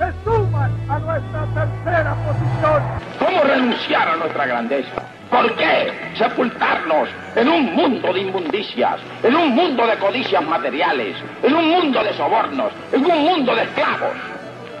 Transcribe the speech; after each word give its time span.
se 0.00 0.24
suman 0.24 0.72
a 0.88 0.98
nuestra 0.98 1.44
tercera 1.52 2.16
posición. 2.24 2.82
¿Cómo 3.18 3.42
renunciar 3.42 4.08
a 4.08 4.16
nuestra 4.16 4.46
grandeza? 4.46 5.02
¿Por 5.30 5.54
qué 5.56 5.92
sepultarnos 6.16 7.08
en 7.36 7.48
un 7.48 7.74
mundo 7.74 8.10
de 8.12 8.20
inmundicias, 8.20 8.98
en 9.22 9.36
un 9.36 9.50
mundo 9.50 9.86
de 9.86 9.98
codicias 9.98 10.42
materiales, 10.42 11.16
en 11.42 11.54
un 11.54 11.68
mundo 11.68 12.02
de 12.02 12.14
sobornos, 12.14 12.72
en 12.92 13.04
un 13.04 13.18
mundo 13.18 13.54
de 13.54 13.62
esclavos? 13.62 14.16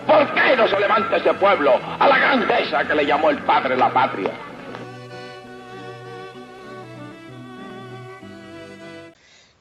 ¿Por 0.06 0.34
qué 0.34 0.56
no 0.56 0.66
se 0.66 0.80
levanta 0.80 1.18
ese 1.18 1.34
pueblo 1.34 1.78
a 1.98 2.08
la 2.08 2.18
grandeza 2.18 2.84
que 2.84 2.94
le 2.94 3.04
llamó 3.04 3.28
el 3.28 3.38
padre 3.42 3.76
la 3.76 3.92
patria? 3.92 4.30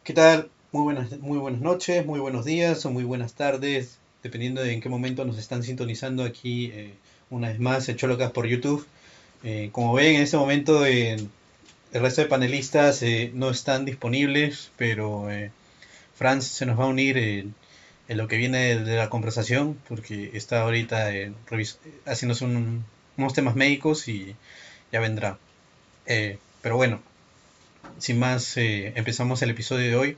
¿Qué 0.06 0.14
tal? 0.14 0.50
Muy 0.72 0.84
buenas, 0.84 1.20
muy 1.20 1.38
buenas 1.38 1.62
noches, 1.62 2.06
muy 2.06 2.20
buenos 2.20 2.46
días 2.46 2.86
o 2.86 2.92
muy 2.92 3.04
buenas 3.04 3.34
tardes, 3.34 3.99
dependiendo 4.24 4.62
de 4.62 4.74
en 4.74 4.82
qué 4.82 4.90
momento 4.90 5.26
nos 5.26 5.38
están 5.38 5.64
sintonizando 5.64 6.24
aquí 6.24 6.72
eh, 6.74 6.94
una 7.30 7.50
vez 7.50 7.60
más 7.60 7.88
en 7.90 7.96
Cholocas 7.96 8.32
por 8.32 8.48
YouTube. 8.48 8.86
Eh, 9.44 9.70
como 9.72 9.94
ven, 9.94 10.16
en 10.16 10.22
este 10.22 10.38
momento 10.38 10.86
eh, 10.86 11.16
el 11.94 12.02
resto 12.02 12.22
de 12.22 12.28
panelistas 12.28 13.02
eh, 13.04 13.32
no 13.34 13.50
están 13.50 13.86
disponibles, 13.86 14.72
pero 14.78 15.28
Franz 16.16 16.46
se 16.46 16.66
nos 16.66 16.80
va 16.80 16.86
a 16.86 16.88
unir 16.88 17.18
en 17.18 17.56
lo 18.10 18.28
que 18.28 18.38
viene 18.38 18.76
de, 18.78 18.96
la 18.98 19.10
conversación, 19.10 19.78
porque 19.88 20.32
está 20.34 20.62
ahorita 20.62 21.10
haciéndose 22.06 22.46
unos 22.46 23.34
temas 23.34 23.56
médicos 23.56 24.08
y 24.08 24.36
ya 24.92 25.00
vendrá. 25.00 25.38
pero 26.62 26.76
bueno, 26.76 27.02
sin 28.00 28.20
más, 28.20 28.58
empezamos 28.58 29.42
el 29.42 29.52
episodio 29.52 29.90
de 29.90 29.96
hoy. 29.96 30.18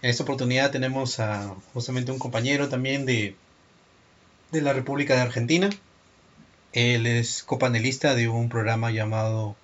En 0.00 0.10
esta 0.10 0.22
oportunidad 0.22 0.70
tenemos 0.70 1.18
a 1.20 1.54
justamente 1.72 2.12
un 2.12 2.18
compañero 2.18 2.68
también 2.68 3.04
de, 3.04 3.34
de 4.52 4.62
la 4.62 4.72
República 4.72 5.14
de 5.14 5.22
Argentina, 5.22 5.70
él 6.72 7.06
es 7.06 7.42
copanelista 7.42 8.14
de 8.14 8.28
un 8.28 8.48
programa 8.48 8.90
llamado 8.90 9.56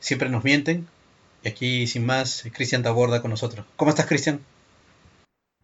Siempre 0.00 0.28
nos 0.28 0.44
mienten. 0.44 0.86
Y 1.42 1.48
aquí, 1.48 1.86
sin 1.86 2.04
más, 2.04 2.44
Cristian 2.52 2.82
Taborda 2.82 3.22
con 3.22 3.30
nosotros. 3.30 3.64
¿Cómo 3.76 3.90
estás, 3.90 4.06
Cristian? 4.06 4.44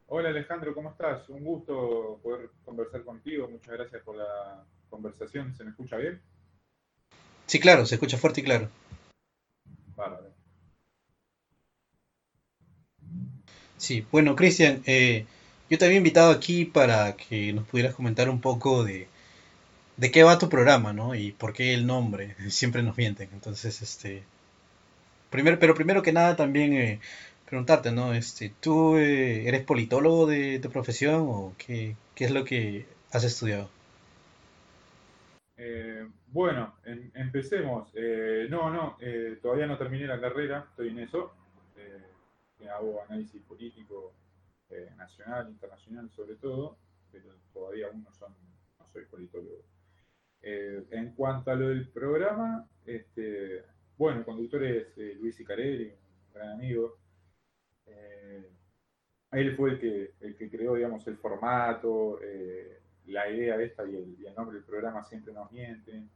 Hola, 0.06 0.31
Alejandro, 0.31 0.75
¿cómo 0.75 0.91
estás? 0.91 1.28
Un 1.28 1.45
gusto 1.45 2.19
poder 2.23 2.48
conversar 2.65 3.03
contigo. 3.05 3.48
Muchas 3.48 3.75
gracias 3.75 4.03
por 4.03 4.17
la 4.17 4.65
conversación. 4.89 5.55
¿Se 5.56 5.65
me 5.65 5.71
escucha 5.71 5.97
bien? 5.99 6.21
Sí, 7.47 7.61
claro, 7.61 7.84
se 7.84 7.97
escucha 7.97 8.17
fuerte 8.17 8.41
y 8.41 8.44
claro. 8.44 8.69
Vale. 9.97 10.30
Sí, 13.81 14.07
bueno, 14.13 14.37
Cristian, 14.37 14.83
eh, 14.85 15.25
yo 15.71 15.79
te 15.79 15.87
había 15.87 15.97
invitado 15.97 16.33
aquí 16.33 16.67
para 16.67 17.17
que 17.17 17.55
nos 17.55 17.67
pudieras 17.67 17.95
comentar 17.95 18.29
un 18.29 18.39
poco 18.43 18.85
de, 18.85 19.09
de 19.97 20.11
qué 20.11 20.23
va 20.23 20.39
tu 20.39 20.51
programa, 20.51 20.93
¿no? 20.93 21.15
Y 21.15 21.33
por 21.33 21.55
qué 21.55 21.73
el 21.73 21.87
nombre. 21.87 22.37
Siempre 22.51 22.83
nos 22.83 22.99
mienten. 22.99 23.31
Entonces, 23.33 23.81
este. 23.81 24.23
Primero, 25.31 25.59
pero 25.59 25.75
primero 25.75 26.03
que 26.03 26.13
nada 26.13 26.37
también 26.37 26.75
eh, 26.75 27.01
preguntarte, 27.49 27.91
¿no? 27.91 28.13
Este, 28.13 28.53
¿Tú 28.61 28.97
eh, 28.99 29.49
eres 29.49 29.65
politólogo 29.65 30.27
de, 30.27 30.61
profesión 30.71 31.23
o 31.27 31.55
qué, 31.57 31.97
es 32.17 32.31
lo 32.31 32.45
que 32.45 32.85
has 33.12 33.25
estudiado? 33.25 33.71
Eh, 35.57 36.07
bueno, 36.29 36.75
em, 36.85 37.11
empecemos. 37.15 37.89
no, 38.51 38.71
no, 38.71 38.99
todavía 39.41 39.67
no 39.67 39.79
terminé 39.79 40.07
la 40.07 40.21
carrera, 40.21 40.67
estoy 40.71 40.91
en 40.91 40.99
eso. 40.99 41.33
Hago 42.69 43.03
análisis 43.03 43.43
político 43.43 44.15
nacional, 44.97 45.50
internacional 45.50 46.10
sobre 46.10 46.37
todo, 46.37 46.78
pero 47.10 47.34
todavía 47.53 47.88
aún 47.88 48.04
no, 48.04 48.12
son, 48.12 48.32
no 48.78 48.87
soy 48.93 49.04
politólogo. 49.06 49.65
Eh, 50.43 50.87
en 50.91 51.12
cuanto 51.12 51.50
a 51.50 51.54
lo 51.54 51.69
del 51.69 51.88
programa, 51.88 52.66
este, 52.87 53.65
bueno, 53.97 54.20
el 54.20 54.25
conductor 54.25 54.65
es 54.65 54.87
eh, 54.97 55.16
Luis 55.20 55.38
Icarelli, 55.38 55.88
un 55.88 56.32
gran 56.32 56.53
amigo. 56.53 56.99
Eh, 57.87 58.49
él 59.32 59.56
fue 59.56 59.72
el 59.72 59.78
que, 59.78 60.15
el 60.20 60.37
que 60.37 60.50
creó, 60.50 60.75
digamos, 60.75 61.06
el 61.06 61.16
formato, 61.19 62.19
la 63.06 63.28
idea 63.28 63.56
de 63.56 63.65
esta 63.65 63.84
y 63.87 63.97
el, 63.97 64.34
nombre 64.34 64.56
del 64.56 64.65
programa 64.65 65.04
siempre 65.04 65.32
nos 65.32 65.50
mienten. 65.53 66.09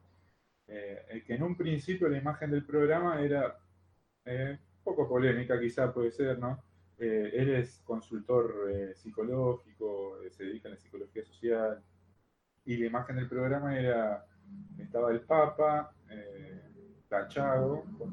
el 0.66 1.24
que 1.24 1.34
en 1.34 1.42
un 1.42 1.56
principio 1.56 2.08
la 2.08 2.18
imagen 2.18 2.50
del 2.50 2.64
programa 2.64 3.20
era 3.20 3.58
poco 4.84 5.08
polémica, 5.08 5.58
quizá 5.58 5.92
puede 5.92 6.10
ser, 6.12 6.38
¿no? 6.38 6.62
él 6.96 7.50
es 7.50 7.80
consultor 7.84 8.70
psicológico, 8.94 10.18
se 10.30 10.44
dedica 10.44 10.68
a 10.68 10.72
la 10.72 10.76
psicología 10.78 11.24
social, 11.24 11.82
y 12.64 12.76
la 12.78 12.86
imagen 12.86 13.16
del 13.16 13.28
programa 13.28 13.78
era, 13.78 14.24
estaba 14.78 15.10
el 15.10 15.20
Papa 15.20 15.94
eh, 16.08 16.62
tachado 17.08 17.84
con, 17.98 18.12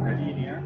una 0.00 0.12
línea, 0.12 0.62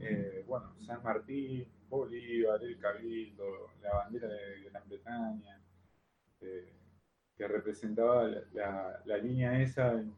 eh, 0.00 0.44
bueno, 0.46 0.74
San 0.80 1.02
Martín, 1.02 1.66
Bolívar, 1.88 2.62
el 2.62 2.78
Cabildo, 2.78 3.70
la 3.82 3.94
bandera 3.94 4.28
de 4.28 4.62
Gran 4.70 4.88
Bretaña, 4.88 5.60
eh, 6.40 6.72
que 7.36 7.48
representaba 7.48 8.28
la, 8.52 9.18
línea 9.18 9.60
esa 9.60 9.92
en, 9.92 10.14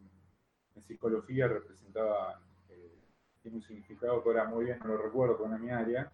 psicología, 0.82 1.46
representaba, 1.46 2.42
tiene 3.42 3.56
un 3.56 3.62
significado 3.62 4.22
que 4.22 4.28
ahora 4.28 4.44
muy 4.44 4.66
bien 4.66 4.78
no 4.80 4.88
lo 4.88 4.98
recuerdo 4.98 5.38
con 5.38 5.60
mi 5.60 5.70
área, 5.70 6.10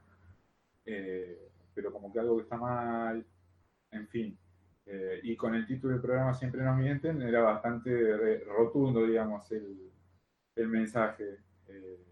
pero 1.74 1.92
como 1.92 2.12
que 2.12 2.20
algo 2.20 2.36
que 2.36 2.42
está 2.44 2.56
mal, 2.56 3.24
en 3.90 4.08
fin, 4.08 4.38
eh, 4.86 5.20
y 5.24 5.36
con 5.36 5.54
el 5.54 5.66
título 5.66 5.94
del 5.94 6.02
programa 6.02 6.32
Siempre 6.32 6.62
nos 6.62 6.76
mienten, 6.76 7.20
era 7.20 7.42
bastante 7.42 8.38
rotundo, 8.44 9.04
digamos, 9.04 9.50
el, 9.50 9.90
el 10.54 10.68
mensaje. 10.68 11.38
Eh, 11.68 12.04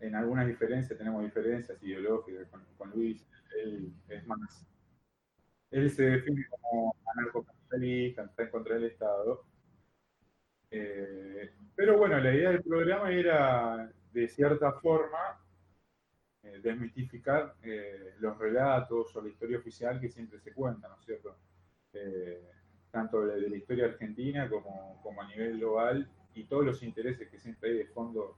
en 0.00 0.14
algunas 0.14 0.46
diferencias, 0.46 0.96
tenemos 0.96 1.22
diferencias 1.22 1.82
ideológicas 1.82 2.48
con, 2.78 2.90
Luis, 2.90 3.26
él 3.56 3.92
es 4.08 4.26
más. 4.26 4.66
Él 5.70 5.90
se 5.90 6.04
define 6.04 6.46
como 6.48 6.96
anarcocapitalista, 7.14 8.24
está 8.24 8.44
en 8.44 8.50
contra 8.50 8.74
del 8.76 8.84
Estado. 8.84 9.44
Eh, 10.70 11.52
pero 11.80 11.96
bueno, 11.96 12.20
la 12.20 12.34
idea 12.34 12.50
del 12.50 12.62
programa 12.62 13.10
era, 13.10 13.90
de 14.12 14.28
cierta 14.28 14.70
forma, 14.70 15.40
eh, 16.42 16.60
desmitificar 16.62 17.54
eh, 17.62 18.16
los 18.18 18.36
relatos 18.36 19.16
o 19.16 19.22
la 19.22 19.30
historia 19.30 19.56
oficial 19.56 19.98
que 19.98 20.10
siempre 20.10 20.38
se 20.40 20.52
cuenta, 20.52 20.88
¿no 20.88 20.96
es 20.96 21.06
cierto? 21.06 21.38
Eh, 21.94 22.42
tanto 22.90 23.24
de, 23.24 23.48
la 23.48 23.56
historia 23.56 23.86
argentina 23.86 24.46
como, 24.46 25.00
como, 25.02 25.22
a 25.22 25.28
nivel 25.28 25.56
global 25.56 26.06
y 26.34 26.44
todos 26.44 26.66
los 26.66 26.82
intereses 26.82 27.30
que 27.30 27.38
siempre 27.38 27.70
hay 27.70 27.78
de 27.78 27.86
fondo 27.86 28.36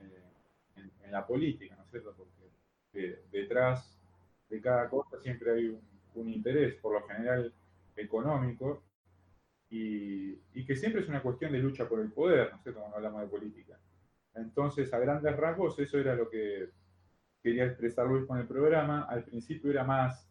en, 0.00 1.12
la 1.12 1.24
política, 1.24 1.76
¿no 1.76 1.84
es 1.84 1.90
cierto? 1.90 2.12
Porque 2.16 3.20
detrás 3.30 4.00
de 4.48 4.60
cada 4.60 4.88
cosa 4.88 5.16
siempre 5.20 5.52
hay 5.52 5.78
un, 6.14 6.28
interés, 6.28 6.74
por 6.80 6.94
lo 6.94 7.06
general 7.06 7.54
económico, 7.94 8.82
y, 9.70 10.64
que 10.66 10.76
siempre 10.76 11.00
es 11.00 11.08
una 11.08 11.22
cuestión 11.22 11.52
de 11.52 11.58
lucha 11.58 11.88
por 11.88 12.00
el 12.00 12.12
poder, 12.12 12.52
¿no 12.52 12.58
cierto? 12.62 12.80
Cuando 12.80 12.96
hablamos 12.96 13.22
de 13.22 13.28
política. 13.28 13.78
Entonces, 14.34 14.92
a 14.92 14.98
grandes 14.98 15.36
rasgos, 15.36 15.78
eso 15.78 15.98
era 15.98 16.14
lo 16.14 16.28
que 16.28 16.70
quería 17.42 17.66
expresar 17.66 18.06
Luis 18.06 18.26
con 18.26 18.38
el 18.38 18.46
programa. 18.46 19.02
Al 19.02 19.24
principio 19.24 19.70
era 19.70 19.84
más, 19.84 20.28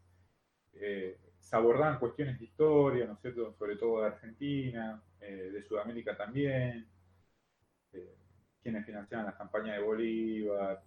eh, 0.74 1.18
se 1.39 1.56
abordaban 1.56 2.00
cuestiones 2.00 2.38
de 2.38 2.45
historia, 2.45 3.06
¿no 3.06 3.13
es 3.13 3.21
cierto? 3.21 3.53
Sobre 3.53 3.75
todo 3.75 4.01
de 4.01 4.07
Argentina, 4.07 5.01
eh, 5.21 5.50
de 5.53 5.63
Sudamérica 5.63 6.15
también, 6.15 6.86
eh, 7.94 8.15
quienes 8.62 8.86
financiaban 8.86 9.25
las 9.25 9.36
campañas 9.36 9.77
de 9.77 9.83
Bolívar. 9.83 10.81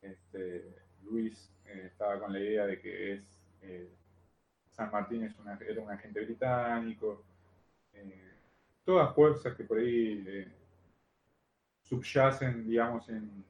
Este, 0.00 0.64
Luis 1.04 1.52
estaba 1.64 2.18
con 2.20 2.32
la 2.32 2.40
idea 2.40 2.66
de 2.66 2.80
que 2.80 3.12
es 3.12 3.22
San 4.70 4.90
Martín 4.92 5.24
es 5.24 5.34
era 5.68 5.82
un 5.82 5.90
agente 5.90 6.24
británico. 6.24 7.24
Todas 8.84 9.14
fuerzas 9.14 9.54
que 9.54 9.64
por 9.64 9.78
ahí 9.78 10.46
subyacen, 11.82 12.66
digamos, 12.68 13.08
en, 13.08 13.44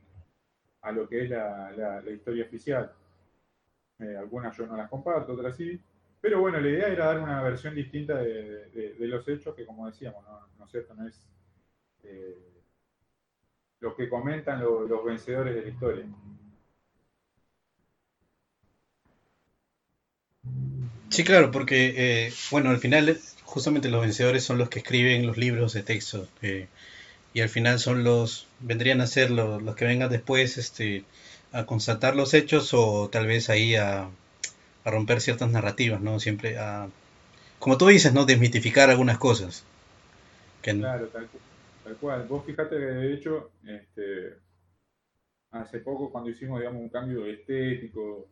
a 0.82 0.92
lo 0.92 1.08
que 1.08 1.24
es 1.24 1.30
la, 1.30 2.02
historia 2.12 2.44
oficial. 2.44 2.92
Eh, 3.98 4.16
algunas 4.16 4.56
yo 4.56 4.66
no 4.66 4.76
las 4.76 4.88
comparto, 4.88 5.32
otras 5.32 5.56
sí. 5.56 5.80
Pero 6.20 6.40
bueno, 6.40 6.60
la 6.60 6.68
idea 6.68 6.88
era 6.88 7.06
dar 7.06 7.20
una 7.20 7.42
versión 7.42 7.74
distinta 7.74 8.16
de, 8.16 8.96
los 8.98 9.26
hechos 9.28 9.54
que, 9.54 9.64
como 9.64 9.86
decíamos, 9.86 10.24
no, 10.58 10.64
es 10.64 10.70
cierto, 10.70 10.94
no 10.94 11.06
es 11.06 11.20
eh, 12.04 12.36
lo 13.80 13.94
que 13.94 14.08
comentan 14.08 14.60
los 14.60 15.04
vencedores 15.04 15.54
de 15.54 15.62
la 15.62 15.68
historia. 15.68 16.06
Sí, 21.08 21.24
claro, 21.24 21.50
porque, 21.50 22.26
eh, 22.26 22.32
bueno, 22.50 22.70
al 22.70 22.78
final 22.78 23.08
justamente 23.48 23.88
los 23.88 24.02
vencedores 24.02 24.44
son 24.44 24.58
los 24.58 24.68
que 24.68 24.80
escriben 24.80 25.26
los 25.26 25.38
libros 25.38 25.72
de 25.72 25.82
texto 25.82 26.28
eh, 26.42 26.68
y 27.32 27.40
al 27.40 27.48
final 27.48 27.78
son 27.78 28.04
los, 28.04 28.46
vendrían 28.60 29.00
a 29.00 29.06
ser 29.06 29.30
los, 29.30 29.62
los, 29.62 29.74
que 29.74 29.86
vengan 29.86 30.10
después 30.10 30.58
este, 30.58 31.04
a 31.52 31.64
constatar 31.64 32.14
los 32.14 32.34
hechos 32.34 32.74
o 32.74 33.08
tal 33.08 33.26
vez 33.26 33.48
ahí 33.48 33.74
a, 33.74 34.10
a 34.84 34.90
romper 34.90 35.22
ciertas 35.22 35.50
narrativas, 35.50 36.02
¿no? 36.02 36.20
Siempre 36.20 36.58
a, 36.58 36.90
como 37.58 37.78
tú 37.78 37.86
dices, 37.86 38.12
¿no? 38.12 38.26
Desmitificar 38.26 38.90
algunas 38.90 39.16
cosas. 39.16 39.64
Claro, 40.60 41.08
tal, 41.08 41.28
tal, 41.84 41.96
cual. 41.96 42.26
Vos 42.28 42.44
fíjate 42.44 42.76
que 42.76 42.84
de 42.84 43.14
hecho, 43.14 43.50
este, 43.64 44.36
hace 45.52 45.78
poco 45.78 46.12
cuando 46.12 46.28
hicimos, 46.28 46.60
digamos, 46.60 46.82
un 46.82 46.90
cambio 46.90 47.24
estético 47.24 48.28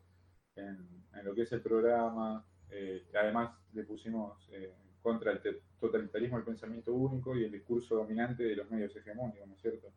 en, 0.57 0.77
en 1.15 1.25
lo 1.25 1.35
que 1.35 1.43
es 1.43 1.53
el 1.53 1.63
programa, 1.63 2.45
eh, 2.71 3.07
además 3.15 3.53
le 3.73 3.85
pusimos 3.85 4.47
eh, 4.53 4.75
contra 5.07 5.31
el 5.31 5.41
totalitarismo 5.79 6.37
el 6.37 6.43
pensamiento 6.43 6.93
único 6.93 7.37
y 7.37 7.45
el 7.45 7.53
discurso 7.53 7.95
dominante 7.95 8.43
de 8.43 8.57
los 8.57 8.69
medios 8.69 8.97
hegemónicos, 8.97 9.47
¿no 9.47 9.55
es 9.55 9.61
cierto? 9.61 9.93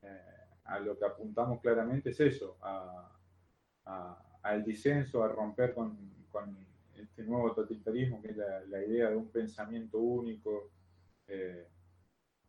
Eh, 0.00 0.20
a 0.64 0.80
lo 0.80 0.98
que 0.98 1.04
apuntamos 1.04 1.60
claramente 1.60 2.08
es 2.08 2.20
eso, 2.20 2.56
al 3.84 4.64
disenso, 4.64 5.22
a 5.22 5.28
romper 5.28 5.74
con, 5.74 5.98
este 6.96 7.24
nuevo 7.24 7.52
totalitarismo, 7.52 8.22
que 8.22 8.30
es 8.30 8.36
la, 8.38 8.82
idea 8.82 9.10
de 9.10 9.16
un 9.16 9.28
pensamiento 9.28 9.98
único 9.98 10.70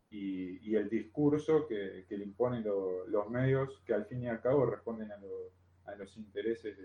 y, 0.09 0.73
el 0.75 0.89
discurso 0.89 1.67
que, 1.67 2.05
le 2.07 2.23
imponen 2.23 2.63
los 2.63 3.29
medios 3.29 3.81
que 3.85 3.93
al 3.93 4.05
fin 4.05 4.23
y 4.23 4.29
al 4.29 4.39
cabo 4.39 4.65
responden 4.67 5.11
a, 5.11 5.95
los 5.97 6.15
intereses 6.15 6.77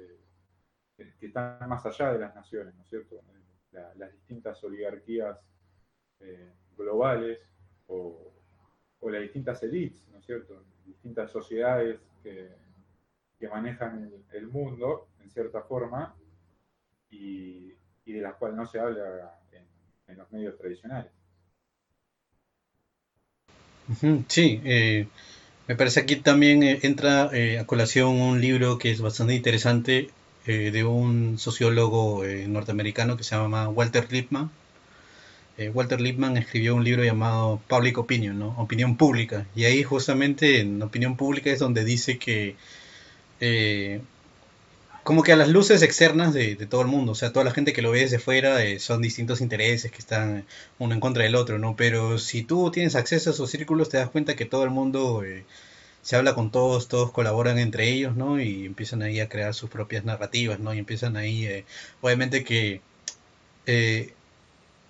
que 0.97 1.27
están 1.27 1.69
más 1.69 1.87
allá 1.87 2.13
de 2.13 2.19
las 2.19 2.35
naciones, 2.35 2.75
¿no 2.75 2.83
es 2.83 2.89
cierto? 2.89 3.23
Las 3.73 4.13
distintas 4.13 4.63
oligarquías 4.65 5.39
eh, 6.21 6.53
globales 6.77 7.39
o, 7.87 8.33
las 9.03 9.23
distintas 9.23 9.63
élites, 9.63 10.07
¿no 10.13 10.19
es 10.19 10.27
cierto? 10.27 10.63
Distintas 10.85 11.31
sociedades 11.31 11.99
que, 12.23 12.51
manejan 13.49 14.11
el, 14.33 14.47
mundo 14.49 15.09
en 15.23 15.31
cierta 15.31 15.63
forma 15.63 16.15
y, 17.09 17.73
de 18.05 18.21
las 18.21 18.35
cuales 18.35 18.57
no 18.57 18.67
se 18.67 18.81
habla 18.81 19.39
en, 19.53 20.17
los 20.19 20.31
medios 20.33 20.59
tradicionales. 20.59 21.13
Sí, 24.29 24.61
eh, 24.65 25.07
me 25.67 25.77
parece 25.77 26.01
aquí 26.01 26.17
también 26.17 26.63
eh, 26.63 26.81
entra 26.83 27.31
a 27.31 27.67
colación 27.67 28.21
un 28.21 28.41
libro 28.41 28.77
que 28.79 28.91
es 28.91 29.01
bastante 29.01 29.35
interesante 29.35 30.11
eh, 30.49 30.71
de 30.71 30.83
un 30.83 31.39
sociólogo 31.39 32.25
eh, 32.25 32.47
norteamericano 32.49 33.19
que 33.19 33.23
se 33.23 33.37
llama 33.37 33.69
Walter 33.69 34.11
Lippmann. 34.11 34.51
Eh, 35.59 35.69
Walter 35.69 36.01
Lippmann 36.01 36.39
escribió 36.39 36.75
un 36.75 36.85
libro 36.85 37.05
llamado 37.05 37.61
Public 37.69 37.99
Opinion, 37.99 38.39
¿no? 38.39 38.55
Opinión 38.57 38.97
pública. 38.97 39.47
Y 39.55 39.65
ahí 39.65 39.83
justamente 39.83 40.61
en 40.61 40.81
opinión 40.83 41.19
pública 41.19 41.51
es 41.51 41.59
donde 41.59 41.85
dice 41.85 42.17
que 42.19 42.57
como 45.03 45.23
que 45.23 45.33
a 45.33 45.37
las 45.37 45.49
luces 45.49 45.83
externas 45.83 46.33
de, 46.33 46.57
todo 46.57 46.81
el 46.81 46.87
mundo, 46.87 47.13
o 47.13 47.15
sea, 47.15 47.31
toda 47.33 47.45
la 47.45 47.51
gente 47.53 47.75
que 47.75 47.83
lo 47.83 47.91
ve 47.91 48.01
desde 48.01 48.19
fuera 48.19 48.57
son 48.79 49.03
distintos 49.03 49.43
intereses 49.43 49.91
que 49.91 49.99
están 49.99 50.47
uno 50.79 50.95
en 50.95 51.01
contra 51.01 51.25
del 51.25 51.35
otro, 51.35 51.59
¿no? 51.59 51.77
Pero 51.77 52.19
si 52.19 52.43
tú 52.43 52.71
tienes 52.71 52.95
acceso 52.97 53.29
a 53.31 53.33
esos 53.35 53.51
círculos, 53.51 53.91
te 53.91 53.99
das 53.99 54.09
cuenta 54.09 54.35
que 54.35 54.47
todo 54.47 54.65
el 54.65 54.71
mundo 54.71 55.23
se 56.09 56.17
habla 56.17 56.35
con 56.35 56.51
todos, 56.51 56.89
todos 56.89 57.13
colaboran 57.13 57.59
entre 57.59 57.91
ellos, 57.91 58.17
¿no? 58.17 58.41
Y 58.41 58.65
empiezan 58.65 59.03
ahí 59.03 59.21
a 59.21 59.29
crear 59.29 59.53
sus 59.53 59.69
propias 59.69 60.07
narrativas, 60.07 60.59
¿no? 60.59 60.73
Y 60.73 60.79
empiezan 60.79 61.19
ahí, 61.19 61.45
eh, 61.45 61.67
obviamente 62.01 62.45
que 62.45 62.81
eh, 63.67 64.15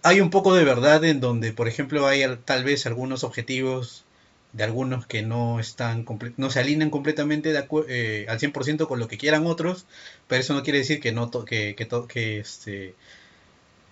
hay 0.05 0.21
un 0.21 0.31
poco 0.31 0.55
de 0.55 0.63
verdad 0.63 1.05
en 1.05 1.19
donde, 1.19 1.53
por 1.53 1.67
ejemplo, 1.67 2.07
hay 2.07 2.23
tal 2.45 2.63
vez 2.63 2.87
algunos 2.87 3.25
objetivos 3.25 4.05
de 4.53 4.63
algunos 4.63 5.07
que 5.07 5.23
no 5.23 5.59
están 5.59 6.07
no 6.37 6.51
se 6.51 6.61
alinean 6.61 6.91
completamente 6.91 7.53
de 7.53 7.67
eh, 7.89 8.27
al 8.29 8.39
100% 8.39 8.87
con 8.87 9.01
lo 9.01 9.09
que 9.09 9.19
quieran 9.19 9.45
otros, 9.47 9.87
pero 10.29 10.41
eso 10.41 10.55
no 10.55 10.63
quiere 10.63 10.79
decir 10.79 11.01
que 11.01 11.11
no 11.11 11.31
que, 11.45 11.75
que, 11.75 11.89
que 12.09 12.39
este 12.39 12.95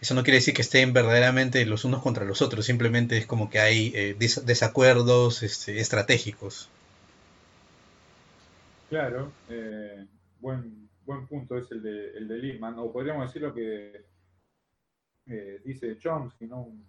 eso 0.01 0.15
no 0.15 0.23
quiere 0.23 0.39
decir 0.39 0.55
que 0.55 0.63
estén 0.63 0.93
verdaderamente 0.93 1.67
los 1.67 1.85
unos 1.85 2.03
contra 2.03 2.25
los 2.25 2.41
otros, 2.41 2.67
simplemente 2.67 3.19
es 3.19 3.27
como 3.27 3.51
que 3.51 3.59
hay 3.59 4.15
desacuerdos 4.15 5.43
este, 5.43 5.81
estratégicos. 5.81 6.69
Claro, 8.89 9.33
eh, 9.49 10.07
buen, 10.39 10.89
buen 11.05 11.27
punto 11.27 11.59
es 11.59 11.69
el 11.73 11.83
de, 11.83 12.11
el 12.19 12.29
de 12.29 12.37
Lehman, 12.39 12.79
o 12.79 12.93
podríamos 12.93 13.27
decir 13.27 13.43
lo 13.43 13.53
que 13.53 14.05
eh, 15.27 15.61
dice 15.65 15.99
Chomsky, 15.99 16.47
¿no? 16.47 16.63
un, 16.63 16.87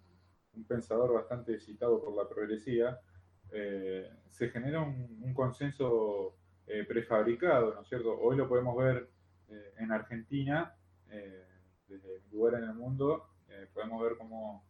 pensador 0.68 1.12
bastante 1.12 1.58
citado 1.58 2.00
por 2.00 2.16
la 2.16 2.28
progresía, 2.28 3.00
eh, 3.50 4.08
se 4.28 4.48
genera 4.50 4.80
un, 4.80 5.32
consenso 5.34 6.36
prefabricado, 6.86 7.74
¿no 7.74 7.82
es 7.82 7.88
cierto? 7.88 8.18
Hoy 8.18 8.36
lo 8.36 8.48
podemos 8.48 8.76
ver 8.76 9.08
en 9.78 9.92
Argentina, 9.92 10.74
desde 11.86 12.20
mi 12.20 12.30
lugar 12.32 12.54
en 12.54 12.64
el 12.64 12.74
mundo, 12.74 13.28
podemos 13.72 14.02
ver 14.02 14.18
cómo 14.18 14.66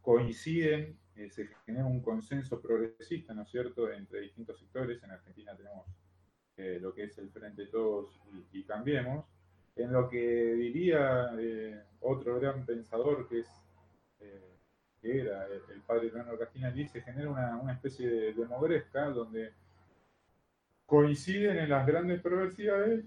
coinciden, 0.00 0.98
se 1.30 1.48
genera 1.66 1.84
un 1.84 2.00
consenso 2.00 2.62
progresista, 2.62 3.34
¿no 3.34 3.42
es 3.42 3.50
cierto?, 3.50 3.92
entre 3.92 4.20
distintos 4.20 4.58
sectores. 4.58 5.02
En 5.02 5.10
Argentina 5.10 5.54
tenemos 5.56 5.84
eh, 6.60 6.78
lo 6.78 6.92
que 6.92 7.04
es 7.04 7.16
el 7.16 7.30
Frente 7.30 7.66
Todos 7.66 8.20
y, 8.52 8.62
Cambiemos, 8.64 9.24
en 9.76 9.92
lo 9.92 10.10
que 10.10 10.18
diría 10.54 11.30
eh, 11.38 11.80
otro 12.00 12.38
gran 12.38 12.66
pensador 12.66 13.26
que 13.26 13.40
es 13.40 13.48
eh, 14.20 14.58
que 15.00 15.20
era 15.22 15.46
el, 15.46 15.80
padre 15.86 16.10
Leonardo 16.12 16.38
Castinelli, 16.38 16.86
se 16.86 17.00
genera 17.00 17.30
una, 17.30 17.72
especie 17.72 18.06
de 18.06 18.34
demogresca 18.34 19.06
donde 19.06 19.54
coinciden 20.84 21.56
en 21.56 21.70
las 21.70 21.86
grandes 21.86 22.20
perversidades, 22.20 23.06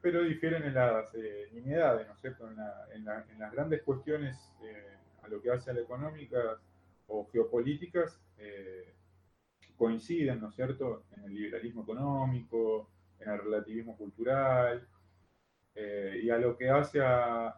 pero 0.00 0.22
difieren 0.22 0.62
en 0.62 0.74
las 0.74 1.12
nimiedades, 1.52 2.06
¿no 2.06 2.14
es 2.14 2.20
cierto? 2.20 2.48
En, 2.94 3.04
las 3.04 3.52
grandes 3.52 3.82
cuestiones 3.82 4.38
a 5.22 5.28
lo 5.28 5.42
que 5.42 5.50
hace 5.50 5.70
a 5.70 5.74
la 5.74 5.80
económica 5.80 6.58
o 7.08 7.28
geopolíticas, 7.30 8.18
coinciden, 9.76 10.40
¿no 10.40 10.48
es 10.48 10.54
cierto?, 10.54 11.04
en 11.16 11.24
el 11.24 11.34
liberalismo 11.34 11.82
económico, 11.82 12.88
en 13.20 13.30
el 13.30 13.38
relativismo 13.38 13.96
cultural, 13.96 14.86
eh, 15.78 16.20
y 16.22 16.30
a 16.30 16.38
lo 16.38 16.56
que 16.56 16.70
hace 16.70 17.00
a, 17.02 17.54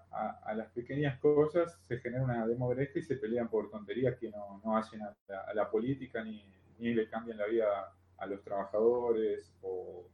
las 0.57 0.69
pequeñas 0.73 1.21
cosas 1.21 1.81
se 1.87 1.99
genera 1.99 2.25
una 2.25 2.47
demográfica 2.49 2.99
y 2.99 3.03
se 3.03 3.17
pelean 3.17 3.49
por 3.49 3.71
tonterías 3.71 4.17
que 4.19 4.29
no, 4.31 4.77
hacen 4.77 5.03
a 5.03 5.55
la, 5.55 5.71
política 5.71 6.25
ni, 6.25 6.43
le 6.81 7.09
cambian 7.09 7.39
la 7.39 7.47
vida 7.47 7.95
a 8.17 8.27
los 8.27 8.43
trabajadores 8.43 9.55
o, 9.63 10.09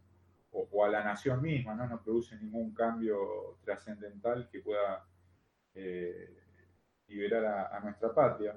a 0.85 0.89
la 0.89 1.03
nación 1.03 1.41
misma, 1.41 1.75
¿no? 1.75 1.87
no 1.87 2.03
producen 2.03 2.41
ningún 2.43 2.75
cambio 2.75 3.57
trascendental 3.65 4.51
que 4.51 4.61
pueda 4.61 5.07
eh, 5.75 6.37
liberar 7.09 7.73
a 7.73 7.81
nuestra 7.81 8.13
patria. 8.13 8.55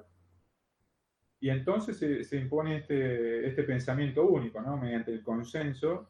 Y 1.40 1.50
entonces 1.50 1.96
se, 2.28 2.36
impone 2.36 2.78
este, 2.78 3.46
este, 3.46 3.62
pensamiento 3.62 4.26
único, 4.26 4.60
¿no? 4.60 4.76
mediante 4.76 5.12
el 5.12 5.22
consenso, 5.22 6.08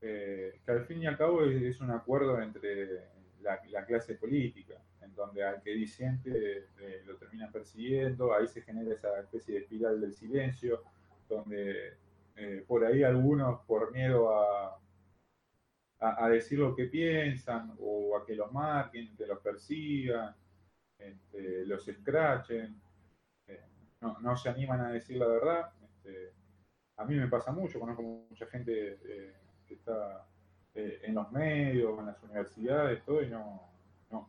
eh, 0.00 0.60
que 0.64 0.70
al 0.70 0.84
fin 0.84 1.02
y 1.02 1.06
al 1.06 1.16
cabo 1.16 1.44
es, 1.44 1.80
un 1.80 1.90
acuerdo 1.90 2.40
entre 2.40 3.08
la, 3.40 3.86
clase 3.86 4.16
política, 4.16 4.74
en 5.00 5.14
donde 5.14 5.42
al 5.42 5.62
que 5.62 5.70
disiente 5.70 6.68
eh, 6.78 7.02
lo 7.06 7.16
termina 7.16 7.50
persiguiendo, 7.50 8.34
ahí 8.34 8.46
se 8.46 8.60
genera 8.60 8.92
esa 8.92 9.18
especie 9.20 9.54
de 9.54 9.60
espiral 9.60 10.00
del 10.00 10.12
silencio, 10.12 10.82
donde 11.26 11.94
eh, 12.36 12.64
por 12.66 12.84
ahí 12.84 13.02
algunos, 13.02 13.60
por 13.64 13.92
miedo 13.92 14.34
a, 14.34 14.78
a, 16.00 16.28
decir 16.28 16.58
lo 16.58 16.74
que 16.74 16.84
piensan 16.84 17.74
o 17.78 18.16
a 18.16 18.26
que 18.26 18.34
los 18.34 18.52
marquen, 18.52 19.16
que 19.16 19.26
los 19.26 19.38
persigan, 19.40 20.34
este, 20.98 21.64
los 21.64 21.86
escrachen, 21.88 22.80
no, 24.20 24.36
se 24.36 24.48
animan 24.48 24.80
a 24.80 24.90
decir 24.90 25.16
la 25.16 25.26
verdad. 25.26 25.72
Este, 25.82 26.32
a 26.96 27.04
mí 27.04 27.16
me 27.16 27.28
pasa 27.28 27.52
mucho, 27.52 27.80
conozco 27.80 28.02
mucha 28.02 28.46
gente 28.46 28.98
eh, 29.04 29.34
que 29.66 29.74
está 29.74 30.26
eh, 30.74 31.00
en 31.02 31.14
los 31.14 31.30
medios, 31.32 31.98
en 31.98 32.06
las 32.06 32.22
universidades, 32.22 33.04
todo, 33.04 33.22
y 33.22 33.28
no, 33.28 33.70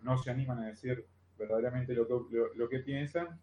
no, 0.02 0.18
se 0.18 0.32
animan 0.32 0.60
a 0.60 0.68
decir 0.68 1.06
verdaderamente 1.38 1.94
lo 1.94 2.08
que, 2.08 2.38
lo, 2.56 2.70
que 2.70 2.80
piensan 2.80 3.40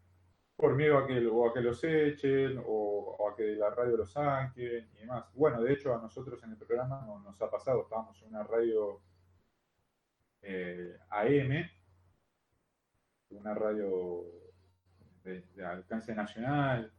por 0.57 0.75
miedo 0.75 0.99
a 0.99 1.07
que, 1.07 1.27
o 1.27 1.49
a 1.49 1.53
que 1.53 1.61
los 1.61 1.83
echen 1.85 2.63
o, 2.67 3.29
a 3.29 3.37
que 3.37 3.55
la 3.57 3.71
radio 3.71 3.97
los 3.97 4.13
saquen 4.13 4.89
y 4.95 5.01
demás. 5.01 5.25
Bueno, 5.35 5.63
de 5.63 5.73
hecho 5.73 5.95
a 5.95 6.01
nosotros 6.01 6.43
en 6.43 6.53
el 6.53 6.57
programa 6.57 7.05
nos, 7.25 7.41
ha 7.41 7.51
pasado, 7.51 7.83
estábamos 7.83 8.21
en 8.23 8.29
una 8.29 8.45
radio 8.45 9.01
eh, 10.43 10.97
AM, 11.11 11.69
una 13.31 13.55
radio 13.55 14.42
de, 15.25 15.65
alcance 15.65 16.15
nacional, 16.15 16.93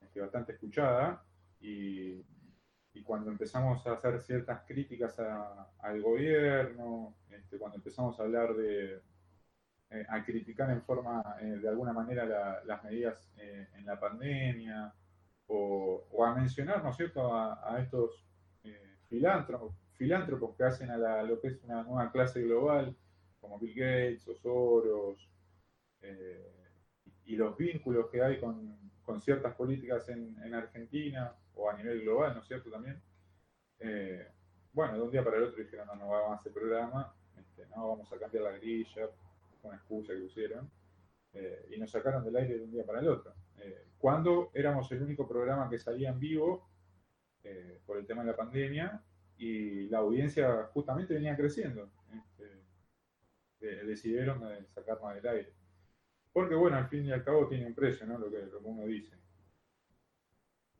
este, 0.00 0.20
bastante 0.20 0.52
escuchada, 0.52 1.24
y, 1.60 2.24
cuando 3.04 3.30
empezamos 3.30 3.86
a 3.86 3.92
hacer 3.92 4.20
ciertas 4.20 4.62
críticas 4.66 5.16
al 5.78 6.02
gobierno, 6.02 7.14
este, 7.30 7.56
cuando 7.56 7.76
empezamos 7.76 8.18
a 8.18 8.24
hablar 8.24 8.54
de, 8.54 9.00
eh, 9.90 10.04
a 10.06 10.22
criticar 10.22 10.70
en 10.70 10.82
forma, 10.82 11.22
eh, 11.40 11.44
de 11.62 11.68
alguna 11.68 11.94
manera, 11.94 12.62
las 12.64 12.84
medidas 12.84 13.32
eh, 13.38 13.68
en 13.74 13.86
la 13.86 13.98
pandemia, 13.98 14.92
o, 15.46 16.24
a 16.26 16.34
mencionar, 16.34 16.82
¿no 16.84 16.90
es 16.90 16.96
cierto?, 16.96 17.34
a, 17.34 17.78
estos 17.80 18.26
filántropos, 19.08 19.74
que 20.56 20.64
hacen 20.64 20.90
a 20.90 21.22
lo 21.22 21.40
que 21.40 21.48
es 21.48 21.62
una 21.64 21.82
nueva 21.82 22.12
clase 22.12 22.42
global, 22.42 22.94
como 23.40 23.58
Bill 23.58 23.74
Gates 23.74 24.28
o 24.28 24.34
Soros, 24.34 25.30
y 27.28 27.36
los 27.36 27.56
vínculos 27.56 28.10
que 28.10 28.22
hay 28.22 28.40
con, 28.40 28.76
con 29.02 29.20
ciertas 29.20 29.54
políticas 29.54 30.08
en, 30.08 30.36
en, 30.42 30.54
Argentina 30.54 31.32
o 31.54 31.70
a 31.70 31.76
nivel 31.76 32.02
global, 32.02 32.34
¿no 32.34 32.40
es 32.40 32.46
cierto?, 32.46 32.70
también. 32.70 33.00
bueno, 34.72 34.94
de 34.94 35.02
un 35.02 35.10
día 35.10 35.24
para 35.24 35.36
el 35.36 35.44
otro 35.44 35.62
dijeron, 35.62 35.86
no, 35.86 35.96
no 35.96 36.08
vamos 36.08 36.32
a 36.32 36.34
hacer 36.34 36.52
programa, 36.52 37.14
este, 37.38 37.66
no, 37.74 37.88
vamos 37.88 38.12
a 38.12 38.18
cambiar 38.18 38.44
la 38.44 38.52
grilla, 38.58 39.08
una 39.62 39.76
excusa 39.76 40.12
que 40.12 40.20
pusieron, 40.20 40.70
eh, 41.32 41.68
y 41.70 41.78
nos 41.78 41.90
sacaron 41.90 42.24
del 42.24 42.36
aire 42.36 42.58
de 42.58 42.64
un 42.64 42.70
día 42.70 42.84
para 42.84 43.00
el 43.00 43.08
otro. 43.08 43.34
Eh, 43.58 43.86
cuando 43.98 44.50
éramos 44.54 44.90
el 44.92 45.02
único 45.02 45.28
programa 45.28 45.68
que 45.68 45.78
salía 45.78 46.10
en 46.10 46.18
vivo 46.18 46.68
eh, 47.44 47.80
por 47.86 47.98
el 47.98 48.06
tema 48.06 48.22
de 48.22 48.30
la 48.30 48.36
pandemia 48.36 49.02
y 49.36 49.88
la 49.88 49.98
audiencia 49.98 50.64
justamente 50.72 51.14
venía 51.14 51.36
creciendo. 51.36 51.90
Este, 53.60 53.84
decidieron 53.84 54.42
sacarnos 54.68 55.14
del 55.14 55.26
aire. 55.26 55.52
Porque 56.38 56.54
bueno, 56.54 56.76
al 56.76 56.86
fin 56.88 57.04
y 57.04 57.10
al 57.10 57.24
cabo 57.24 57.48
tiene 57.48 57.66
un 57.66 57.74
precio, 57.74 58.06
¿no? 58.06 58.16
Lo 58.16 58.30
que, 58.30 58.38
lo 58.38 58.60
que 58.60 58.64
uno 58.64 58.86
dice. 58.86 59.10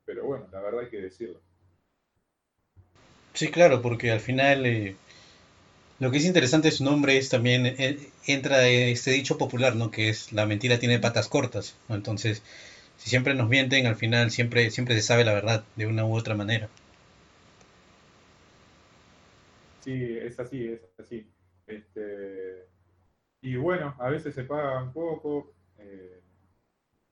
Pero 0.05 0.25
bueno, 0.25 0.47
la 0.53 0.61
verdad 0.61 0.83
hay 0.83 0.89
que 0.89 1.01
decirlo. 1.01 1.41
Sí, 3.35 3.49
claro, 3.51 3.83
porque 3.83 4.13
al 4.13 4.21
final 4.21 4.97
lo 5.99 6.13
que 6.13 6.19
es 6.19 6.27
interesante 6.27 6.69
de 6.69 6.77
su 6.77 6.85
nombre 6.85 7.17
es 7.17 7.29
también, 7.29 7.67
eh, 7.67 7.99
entra 8.29 8.69
este 8.69 9.11
dicho 9.11 9.37
popular, 9.37 9.75
¿no? 9.75 9.91
Que 9.91 10.11
es 10.11 10.31
la 10.33 10.47
mentira 10.47 10.79
tiene 10.79 11.01
patas 11.01 11.27
cortas, 11.27 11.75
¿no? 11.89 11.97
Entonces, 11.97 12.41
si 12.97 13.11
siempre 13.11 13.35
nos 13.35 13.49
mienten, 13.49 13.87
al 13.87 13.97
final 13.97 14.31
siempre, 14.31 14.71
siempre 14.71 14.95
se 14.95 15.03
sabe 15.03 15.25
la 15.25 15.35
verdad 15.35 15.65
de 15.75 15.89
una 15.89 16.05
u 16.05 16.15
otra 16.15 16.37
manera. 16.37 16.69
Sí, 19.81 20.19
es 20.23 20.39
así, 20.39 20.69
es 20.69 21.01
así. 21.01 21.27
Este, 21.67 22.68
y 23.41 23.57
bueno, 23.57 23.95
a 23.99 24.09
veces 24.09 24.35
se 24.35 24.45
paga 24.45 24.83
un 24.83 24.93
poco, 24.93 25.55
eh, 25.79 26.23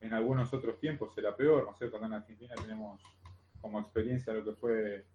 en 0.00 0.12
algunos 0.12 0.52
otros 0.52 0.78
tiempos 0.78 1.14
será 1.14 1.36
peor, 1.36 1.64
¿no 1.64 1.72
es 1.72 1.78
cierto? 1.78 1.96
Acá 1.96 2.06
en 2.06 2.14
Argentina 2.14 2.54
tenemos 2.56 3.00
como 3.60 3.80
experiencia 3.80 4.32
lo 4.32 4.44
que 4.44 4.52
fue 4.52 5.06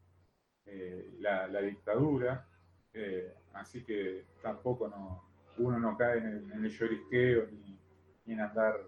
eh, 0.66 1.16
la, 1.20 1.48
la, 1.48 1.62
dictadura, 1.62 2.48
eh, 2.94 3.34
así 3.54 3.84
que 3.84 4.26
tampoco 4.42 4.88
no, 4.88 5.30
uno 5.58 5.80
no 5.80 5.98
cae 5.98 6.20
en 6.20 6.28
el, 6.28 6.52
en 6.52 6.70
llorisqueo 6.70 7.48
ni, 7.52 7.80
en 8.34 8.40
andar, 8.40 8.80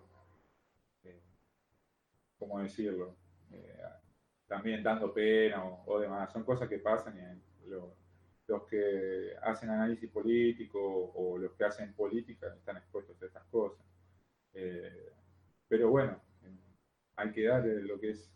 ¿cómo 2.40 2.60
decirlo? 2.60 3.16
También 4.48 4.84
dando 4.84 5.14
pena 5.14 5.64
o, 5.64 6.00
demás. 6.00 6.32
Son 6.32 6.44
cosas 6.44 6.70
que 6.70 6.78
pasan 6.78 7.18
y 7.18 7.22
los 8.54 8.64
que 8.68 9.36
hacen 9.42 9.70
análisis 9.70 10.10
político 10.10 10.80
o 10.80 11.38
los 11.38 11.54
que 11.54 11.66
hacen 11.66 11.94
política 11.94 12.54
están 12.56 12.78
expuestos 12.78 13.22
a 13.22 13.26
estas 13.26 13.46
cosas. 13.46 13.86
pero 15.68 15.90
bueno, 15.90 16.22
hay 17.16 17.32
que 17.32 17.46
dar 17.46 17.66
lo 17.66 18.00
que 18.00 18.12
es 18.12 18.32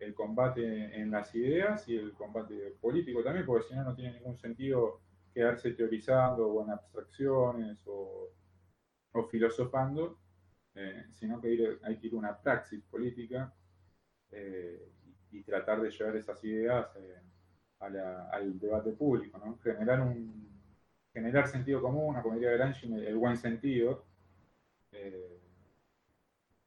el, 0.00 0.14
combate 0.14 0.98
en 0.98 1.10
las 1.10 1.34
ideas 1.34 1.88
y 1.88 1.96
el 1.96 2.12
combate 2.14 2.76
político 2.80 3.22
también, 3.22 3.46
porque 3.46 3.68
si 3.68 3.74
no, 3.74 3.84
no 3.84 3.94
tiene 3.94 4.14
ningún 4.14 4.36
sentido 4.38 5.00
quedarse 5.32 5.72
teorizando 5.72 6.46
o 6.48 6.64
en 6.64 6.70
abstracciones 6.70 7.78
o, 7.86 8.30
filosofando, 9.30 10.18
eh, 10.74 11.04
sino 11.12 11.40
que 11.40 11.78
hay 11.82 11.98
que 11.98 12.06
ir 12.06 12.14
a 12.14 12.16
una 12.16 12.40
praxis 12.40 12.82
política 12.84 13.52
eh, 14.30 14.92
y, 15.32 15.42
tratar 15.42 15.80
de 15.80 15.90
llevar 15.90 16.16
esas 16.16 16.42
ideas 16.44 16.88
eh, 17.82 17.98
al 18.32 18.58
debate 18.58 18.92
público, 18.92 19.38
¿no? 19.38 19.58
generar, 19.58 20.00
un, 20.00 20.48
generar 21.12 21.48
sentido 21.48 21.80
común, 21.80 22.16
como 22.22 22.34
diría 22.34 22.52
Gramsci, 22.52 22.92
el 22.92 23.16
buen 23.16 23.36
sentido 23.36 24.04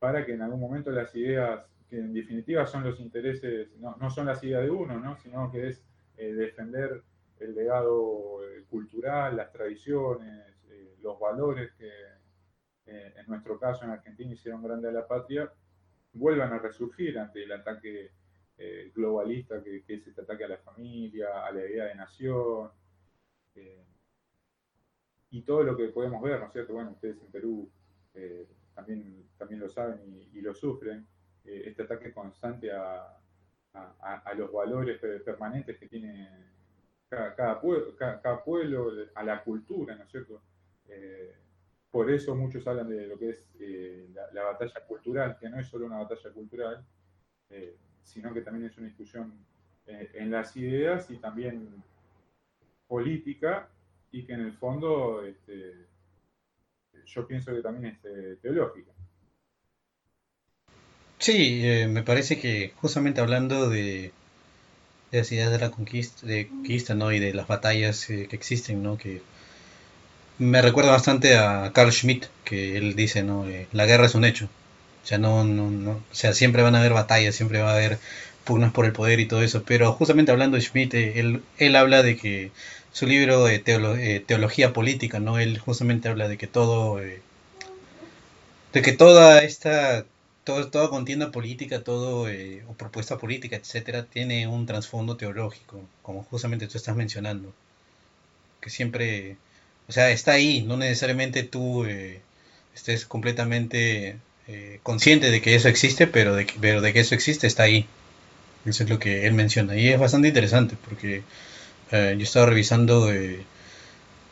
para 0.03 0.25
que 0.25 0.33
en 0.33 0.41
algún 0.41 0.59
momento 0.59 0.91
las 0.91 1.15
ideas, 1.15 1.65
que 1.89 1.97
en 1.97 2.13
definitiva 2.13 2.65
son 2.65 2.83
los 2.83 2.99
intereses, 2.99 3.69
no, 3.77 4.09
son 4.09 4.25
las 4.25 4.43
ideas 4.43 4.63
de 4.63 4.69
uno, 4.69 4.99
¿no? 4.99 5.15
sino 5.15 5.49
que 5.49 5.69
es 5.69 5.81
eh, 6.17 6.33
defender 6.33 7.01
el 7.39 7.55
legado 7.55 8.43
eh, 8.43 8.65
cultural, 8.69 9.37
las 9.37 9.53
tradiciones, 9.53 10.61
eh, 10.69 10.97
los 11.01 11.17
valores 11.17 11.71
que 11.75 11.89
en 12.85 13.25
nuestro 13.27 13.57
caso 13.57 13.85
en 13.85 13.91
Argentina 13.91 14.33
hicieron 14.33 14.61
grande 14.61 14.89
a 14.89 14.91
la 14.91 15.07
patria, 15.07 15.49
vuelvan 16.11 16.51
a 16.51 16.59
resurgir 16.59 17.17
ante 17.17 17.41
el 17.41 17.53
ataque 17.53 18.11
globalista 18.93 19.63
que, 19.63 19.83
es 19.87 20.07
este 20.07 20.21
ataque 20.21 20.45
a 20.45 20.49
la 20.49 20.57
familia, 20.57 21.45
a 21.45 21.51
la 21.51 21.61
idea 21.61 21.85
de 21.85 21.95
nación, 21.95 22.69
y 25.31 25.41
todo 25.41 25.63
lo 25.63 25.75
que 25.75 25.89
podemos 25.89 26.21
ver, 26.21 26.39
¿no 26.39 26.47
es 26.47 26.53
cierto? 26.53 26.73
Bueno, 26.73 26.91
ustedes 26.91 27.19
en 27.19 27.31
Perú 27.31 27.69
también, 28.73 29.29
también 29.37 29.59
lo 29.59 29.69
saben 29.69 29.99
y, 30.33 30.41
lo 30.41 30.53
sufren, 30.53 31.07
eh, 31.45 31.63
este 31.65 31.83
ataque 31.83 32.13
constante 32.13 32.71
a, 32.71 33.19
los 34.35 34.51
valores 34.51 34.99
permanentes 34.99 35.77
que 35.79 35.87
tiene 35.87 36.29
cada, 37.09 37.59
pueblo, 37.59 38.91
a 39.15 39.23
la 39.23 39.43
cultura, 39.43 39.95
¿no 39.95 40.03
es 40.03 40.11
cierto? 40.11 40.41
Eh, 40.87 41.35
por 41.89 42.09
eso 42.11 42.35
muchos 42.35 42.67
hablan 42.67 42.89
de 42.89 43.07
lo 43.07 43.17
que 43.17 43.29
es 43.29 43.49
eh, 43.59 44.09
la, 44.31 44.43
batalla 44.43 44.85
cultural, 44.85 45.37
que 45.39 45.49
no 45.49 45.59
es 45.59 45.67
solo 45.67 45.87
una 45.87 45.97
batalla 45.97 46.31
cultural, 46.31 46.85
sino 48.03 48.33
que 48.33 48.41
también 48.41 48.69
es 48.69 48.77
una 48.77 48.87
discusión 48.87 49.33
en 49.85 50.31
las 50.31 50.55
ideas 50.55 51.09
y 51.09 51.17
también 51.17 51.67
política, 52.87 53.67
y 54.11 54.23
que 54.23 54.33
en 54.33 54.41
el 54.41 54.53
fondo 54.53 55.23
este, 55.25 55.73
yo 57.05 57.27
pienso 57.27 57.53
que 57.53 57.61
también 57.61 57.93
es 57.93 58.05
eh, 58.05 58.37
teológica. 58.41 58.91
Sí, 61.17 61.61
eh, 61.63 61.87
me 61.87 62.03
parece 62.03 62.39
que 62.39 62.73
justamente 62.75 63.21
hablando 63.21 63.69
de, 63.69 64.11
las 65.11 65.31
ideas 65.31 65.51
de 65.51 65.59
la 65.59 65.71
conquista 65.71 66.95
¿no? 66.95 67.11
y 67.11 67.19
de 67.19 67.33
las 67.33 67.47
batallas 67.47 68.09
eh, 68.09 68.27
que 68.29 68.35
existen, 68.35 68.83
¿no? 68.83 68.97
que 68.97 69.21
me 70.37 70.61
recuerda 70.61 70.91
bastante 70.91 71.37
a 71.37 71.71
Carl 71.73 71.91
Schmitt, 71.91 72.25
que 72.43 72.77
él 72.77 72.95
dice, 72.95 73.23
¿no? 73.23 73.45
la 73.71 73.85
guerra 73.85 74.07
es 74.07 74.15
un 74.15 74.25
hecho. 74.25 74.49
O 75.03 75.05
sea, 75.05 75.17
no, 75.17 75.43
no, 75.43 75.69
no, 75.69 75.91
o 75.91 76.15
sea, 76.15 76.33
siempre 76.33 76.63
van 76.63 76.75
a 76.75 76.79
haber 76.79 76.93
batallas, 76.93 77.35
siempre 77.35 77.61
va 77.61 77.71
a 77.71 77.75
haber 77.75 77.99
pugnas 78.45 78.71
por 78.71 78.85
el 78.85 78.93
poder 78.93 79.19
y 79.19 79.27
todo 79.27 79.41
eso. 79.43 79.63
Pero 79.63 79.93
justamente 79.93 80.31
hablando 80.31 80.55
de 80.55 80.61
Schmitt, 80.61 80.93
él, 80.93 81.43
él 81.57 81.75
habla 81.75 82.03
de 82.03 82.17
que 82.17 82.51
su 82.93 83.07
libro 83.07 83.43
de 83.45 83.63
eh, 83.65 84.19
Teología 84.25 84.73
Política, 84.73 85.19
¿no? 85.19 85.39
Él 85.39 85.57
justamente 85.59 86.09
habla 86.09 86.27
de 86.27 86.37
que 86.37 86.47
todo, 86.47 87.01
eh, 87.01 87.21
de 88.73 88.81
que 88.81 88.93
toda 88.93 89.43
esta, 89.43 90.05
todo, 90.43 90.69
toda 90.69 90.89
contienda 90.89 91.31
política, 91.31 91.83
todo, 91.83 92.29
eh, 92.29 92.63
o 92.67 92.73
propuesta 92.73 93.17
política, 93.17 93.55
etcétera, 93.55 94.05
tiene 94.05 94.47
un 94.47 94.65
trasfondo 94.65 95.17
teológico, 95.17 95.81
como 96.01 96.23
justamente 96.23 96.67
tú 96.67 96.77
estás 96.77 96.95
mencionando, 96.95 97.53
que 98.61 98.69
siempre, 98.69 99.37
o 99.87 99.91
sea, 99.91 100.11
está 100.11 100.33
ahí, 100.33 100.63
no 100.63 100.77
necesariamente 100.77 101.43
tú 101.43 101.85
estés 102.75 103.05
completamente 103.05 104.17
consciente 104.83 105.31
de 105.31 105.41
que 105.41 105.55
eso 105.55 105.69
existe, 105.69 106.07
pero 106.07 106.35
de, 106.35 106.47
pero 106.59 106.81
de 106.81 106.93
que 106.93 106.99
eso 106.99 107.15
existe 107.15 107.47
está 107.47 107.63
ahí. 107.63 107.87
Eso 108.65 108.83
es 108.83 108.89
lo 108.89 108.99
que 108.99 109.27
él 109.27 109.33
menciona. 109.33 109.77
Y 109.77 109.89
es 109.89 109.99
bastante 109.99 110.29
interesante 110.29 110.75
porque 110.87 111.23
eh, 111.91 112.15
yo 112.17 112.23
estaba 112.23 112.45
revisando, 112.47 113.11
eh, 113.11 113.43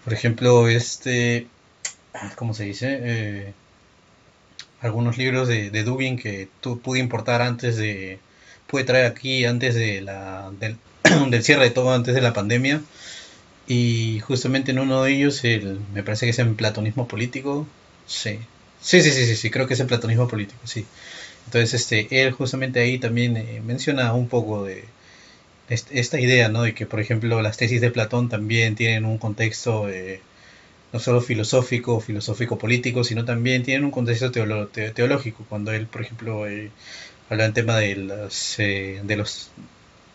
por 0.04 0.14
ejemplo, 0.14 0.68
este, 0.68 1.48
¿cómo 2.36 2.54
se 2.54 2.66
dice? 2.66 3.00
Eh, 3.02 3.54
algunos 4.82 5.18
libros 5.18 5.48
de, 5.48 5.70
de 5.70 6.18
que 6.22 6.48
tú 6.62 6.80
pude 6.80 7.00
importar 7.00 7.42
antes 7.42 7.78
de, 7.78 8.20
pude 8.68 8.84
traer 8.84 9.06
aquí 9.06 9.46
antes 9.46 9.76
de 9.76 10.02
la, 10.02 10.52
del, 10.60 10.78
del 11.30 11.44
cierre 11.44 11.66
de 11.66 11.72
todo, 11.72 11.94
antes 11.94 12.16
de 12.16 12.22
la 12.22 12.34
pandemia. 12.34 12.82
Y 13.68 14.20
justamente 14.22 14.72
en 14.72 14.80
uno 14.80 15.04
de 15.04 15.14
ellos, 15.14 15.44
el, 15.44 15.80
me 15.94 16.04
parece 16.04 16.26
que 16.26 16.32
es 16.32 16.40
en 16.40 16.56
platonismo 16.56 17.08
político, 17.08 17.68
sí, 18.08 18.40
Sí, 18.82 19.02
sí, 19.02 19.12
sí, 19.12 19.26
sí, 19.26 19.36
sí, 19.36 19.50
creo 19.52 19.68
que 19.68 19.76
es 19.76 19.80
el 19.80 19.88
platonismo 19.88 20.28
político, 20.28 20.60
sí. 20.66 20.86
Entonces, 21.46 21.74
este, 21.76 22.24
él 22.24 22.32
justamente 22.34 22.80
ahí 22.82 23.00
también 23.00 23.38
eh, 23.38 23.62
menciona 23.66 24.14
un 24.14 24.28
poco 24.30 24.66
de 24.66 24.86
esta 25.70 26.20
idea, 26.20 26.50
¿no? 26.50 26.64
De 26.64 26.74
que, 26.76 26.86
por 26.88 27.00
ejemplo, 27.00 27.42
las 27.42 27.58
tesis 27.58 27.82
de 27.82 27.92
Platón 27.92 28.30
también 28.30 28.76
tienen 28.76 29.06
un 29.06 29.18
contexto 29.20 29.90
eh, 29.90 30.22
no 30.94 31.00
solo 31.00 31.22
filosófico, 31.22 32.02
filosófico 32.02 32.58
político, 32.60 33.04
sino 33.04 33.26
también 33.26 33.64
tienen 33.64 33.86
un 33.86 33.92
contexto 33.92 34.32
teológico. 34.32 35.46
Cuando 35.50 35.72
él, 35.74 35.88
por 35.88 36.02
ejemplo, 36.02 36.48
eh, 36.48 36.72
habla 37.30 37.46
en 37.46 37.54
tema 37.54 37.78
de 37.80 37.96
los, 37.98 38.56
de 38.58 39.16
los 39.18 39.52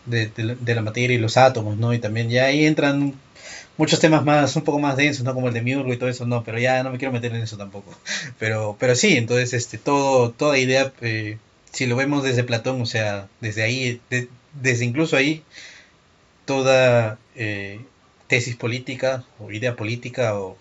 de, 0.07 0.29
de, 0.29 0.75
la 0.75 0.83
materia 0.83 1.17
y 1.17 1.21
los 1.21 1.37
átomos, 1.37 1.77
¿no? 1.77 1.93
Y 1.95 1.99
también 1.99 2.31
ya 2.31 2.47
ahí 2.47 2.65
entran 2.65 3.15
muchos 3.77 4.01
temas 4.01 4.25
más, 4.25 4.57
un 4.57 4.63
poco 4.63 4.79
más 4.79 4.97
densos, 4.97 5.25
¿no? 5.25 5.35
Como 5.35 5.49
el 5.49 5.55
de 5.55 5.63
Miurgo 5.63 5.93
y 5.93 5.97
todo 5.97 6.09
eso, 6.09 6.27
no, 6.27 6.45
pero 6.45 6.59
ya 6.59 6.83
no 6.83 6.91
me 6.91 6.99
quiero 6.99 7.13
meter 7.13 7.35
en 7.35 7.43
eso 7.43 7.57
tampoco. 7.57 7.95
Pero, 8.39 8.77
pero 8.79 8.95
sí, 8.95 9.17
entonces, 9.17 9.53
este, 9.55 9.79
todo, 9.79 10.31
toda 10.31 10.59
idea, 10.59 10.93
eh, 11.01 11.39
si 11.73 11.87
lo 11.87 11.97
vemos 11.97 12.23
desde 12.23 12.45
Platón, 12.45 12.81
o 12.83 12.87
sea, 12.87 13.29
desde 13.41 13.63
ahí, 13.63 14.01
desde 14.55 14.85
incluso 14.85 15.17
ahí, 15.17 15.43
toda 16.45 17.19
eh, 17.35 17.81
tesis 18.29 18.57
política 18.57 19.25
o 19.39 19.51
idea 19.53 19.77
política 19.77 20.39
o 20.39 20.57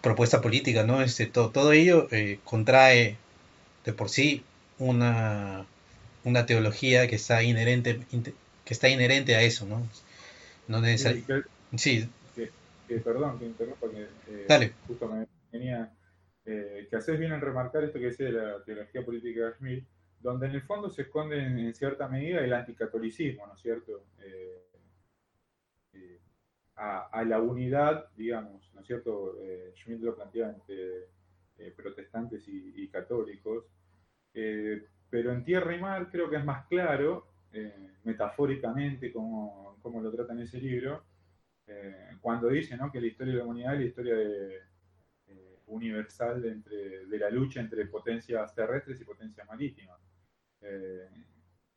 propuesta 0.00 0.40
política, 0.40 0.84
¿no? 0.84 1.02
Este, 1.02 1.26
todo, 1.26 1.50
todo 1.50 1.72
ello 1.72 2.08
eh, 2.10 2.38
contrae 2.44 3.16
de 3.84 3.92
por 3.92 4.08
sí 4.08 4.44
una, 4.78 5.66
una 6.26 6.44
teología 6.44 7.06
que 7.06 7.14
está 7.14 7.42
inherente, 7.44 8.00
que 8.64 8.74
está 8.74 8.88
inherente 8.88 9.36
a 9.36 9.42
eso, 9.42 9.64
¿no? 9.64 9.88
No 10.66 10.80
necesariamente. 10.80 11.48
Sí. 11.76 12.08
perdón, 13.04 13.38
que 13.38 13.46
interrumpa, 13.46 13.86
que 13.88 14.08
eh, 14.28 14.72
justo 14.88 15.08
me 15.08 15.26
venía. 15.52 15.92
Eh, 16.44 16.86
que 16.88 16.96
haces 16.96 17.18
bien 17.18 17.32
en 17.32 17.40
remarcar 17.40 17.82
esto 17.84 17.98
que 17.98 18.06
decía 18.06 18.26
de 18.26 18.32
la 18.32 18.62
teología 18.64 19.04
política 19.04 19.46
de 19.46 19.52
Schmidt, 19.54 19.84
donde 20.20 20.46
en 20.46 20.52
el 20.52 20.62
fondo 20.62 20.88
se 20.90 21.02
esconde 21.02 21.38
en, 21.38 21.74
cierta 21.74 22.08
medida 22.08 22.40
el 22.40 22.52
anticatolicismo, 22.52 23.46
¿no 23.46 23.54
es 23.54 23.60
cierto? 23.60 24.04
Eh, 24.22 24.62
a, 26.76 27.24
la 27.24 27.40
unidad, 27.40 28.08
digamos, 28.16 28.70
¿no 28.74 28.80
es 28.80 28.86
cierto? 28.86 29.38
Schmidt 29.76 30.02
lo 30.02 30.14
plantea 30.14 30.50
entre 30.50 31.72
protestantes 31.74 32.44
y, 32.46 32.86
católicos, 32.88 33.64
pero 35.16 35.32
en 35.32 35.42
tierra 35.44 35.74
y 35.74 35.80
mar 35.80 36.10
creo 36.10 36.28
que 36.28 36.36
es 36.36 36.44
más 36.44 36.66
claro, 36.66 37.26
metafóricamente, 38.04 39.10
como 39.10 39.66
como 39.86 40.00
lo 40.00 40.10
trata 40.10 40.32
en 40.32 40.40
ese 40.40 40.60
libro, 40.60 41.04
eh, 41.64 42.16
cuando 42.20 42.48
dice 42.48 42.76
que 42.92 43.00
la 43.00 43.06
historia 43.06 43.34
de 43.34 43.38
la 43.38 43.44
humanidad 43.44 43.74
es 43.74 43.78
la 43.78 43.86
historia 43.86 44.16
de, 44.16 44.56
eh, 45.28 45.58
universal 45.66 46.44
entre, 46.44 47.06
de 47.06 47.18
la 47.20 47.30
lucha 47.30 47.60
entre 47.60 47.86
potencias 47.86 48.52
terrestres 48.52 49.00
y 49.00 49.04
potencias 49.04 49.46
marítimas. 49.46 50.00
Eh, 50.60 51.08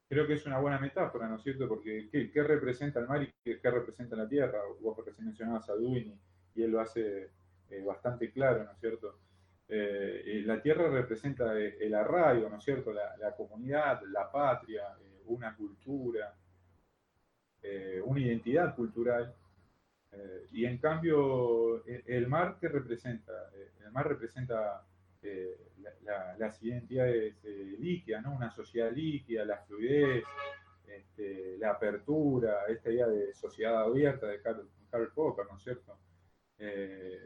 creo 0.07 0.25
que 0.25 0.33
es 0.33 0.45
una 0.47 0.57
buena 0.57 0.79
metáfora, 0.79 1.27
¿no 1.27 1.35
es 1.35 1.43
cierto? 1.43 1.67
Porque 1.67 2.09
¿qué, 2.11 2.41
representa 2.41 2.99
el 2.99 3.07
mar 3.07 3.21
y 3.21 3.31
qué, 3.43 3.69
representa 3.69 4.15
la 4.15 4.27
tierra? 4.27 4.57
Vos 4.81 4.97
recién 5.05 5.27
mencionabas 5.27 5.69
a 5.69 5.73
Duin 5.73 6.19
y, 6.55 6.63
él 6.63 6.71
lo 6.71 6.81
hace 6.81 7.29
bastante 7.85 8.31
claro, 8.31 8.63
¿no 8.63 8.71
es 8.71 8.79
cierto? 8.79 9.19
La 9.69 10.61
tierra 10.61 10.89
representa 10.89 11.57
el 11.57 11.93
arraigo, 11.93 12.49
¿no 12.49 12.57
es 12.57 12.63
cierto? 12.63 12.91
La, 12.91 13.15
la 13.17 13.35
comunidad, 13.35 14.01
la 14.07 14.31
patria, 14.31 14.83
una 15.29 15.55
cultura, 15.55 16.33
eh, 17.61 18.01
una 18.03 18.21
identidad 18.21 18.75
cultural. 18.75 19.33
Eh, 20.11 20.47
y 20.51 20.65
en 20.65 20.77
cambio, 20.77 21.85
e, 21.85 22.03
el 22.07 22.27
mar, 22.27 22.57
¿qué 22.59 22.67
representa? 22.67 23.31
Eh, 23.53 23.71
el 23.85 23.91
mar 23.91 24.07
representa 24.07 24.85
las 26.37 26.63
identidades 26.63 27.43
líquidas, 27.43 28.23
¿no? 28.23 28.33
Una 28.33 28.49
sociedad 28.51 28.89
líquida, 28.89 29.43
la 29.43 29.57
fluidez, 29.57 30.23
este, 30.87 31.57
la 31.57 31.71
apertura, 31.71 32.63
esta 32.69 32.89
idea 32.89 33.07
de 33.07 33.33
sociedad 33.33 33.83
abierta 33.83 34.27
de 34.27 34.41
Karl, 34.41 35.11
Popper, 35.13 35.45
¿no 35.47 35.57
es 35.57 35.63
cierto? 35.63 35.97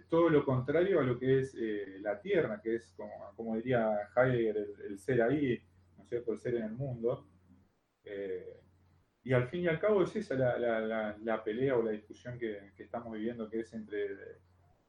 Todo 0.10 0.30
lo 0.30 0.46
contrario 0.46 1.00
a 1.00 1.04
lo 1.04 1.17
que 1.17 1.39
es 1.39 1.56
la 2.02 2.19
tierra, 2.22 2.62
que 2.62 2.76
es, 2.76 2.96
como, 3.36 3.56
diría 3.56 4.10
Heidegger, 4.15 4.67
el, 4.86 5.00
ser 5.00 5.22
ahí, 5.24 5.60
¿no 5.98 6.04
es 6.04 6.10
cierto? 6.10 6.34
El 6.34 6.39
ser 6.39 6.56
en 6.56 6.63
el 6.63 6.72
mundo. 6.72 7.28
Y 9.24 9.32
al 9.32 9.48
fin 9.48 9.62
y 9.62 9.67
al 9.67 9.80
cabo 9.80 10.04
es 10.04 10.15
esa 10.15 10.36
la, 10.36 11.43
pelea 11.43 11.78
o 11.78 11.82
la 11.82 11.91
discusión 11.91 12.38
que, 12.38 12.74
estamos 12.78 13.13
viviendo, 13.13 13.50
que 13.50 13.62
es 13.62 13.74
entre 13.74 14.10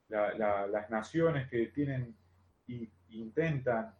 las 0.09 0.91
naciones 0.91 1.49
que 1.49 1.67
tienen 1.69 2.17
e 2.67 2.91
intentan 3.11 3.95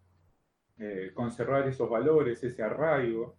eh, 0.77 1.13
conservar 1.15 1.69
esos 1.69 1.89
valores, 1.89 2.43
ese 2.43 2.63
arraigo, 2.63 3.37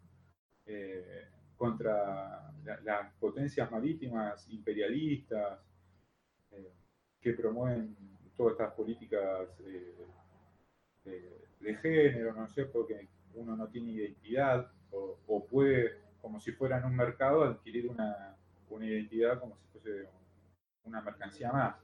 eh, 0.65 1.27
contra 1.57 2.51
las 2.83 3.13
potencias 3.15 3.69
marítimas 3.71 4.47
imperialistas 4.49 5.59
eh, 5.59 5.74
que 7.25 7.33
promueven 7.33 7.95
todas 8.37 8.53
estas 8.53 8.73
políticas 8.73 9.49
de 11.03 11.75
género, 11.81 12.33
¿no 12.33 12.45
es 12.45 12.53
cierto? 12.53 12.85
Que 12.85 13.07
uno 13.33 13.55
no 13.55 13.67
tiene 13.67 13.91
identidad 13.91 14.71
o 14.91 15.45
puede 15.45 16.05
como 16.25 16.39
si 16.39 16.51
fuera 16.53 16.79
en 16.79 16.85
un 16.85 16.95
mercado, 16.95 17.43
adquirir 17.43 17.87
una, 17.87 18.35
identidad 18.81 19.39
como 19.39 19.55
si 19.57 19.67
fuese 19.67 20.09
una 20.83 20.99
mercancía 20.99 21.51
más. 21.51 21.75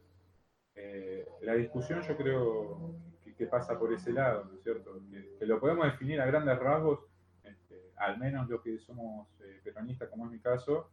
Eh, 0.74 1.28
la 1.42 1.54
discusión 1.54 2.02
yo 2.02 2.18
creo 2.18 2.96
que, 3.38 3.46
pasa 3.46 3.78
por 3.78 3.94
ese 3.94 4.12
lado, 4.12 4.46
¿no 4.46 4.56
es 4.56 4.64
cierto? 4.64 5.00
Que, 5.38 5.46
lo 5.46 5.60
podemos 5.60 5.86
definir 5.86 6.20
a 6.20 6.26
grandes 6.26 6.58
rasgos, 6.58 7.02
este, 7.44 7.92
al 7.98 8.18
menos 8.18 8.50
los 8.50 8.64
que 8.64 8.80
somos 8.80 9.28
eh, 9.42 9.62
peronistas, 9.64 10.10
como 10.10 10.26
es 10.26 10.32
mi 10.32 10.40
caso, 10.40 10.90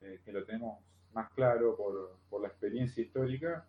eh, 0.00 0.20
que 0.24 0.32
lo 0.32 0.44
tenemos 0.44 0.80
más 1.12 1.30
claro 1.30 1.76
por, 1.76 2.16
por 2.28 2.42
la 2.42 2.48
experiencia 2.48 3.04
histórica, 3.04 3.68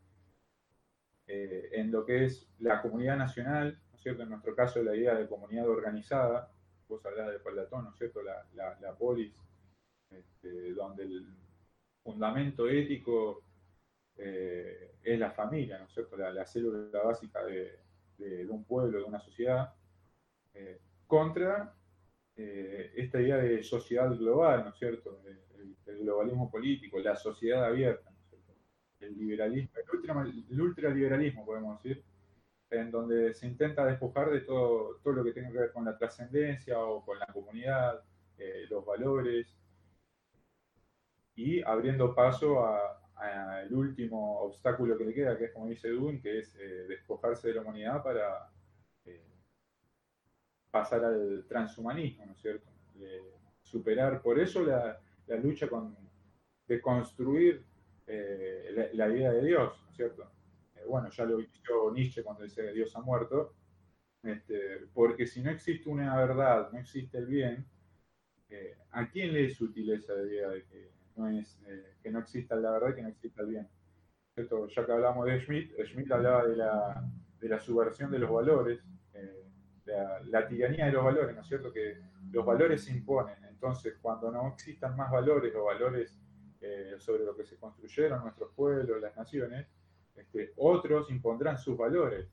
en 1.34 1.92
lo 1.92 2.06
que 2.06 2.26
es 2.26 2.50
la 2.60 2.82
comunidad 2.82 3.18
nacional, 3.18 3.80
¿no 3.90 3.96
es 3.96 4.02
cierto? 4.02 4.24
En 4.24 4.30
nuestro 4.30 4.56
caso 4.56 4.84
la 4.84 4.96
idea 4.96 5.16
de 5.16 5.28
comunidad 5.28 5.70
organizada, 5.70 6.52
vos 6.88 7.06
hablabas 7.06 7.34
de 7.34 7.40
Platón, 7.40 7.86
¿no 7.86 7.92
es 7.92 7.98
cierto? 7.98 8.22
La, 8.22 8.78
la, 8.80 8.94
polis, 8.96 9.34
este, 10.10 10.74
donde 10.74 11.04
el 11.04 11.26
fundamento 12.04 12.68
ético 12.68 13.44
eh, 14.18 14.96
es 15.04 15.20
la 15.20 15.32
familia, 15.32 15.80
¿no 15.80 15.86
es 15.86 15.94
cierto? 15.94 16.18
La, 16.18 16.46
célula 16.46 17.02
básica 17.04 17.44
de, 17.46 17.80
un 18.50 18.64
pueblo, 18.66 19.00
de 19.00 19.04
una 19.06 19.20
sociedad, 19.20 19.74
eh, 20.54 20.80
contra 21.08 21.74
eh, 22.36 22.94
esta 22.96 23.22
idea 23.22 23.38
de 23.38 23.64
sociedad 23.64 24.10
global, 24.16 24.64
¿no 24.66 24.70
es 24.70 24.78
cierto? 24.78 25.22
El, 25.26 25.42
globalismo 25.86 26.50
político, 26.50 27.00
la 27.00 27.16
sociedad 27.16 27.66
abierta, 27.66 28.10
¿no 29.02 29.08
es 29.08 29.08
cierto? 29.08 29.08
El 29.08 29.18
liberalismo, 29.18 29.72
el 30.50 30.62
ultraliberalismo, 30.62 31.46
podemos 31.46 31.82
decir, 31.82 32.04
en 32.70 32.90
donde 32.90 33.34
se 33.34 33.48
intenta 33.48 33.86
despojar 33.86 34.30
de 34.30 34.42
todo, 34.42 34.98
todo 35.04 35.14
lo 35.14 35.24
que 35.24 35.34
tenga 35.34 35.52
que 35.52 35.58
ver 35.58 35.72
con 35.72 35.86
la 35.86 35.98
trascendencia 35.98 36.80
o 36.80 37.04
con 37.04 37.20
la 37.20 37.28
comunidad, 37.28 38.02
eh, 38.38 38.66
los 38.70 38.86
valores, 38.86 39.54
y 41.36 41.62
abriendo 41.64 42.14
paso 42.16 42.66
al 43.16 43.74
último 43.74 44.40
obstáculo 44.40 44.98
que 44.98 45.06
le 45.06 45.14
queda, 45.14 45.38
que 45.38 45.46
es 45.46 45.52
como 45.52 45.68
dice 45.68 45.90
Dune, 45.90 46.22
que 46.22 46.40
es 46.40 46.56
eh, 46.56 46.86
despojarse 46.88 47.50
de 47.50 47.56
la 47.56 47.62
humanidad 47.62 48.04
para 48.04 48.50
eh, 49.06 49.24
pasar 50.72 51.04
al 51.06 51.46
transhumanismo, 51.48 52.26
¿no 52.26 52.34
es 52.34 52.42
cierto? 52.42 52.70
superar, 53.64 54.22
por 54.22 54.38
eso 54.38 54.64
la, 54.64 55.00
lucha 55.42 55.68
con, 55.68 55.96
de 56.68 56.82
construir 56.82 57.64
la, 58.08 58.88
la 58.94 59.16
idea 59.16 59.32
de 59.32 59.46
Dios, 59.46 59.80
¿no 59.84 59.90
es 59.90 59.96
cierto? 59.96 60.32
bueno, 60.88 61.10
ya 61.10 61.26
lo 61.26 61.40
hizo 61.40 61.92
Nietzsche 61.94 62.24
cuando 62.24 62.44
dice 62.44 62.64
que 62.64 62.74
Dios 62.74 62.96
ha 62.96 63.02
muerto, 63.02 63.54
este, 64.24 64.88
porque 64.94 65.26
si 65.26 65.42
no 65.42 65.52
existe 65.52 65.90
una 65.90 66.16
verdad, 66.16 66.72
no 66.72 66.80
existe 66.80 67.18
el 67.18 67.26
bien, 67.26 67.66
eh, 68.50 68.78
¿a 68.92 69.10
quién 69.10 69.34
le 69.34 69.46
es 69.46 69.60
útil 69.62 69.92
esa 69.94 70.14
idea 70.14 70.50
de 70.50 70.64
que 70.66 70.92
no, 71.16 71.30
es, 71.30 71.60
eh, 71.68 71.96
que 72.04 72.12
no 72.12 72.20
exista 72.20 72.56
la 72.56 72.72
verdad 72.72 72.90
y 72.90 72.96
que 72.96 73.02
no 73.02 73.10
exista 73.10 73.42
el 73.42 73.48
bien? 73.48 73.68
Ya 74.36 74.86
que 74.86 74.92
hablamos 74.92 75.26
de 75.26 75.40
Schmidt, 75.42 75.74
Schmidt 75.86 76.12
hablaba 76.12 76.46
de 76.46 76.56
la, 76.56 77.04
de 77.40 77.50
la 77.50 77.60
subversión 77.60 78.12
de 78.12 78.20
los 78.20 78.32
valores, 78.32 78.80
eh, 79.14 79.44
la, 79.86 80.22
la, 80.26 80.48
tiranía 80.48 80.86
de 80.86 80.94
los 80.94 81.04
valores, 81.04 81.36
¿no 81.36 81.42
es 81.42 81.48
cierto? 81.48 81.72
Que 81.72 81.98
los 82.32 82.46
valores 82.46 82.84
se 82.84 82.92
imponen, 82.92 83.44
entonces 83.50 83.98
cuando 84.02 84.32
no 84.32 84.48
existan 84.50 84.96
más 84.96 85.12
valores 85.12 85.54
o 85.56 85.66
valores 85.66 86.21
sobre 87.00 87.24
lo 87.24 87.36
que 87.36 87.44
se 87.44 87.58
construyeron 87.58 88.22
nuestros 88.22 88.54
pueblos, 88.54 89.02
las 89.02 89.16
naciones, 89.16 89.68
este, 90.16 90.54
otros 90.58 91.10
impondrán 91.10 91.58
sus 91.58 91.78
valores. 91.78 92.28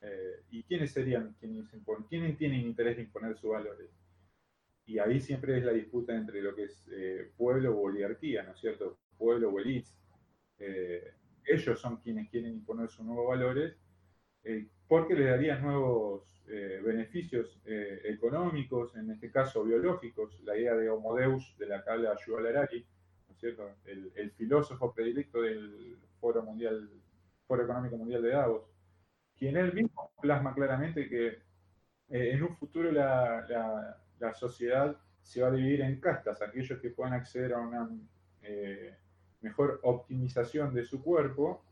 Eh, 0.00 0.42
¿Y 0.50 0.62
quiénes 0.64 0.92
serían 0.92 1.34
quienes 1.40 1.72
imponen? 1.72 2.04
¿Quiénes 2.04 2.36
tienen 2.36 2.60
interés 2.60 2.96
de 2.96 3.02
imponer 3.02 3.36
sus 3.36 3.50
valores? 3.50 3.90
Y 4.86 4.98
ahí 4.98 5.20
siempre 5.20 5.58
es 5.58 5.64
la 5.64 5.72
disputa 5.72 6.14
entre 6.14 6.42
lo 6.42 6.54
que 6.54 6.64
es 6.64 6.86
eh, 6.92 7.32
pueblo 7.36 7.74
o 7.74 7.84
oligarquía, 7.84 8.42
¿no 8.42 8.52
es 8.52 8.60
cierto? 8.60 8.98
Pueblo 9.16 9.50
o 9.50 9.58
elites. 9.58 9.96
Eh, 10.58 11.14
ellos 11.46 11.80
son 11.80 11.98
quienes 11.98 12.28
quieren 12.28 12.52
imponer 12.52 12.88
sus 12.90 13.04
nuevos 13.04 13.28
valores 13.28 13.76
porque 14.86 15.14
le 15.14 15.24
daría 15.24 15.58
nuevos 15.58 16.42
beneficios 16.44 17.62
económicos, 17.64 18.94
en 18.94 19.10
este 19.10 19.30
caso 19.30 19.64
biológicos, 19.64 20.38
la 20.42 20.54
idea 20.54 20.74
de 20.74 20.90
Homo 20.90 21.14
Deus 21.14 21.56
de 21.58 21.66
la 21.66 21.82
que 21.82 21.90
habla 21.90 22.14
Yuval 22.26 22.48
Harari, 22.48 22.80
¿no 22.80 22.86
es 22.86 22.93
El, 23.84 24.30
filósofo 24.32 24.92
predilecto 24.92 25.42
del 25.42 25.98
Foro 26.20 26.42
Mundial, 26.42 26.90
Foro 27.46 27.64
Económico 27.64 27.96
Mundial 27.96 28.22
de 28.22 28.30
Davos, 28.30 28.62
quien 29.36 29.56
él 29.56 29.72
mismo 29.72 30.12
plasma 30.20 30.54
claramente 30.54 31.08
que 31.08 31.42
en 32.08 32.42
un 32.42 32.56
futuro 32.56 32.90
la, 32.90 33.96
la 34.18 34.34
sociedad 34.34 34.96
se 35.24 35.42
va 35.42 35.48
a 35.48 35.52
dividir 35.52 35.80
en 35.80 36.00
castas, 36.00 36.40
aquellos 36.42 36.78
que 36.80 36.90
puedan 36.90 37.14
acceder 37.14 37.54
a 37.54 37.60
una 37.60 37.88
eh, 38.42 38.94
mejor 39.40 39.80
optimización 39.82 40.72
de 40.74 40.84
su 40.84 41.02
cuerpo, 41.02 41.64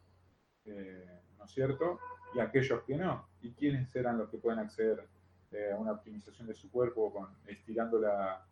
eh, 0.65 1.21
¿no 1.39 1.45
es 1.45 1.51
cierto? 1.53 2.01
Y 2.35 2.41
aquellos 2.41 2.83
que 2.83 2.97
no. 2.97 3.29
¿Y 3.43 3.53
quiénes 3.53 3.91
serán 3.91 4.19
los 4.19 4.31
que 4.31 4.39
pueden 4.39 4.59
acceder 4.59 5.07
eh, 5.53 5.71
a 5.73 5.77
una 5.77 5.93
optimización 5.93 6.49
de 6.49 6.55
su 6.55 6.71
cuerpo 6.71 7.13
con, 7.13 7.29
estirando 7.47 8.01
la, 8.01 8.45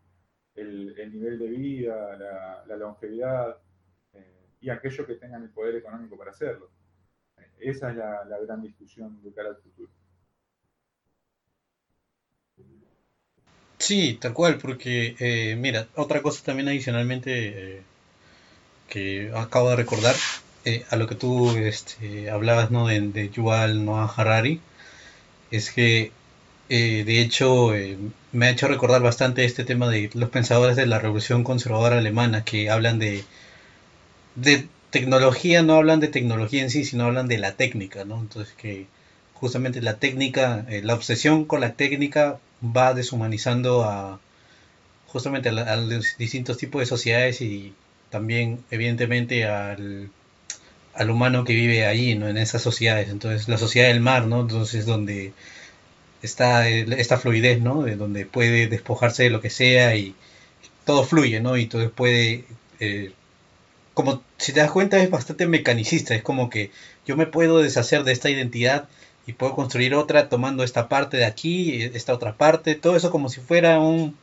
el, 0.54 1.12
nivel 1.12 1.38
de 1.38 1.48
vida, 1.48 2.64
la, 2.66 2.76
longevidad, 2.76 3.56
y 4.60 4.68
aquellos 4.68 5.06
que 5.06 5.14
tengan 5.14 5.42
el 5.42 5.50
poder 5.50 5.76
económico 5.76 6.16
para 6.16 6.30
hacerlo? 6.30 6.70
Esa 7.58 7.90
es 7.90 7.96
la, 7.96 8.38
gran 8.44 8.62
discusión 8.62 9.22
de 9.22 9.32
cara 9.32 9.50
al 9.50 9.56
futuro. 9.56 9.90
Sí, 13.78 14.18
tal 14.20 14.34
cual, 14.34 14.58
porque 14.58 15.16
eh, 15.18 15.56
mira, 15.56 15.88
otra 15.94 16.22
cosa 16.22 16.44
también 16.44 16.68
adicionalmente 16.68 17.76
eh, 17.76 17.82
que 18.88 19.32
acabo 19.34 19.70
de 19.70 19.76
recordar 19.76 20.14
eh, 20.64 20.84
a 20.90 20.96
lo 20.96 21.06
que 21.06 21.14
tú 21.14 21.56
este, 21.56 22.30
hablabas 22.30 22.70
¿no? 22.70 22.86
de, 22.86 23.00
de 23.00 23.30
Yuval 23.30 23.84
Noah 23.84 24.12
Harari, 24.14 24.60
es 25.50 25.70
que 25.72 26.12
de 26.70 27.20
hecho 27.20 27.72
me 28.32 28.46
ha 28.46 28.50
hecho 28.50 28.68
recordar 28.68 29.02
bastante 29.02 29.44
este 29.44 29.64
tema 29.64 29.88
de 29.88 30.08
los 30.14 30.30
pensadores 30.30 30.76
de 30.76 30.86
la 30.86 31.00
revolución 31.00 31.42
conservadora 31.42 31.98
alemana 31.98 32.44
que 32.44 32.70
hablan 32.70 33.00
de, 33.00 33.24
tecnología, 34.90 35.62
no 35.62 35.74
hablan 35.74 36.00
de 36.00 36.08
tecnología 36.08 36.62
en 36.62 36.70
sí, 36.70 36.84
sino 36.84 37.04
hablan 37.04 37.28
de 37.28 37.38
la 37.38 37.52
técnica, 37.52 38.04
¿no? 38.04 38.20
Entonces 38.20 38.54
que 38.56 38.86
justamente 39.34 39.82
la 39.82 39.96
técnica, 39.96 40.64
la 40.68 40.94
obsesión 40.94 41.44
con 41.44 41.60
la 41.60 41.74
técnica 41.74 42.38
va 42.64 42.94
deshumanizando 42.94 43.84
a 43.84 44.20
justamente 45.08 45.48
a, 45.48 45.76
los 45.76 46.16
distintos 46.18 46.56
tipos 46.58 46.80
de 46.80 46.86
sociedades 46.86 47.40
y 47.40 47.74
también 48.10 48.60
evidentemente 48.70 49.44
al, 49.46 50.10
al, 50.94 51.10
humano 51.10 51.44
que 51.44 51.54
vive 51.54 51.86
allí, 51.86 52.14
¿no? 52.14 52.28
En 52.28 52.38
esas 52.38 52.62
sociedades. 52.62 53.08
Entonces 53.08 53.48
la 53.48 53.58
sociedad 53.58 53.88
del 53.88 54.00
mar, 54.00 54.26
¿no? 54.26 54.42
Entonces 54.42 54.86
donde 54.86 55.32
está 56.22 56.68
esta 56.68 57.18
fluidez, 57.18 57.60
¿no? 57.60 57.82
De 57.82 57.96
donde 57.96 58.26
puede 58.26 58.68
despojarse 58.68 59.24
de 59.24 59.30
lo 59.30 59.40
que 59.40 59.50
sea 59.50 59.96
y 59.96 60.14
todo 60.84 61.04
fluye, 61.04 61.40
¿no? 61.40 61.56
Y 61.56 61.66
todo 61.66 61.90
puede... 61.90 62.44
Eh, 62.80 63.12
como 63.94 64.22
si 64.38 64.52
te 64.52 64.60
das 64.60 64.70
cuenta 64.70 65.02
es 65.02 65.10
bastante 65.10 65.46
mecanicista, 65.46 66.14
es 66.14 66.22
como 66.22 66.48
que 66.48 66.70
yo 67.06 67.16
me 67.16 67.26
puedo 67.26 67.58
deshacer 67.58 68.04
de 68.04 68.12
esta 68.12 68.30
identidad 68.30 68.88
y 69.26 69.32
puedo 69.34 69.54
construir 69.54 69.94
otra 69.94 70.28
tomando 70.28 70.64
esta 70.64 70.88
parte 70.88 71.16
de 71.16 71.26
aquí, 71.26 71.82
esta 71.82 72.14
otra 72.14 72.36
parte, 72.36 72.74
todo 72.74 72.96
eso 72.96 73.10
como 73.10 73.28
si 73.28 73.40
fuera 73.40 73.78
un, 73.80 74.16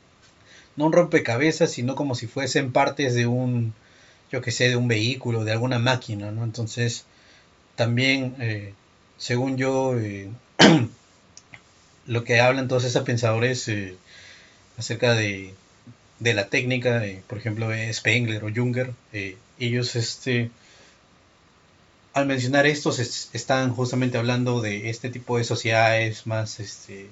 no 0.75 0.86
un 0.88 0.93
rompecabezas, 0.93 1.71
sino 1.71 1.95
como 1.95 2.15
si 2.15 2.27
fuesen 2.27 2.71
partes 2.71 3.13
de 3.13 3.27
un, 3.27 3.73
yo 4.31 4.41
que 4.41 4.51
sé, 4.51 4.69
de 4.69 4.75
un 4.75 4.88
vehículo, 4.88 5.43
de 5.43 5.51
alguna 5.51 5.79
máquina, 5.79 6.31
¿no? 6.31 6.43
Entonces, 6.43 7.05
también, 7.75 8.36
eh, 8.39 8.73
según 9.17 9.57
yo, 9.57 9.97
eh, 9.99 10.29
lo 12.08 12.24
que 12.24 12.39
hablan 12.39 12.67
todos 12.67 12.84
esos 12.86 13.04
pensadores 13.04 13.67
eh, 13.67 13.96
acerca 14.78 15.13
de, 15.13 15.54
de, 16.20 16.34
la 16.34 16.48
técnica, 16.48 17.04
por 17.28 17.38
ejemplo, 17.38 17.70
Spengler 17.93 18.43
o 18.43 18.52
Junger, 18.54 18.93
ellos, 19.60 19.96
este, 19.96 20.50
al 22.13 22.26
mencionar 22.26 22.65
estos 22.65 23.00
están 23.34 23.74
justamente 23.74 24.17
hablando 24.17 24.60
de 24.62 24.89
este 24.89 25.10
tipo 25.10 25.38
de 25.38 25.43
sociedades 25.43 26.26
más 26.26 26.60
este, 26.60 27.10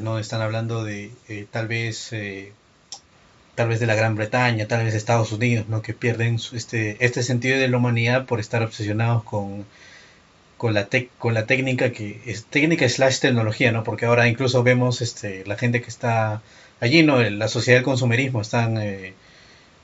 ¿no? 0.00 0.18
Están 0.18 0.40
hablando 0.42 0.84
de 0.84 1.10
eh, 1.28 1.46
tal 1.50 1.68
vez 1.68 2.12
eh, 2.12 2.52
tal 3.54 3.68
vez 3.68 3.80
de 3.80 3.86
la 3.86 3.94
Gran 3.94 4.14
Bretaña, 4.14 4.68
tal 4.68 4.84
vez 4.84 4.92
de 4.92 4.98
Estados 4.98 5.32
Unidos, 5.32 5.66
¿no? 5.68 5.82
Que 5.82 5.92
pierden 5.92 6.38
este, 6.52 7.04
este 7.04 7.22
sentido 7.22 7.58
de 7.58 7.68
la 7.68 7.78
humanidad 7.78 8.26
por 8.26 8.38
estar 8.40 8.62
obsesionados 8.62 9.24
con, 9.24 9.66
con, 10.56 10.74
la, 10.74 10.88
con 11.18 11.34
la 11.34 11.46
técnica 11.46 11.92
que 11.92 12.20
es 12.26 12.46
técnica 12.46 12.88
slash 12.88 13.20
tecnología, 13.20 13.72
¿no? 13.72 13.84
Porque 13.84 14.06
ahora 14.06 14.28
incluso 14.28 14.62
vemos 14.62 15.02
este, 15.02 15.44
la 15.46 15.56
gente 15.56 15.82
que 15.82 15.88
está 15.88 16.42
allí, 16.80 17.02
¿no? 17.02 17.22
La 17.22 17.48
sociedad 17.48 17.78
del 17.78 17.84
consumerismo, 17.84 18.40
están... 18.40 18.78
Eh, 18.78 19.14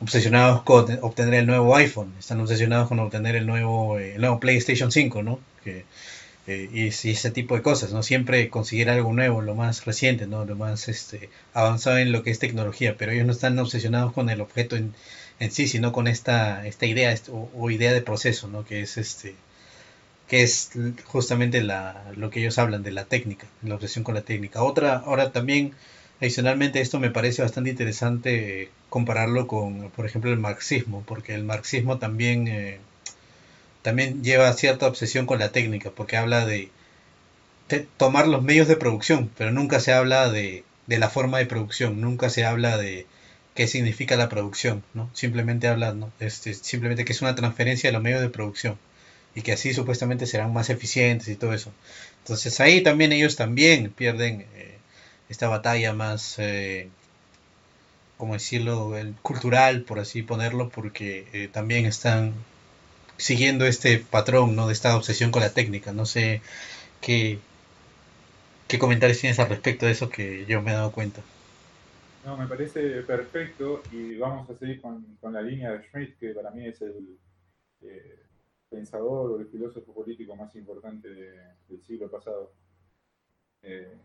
obsesionados 0.03 0.63
con 0.63 0.99
obtener 1.03 1.35
el 1.35 1.47
nuevo 1.47 1.77
iPhone, 1.77 2.13
están 2.19 2.41
obsesionados 2.41 2.89
con 2.89 2.99
obtener 2.99 3.37
el 3.37 3.47
nuevo, 3.47 4.01
eh, 4.01 4.17
nuevo 4.19 4.41
PlayStation 4.41 4.91
5, 4.91 5.23
¿no? 5.23 5.39
Que, 5.63 5.85
eh, 6.49 6.69
y, 6.73 6.89
ese 6.89 7.31
tipo 7.31 7.55
de 7.55 7.63
cosas, 7.63 7.93
¿no? 7.93 8.03
Siempre 8.03 8.49
conseguir 8.49 8.91
algo 8.91 9.13
nuevo, 9.13 9.43
lo 9.43 9.55
más 9.55 9.85
reciente, 9.85 10.27
¿no? 10.27 10.45
Lo 10.45 10.57
más 10.57 10.89
este, 10.89 11.31
avanzado 11.55 11.99
en 11.99 12.11
lo 12.11 12.25
que 12.25 12.31
es 12.31 12.41
tecnología, 12.41 12.97
pero 12.99 13.13
ellos 13.13 13.27
no 13.27 13.33
están 13.33 13.59
obsesionados 13.59 14.13
con 14.13 14.29
el 14.29 14.41
objeto 14.41 14.77
en, 14.77 14.93
en 15.39 15.53
sí, 15.53 15.69
sino 15.69 15.93
con 15.93 16.09
esta, 16.09 16.67
esta 16.67 16.87
idea 16.87 17.15
o, 17.31 17.71
idea 17.71 17.93
de 17.93 18.03
proceso, 18.03 18.49
¿no? 18.49 18.65
Que 18.65 18.81
es 18.83 18.99
este 18.99 19.37
que 20.33 20.43
es 20.43 20.71
justamente 21.05 21.63
la, 21.63 22.11
lo 22.17 22.31
que 22.31 22.41
ellos 22.41 22.57
hablan 22.57 22.83
de 22.83 22.91
la 22.91 23.05
técnica, 23.05 23.47
la 23.63 23.75
obsesión 23.75 24.03
con 24.03 24.15
la 24.15 24.23
técnica. 24.23 24.63
Otra, 24.63 24.97
ahora 24.97 25.31
también 25.31 25.75
Adicionalmente, 26.21 26.81
esto 26.81 27.01
me 27.01 27.11
parece 27.11 27.43
bastante 27.43 27.71
interesante 27.71 28.71
compararlo 28.89 29.49
con, 29.49 29.91
por 29.91 30.07
ejemplo, 30.07 30.31
el 30.31 30.39
marxismo, 30.39 31.03
porque 31.05 31.35
el 31.35 31.43
marxismo 31.43 31.99
también, 31.99 32.47
eh, 32.47 32.79
también 33.83 34.23
lleva 34.23 34.53
cierta 34.53 34.87
obsesión 34.87 35.27
con 35.27 35.41
la 35.41 35.51
técnica, 35.51 35.91
porque 35.91 36.17
habla 36.17 36.47
de, 36.47 36.71
tomar 37.97 38.29
los 38.29 38.43
medios 38.43 38.69
de 38.69 38.77
producción, 38.77 39.31
pero 39.37 39.51
nunca 39.51 39.81
se 39.81 39.93
habla 39.93 40.31
de, 40.31 40.65
la 40.87 41.09
forma 41.11 41.39
de 41.39 41.47
producción, 41.47 42.01
nunca 42.01 42.31
se 42.31 42.45
habla 42.45 42.79
de 42.79 43.07
qué 43.55 43.67
significa 43.67 44.17
la 44.17 44.29
producción, 44.29 44.85
¿no? 44.95 45.11
Simplemente 45.15 45.67
habla, 45.69 45.95
este, 46.21 46.55
simplemente 46.55 47.05
que 47.05 47.13
es 47.13 47.23
una 47.23 47.35
transferencia 47.35 47.89
de 47.89 47.95
los 47.95 48.03
medios 48.03 48.21
de 48.21 48.29
producción 48.31 48.79
y 49.35 49.43
que 49.43 49.53
así 49.53 49.73
supuestamente 49.73 50.27
serán 50.27 50.53
más 50.53 50.71
eficientes 50.71 51.29
y 51.29 51.37
todo 51.37 51.55
eso. 51.55 51.73
Entonces 52.19 52.61
ahí 52.61 52.83
también 52.83 53.13
ellos 53.13 53.37
también 53.37 53.91
pierden 53.91 54.47
eh, 54.55 54.79
esta 55.29 55.49
batalla 55.49 55.93
más, 55.93 56.37
eh, 56.39 56.89
decirlo?, 58.33 58.95
cultural, 59.23 59.83
por 59.83 59.99
así 59.99 60.23
ponerlo, 60.23 60.69
porque 60.69 61.27
eh, 61.33 61.49
también 61.51 61.87
están 61.87 62.35
siguiendo 63.17 63.67
este 63.67 63.99
patrón, 63.99 64.55
¿no?, 64.55 64.69
de 64.69 64.73
esta 64.73 64.97
obsesión 64.97 65.33
con 65.33 65.43
la 65.43 65.51
técnica. 65.51 65.93
No 65.93 66.07
sé 66.07 66.41
qué, 67.01 67.39
qué 68.69 68.79
comentarios 68.79 69.19
tienes 69.19 69.41
al 69.41 69.49
respecto 69.49 69.87
de 69.87 69.93
eso 69.93 70.09
que 70.09 70.47
yo 70.47 70.63
me 70.63 70.71
he 70.71 70.75
dado 70.75 70.93
cuenta. 70.93 71.21
No, 72.25 72.37
me 72.37 72.47
parece 72.47 72.81
perfecto 73.03 73.83
y 73.91 74.17
vamos 74.17 74.49
a 74.49 74.57
seguir 74.57 74.81
con, 74.81 75.05
con 75.21 75.33
la 75.33 75.43
línea 75.43 75.73
de 75.73 75.83
Schmidt, 75.89 76.17
que 76.21 76.29
para 76.29 76.53
mí 76.53 76.65
es 76.69 76.81
el 76.81 77.19
eh, 77.83 78.22
pensador 78.73 79.31
o 79.31 79.39
el 79.39 79.47
filósofo 79.47 79.93
político 79.93 80.35
más 80.35 80.55
importante 80.57 81.09
del 81.09 81.83
siglo 81.83 82.11
pasado. 82.11 82.53
Eh, 83.63 83.97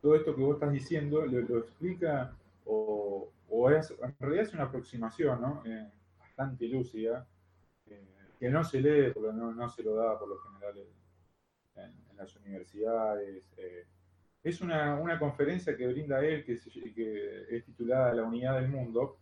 todo 0.00 0.16
esto 0.16 0.34
que 0.34 0.42
vos 0.42 0.54
estás 0.54 0.72
diciendo 0.72 1.24
lo, 1.24 1.58
explica 1.58 2.34
o, 2.64 3.30
es, 3.70 3.90
en 3.90 4.14
realidad 4.18 4.46
es 4.46 4.54
una 4.54 4.64
aproximación 4.64 5.40
¿no? 5.40 5.62
Eh, 5.64 5.88
bastante 6.18 6.66
lúcida, 6.66 7.26
eh, 7.86 8.04
que 8.40 8.50
no 8.50 8.64
se 8.64 8.80
lee, 8.80 9.12
porque 9.12 9.32
no, 9.32 9.68
se 9.68 9.82
lo 9.82 9.94
da 9.94 10.18
por 10.18 10.28
lo 10.28 10.38
general 10.38 10.78
en, 10.78 10.94
las 12.16 12.36
universidades. 12.36 13.44
Es 14.42 14.60
una, 14.60 14.94
una, 14.94 15.18
conferencia 15.18 15.76
que 15.76 15.88
brinda 15.88 16.24
él, 16.24 16.44
que, 16.44 16.56
que, 16.94 17.56
es 17.56 17.64
titulada 17.64 18.14
La 18.14 18.22
Unidad 18.22 18.60
del 18.60 18.68
Mundo, 18.68 19.18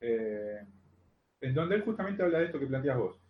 en 0.00 1.54
donde 1.54 1.74
él 1.74 1.82
justamente 1.82 2.22
habla 2.22 2.38
de 2.38 2.46
esto 2.46 2.58
que 2.58 2.66
planteas 2.66 2.96
vos 2.96 3.23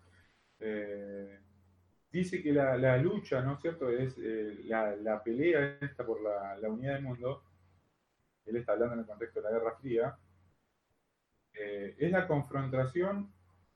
dice 2.15 2.41
que 2.41 2.53
la, 2.53 2.97
lucha, 2.97 3.43
¿no 3.43 3.55
es 3.55 3.61
cierto?, 3.61 3.91
es 3.91 4.17
eh, 4.19 4.61
la, 4.67 5.21
pelea 5.23 5.79
esta 5.81 6.07
por 6.07 6.23
la, 6.23 6.71
unidad 6.71 6.95
del 6.95 7.03
mundo, 7.03 7.43
él 8.47 8.55
está 8.57 8.73
hablando 8.73 8.95
en 8.95 9.01
el 9.01 9.07
contexto 9.07 9.41
de 9.41 9.45
la 9.45 9.59
Guerra 9.59 9.77
Fría, 9.81 10.17
eh, 11.55 11.97
es 11.99 12.13
la 12.13 12.29
confrontación 12.29 13.33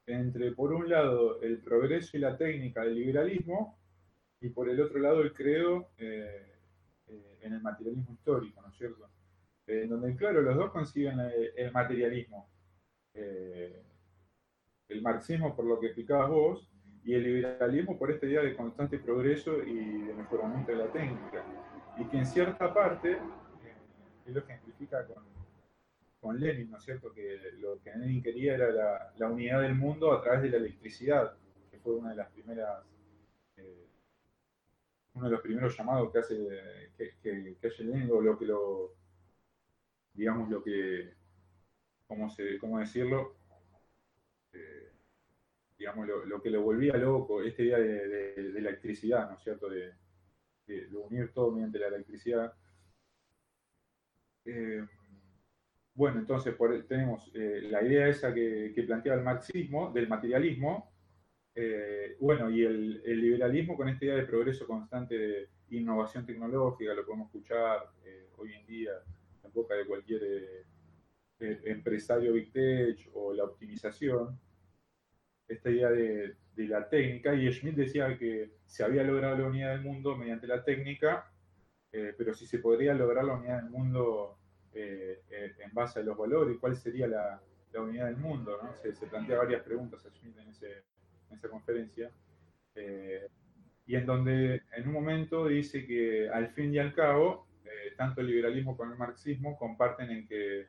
entre, 0.06 0.52
por 0.52 0.72
un 0.72 0.88
lado, 0.88 1.42
el 1.42 1.58
progreso 1.58 2.16
y 2.16 2.20
la 2.20 2.36
técnica 2.36 2.82
del 2.82 2.94
liberalismo, 2.94 3.76
y 4.40 4.50
por 4.50 4.70
el 4.70 4.80
otro 4.80 5.00
lado, 5.00 5.20
el 5.22 5.32
credo 5.32 5.90
eh, 5.98 6.54
en 7.40 7.54
el 7.54 7.60
materialismo 7.60 8.12
histórico, 8.12 8.62
¿no 8.62 8.68
es 8.68 8.76
cierto? 8.76 9.10
En 9.66 9.88
donde, 9.88 10.14
claro, 10.14 10.42
los 10.42 10.54
dos 10.54 10.70
consiguen 10.70 11.18
el 11.56 11.72
materialismo. 11.72 12.48
el 13.14 15.02
marxismo, 15.02 15.56
por 15.56 15.64
lo 15.64 15.80
que 15.80 15.86
explicabas 15.86 16.30
vos, 16.30 16.67
y 17.04 17.14
el 17.14 17.22
liberalismo 17.22 17.98
por 17.98 18.10
esta 18.10 18.26
idea 18.26 18.42
de 18.42 18.56
constante 18.56 18.98
progreso 18.98 19.62
y 19.62 20.02
de 20.02 20.14
mejoramiento 20.14 20.72
de 20.72 20.78
la 20.78 20.92
técnica. 20.92 21.44
Y 21.98 22.04
que 22.04 22.18
en 22.18 22.26
cierta 22.26 22.72
parte, 22.72 23.12
eh, 23.12 23.18
él 24.26 24.34
lo 24.34 24.40
ejemplifica 24.40 25.06
con, 25.06 25.24
con 26.20 26.38
Lenin, 26.38 26.70
¿no 26.70 26.76
es 26.78 26.84
cierto? 26.84 27.12
Que 27.12 27.38
lo 27.58 27.80
que 27.82 27.90
Lenin 27.96 28.22
quería 28.22 28.54
era 28.54 29.12
la, 29.16 29.28
unidad 29.28 29.62
del 29.62 29.74
mundo 29.74 30.12
a 30.12 30.22
través 30.22 30.42
de 30.42 30.50
la 30.50 30.56
electricidad, 30.58 31.34
que 31.70 31.78
fue 31.78 31.94
una 31.94 32.10
de 32.10 32.16
las 32.16 32.30
primeras, 32.30 32.84
eh, 33.56 33.86
uno 35.14 35.24
de 35.26 35.30
los 35.30 35.40
primeros 35.40 35.76
llamados 35.76 36.12
que 36.12 36.18
hace, 36.18 36.36
que, 36.96 37.14
que, 37.22 37.56
que 37.60 37.68
hace 37.68 37.84
Lenin, 37.84 38.10
o 38.12 38.20
lo 38.20 38.38
que 38.38 38.46
lo, 38.46 38.94
digamos, 40.14 40.50
lo 40.50 40.62
que, 40.62 41.14
¿cómo, 42.06 42.28
se, 42.28 42.58
cómo 42.58 42.80
decirlo? 42.80 43.36
Eh, 44.52 44.87
digamos, 45.78 46.08
lo, 46.26 46.42
que 46.42 46.50
lo 46.50 46.62
volvía 46.62 46.96
loco, 46.96 47.40
esta 47.42 47.62
idea 47.62 47.78
de, 47.78 48.08
de, 48.08 48.58
electricidad, 48.58 49.28
¿no 49.30 49.36
es 49.36 49.42
cierto? 49.42 49.68
De, 49.68 49.94
unir 50.92 51.32
todo 51.32 51.52
mediante 51.52 51.78
la 51.78 51.86
electricidad. 51.86 52.52
Eh, 54.44 54.84
bueno, 55.94 56.18
entonces 56.18 56.54
por, 56.54 56.86
tenemos 56.86 57.30
eh, 57.34 57.62
la 57.70 57.82
idea 57.82 58.06
esa 58.06 58.34
que, 58.34 58.72
que, 58.74 58.82
planteaba 58.82 59.18
el 59.18 59.24
marxismo, 59.24 59.90
del 59.92 60.08
materialismo, 60.08 60.92
eh, 61.54 62.16
bueno, 62.20 62.50
y 62.50 62.64
el, 62.64 63.02
el, 63.06 63.20
liberalismo 63.20 63.78
con 63.78 63.88
esta 63.88 64.04
idea 64.04 64.16
de 64.16 64.26
progreso 64.26 64.66
constante 64.66 65.16
de 65.16 65.48
innovación 65.70 66.26
tecnológica, 66.26 66.92
lo 66.92 67.06
podemos 67.06 67.28
escuchar 67.28 67.90
hoy 68.36 68.52
en 68.52 68.66
día 68.66 68.92
en 69.42 69.52
boca 69.52 69.74
de 69.74 69.86
cualquier 69.86 70.66
empresario 71.40 72.34
Big 72.34 72.52
Tech 72.52 73.10
o 73.14 73.32
la 73.32 73.44
optimización, 73.44 74.38
esta 75.48 75.70
idea 75.70 75.90
de, 75.90 76.36
de, 76.54 76.68
la 76.68 76.88
técnica, 76.88 77.34
y 77.34 77.50
Schmidt 77.50 77.76
decía 77.76 78.18
que 78.18 78.50
se 78.66 78.84
había 78.84 79.02
logrado 79.02 79.38
la 79.38 79.46
unidad 79.46 79.70
del 79.70 79.80
mundo 79.80 80.16
mediante 80.16 80.46
la 80.46 80.62
técnica, 80.62 81.32
eh, 81.90 82.14
pero 82.16 82.34
si 82.34 82.46
se 82.46 82.58
podría 82.58 82.92
lograr 82.92 83.24
la 83.24 83.34
unidad 83.34 83.62
del 83.62 83.70
mundo 83.70 84.38
eh, 84.74 85.22
eh, 85.30 85.54
en 85.58 85.72
base 85.72 86.00
a 86.00 86.02
los 86.02 86.16
valores, 86.16 86.58
¿cuál 86.60 86.76
sería 86.76 87.06
la, 87.06 87.40
la 87.72 87.80
unidad 87.80 88.06
del 88.06 88.18
mundo? 88.18 88.58
¿no? 88.62 88.76
Se, 88.76 88.94
se, 88.94 89.06
plantea 89.06 89.38
varias 89.38 89.62
preguntas 89.62 90.04
a 90.04 90.10
Schmidt 90.10 90.36
en, 90.38 90.48
ese, 90.48 90.84
en 91.30 91.36
esa 91.36 91.48
conferencia, 91.48 92.10
y 93.86 93.96
en 93.96 94.06
donde 94.06 94.62
en 94.70 94.86
un 94.86 94.92
momento 94.92 95.48
dice 95.48 95.84
que 95.84 96.28
al 96.28 96.50
fin 96.50 96.72
y 96.72 96.78
al 96.78 96.94
cabo, 96.94 97.48
tanto 97.96 98.20
el 98.20 98.28
liberalismo 98.28 98.76
como 98.76 98.92
el 98.92 98.98
marxismo 98.98 99.58
comparten 99.58 100.10
en 100.10 100.28
que 100.28 100.68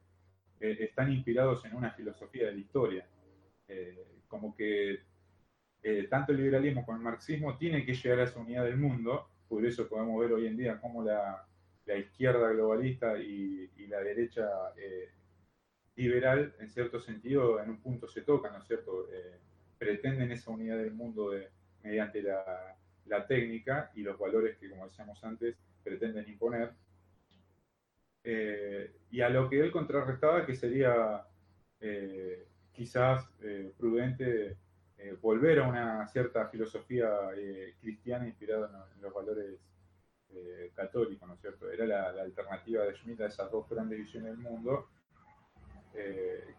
están 0.60 1.12
inspirados 1.12 1.64
en 1.66 1.76
una 1.76 1.92
filosofía 1.92 2.48
de 2.48 2.54
la 2.54 2.58
historia 2.58 3.06
como 4.30 4.56
que 4.56 5.00
eh, 5.82 6.08
tanto 6.10 6.32
el 6.32 6.38
liberalismo 6.38 6.86
como 6.86 6.98
el 6.98 7.04
marxismo 7.04 7.58
tienen 7.58 7.86
que 7.86 7.94
llegar 7.94 8.20
a 8.20 8.24
esa 8.24 8.40
unidad 8.40 8.64
del 8.64 8.78
mundo, 8.78 9.30
por 9.48 9.66
eso 9.66 9.90
podemos 9.90 10.22
ver 10.22 10.32
hoy 10.32 10.48
en 10.48 10.56
día 10.56 10.80
cómo 10.80 11.04
la, 11.04 11.46
la 11.86 11.98
izquierda 11.98 12.50
globalista 12.52 13.18
y, 13.18 13.70
y 13.78 13.88
la 13.88 14.00
derecha 14.00 14.48
eh, 14.78 15.10
liberal, 15.96 16.54
en 16.60 16.70
cierto 16.70 17.00
sentido, 17.00 17.62
en 17.62 17.70
un 17.70 17.82
punto 17.82 18.08
se 18.08 18.22
tocan, 18.22 18.54
¿no 18.54 18.60
es 18.60 18.68
cierto? 18.68 19.10
Eh, 19.12 19.40
pretenden 19.78 20.32
esa 20.32 20.52
unidad 20.52 20.78
del 20.78 20.92
mundo 20.92 21.32
mediante 21.84 22.22
la, 22.22 22.76
la, 23.06 23.26
técnica 23.26 23.92
y 23.96 24.02
los 24.02 24.20
valores 24.20 24.58
que, 24.58 24.70
como 24.70 24.88
decíamos 24.88 25.24
antes, 25.24 25.56
pretenden 25.84 26.28
imponer. 26.28 26.72
Y 29.12 29.22
a 29.22 29.30
lo 29.30 29.50
que 29.50 29.60
él 29.60 29.72
contrarrestaba, 29.72 30.46
que 30.46 30.56
sería 30.56 31.26
quizás 32.80 33.30
eh, 33.42 33.74
prudente 33.78 34.58
eh, 34.98 35.18
volver 35.22 35.60
a 35.60 35.68
una 35.68 36.08
cierta 36.08 36.48
filosofía 36.48 37.10
eh, 37.36 37.76
cristiana 37.82 38.26
inspirada 38.26 38.88
en, 38.96 39.02
los 39.02 39.14
valores 39.14 39.60
católicos, 40.76 41.28
¿no 41.28 41.34
es 41.34 41.42
cierto? 41.42 41.70
Era 41.72 41.86
la, 41.86 42.22
alternativa 42.22 42.86
de 42.86 42.96
Schmitt 42.96 43.20
a 43.20 43.26
esas 43.26 43.52
dos 43.52 43.68
grandes 43.68 43.98
visiones 43.98 44.30
del 44.30 44.38
mundo, 44.38 44.88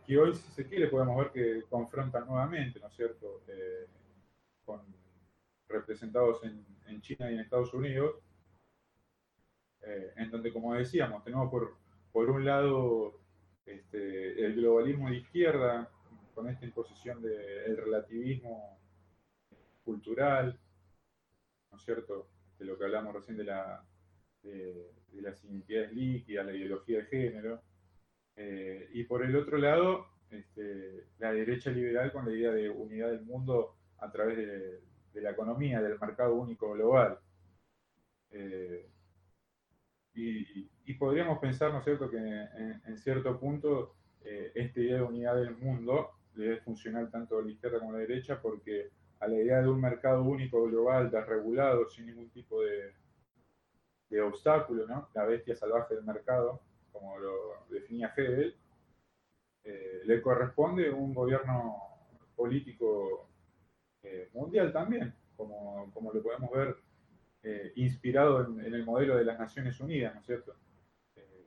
que 0.04 0.18
hoy, 0.18 0.34
si 0.34 0.50
se 0.50 0.66
quiere, 0.66 0.88
podemos 0.88 1.16
ver 1.16 1.30
que 1.30 1.62
confrontan 1.68 2.26
nuevamente, 2.26 2.80
¿no 2.80 2.88
es 2.88 2.94
cierto?, 2.94 3.44
con 4.64 4.82
representados 5.68 6.42
en, 6.42 6.66
en, 6.88 7.00
China 7.00 7.30
y 7.30 7.34
en 7.34 7.40
Estados 7.40 7.72
Unidos, 7.72 8.16
en 10.16 10.30
donde, 10.32 10.52
como 10.52 10.74
decíamos, 10.74 11.22
tenemos 11.22 11.48
por, 11.48 11.76
por 12.10 12.28
un 12.28 12.44
lado 12.44 13.20
este, 13.64 14.44
el 14.44 14.56
globalismo 14.56 15.10
de 15.10 15.18
izquierda, 15.18 15.88
con 16.40 16.48
esta 16.48 16.64
imposición 16.64 17.20
del 17.20 17.76
de 17.76 17.76
relativismo 17.76 18.80
cultural, 19.84 20.58
¿no 21.70 21.76
es 21.76 21.84
cierto? 21.84 22.30
De 22.58 22.64
lo 22.64 22.78
que 22.78 22.84
hablamos 22.84 23.12
recién 23.14 23.36
de, 23.36 23.44
la, 23.44 23.84
de, 24.42 24.90
las 25.20 25.44
identidades 25.44 25.92
líquidas, 25.92 26.46
la 26.46 26.54
ideología 26.54 26.98
de 27.00 27.04
género. 27.04 27.62
Eh, 28.36 28.88
y 28.94 29.04
por 29.04 29.22
el 29.22 29.36
otro 29.36 29.58
lado, 29.58 30.06
este, 30.30 31.08
la 31.18 31.30
derecha 31.30 31.70
liberal 31.70 32.10
con 32.10 32.24
la 32.24 32.32
idea 32.32 32.52
de 32.52 32.70
unidad 32.70 33.10
del 33.10 33.20
mundo 33.20 33.76
a 33.98 34.10
través 34.10 34.38
de, 34.38 35.20
la 35.20 35.32
economía, 35.32 35.82
del 35.82 35.98
mercado 35.98 36.36
único 36.36 36.72
global. 36.72 37.18
Eh, 38.30 38.88
y, 40.14 40.94
podríamos 40.94 41.38
pensar, 41.38 41.70
¿no 41.70 41.78
es 41.78 41.84
cierto?, 41.84 42.10
que 42.10 42.16
en, 42.16 42.82
en 42.86 42.98
cierto 42.98 43.38
punto 43.38 43.94
eh, 44.22 44.52
esta 44.54 44.80
idea 44.80 44.96
de 44.96 45.02
unidad 45.02 45.36
del 45.36 45.56
mundo 45.56 46.19
le 46.34 46.54
es 46.54 46.62
funcional 46.62 47.10
tanto 47.10 47.38
a 47.38 47.42
la 47.42 47.50
izquierda 47.50 47.78
como 47.78 47.90
a 47.90 47.94
la 47.94 48.00
derecha, 48.00 48.40
porque 48.40 48.90
a 49.20 49.28
la 49.28 49.34
idea 49.34 49.60
de 49.60 49.68
un 49.68 49.80
mercado 49.80 50.22
único 50.22 50.64
global, 50.64 51.10
desregulado, 51.10 51.88
sin 51.88 52.06
ningún 52.06 52.30
tipo 52.30 52.62
de, 52.62 52.94
de 54.08 54.20
obstáculo, 54.20 54.86
¿no? 54.86 55.08
la 55.14 55.24
bestia 55.24 55.54
salvaje 55.54 55.94
del 55.94 56.04
mercado, 56.04 56.60
como 56.92 57.18
lo 57.18 57.66
definía 57.68 58.12
Hegel, 58.16 58.56
eh, 59.64 60.00
le 60.04 60.22
corresponde 60.22 60.90
un 60.90 61.12
gobierno 61.14 61.76
político 62.34 63.28
eh, 64.02 64.30
mundial 64.32 64.72
también, 64.72 65.14
como, 65.36 65.90
como, 65.92 66.12
lo 66.12 66.22
podemos 66.22 66.50
ver 66.50 66.76
eh, 67.42 67.72
inspirado 67.76 68.46
en, 68.46 68.60
en, 68.64 68.74
el 68.74 68.84
modelo 68.84 69.16
de 69.16 69.24
las 69.24 69.38
Naciones 69.38 69.78
Unidas, 69.80 70.14
¿no 70.14 70.20
es 70.20 70.26
cierto? 70.26 70.54
Eh, 71.16 71.46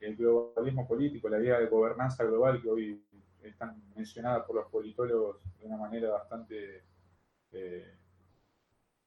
el 0.00 0.16
globalismo 0.16 0.86
político, 0.86 1.28
la 1.28 1.40
idea 1.40 1.58
de 1.58 1.66
gobernanza 1.66 2.24
global 2.24 2.60
que 2.60 2.68
hoy 2.68 3.02
están 3.48 3.82
mencionadas 3.94 4.44
por 4.44 4.56
los 4.56 4.70
politólogos 4.70 5.38
de 5.58 5.66
una 5.66 5.76
manera 5.76 6.10
bastante 6.10 6.84
eh, 7.52 7.94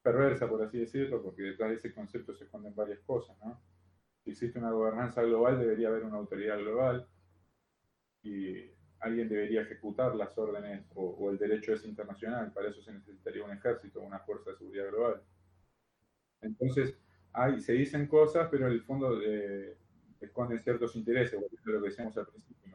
perversa, 0.02 0.48
por 0.48 0.62
así 0.64 0.80
decirlo, 0.80 1.22
porque 1.22 1.44
detrás 1.44 1.70
de 1.70 1.76
ese 1.76 1.94
concepto 1.94 2.34
se 2.34 2.46
esconden 2.46 2.76
varias 2.76 3.00
cosas. 3.00 3.38
¿no? 3.44 3.62
Si 4.24 4.32
existe 4.32 4.60
una 4.60 4.72
gobernanza 4.72 5.22
global, 5.22 5.60
debería 5.60 5.90
haber 5.90 6.04
una 6.04 6.18
autoridad 6.18 6.58
global 6.58 7.08
y 8.22 8.72
alguien 9.00 9.30
debería 9.30 9.62
ejecutar 9.62 10.16
las 10.16 10.38
órdenes 10.38 10.86
o, 10.96 11.30
el 11.30 11.38
derecho 11.38 11.74
es 11.74 11.86
internacional. 11.86 12.52
Para 12.54 12.70
eso 12.70 12.82
se 12.82 12.92
necesitaría 12.92 13.44
un 13.44 13.52
ejército, 13.52 14.02
una 14.02 14.20
fuerza 14.20 14.52
de 14.52 14.58
seguridad 14.58 14.90
global. 14.90 15.22
Entonces, 16.42 16.98
hay, 17.34 17.60
se 17.60 17.74
dicen 17.74 18.08
cosas, 18.08 18.48
pero 18.50 18.68
en 18.68 18.74
el 18.74 18.82
fondo 18.84 19.22
eh, 19.22 19.78
esconden 20.20 20.60
ciertos 20.60 20.96
intereses, 20.96 21.40
lo 21.64 21.82
que 21.82 21.88
decíamos 21.88 22.18
al 22.18 22.28
principio. 22.28 22.69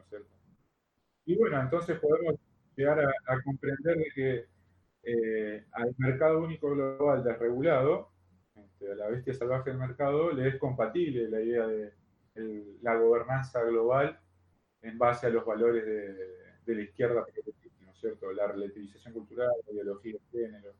Y 1.25 1.35
bueno, 1.37 1.59
entonces 1.61 1.99
podemos 1.99 2.35
llegar 2.75 2.99
a, 2.99 3.41
comprender 3.43 3.97
de 3.97 4.11
que 4.13 4.45
eh, 5.03 5.65
al 5.71 5.93
mercado 5.97 6.39
único 6.39 6.71
global 6.71 7.23
desregulado, 7.23 8.09
este, 8.55 8.91
a 8.91 8.95
la 8.95 9.09
bestia 9.09 9.33
salvaje 9.33 9.69
del 9.69 9.79
mercado, 9.79 10.31
le 10.31 10.47
es 10.49 10.55
compatible 10.57 11.29
la 11.29 11.41
idea 11.41 11.67
de 11.67 11.93
la 12.81 12.95
gobernanza 12.95 13.63
global 13.63 14.19
en 14.81 14.97
base 14.97 15.27
a 15.27 15.29
los 15.29 15.45
valores 15.45 15.85
de, 15.85 16.13
de 16.65 16.75
la 16.75 16.81
izquierda, 16.81 17.25
¿no 17.81 17.91
es 17.91 17.99
cierto? 17.99 18.31
La 18.31 18.47
relativización 18.47 19.13
cultural, 19.13 19.51
la 19.65 19.73
ideología 19.73 20.13
de 20.13 20.39
género. 20.39 20.73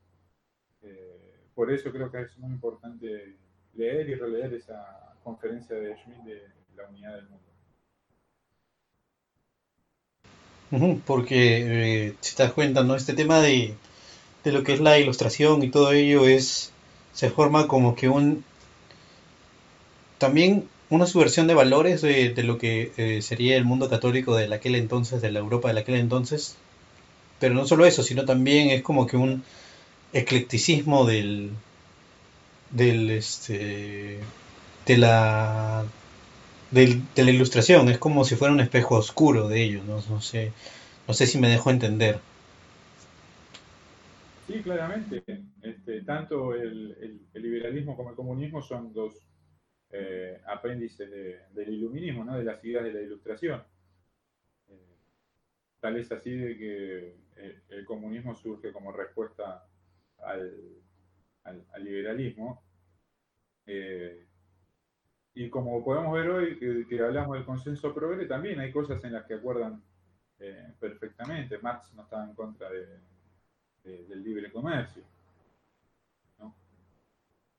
Eh, 0.81 1.49
por 1.53 1.71
eso 1.71 1.91
creo 1.91 2.11
que 2.11 2.21
es 2.21 2.37
muy 2.37 2.51
importante 2.51 3.37
leer 3.73 4.09
y 4.09 4.15
releer 4.15 4.53
esa 4.53 5.15
conferencia 5.23 5.75
de 5.75 5.95
Schmidt 5.97 6.23
de 6.23 6.41
la 6.75 6.87
unidad 6.87 7.15
del 7.15 7.29
mundo. 7.29 7.44
Porque 11.05 12.07
eh, 12.07 12.15
si 12.21 12.35
te 12.35 12.43
das 12.43 12.53
cuenta, 12.53 12.83
¿no? 12.83 12.95
Este 12.95 13.13
tema 13.13 13.39
de, 13.39 13.75
de, 14.43 14.51
lo 14.51 14.63
que 14.63 14.73
es 14.73 14.79
la 14.79 14.97
ilustración 14.99 15.63
y 15.63 15.69
todo 15.69 15.91
ello 15.91 16.27
es 16.27 16.71
se 17.13 17.29
forma 17.29 17.67
como 17.67 17.95
que 17.95 18.09
un 18.09 18.43
también 20.17 20.67
una 20.89 21.05
subversión 21.07 21.47
de 21.47 21.53
valores 21.53 22.01
de, 22.01 22.33
lo 22.43 22.57
que 22.57 22.91
eh, 22.97 23.21
sería 23.21 23.57
el 23.57 23.65
mundo 23.65 23.89
católico 23.89 24.35
de 24.35 24.53
aquel 24.53 24.75
entonces, 24.75 25.21
de 25.21 25.31
la 25.31 25.39
Europa 25.39 25.73
de 25.73 25.79
aquel 25.79 25.95
entonces. 25.95 26.57
Pero 27.39 27.53
no 27.53 27.65
solo 27.67 27.85
eso, 27.85 28.03
sino 28.03 28.25
también 28.25 28.69
es 28.69 28.81
como 28.81 29.07
que 29.07 29.17
un 29.17 29.43
eclecticismo 30.13 31.05
del 31.05 31.51
del 32.71 33.11
este 33.11 34.19
de 34.85 34.97
la 34.97 35.85
de, 36.75 37.23
la 37.23 37.31
ilustración, 37.31 37.87
es 37.87 37.97
como 37.97 38.25
si 38.25 38.35
fuera 38.35 38.53
un 38.53 38.59
espejo 38.59 38.95
oscuro 38.95 39.47
de 39.47 39.63
ello, 39.63 39.83
no, 39.85 40.01
no, 40.09 40.19
sé, 40.21 40.51
no 41.07 41.13
sé 41.13 41.25
si 41.25 41.39
me 41.39 41.47
dejo 41.47 41.69
entender. 41.69 42.19
Sí, 44.47 44.61
claramente. 44.61 45.23
Este, 45.61 46.01
tanto 46.01 46.53
el, 46.53 47.21
liberalismo 47.33 47.95
como 47.95 48.09
el 48.09 48.15
comunismo 48.15 48.61
son 48.61 48.93
dos 48.93 49.13
eh, 49.91 50.39
apéndices 50.47 51.09
del 51.53 51.73
iluminismo, 51.73 52.25
¿no? 52.25 52.37
de 52.37 52.43
las 52.43 52.63
ideas 52.63 52.83
de 52.83 52.93
la 52.93 53.01
ilustración. 53.01 53.63
Eh, 54.67 54.97
tal 55.79 55.95
es 55.95 56.11
así 56.11 56.31
de 56.31 56.57
que 56.57 57.15
eh, 57.37 57.61
el 57.69 57.85
comunismo 57.85 58.35
surge 58.35 58.71
como 58.73 58.91
respuesta 58.91 59.65
al, 60.19 60.53
liberalismo. 61.79 62.63
Y 65.35 65.49
como 65.49 65.83
podemos 65.83 66.13
ver 66.13 66.29
hoy, 66.29 66.57
que, 66.57 66.99
hablamos 66.99 67.35
del 67.35 67.45
consenso 67.45 67.93
progre, 67.93 68.25
también 68.25 68.59
hay 68.59 68.71
cosas 68.71 69.03
en 69.03 69.13
las 69.13 69.25
que 69.25 69.35
acuerdan 69.35 69.81
perfectamente. 70.79 71.57
Marx 71.59 71.93
no 71.93 72.03
estaba 72.03 72.25
en 72.25 72.33
contra 72.33 72.69
de, 72.69 72.99
del 73.83 74.23
libre 74.23 74.51
comercio. 74.51 75.03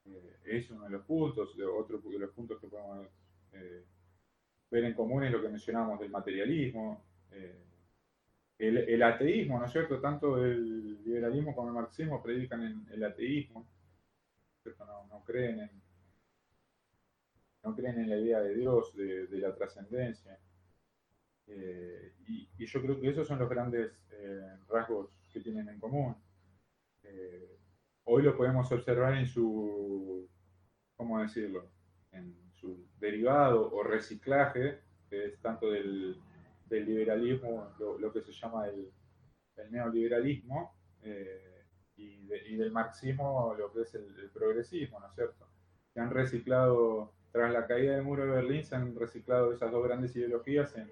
Eh, 0.07 0.37
es 0.45 0.71
uno 0.71 0.85
de 0.85 0.91
los 0.91 1.05
puntos, 1.05 1.51
otro 1.59 1.99
de 1.99 2.19
los 2.19 2.31
puntos 2.31 2.61
que 2.61 2.69
podemos 2.69 3.07
eh, 3.53 3.85
ver 4.71 4.85
en 4.85 4.95
común 4.95 5.25
es 5.25 5.33
lo 5.33 5.43
que 5.43 5.49
mencionábamos 5.49 6.01
del 6.01 6.11
materialismo, 6.11 7.03
eh, 7.33 7.63
el, 8.59 9.03
ateísmo, 9.03 9.59
¿no 9.59 9.67
es 9.67 9.73
cierto? 9.73 10.01
Tanto 10.01 10.43
el 10.43 11.05
liberalismo 11.05 11.55
como 11.55 11.69
el 11.69 11.75
marxismo 11.75 12.23
predican 12.23 12.63
en 12.63 12.87
el 12.91 13.05
ateísmo, 13.05 13.67
no, 14.65 15.23
creen 15.25 15.61
en 15.61 15.71
no 17.67 17.75
creen 17.75 17.99
en 17.99 18.09
la 18.09 18.17
idea 18.17 18.41
de 18.41 18.55
Dios, 18.55 18.95
de, 18.95 19.29
la 19.39 19.55
trascendencia. 19.55 20.39
y, 21.47 22.67
yo 22.67 22.81
creo 22.83 23.01
que 23.01 23.11
esos 23.11 23.27
son 23.27 23.39
los 23.39 23.49
grandes 23.49 23.93
rasgos 24.69 25.11
que 25.33 25.41
tienen 25.41 25.69
en 25.69 25.79
común. 25.79 26.17
Eh, 27.03 27.59
hoy 28.05 28.23
lo 28.23 28.37
podemos 28.37 28.71
observar 28.73 29.17
en 29.17 29.27
su, 29.27 30.29
¿cómo 30.97 31.21
decirlo? 31.21 31.71
En 32.13 32.35
su 32.55 32.89
derivado 32.99 33.71
o 33.73 33.83
reciclaje, 33.83 34.81
que 35.09 35.27
es 35.27 35.41
tanto 35.41 35.71
del, 35.71 36.21
liberalismo, 36.71 37.75
lo, 37.79 38.13
que 38.13 38.23
se 38.23 38.33
llama 38.33 38.67
el, 38.69 38.91
neoliberalismo, 39.71 40.75
eh, 41.03 41.65
y, 41.97 42.57
del 42.57 42.73
marxismo, 42.73 43.55
lo 43.57 43.73
que 43.73 43.83
es 43.83 43.95
el, 43.95 44.31
progresismo, 44.33 45.01
¿no 45.01 45.09
es 45.09 45.15
cierto? 45.15 45.49
Se 45.93 46.01
han 46.01 46.11
reciclado, 46.11 47.13
tras 47.37 47.53
la 47.53 47.67
caída 47.67 47.95
del 47.95 48.03
muro 48.03 48.25
de 48.25 48.31
Berlín, 48.31 48.65
se 48.65 48.77
han 48.77 48.97
reciclado 48.97 49.53
esas 49.53 49.71
dos 49.71 49.85
grandes 49.85 50.17
ideologías 50.17 50.75
en, 50.75 50.91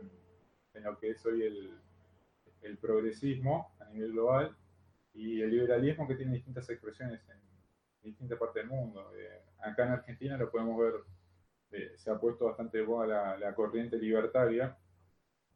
en 0.74 0.82
lo 0.82 0.98
que 0.98 1.12
es 1.12 1.24
hoy 1.24 1.42
el, 1.42 1.70
el 2.60 2.76
progresismo 2.76 3.74
a 3.80 3.86
nivel 3.86 4.12
global 4.12 4.54
y 5.14 5.40
el 5.40 5.50
liberalismo 5.50 6.06
que 6.06 6.16
tiene 6.16 6.34
distintas 6.34 6.68
expresiones 6.68 7.26
en 7.30 7.38
distintas 8.02 8.38
partes 8.38 8.62
del 8.62 8.66
mundo. 8.66 9.10
Eh, 9.16 9.40
acá 9.60 9.86
en 9.86 9.92
Argentina 9.92 10.36
lo 10.36 10.50
podemos 10.50 10.78
ver, 10.78 10.94
eh, 11.70 11.92
se 11.96 12.10
ha 12.10 12.20
puesto 12.20 12.44
bastante 12.44 12.76
de 12.76 12.84
moda 12.84 13.38
la, 13.38 13.54
corriente 13.54 13.96
libertaria. 13.96 14.76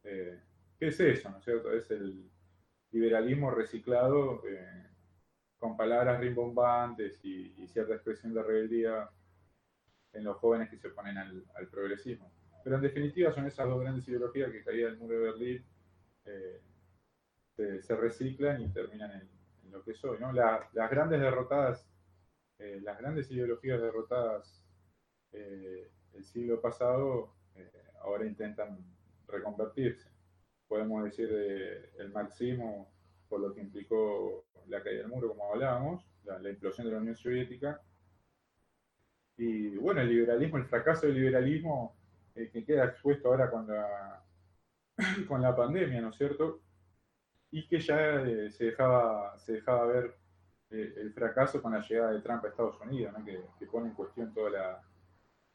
Eh, 0.03 0.41
¿Qué 0.79 0.87
es 0.87 0.99
eso, 0.99 1.29
no 1.29 1.37
es 1.37 1.43
cierto? 1.43 1.71
Es 1.71 1.91
el 1.91 2.31
liberalismo 2.89 3.51
reciclado 3.51 4.41
con 5.59 5.77
palabras 5.77 6.19
rimbombantes 6.19 7.23
y, 7.23 7.67
cierta 7.67 7.93
expresión 7.93 8.33
de 8.33 8.41
rebeldía 8.41 9.07
en 10.13 10.23
los 10.23 10.37
jóvenes 10.37 10.69
que 10.69 10.77
se 10.77 10.87
oponen 10.87 11.17
al, 11.17 11.43
al, 11.55 11.67
progresismo. 11.67 12.31
Pero 12.63 12.75
en 12.75 12.81
definitiva 12.81 13.31
son 13.31 13.45
esas 13.45 13.67
dos 13.67 13.79
grandes 13.79 14.07
ideologías 14.07 14.51
que 14.51 14.63
caída 14.63 14.89
el 14.89 14.97
muro 14.97 15.15
de 15.15 15.25
Berlín 15.25 15.65
se, 17.81 17.95
reciclan 17.95 18.61
y 18.61 18.69
terminan 18.69 19.11
en, 19.11 19.71
lo 19.71 19.83
que 19.83 19.93
soy. 19.93 20.17
¿no? 20.19 20.31
las 20.31 20.89
grandes 20.89 21.19
derrotadas, 21.19 21.87
eh, 22.57 22.79
las 22.81 22.97
grandes 22.97 23.29
ideologías 23.29 23.79
derrotadas 23.79 24.65
eh, 25.31 25.91
el 26.13 26.23
siglo 26.23 26.59
pasado, 26.59 27.35
eh, 27.55 27.71
ahora 28.01 28.25
intentan 28.25 28.79
reconvertirse. 29.27 30.09
Podemos 30.67 31.03
decir 31.03 31.29
el 31.97 32.09
marxismo 32.11 32.91
por 33.27 33.39
lo 33.41 33.53
que 33.53 33.61
implicó 33.61 34.45
la 34.67 34.81
caída 34.81 35.01
del 35.01 35.09
muro, 35.09 35.29
como 35.29 35.51
hablábamos, 35.51 36.03
la, 36.23 36.49
implosión 36.49 36.87
de 36.87 36.93
la 36.93 36.99
Unión 36.99 37.15
Soviética. 37.15 37.81
Y 39.39 39.77
bueno, 39.77 40.01
el 40.01 40.09
liberalismo, 40.09 40.57
el 40.57 40.65
fracaso 40.65 41.07
del 41.07 41.15
liberalismo 41.15 41.95
que 42.35 42.63
queda 42.63 42.85
expuesto 42.85 43.29
ahora 43.29 43.49
con 43.49 43.67
la, 43.67 44.23
con 45.27 45.41
la 45.41 45.55
pandemia, 45.55 46.01
¿no 46.01 46.09
es 46.09 46.17
cierto? 46.17 46.61
y 47.51 47.67
que 47.67 47.79
ya 47.79 48.21
eh, 48.21 48.51
se, 48.51 48.65
dejaba, 48.65 49.37
se 49.39 49.53
dejaba 49.53 49.85
ver 49.87 50.15
eh, 50.69 50.93
el 50.97 51.13
fracaso 51.13 51.61
con 51.61 51.73
la 51.73 51.81
llegada 51.81 52.11
de 52.11 52.21
Trump 52.21 52.45
a 52.45 52.49
Estados 52.49 52.79
Unidos, 52.81 53.13
que, 53.25 53.65
pone 53.65 53.89
en 53.89 53.95
cuestión 53.95 54.33
toda 54.33 54.49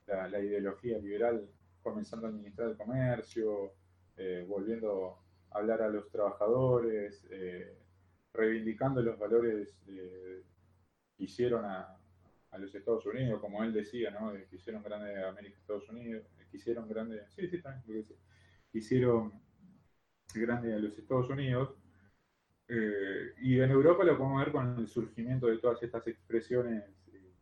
la, 0.07 0.29
la, 0.29 0.41
ideología 0.41 0.99
liberal, 0.99 1.49
comenzando 1.83 2.27
a 2.27 2.31
administrar 2.31 2.71
el 2.71 2.77
comercio, 2.77 3.75
eh, 4.17 4.45
volviendo 4.49 5.19
a 5.51 5.59
hablar 5.59 5.83
a 5.83 5.89
los 5.89 6.11
trabajadores, 6.11 7.25
reivindicando 8.33 9.01
los 9.01 9.17
valores 9.19 9.77
que 9.87 10.43
hicieron 11.19 11.65
a, 11.65 11.97
a, 12.55 12.59
los 12.59 12.75
Estados 12.75 13.05
Unidos, 13.07 13.41
como 13.41 13.63
él 13.63 13.73
decía, 13.73 14.11
¿no? 14.11 14.33
que 14.33 14.57
hicieron 14.57 14.83
grande 14.83 15.25
América 15.25 15.59
Estados 15.59 15.89
Unidos, 15.89 16.27
que 16.51 16.57
hicieron 16.57 16.89
grande, 16.89 17.23
sí, 17.29 17.49
sí, 17.49 17.61
también, 17.61 18.05
hicieron 18.73 19.33
grande 20.35 20.75
a 20.75 20.79
los 20.79 20.97
Estados 20.99 21.29
Unidos, 21.31 21.75
eh, 22.67 23.35
y 23.43 23.61
en 23.61 23.71
Europa 23.71 24.05
lo 24.05 24.17
podemos 24.17 24.43
ver 24.43 24.53
con 24.53 24.79
el 24.79 24.89
surgimiento 24.89 25.47
de 25.47 25.59
todas 25.59 25.83
estas 25.83 26.07
expresiones 26.07 26.83
eh, 27.13 27.35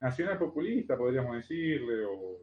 nacional 0.00 0.38
populista, 0.38 0.96
podríamos 0.96 1.36
decirle, 1.36 2.04
o 2.04 2.38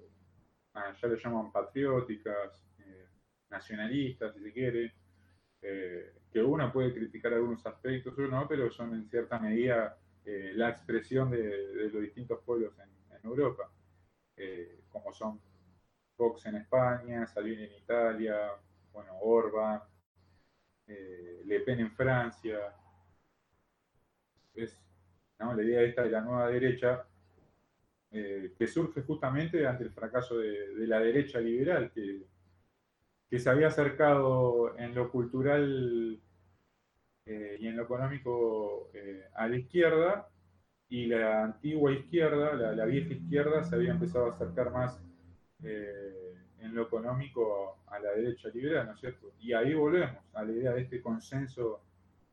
ah, 0.74 0.94
ya 1.02 1.08
le 1.08 1.18
llaman 1.18 1.52
patrióticas, 1.52 2.62
eh, 2.80 3.08
nacionalistas, 3.50 4.34
si 4.34 4.42
se 4.42 4.52
quiere, 4.52 4.94
que 6.30 6.42
uno 6.42 6.74
puede 6.74 6.94
criticar 6.94 7.32
algunos 7.32 7.66
aspectos, 7.66 8.18
o 8.18 8.22
no, 8.24 8.46
pero 8.50 8.70
son 8.70 8.94
en 8.96 9.08
cierta 9.08 9.40
medida 9.40 9.98
la 10.26 10.70
expresión 10.70 11.30
de, 11.30 11.90
los 11.92 12.02
distintos 12.02 12.40
pueblos 12.46 12.74
en, 12.80 12.94
Europa, 13.24 13.72
como 14.90 15.14
son 15.14 15.40
Vox 16.18 16.46
en 16.46 16.56
España, 16.56 17.26
Salvini 17.26 17.64
en 17.64 17.74
Italia, 17.74 18.52
bueno, 18.92 19.18
Orban, 19.22 19.82
eh, 20.88 21.42
Le 21.46 21.60
Pen 21.62 21.80
en 21.80 21.92
Francia. 21.92 22.76
Es 24.54 24.80
la 25.40 25.62
idea 25.62 25.82
esta 25.82 26.04
de 26.04 26.12
la 26.12 26.22
nueva 26.22 26.48
derecha 26.48 27.06
eh, 28.12 28.54
que 28.58 28.68
surge 28.68 29.02
justamente 29.02 29.66
ante 29.68 29.84
el 29.84 29.92
fracaso 29.92 30.38
de, 30.38 30.88
la 30.88 31.00
derecha 31.00 31.40
liberal, 31.40 31.92
que, 31.92 32.28
se 33.40 33.50
había 33.50 33.68
acercado 33.68 34.78
en 34.78 34.94
lo 34.94 35.10
cultural 35.10 36.22
eh, 37.26 37.58
y 37.60 37.68
en 37.68 37.78
lo 37.78 37.84
económico 37.84 38.92
a 39.36 39.48
la 39.48 39.56
izquierda, 39.56 40.30
y 40.90 41.08
la 41.08 41.44
antigua 41.44 41.92
izquierda, 41.92 42.54
la, 42.54 42.86
vieja 42.86 43.14
izquierda, 43.14 43.64
se 43.64 43.76
había 43.76 43.92
empezado 43.92 44.28
a 44.28 44.30
acercar 44.30 44.72
más 44.72 45.02
en 46.64 46.74
lo 46.74 46.84
económico 46.84 47.80
a 47.88 48.00
la 48.00 48.12
derecha 48.12 48.48
liberal, 48.50 48.88
¿no 48.88 48.94
es 48.94 49.00
cierto? 49.00 49.34
Y 49.40 49.54
ahí 49.54 49.74
volvemos 49.74 50.18
a 50.34 50.44
la 50.44 50.52
idea 50.52 50.72
de 50.72 50.82
este 50.82 51.02
consenso 51.02 51.82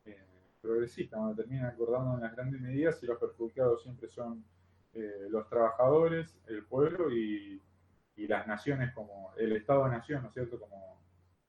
eh, 0.05 0.17
progresista, 0.61 1.17
donde 1.17 1.43
termina 1.43 1.67
acordando 1.67 2.15
en 2.15 2.21
las 2.21 2.35
grandes 2.35 2.61
medidas 2.61 3.03
y 3.03 3.07
los 3.07 3.19
perjudicados 3.19 3.83
siempre 3.83 4.07
son 4.07 4.43
eh, 4.93 5.27
los 5.29 5.47
trabajadores, 5.49 6.39
el 6.47 6.63
pueblo 6.65 7.11
y, 7.11 7.61
las 8.27 8.45
naciones 8.45 8.93
como 8.93 9.33
el 9.35 9.51
Estado-nación, 9.53 10.21
¿no 10.21 10.27
es 10.27 10.35
cierto? 10.35 10.59
Como, 10.59 11.01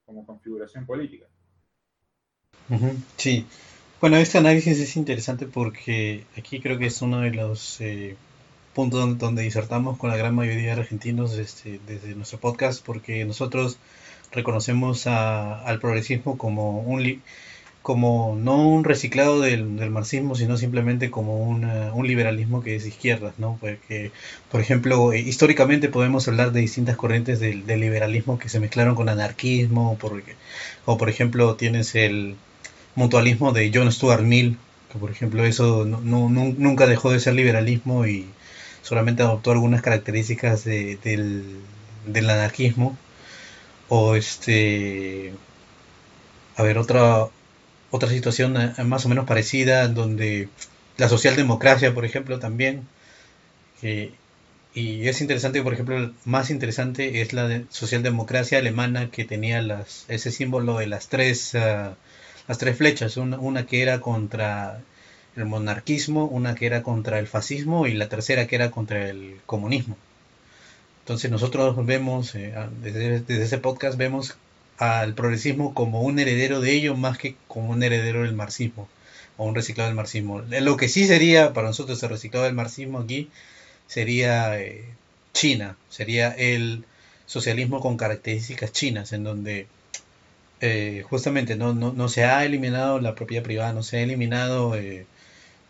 como 0.06 0.24
configuración 0.24 0.86
política. 0.86 1.26
Sí. 3.16 3.46
Bueno, 4.00 4.16
este 4.16 4.38
análisis 4.38 4.80
es 4.80 4.96
interesante 4.96 5.46
porque 5.46 6.24
aquí 6.36 6.60
creo 6.60 6.78
que 6.78 6.86
es 6.86 7.02
uno 7.02 7.20
de 7.20 7.30
los 7.30 7.80
eh, 7.80 8.16
punto 8.74 8.98
donde, 8.98 9.42
disertamos 9.42 9.98
con 9.98 10.10
la 10.10 10.16
gran 10.16 10.34
mayoría 10.34 10.74
de 10.74 10.80
argentinos 10.80 11.34
este, 11.38 11.78
desde 11.86 12.14
nuestro 12.14 12.40
podcast, 12.40 12.84
porque 12.84 13.24
nosotros 13.24 13.78
reconocemos 14.32 15.06
al 15.06 15.78
progresismo 15.78 16.38
como 16.38 16.80
un 16.80 17.22
como 17.82 18.36
no 18.40 18.68
un 18.68 18.84
reciclado 18.84 19.40
del, 19.40 19.66
marxismo, 19.90 20.36
sino 20.36 20.56
simplemente 20.56 21.10
como 21.10 21.42
un 21.42 22.06
liberalismo 22.06 22.62
que 22.62 22.76
es 22.76 22.86
izquierda, 22.86 23.34
¿no? 23.38 23.58
Porque, 23.60 24.12
por 24.50 24.60
ejemplo, 24.60 25.12
históricamente 25.12 25.88
podemos 25.88 26.28
hablar 26.28 26.52
de 26.52 26.60
distintas 26.60 26.96
corrientes 26.96 27.40
del, 27.40 27.66
liberalismo 27.66 28.38
que 28.38 28.48
se 28.48 28.60
mezclaron 28.60 28.94
con 28.94 29.08
anarquismo, 29.08 29.98
porque, 30.00 30.36
o 30.86 30.96
por 30.96 31.08
ejemplo 31.08 31.56
tienes 31.56 31.94
el 31.96 32.36
mutualismo 32.94 33.52
de 33.52 33.70
John 33.74 33.90
Stuart 33.90 34.22
Mill, 34.22 34.58
que 34.92 34.98
por 34.98 35.10
ejemplo 35.10 35.44
eso 35.44 35.84
no, 35.84 36.28
nunca 36.28 36.86
dejó 36.86 37.10
de 37.10 37.20
ser 37.20 37.34
liberalismo 37.34 38.06
y 38.06 38.26
solamente 38.82 39.22
adoptó 39.22 39.52
algunas 39.52 39.82
características 39.82 40.64
del, 40.64 41.56
anarquismo. 42.06 42.96
O 43.88 44.16
este. 44.16 45.32
A 46.56 46.62
ver, 46.62 46.78
otra, 46.78 47.28
otra 47.90 48.08
situación 48.10 48.56
más 48.84 49.06
o 49.06 49.08
menos 49.08 49.26
parecida, 49.26 49.88
donde 49.88 50.48
la 50.98 51.08
socialdemocracia, 51.08 51.94
por 51.94 52.04
ejemplo, 52.04 52.38
también. 52.38 52.86
y 54.74 55.08
es 55.08 55.20
interesante, 55.20 55.62
por 55.62 55.74
ejemplo, 55.74 56.12
más 56.24 56.50
interesante 56.50 57.20
es 57.20 57.32
la 57.32 57.62
socialdemocracia 57.70 58.58
alemana 58.58 59.10
que 59.10 59.24
tenía 59.24 59.60
las, 59.62 60.06
ese 60.08 60.30
símbolo 60.30 60.78
de 60.78 60.86
las 60.86 61.08
tres, 61.08 61.54
ah, 61.54 61.94
las 62.48 62.58
tres 62.58 62.76
flechas, 62.76 63.16
una, 63.16 63.66
que 63.66 63.82
era 63.82 64.00
contra 64.00 64.80
el 65.36 65.46
monarquismo, 65.46 66.26
una 66.26 66.54
que 66.54 66.66
era 66.66 66.82
contra 66.82 67.18
el 67.18 67.26
fascismo 67.26 67.86
y 67.86 67.94
la 67.94 68.08
tercera 68.08 68.46
que 68.46 68.56
era 68.56 68.70
contra 68.70 69.08
el 69.08 69.40
comunismo. 69.46 69.96
Entonces 71.00 71.30
nosotros 71.30 71.84
vemos, 71.86 72.34
eh, 72.34 72.54
desde, 72.82 73.42
ese 73.42 73.58
podcast 73.58 73.96
vemos 73.98 74.36
al 74.78 75.14
progresismo 75.14 75.74
como 75.74 76.02
un 76.02 76.18
heredero 76.18 76.60
de 76.60 76.72
ello 76.72 76.96
más 76.96 77.18
que 77.18 77.36
como 77.48 77.70
un 77.70 77.82
heredero 77.82 78.22
del 78.22 78.34
marxismo 78.34 78.88
o 79.36 79.44
un 79.44 79.54
reciclado 79.54 79.88
del 79.88 79.96
marxismo. 79.96 80.42
Lo 80.42 80.76
que 80.76 80.88
sí 80.88 81.06
sería 81.06 81.52
para 81.52 81.68
nosotros 81.68 82.02
el 82.02 82.10
reciclado 82.10 82.44
del 82.46 82.54
marxismo 82.54 82.98
aquí 82.98 83.30
sería 83.86 84.58
eh, 84.60 84.84
China, 85.32 85.76
sería 85.88 86.30
el 86.30 86.84
socialismo 87.26 87.80
con 87.80 87.96
características 87.96 88.72
chinas, 88.72 89.12
en 89.12 89.24
donde 89.24 89.66
eh, 90.62 91.04
justamente 91.08 91.56
no, 91.56 91.74
no, 91.74 91.92
no, 91.92 92.08
se 92.08 92.24
ha 92.24 92.44
eliminado 92.44 93.00
la 93.00 93.14
propiedad 93.14 93.42
privada, 93.44 93.72
no 93.74 93.82
se 93.82 93.98
ha 93.98 94.02
eliminado 94.02 94.76
eh, 94.76 95.06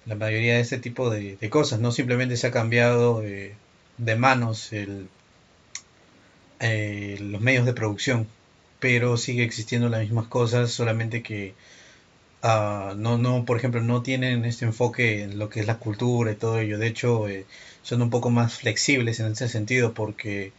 la 0.06 0.14
mayoría 0.16 0.54
de 0.54 0.60
este 0.60 0.78
tipo 0.78 1.10
de, 1.10 1.36
cosas, 1.50 1.80
no 1.80 1.92
simplemente 1.92 2.36
se 2.36 2.48
ha 2.48 2.50
cambiado 2.52 3.22
de 3.22 4.16
manos 4.16 4.72
el, 4.72 5.08
los 6.60 7.40
medios 7.40 7.66
de 7.66 7.72
producción, 7.72 8.28
pero 8.80 9.16
sigue 9.16 9.44
existiendo 9.44 9.88
las 9.88 10.00
mismas 10.00 10.26
cosas, 10.28 10.70
solamente 10.72 11.22
que 11.22 11.54
uh, 12.42 12.94
no, 12.96 13.18
no, 13.18 13.44
por 13.44 13.56
ejemplo, 13.56 13.80
no 13.80 14.02
tienen 14.02 14.44
este 14.44 14.64
enfoque 14.64 15.22
en 15.22 15.38
lo 15.38 15.48
que 15.48 15.60
es 15.60 15.66
la 15.66 15.78
cultura 15.78 16.32
y 16.32 16.36
todo 16.36 16.58
ello. 16.58 16.78
De 16.78 16.88
hecho, 16.88 17.28
eh, 17.28 17.46
son 17.82 18.02
un 18.02 18.10
poco 18.10 18.30
más 18.30 18.54
flexibles 18.54 19.20
en 19.20 19.32
ese 19.32 19.48
sentido, 19.48 19.94
porque 19.94 20.52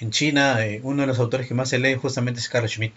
en 0.00 0.10
China 0.10 0.66
eh, 0.66 0.80
uno 0.82 1.02
de 1.02 1.08
los 1.08 1.18
autores 1.20 1.46
que 1.48 1.54
más 1.54 1.68
se 1.70 1.78
lee 1.78 1.94
justamente 1.94 2.40
es 2.40 2.48
Carl 2.48 2.68
Schmitt 2.68 2.94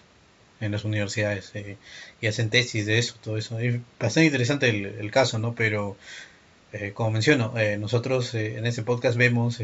en 0.64 0.72
las 0.72 0.86
universidades 0.86 1.52
eh, 1.56 1.78
y 2.22 2.28
hacen 2.28 2.50
tesis 2.50 2.86
de 2.86 3.00
eso, 3.00 3.16
todo 3.22 3.38
eso. 3.38 3.60
Es 3.60 3.80
bastante 4.00 4.26
interesante 4.26 4.70
el, 4.70 5.12
caso, 5.12 5.40
¿no? 5.40 5.54
Pero, 5.56 5.98
eh, 6.72 6.92
como 6.94 7.12
menciono, 7.12 7.58
eh, 7.58 7.78
nosotros 7.78 8.34
en 8.34 8.66
ese 8.66 8.84
podcast 8.84 9.18
vemos 9.18 9.60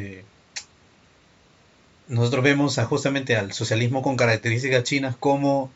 nosotros 2.08 2.44
vemos 2.44 2.80
a, 2.80 2.86
justamente 2.86 3.36
al 3.36 3.54
socialismo 3.54 4.02
con 4.02 4.18
características 4.18 4.84
chinas 4.84 5.16
como 5.16 5.72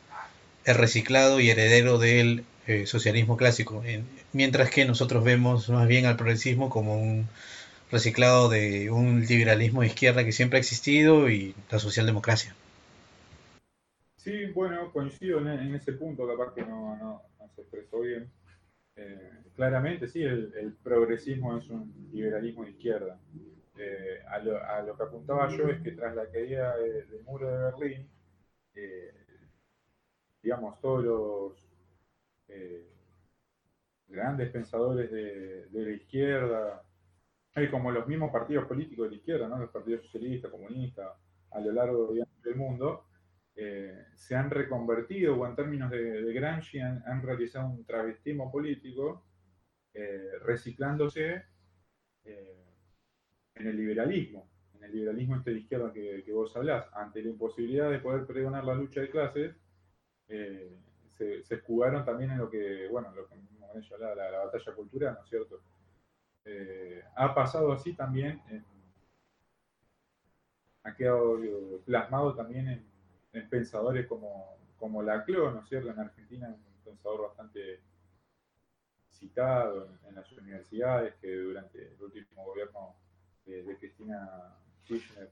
el 0.65 0.75
reciclado 0.75 1.39
y 1.39 1.49
heredero 1.49 1.99
del 1.99 2.43
socialismo 2.85 3.37
clásico, 3.37 3.83
en, 3.85 4.05
mientras 4.31 4.69
que 4.69 4.85
nosotros 4.85 5.23
vemos 5.23 5.69
más 5.69 5.87
bien 5.87 6.05
al 6.05 6.15
progresismo 6.15 6.69
como 6.69 6.97
un 6.97 7.27
reciclado 7.91 8.49
de 8.49 8.89
un 8.89 9.25
liberalismo 9.25 9.81
de 9.81 9.87
izquierda 9.87 10.25
que 10.25 10.31
siempre 10.31 10.57
ha 10.57 10.61
existido 10.61 11.29
y 11.29 11.53
la 11.69 11.79
socialdemocracia. 11.79 12.55
Sí, 14.23 14.45
bueno, 14.53 14.89
coincido 14.93 15.39
en, 15.39 15.75
ese 15.75 15.91
punto, 15.91 16.25
capaz 16.25 16.53
que 16.53 16.61
no, 16.61 16.95
no, 16.95 17.21
se 17.53 17.61
expresó 17.61 17.99
bien. 17.99 18.31
Eh, 18.95 19.43
claramente, 19.53 20.07
sí, 20.07 20.23
el, 20.23 20.77
progresismo 20.81 21.57
es 21.57 21.69
un 21.69 22.09
liberalismo 22.13 22.63
de 22.63 22.71
izquierda 22.71 23.19
eh, 23.77 24.19
a, 24.29 24.39
lo, 24.39 24.95
que 24.95 25.03
apuntaba 25.03 25.49
yo 25.49 25.67
es 25.67 25.81
que 25.81 25.91
tras 25.91 26.15
la 26.15 26.29
caída 26.29 26.77
de, 26.77 27.03
del 27.03 27.23
muro 27.25 27.51
de 27.51 27.63
Berlín, 27.65 28.09
eh, 28.75 29.13
digamos, 30.41 30.79
todos 30.79 31.03
los 31.03 31.69
grandes 34.07 34.51
pensadores 34.51 35.11
de, 35.11 35.65
de, 35.65 35.85
la 35.85 35.91
izquierda, 35.91 36.83
hay 37.55 37.69
como 37.69 37.91
los 37.91 38.07
mismos 38.07 38.31
partidos 38.31 38.67
políticos 38.67 39.05
de 39.05 39.09
la 39.09 39.17
izquierda, 39.17 39.49
¿no? 39.49 39.57
los 39.57 39.71
partidos 39.71 40.05
socialistas, 40.05 40.49
comunistas, 40.49 41.11
a 41.51 41.59
lo 41.59 41.73
largo 41.73 42.13
del 42.13 42.55
mundo, 42.55 43.05
eh, 43.55 44.05
se 44.15 44.35
han 44.35 44.49
reconvertido 44.49 45.35
o 45.35 45.45
en 45.45 45.55
términos 45.55 45.91
de, 45.91 46.33
Gramsci 46.33 46.79
han, 46.79 47.21
realizado 47.21 47.67
un 47.67 47.85
travestismo 47.85 48.51
político, 48.51 49.25
eh, 49.93 50.31
reciclándose 50.41 51.43
eh, 52.23 52.65
en 53.55 53.67
el 53.67 53.77
liberalismo, 53.77 54.49
en 54.73 54.83
el 54.85 54.91
liberalismo 54.91 55.35
este 55.35 55.51
de 55.51 55.59
izquierda 55.59 55.93
que, 55.93 56.31
vos 56.33 56.55
hablás, 56.55 56.87
ante 56.93 57.21
la 57.21 57.29
imposibilidad 57.29 57.91
de 57.91 57.99
poder 57.99 58.25
pregonar 58.25 58.63
la 58.63 58.73
lucha 58.73 59.01
de 59.01 59.09
clases, 59.09 59.55
eh, 60.29 60.75
se, 61.17 61.43
se, 61.43 61.55
escudaron 61.55 62.03
también 62.03 62.31
en 62.31 62.39
lo 62.39 62.49
que, 62.49 62.87
bueno, 62.89 63.11
lo 63.13 63.27
que 63.27 63.35
ellos 63.35 63.99
la, 63.99 64.15
la, 64.15 64.31
la, 64.31 64.45
batalla 64.45 64.73
cultural, 64.73 65.13
¿no 65.15 65.23
es 65.23 65.29
cierto? 65.29 65.61
Ha 67.15 67.33
pasado 67.33 67.71
así 67.71 67.93
también, 67.93 68.41
en, 68.49 68.65
ha 70.83 70.95
quedado 70.95 71.39
plasmado 71.85 72.35
también 72.35 72.67
en, 72.67 72.92
en 73.33 73.49
pensadores 73.49 74.05
como, 74.07 74.57
como 74.77 75.01
Laclau, 75.01 75.51
¿no 75.51 75.61
es 75.61 75.69
cierto? 75.69 75.89
En 75.89 75.99
Argentina, 75.99 76.47
un 76.47 76.83
pensador 76.83 77.23
bastante 77.23 77.81
citado 79.09 79.89
en, 80.07 80.15
las 80.15 80.31
universidades 80.31 81.15
que 81.15 81.35
durante 81.35 81.93
el 81.93 82.01
último 82.01 82.45
gobierno 82.45 82.95
de, 83.45 83.77
Cristina 83.77 84.55
Kirchner 84.85 85.29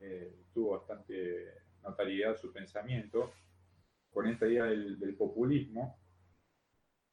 eh, 0.00 0.34
tuvo 0.52 0.78
bastante 0.78 1.62
notariedad 1.82 2.36
su 2.36 2.52
pensamiento 2.52 3.32
con 4.12 4.26
esta 4.26 4.46
idea 4.46 4.64
del, 4.64 5.14
populismo, 5.16 5.98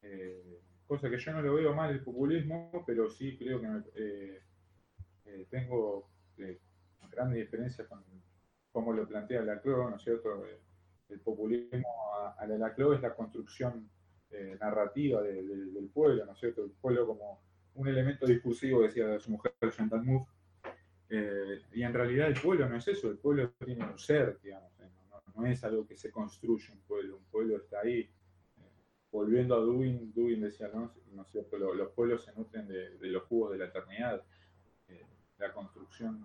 eh, 0.01 0.59
cosa 0.87 1.09
que 1.09 1.19
yo 1.19 1.31
no 1.31 1.41
lo 1.41 1.53
veo 1.53 1.73
mal 1.73 1.91
el 1.91 2.03
populismo, 2.03 2.83
pero 2.85 3.09
sí 3.09 3.37
creo 3.37 3.61
que 3.61 3.67
me, 3.67 3.83
eh, 3.95 4.41
eh 5.25 5.47
tengo 5.49 6.09
grandes 7.09 7.39
diferencias 7.39 7.87
con 7.87 8.03
cómo 8.79 8.93
lo 8.93 9.07
plantea 9.07 9.41
Laclau, 9.41 9.89
¿no 9.89 9.95
es 9.95 10.03
cierto? 10.03 10.43
El 11.09 11.19
populismo 11.19 12.15
a, 12.17 12.35
a 12.39 12.47
la 12.47 12.57
Laclau 12.57 12.93
es 12.93 13.01
la 13.01 13.13
construcción 13.13 13.89
narrativa 14.59 15.23
de, 15.23 15.43
de, 15.43 15.71
del 15.71 15.89
pueblo, 15.89 16.23
¿no 16.25 16.33
es 16.33 16.39
cierto? 16.39 16.63
El 16.63 16.71
pueblo 16.71 17.07
como 17.07 17.41
un 17.75 17.87
elemento 17.87 18.25
discursivo, 18.25 18.83
decía 18.83 19.19
su 19.19 19.31
mujer 19.31 19.53
Chantal 19.75 20.03
Mouffe, 20.03 20.31
eh, 21.09 21.61
y 21.73 21.81
en 21.81 21.93
realidad 21.93 22.27
el 22.27 22.39
pueblo 22.39 22.69
no 22.69 22.77
es 22.77 22.87
eso, 22.87 23.09
el 23.09 23.17
pueblo 23.17 23.51
tiene 23.65 23.83
un 23.83 23.97
ser, 23.97 24.39
digamos, 24.43 24.71
¿eh? 24.79 24.89
no, 25.35 25.45
es 25.47 25.63
algo 25.63 25.87
que 25.87 25.97
se 25.97 26.11
construye 26.11 26.71
un 26.71 26.81
pueblo, 26.81 27.17
un 27.17 27.25
pueblo 27.25 27.57
está 27.57 27.79
ahí. 27.79 28.01
Eh, 28.01 28.09
volviendo 29.11 29.55
a 29.55 29.61
Dewey, 29.61 30.11
Dewey 30.13 30.39
decía, 30.39 30.69
¿no? 30.71 30.93
¿no 31.13 31.23
es 31.23 31.29
cierto? 31.29 31.57
Los, 31.57 31.75
los 31.75 31.89
pueblos 31.91 32.23
se 32.23 32.33
nutren 32.33 32.67
de, 32.67 32.95
los 33.01 33.23
jugos 33.23 33.51
de 33.53 33.57
la 33.57 33.65
eternidad. 33.65 34.23
Eh, 34.87 35.05
la 35.39 35.51
construcción 35.51 36.23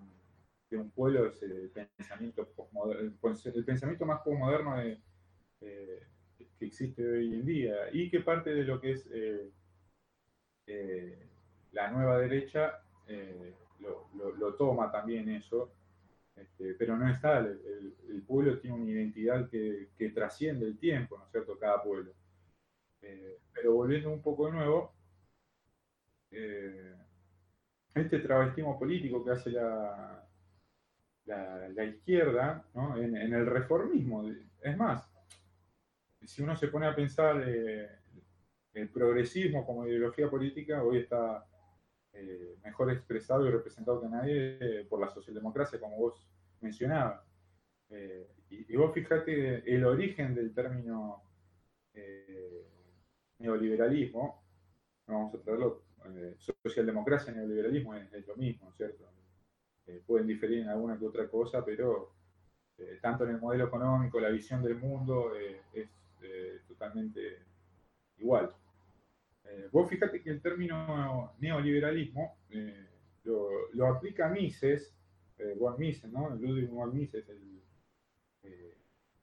de 0.71 0.77
un 0.77 0.91
pueblo 0.91 1.27
es 1.27 1.43
el 1.43 1.71
pensamiento, 1.71 2.49
el 2.95 3.65
pensamiento 3.65 4.07
más 4.07 4.21
postmoderno 4.23 4.77
de, 4.77 5.01
que 5.61 6.67
existe 6.67 7.07
hoy 7.07 7.35
en 7.35 7.45
día 7.45 7.75
y 7.93 8.11
que 8.11 8.21
parte 8.21 8.55
de 8.55 8.65
lo 8.65 8.81
que 8.81 8.93
es 8.93 9.09
la 11.73 11.91
nueva 11.91 12.19
derecha 12.19 12.81
eh, 13.07 13.55
lo, 13.81 14.55
toma 14.55 14.91
también 14.91 15.29
eso, 15.29 15.73
este, 16.37 16.75
pero 16.75 16.97
no 16.97 17.09
es 17.09 17.21
tal, 17.21 17.61
el, 18.09 18.23
pueblo 18.23 18.59
tiene 18.59 18.77
una 18.77 18.91
identidad 18.91 19.49
que, 19.51 19.91
que, 19.99 20.11
trasciende 20.11 20.67
el 20.67 20.79
tiempo, 20.79 21.19
¿no 21.19 21.25
es 21.25 21.31
cierto?, 21.31 21.59
cada 21.59 21.83
pueblo. 21.83 22.13
Eh, 23.03 23.39
pero 23.53 23.75
volviendo 23.75 24.11
un 24.11 24.23
poco 24.23 24.47
de 24.47 24.53
nuevo, 24.53 24.95
eh, 26.31 26.95
este 27.95 28.21
travestismo 28.21 28.79
político 28.79 29.25
que 29.25 29.33
hace 29.33 29.51
la, 29.51 30.24
la, 31.27 31.85
izquierda 31.85 32.67
¿no? 32.75 32.97
en, 32.97 33.17
en, 33.17 33.33
el 33.33 33.47
reformismo, 33.47 34.29
es 34.63 34.77
más, 34.77 35.15
si 36.27 36.43
uno 36.43 36.57
se 36.57 36.69
pone 36.69 36.87
a 36.87 36.95
pensar 36.95 37.43
eh, 37.47 37.89
el 38.73 38.89
progresismo 38.89 39.65
como 39.65 39.87
ideología 39.87 40.29
política, 40.31 40.83
hoy 40.83 40.99
está 40.99 41.47
eh, 42.13 42.57
mejor 42.65 42.93
expresado 42.93 43.47
y 43.47 43.51
representado 43.51 44.01
que 44.01 44.09
nadie 44.09 44.59
eh, 44.61 44.85
por 44.89 45.01
la 45.01 45.09
socialdemocracia, 45.09 45.81
como 45.81 45.97
vos 45.97 46.27
mencionabas. 46.61 47.23
Y, 48.49 48.77
vos 48.77 48.93
fijate 48.93 49.73
el 49.73 49.85
origen 49.85 50.35
del 50.35 50.53
término 50.53 51.23
neoliberalismo, 53.39 54.43
vamos 55.07 55.35
a 55.35 55.39
traerlo, 55.39 55.85
socialdemocracia 56.63 57.33
neoliberalismo 57.33 57.95
es, 57.95 58.13
es, 58.13 58.27
lo 58.27 58.37
mismo, 58.37 58.73
¿cierto? 58.73 59.09
Pueden 60.07 60.27
diferir 60.27 60.61
en 60.61 60.69
alguna 60.69 60.99
que 60.99 61.07
otra 61.07 61.29
cosa, 61.29 61.65
pero 61.65 62.13
tanto 63.01 63.25
en 63.25 63.31
el 63.31 63.41
modelo 63.41 63.67
económico, 63.67 64.19
la 64.21 64.31
visión 64.31 64.63
del 64.63 64.77
mundo 64.77 65.33
es 65.73 65.89
totalmente 66.67 67.39
igual. 68.19 68.51
Eh, 69.45 69.69
vos 69.71 69.89
fíjate 69.89 70.23
que 70.23 70.31
el 70.31 70.41
término 70.41 71.35
neoliberalismo 71.39 72.39
eh, 72.51 72.89
lo, 73.25 73.71
lo, 73.73 73.87
aplica 73.89 74.29
Mises, 74.29 74.95
eh, 75.39 75.55
von 75.59 75.79
Mises, 75.79 76.11
¿no? 76.11 76.31
Ludwig 76.31 76.69
von 76.71 76.95
Mises, 76.95 77.29
el 77.29 77.63
eh, 78.43 78.75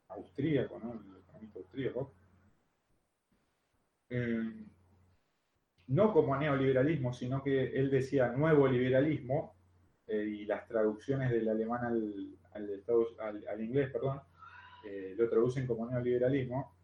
austríaco, 0.09 0.79
¿no? 0.79 0.93
El 0.93 1.21
economista 1.21 1.59
austríaco. 1.59 2.13
eh, 4.09 4.65
no 5.87 6.13
como 6.13 6.37
neoliberalismo, 6.37 7.13
sino 7.13 7.43
que 7.43 7.71
él 7.71 7.89
decía 7.91 8.29
nuevo 8.31 8.67
liberalismo, 8.67 9.55
eh, 10.11 10.25
y 10.25 10.45
las 10.45 10.67
traducciones 10.67 11.31
del 11.31 11.47
alemán 11.47 11.85
al, 11.85 12.37
al, 12.53 13.61
inglés, 13.61 13.89
perdón, 13.91 14.19
eh, 14.85 15.15
lo 15.17 15.29
traducen 15.29 15.65
como 15.65 15.89
neoliberalismo, 15.89 16.75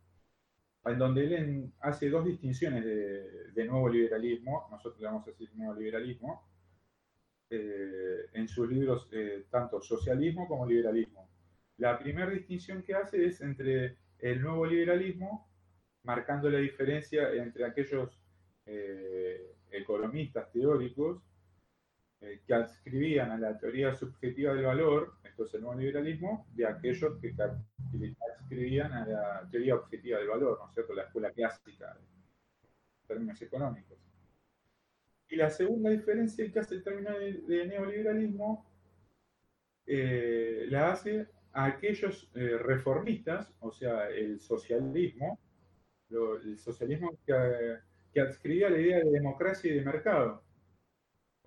en 0.86 0.98
donde 0.98 1.26
él 1.26 1.74
hace 1.82 2.10
dos 2.10 2.24
distinciones 2.24 2.86
de, 2.86 3.66
nuevo 3.66 3.90
liberalismo, 3.90 4.70
nosotros 4.72 5.02
le 5.02 5.08
vamos 5.08 5.28
a 5.28 5.32
decir 5.32 5.50
neoliberalismo, 5.56 6.42
eh, 7.50 8.28
en 8.32 8.48
sus 8.48 8.70
libros 8.70 9.10
tanto 9.50 9.82
socialismo 9.82 10.48
como 10.48 10.66
liberalismo. 10.66 11.30
La 11.80 12.00
primera 12.00 12.32
distinción 12.32 12.82
que 12.82 12.96
hace 12.96 13.26
es 13.26 13.42
entre 13.42 13.98
el 14.20 14.42
nuevo 14.42 14.66
liberalismo, 14.66 15.50
marcando 16.04 16.50
la 16.50 16.60
diferencia 16.60 17.34
entre 17.34 17.66
aquellos 17.66 18.22
economistas 19.70 20.50
teóricos 20.54 21.27
eh, 22.20 22.42
que 22.48 22.54
adscribían 22.56 23.30
a 23.30 23.38
la 23.38 23.60
teoría 23.60 23.94
subjetiva 23.94 24.54
del 24.54 24.66
valor, 24.66 25.18
esto 25.24 25.46
es 25.46 25.54
el 25.54 25.62
nuevo 25.62 25.80
liberalismo, 25.80 26.48
de 26.56 26.66
aquellos 26.66 27.20
que 27.22 27.36
adscribían 27.38 28.92
a 28.92 29.06
la 29.06 29.48
teoría 29.52 29.76
objetiva 29.76 30.18
del 30.18 30.30
valor, 30.30 30.58
¿no 30.60 30.68
es 30.68 30.74
cierto? 30.74 30.96
La 30.96 31.04
escuela 31.04 31.32
clásica 31.32 31.96
en 31.96 33.08
términos 33.08 33.40
económicos. 33.40 34.00
Y 35.30 35.36
la 35.36 35.52
segunda 35.52 35.92
diferencia 35.92 36.52
que 36.52 36.60
hace 36.60 36.76
el 36.76 36.84
término 36.84 37.12
de, 37.20 37.68
neoliberalismo 37.68 38.66
eh, 39.86 40.66
la 40.70 40.94
hace 40.94 41.28
a 41.54 41.66
aquellos 41.66 42.32
eh, 42.34 42.58
reformistas, 42.58 43.54
o 43.60 43.72
sea, 43.72 44.10
el 44.10 44.40
socialismo, 44.40 45.40
el 46.10 46.58
socialismo 46.58 47.16
que, 47.28 47.78
que 48.12 48.22
adscribía 48.22 48.72
la 48.72 48.80
idea 48.80 49.00
de 49.04 49.12
democracia 49.12 49.72
y 49.72 49.76
de 49.76 49.86
mercado. 49.86 50.47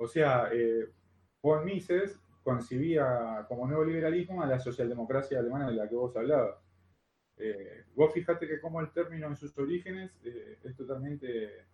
O 0.01 0.09
sea, 0.09 0.49
eh, 0.51 0.89
von 1.43 1.63
Mises 1.63 2.19
concibía 2.43 3.45
como 3.47 3.67
nuevo 3.67 3.85
liberalismo 3.85 4.43
a 4.43 4.47
la 4.47 4.59
socialdemocracia 4.59 5.39
alemana 5.39 5.69
de 5.69 5.75
la 5.75 5.87
que 5.87 5.95
vos 5.95 6.17
hablabas. 6.17 6.57
Eh, 7.37 7.85
vos 7.95 8.11
fijate 8.15 8.49
que 8.49 8.61
como 8.63 8.81
el 8.81 8.91
término 8.93 9.27
en 9.27 9.37
sus 9.37 9.57
orígenes 9.59 10.11
eh, 10.25 10.59
es 10.65 10.75
totalmente 10.75 11.67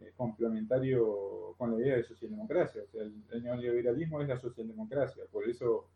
eh, 0.00 0.12
complementario 0.14 1.54
con 1.56 1.70
la 1.72 1.80
idea 1.80 1.96
de 1.96 2.02
socialdemocracia. 2.02 2.82
O 2.82 2.88
sea, 2.88 3.04
el, 3.04 3.42
neoliberalismo 3.42 4.20
es 4.20 4.28
la 4.28 4.36
socialdemocracia. 4.36 5.24
Por 5.32 5.48
eso 5.48 5.88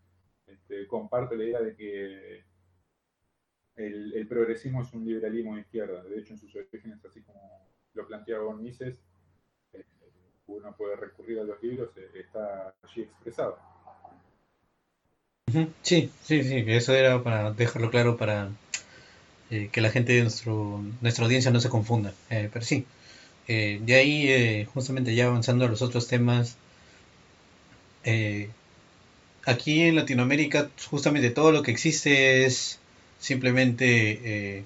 este, 0.47 0.87
comparto 0.87 1.35
la 1.35 1.45
idea 1.45 1.61
de 1.61 1.77
que 1.77 2.45
el, 3.77 4.14
el, 4.14 4.27
progresismo 4.27 4.81
es 4.81 4.95
un 4.95 5.05
liberalismo 5.05 5.57
de 5.57 5.61
izquierda. 5.61 6.03
De 6.05 6.18
hecho, 6.18 6.33
en 6.33 6.39
sus 6.39 6.57
orígenes, 6.57 7.05
así 7.05 7.20
como 7.20 7.68
lo 7.93 8.07
planteaba 8.07 8.45
von 8.45 8.62
Mises, 8.62 8.99
uno 10.49 10.72
puede 10.76 10.97
recurrir 10.97 11.40
a 11.40 11.44
los 11.44 11.62
libros, 11.62 11.90
eh, 11.97 12.11
está 12.20 12.74
allí 12.82 13.03
expresado. 13.03 13.59
Sí, 15.82 16.11
sí, 16.22 16.42
sí, 16.42 16.64
eso 16.66 16.94
era 16.94 17.22
para 17.22 17.53
dejarlo 17.53 17.90
claro 17.90 18.16
para 18.16 18.51
eh, 19.51 19.68
que 19.70 19.80
la 19.80 19.90
gente 19.90 20.12
de 20.12 20.22
nuestro, 20.22 20.82
nuestra 21.01 21.24
audiencia 21.24 21.51
no 21.51 21.61
se 21.61 21.68
confunda. 21.68 22.12
Eh, 22.30 22.51
pero 22.53 22.64
sí, 22.64 22.84
de 23.47 23.94
ahí, 23.94 24.64
justamente 24.74 25.14
ya 25.14 25.26
avanzando 25.26 25.64
a 25.64 25.68
los 25.68 25.80
otros 25.80 26.09
temas, 26.09 26.57
aquí 29.44 29.82
en 29.82 29.94
Latinoamérica 29.94 30.68
justamente 30.90 31.30
todo 31.30 31.53
lo 31.53 31.62
que 31.62 31.70
existe 31.70 32.44
es 32.44 32.80
simplemente 33.20 34.64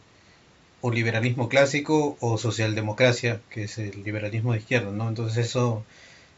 o 0.83 0.91
liberalismo 0.91 1.49
clásico 1.49 2.17
o 2.21 2.39
socialdemocracia, 2.39 3.41
que 3.51 3.65
es 3.65 3.79
el 3.79 4.03
liberalismo 4.03 4.53
de 4.53 4.59
izquierda, 4.61 4.91
¿no? 4.91 5.09
Entonces 5.09 5.47
eso, 5.47 5.85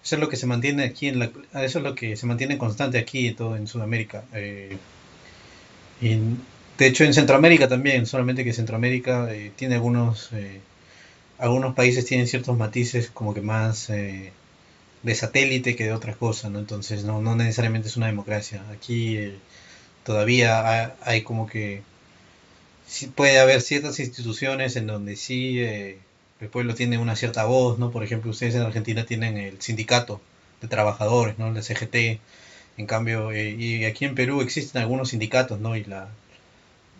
eso 0.04 0.16
es 0.16 0.20
lo 0.20 0.28
que 0.28 0.36
se 0.36 0.46
mantiene 0.46 0.84
aquí 0.84 1.08
en 1.08 1.18
la, 1.20 1.30
eso 1.54 1.78
es 1.78 1.84
lo 1.84 1.94
que 1.94 2.16
se 2.16 2.26
mantiene 2.26 2.58
constante 2.58 2.98
aquí 2.98 3.28
en 3.28 3.36
todo 3.36 3.56
en 3.56 3.66
Sudamérica. 3.66 4.24
Eh, 4.34 4.76
y 6.00 6.18
de 6.78 6.86
hecho 6.86 7.04
en 7.04 7.14
Centroamérica 7.14 7.68
también, 7.68 8.06
solamente 8.06 8.44
que 8.44 8.52
Centroamérica 8.52 9.32
eh, 9.32 9.52
tiene 9.56 9.76
algunos 9.76 10.32
eh, 10.32 10.60
algunos 11.38 11.74
países 11.74 12.06
tienen 12.06 12.26
ciertos 12.26 12.56
matices 12.56 13.10
como 13.10 13.34
que 13.34 13.40
más 13.40 13.88
de 13.88 15.14
satélite 15.14 15.74
que 15.76 15.84
de 15.84 15.92
otras 15.92 16.16
cosas, 16.16 16.50
¿no? 16.52 16.58
Entonces 16.60 17.04
no, 17.04 17.20
no 17.20 17.34
necesariamente 17.36 17.88
es 17.88 17.96
una 17.96 18.06
democracia. 18.06 18.62
Aquí 18.72 19.18
todavía 20.04 20.94
hay 21.02 21.22
como 21.22 21.46
que 21.48 21.82
puede 23.14 23.38
haber 23.38 23.60
ciertas 23.62 23.98
instituciones 24.00 24.76
en 24.76 24.86
donde 24.86 25.16
sí 25.16 25.60
eh, 25.60 25.98
el 26.40 26.48
pueblo 26.48 26.74
tiene 26.74 26.98
una 26.98 27.16
cierta 27.16 27.44
voz, 27.44 27.78
¿no? 27.78 27.90
Por 27.90 28.04
ejemplo, 28.04 28.30
ustedes 28.30 28.54
en 28.54 28.62
Argentina 28.62 29.04
tienen 29.06 29.36
el 29.36 29.60
sindicato 29.60 30.20
de 30.60 30.68
trabajadores, 30.68 31.38
¿no? 31.38 31.48
El 31.48 31.62
CGT. 31.62 32.20
En 32.78 32.86
cambio, 32.86 33.32
eh, 33.32 33.50
y 33.50 33.84
aquí 33.84 34.04
en 34.04 34.14
Perú 34.14 34.40
existen 34.40 34.82
algunos 34.82 35.10
sindicatos, 35.10 35.60
¿no? 35.60 35.76
Y 35.76 35.84
la, 35.84 36.08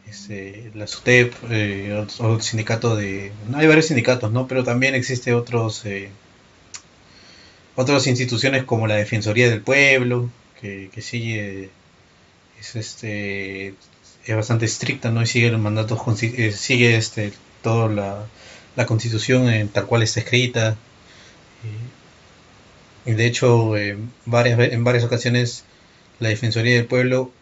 este, 0.08 0.70
la 0.74 0.86
SUTEP, 0.86 1.34
eh, 1.50 1.92
otro, 1.94 2.40
sindicato 2.40 2.96
de... 2.96 3.32
hay 3.54 3.66
varios 3.66 3.86
sindicatos, 3.86 4.32
¿no? 4.32 4.46
Pero 4.48 4.64
también 4.64 4.94
existe 4.94 5.34
otros... 5.34 5.84
otras 7.76 8.06
instituciones 8.06 8.64
como 8.64 8.86
la 8.86 8.96
Defensoría 8.96 9.48
del 9.50 9.62
Pueblo, 9.62 10.30
que, 10.60 10.90
que 10.92 11.02
sí 11.02 11.36
es 12.58 12.76
este 12.76 13.74
es 14.24 14.36
bastante 14.36 14.66
estricta, 14.66 15.10
¿no? 15.10 15.22
Y 15.22 15.26
sigue 15.26 15.50
los 15.50 15.60
mandatos, 15.60 16.00
eh, 16.22 16.52
sigue 16.52 16.96
este, 16.96 17.32
toda 17.62 17.88
la, 17.88 18.26
la 18.76 18.86
constitución 18.86 19.48
en 19.48 19.68
tal 19.68 19.86
cual 19.86 20.02
está 20.02 20.20
escrita. 20.20 20.76
Y, 23.04 23.12
de 23.12 23.26
hecho, 23.26 23.72
varias, 24.26 24.58
en 24.60 24.84
varias 24.84 25.04
ocasiones 25.04 25.64
la 26.20 26.28
Defensoría 26.28 26.74
del 26.74 26.86
Pueblo 26.86 27.32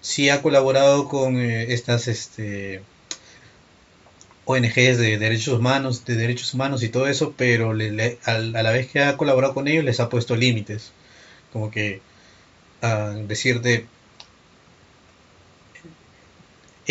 sí 0.00 0.30
ha 0.30 0.42
colaborado 0.42 1.08
con 1.08 1.36
eh, 1.40 1.72
estas 1.72 2.08
este, 2.08 2.82
ONGs 4.44 4.98
de 4.98 5.18
derechos 5.18 5.58
humanos, 5.58 6.04
de 6.04 6.14
derechos 6.16 6.54
humanos 6.54 6.82
y 6.82 6.88
todo 6.88 7.06
eso, 7.08 7.34
pero 7.36 7.74
le, 7.74 8.18
a, 8.24 8.38
la 8.38 8.70
vez 8.70 8.88
que 8.88 9.00
ha 9.00 9.16
colaborado 9.16 9.54
con 9.54 9.68
ellos 9.68 9.84
les 9.84 10.00
ha 10.00 10.08
puesto 10.08 10.36
límites, 10.36 10.92
como 11.52 11.70
que 11.70 12.00
a 12.82 13.10
decirte 13.10 13.86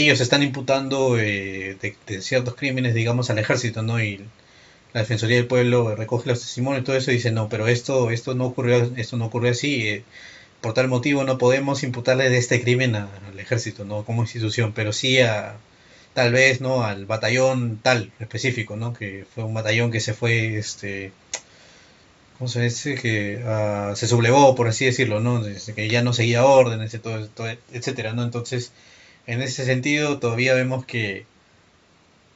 ellos 0.03 0.21
están 0.21 0.43
imputando 0.43 1.19
eh, 1.19 1.77
de, 1.81 2.21
ciertos 2.21 2.55
crímenes, 2.55 2.93
digamos, 2.93 3.29
al 3.29 3.39
ejército, 3.39 3.81
¿no? 3.81 4.01
Y 4.01 4.17
la 4.93 5.01
Defensoría 5.01 5.37
del 5.37 5.47
Pueblo 5.47 5.95
recoge 5.95 6.29
los 6.29 6.39
testimonios 6.39 6.83
y 6.83 6.85
todo 6.85 6.95
eso 6.97 7.11
y 7.11 7.15
dice, 7.15 7.31
no, 7.31 7.49
pero 7.49 7.67
esto, 7.67 8.11
esto 8.11 8.35
no 8.35 8.45
ocurrió, 8.45 8.91
esto 8.95 9.17
no 9.17 9.25
ocurrió 9.25 9.51
así, 9.51 9.87
eh, 9.87 10.03
por 10.61 10.73
tal 10.73 10.87
motivo 10.87 11.23
no 11.23 11.37
podemos 11.37 11.83
imputarle 11.83 12.29
de 12.29 12.37
este 12.37 12.61
crimen 12.61 12.95
al 12.95 13.39
ejército, 13.39 13.85
¿no? 13.85 14.05
Como 14.05 14.23
institución, 14.23 14.73
pero 14.73 14.93
sí 14.93 15.19
a, 15.19 15.57
tal 16.13 16.31
vez, 16.33 16.61
¿no? 16.61 16.83
Al 16.83 17.05
batallón 17.05 17.79
tal 17.83 18.11
específico, 18.19 18.75
¿no? 18.75 18.93
Que 18.93 19.25
fue 19.33 19.43
un 19.43 19.53
batallón 19.53 19.91
que 19.91 19.99
se 19.99 20.13
fue, 20.13 20.57
este, 20.57 21.11
¿cómo 22.37 22.47
se 22.47 22.61
dice? 22.61 22.95
Que 22.95 23.37
uh, 23.37 23.95
se 23.95 24.07
sublevó, 24.07 24.55
por 24.55 24.67
así 24.67 24.85
decirlo, 24.85 25.19
¿no? 25.19 25.43
Que 25.75 25.89
ya 25.89 26.01
no 26.01 26.13
seguía 26.13 26.45
órdenes, 26.45 26.93
etcétera, 27.71 28.13
¿no? 28.13 28.23
Entonces, 28.23 28.71
en 29.27 29.41
ese 29.41 29.65
sentido 29.65 30.19
todavía 30.19 30.53
vemos 30.55 30.85
que 30.85 31.25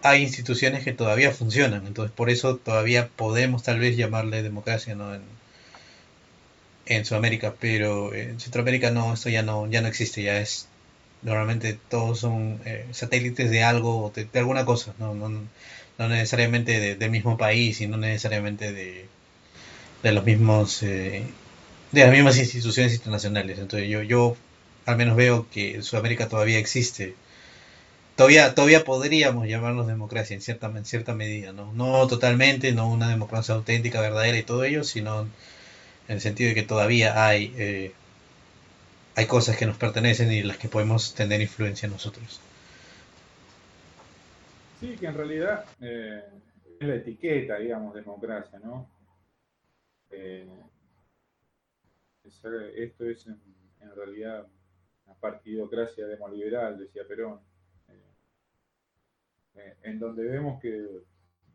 hay 0.04 0.24
instituciones 0.24 0.84
que 0.84 0.94
todavía 0.94 1.32
funcionan, 1.32 1.88
entonces 1.88 2.14
por 2.14 2.30
eso 2.30 2.58
todavía 2.58 3.10
podemos 3.10 3.64
tal 3.64 3.80
vez 3.80 3.98
llamarle 3.98 4.44
democracia 4.44 4.96
¿no? 4.96 5.14
en, 5.14 5.22
en 6.86 7.06
Sudamérica, 7.06 7.56
pero 7.60 8.14
en 8.14 8.40
Centroamérica 8.40 8.92
no, 8.92 9.14
esto 9.14 9.30
ya 9.30 9.44
no, 9.44 9.70
ya 9.70 9.82
no 9.82 9.88
existe, 9.88 10.24
ya 10.24 10.40
es 10.40 10.68
normalmente 11.22 11.78
todos 11.90 12.20
son 12.20 12.60
eh, 12.66 12.86
satélites 12.92 13.50
de 13.52 13.64
algo, 13.64 14.12
de, 14.16 14.28
alguna 14.40 14.66
cosa, 14.66 14.94
no, 15.00 15.14
no, 15.14 15.30
no 15.30 16.10
necesariamente 16.10 16.96
del 16.96 17.12
mismo 17.12 17.38
país 17.38 17.80
y 17.82 17.88
no 17.88 17.98
necesariamente 17.98 18.72
de, 18.72 19.06
de 20.04 20.12
los 20.12 20.26
mismos 20.26 20.82
eh, 20.84 21.24
de 21.92 22.02
las 22.02 22.12
mismas 22.12 22.38
instituciones 22.38 22.94
internacionales. 22.94 23.60
Entonces 23.60 23.90
yo, 23.90 24.02
yo 24.02 24.36
al 24.86 24.98
menos 24.98 25.16
veo 25.16 25.48
que 25.50 25.76
en 25.76 25.84
Sudamérica 25.84 26.28
todavía 26.28 26.60
existe. 26.60 27.16
Todavía, 28.16 28.54
todavía 28.54 28.84
podríamos 28.84 29.48
llamarnos 29.48 29.88
democracia 29.88 30.34
en 30.34 30.42
cierta, 30.42 30.68
en 30.68 30.86
cierta 30.86 31.14
medida, 31.14 31.54
¿no? 31.54 31.72
No 31.74 32.08
totalmente, 32.08 32.72
no 32.74 32.90
una 32.90 33.10
democracia 33.10 33.56
auténtica, 33.56 34.02
verdadera 34.02 34.38
y 34.38 34.44
todo 34.44 34.64
ello, 34.64 34.84
sino 34.84 35.22
en 35.22 35.30
el 36.08 36.22
sentido 36.22 36.50
de 36.50 36.56
que 36.56 36.64
todavía 36.64 37.26
hay, 37.26 37.54
eh, 37.58 37.94
hay 39.16 39.26
cosas 39.26 39.58
que 39.58 39.66
nos 39.66 39.78
pertenecen 39.78 40.32
y 40.32 40.44
las 40.44 40.58
que 40.58 40.68
podemos 40.68 41.14
tener 41.14 41.42
influencia 41.42 41.88
nosotros. 41.88 42.40
Sí, 44.80 44.98
que 45.00 45.06
en 45.06 45.16
realidad 45.16 45.66
eh, 45.80 46.24
es 46.80 46.88
la 46.88 46.96
etiqueta, 46.96 47.58
digamos, 47.58 47.94
democracia, 47.94 48.60
¿no? 48.60 48.88
Eh, 50.10 50.48
esto 52.76 53.06
es 53.06 53.26
en 53.28 53.96
realidad 53.96 54.46
partidocracia 55.22 56.06
demoliberal, 56.08 56.78
decía 56.78 57.08
Perón, 57.08 57.40
eh, 57.88 58.02
eh, 59.56 59.76
en 59.84 60.00
donde 60.00 60.26
vemos 60.26 60.60
que 60.60 61.04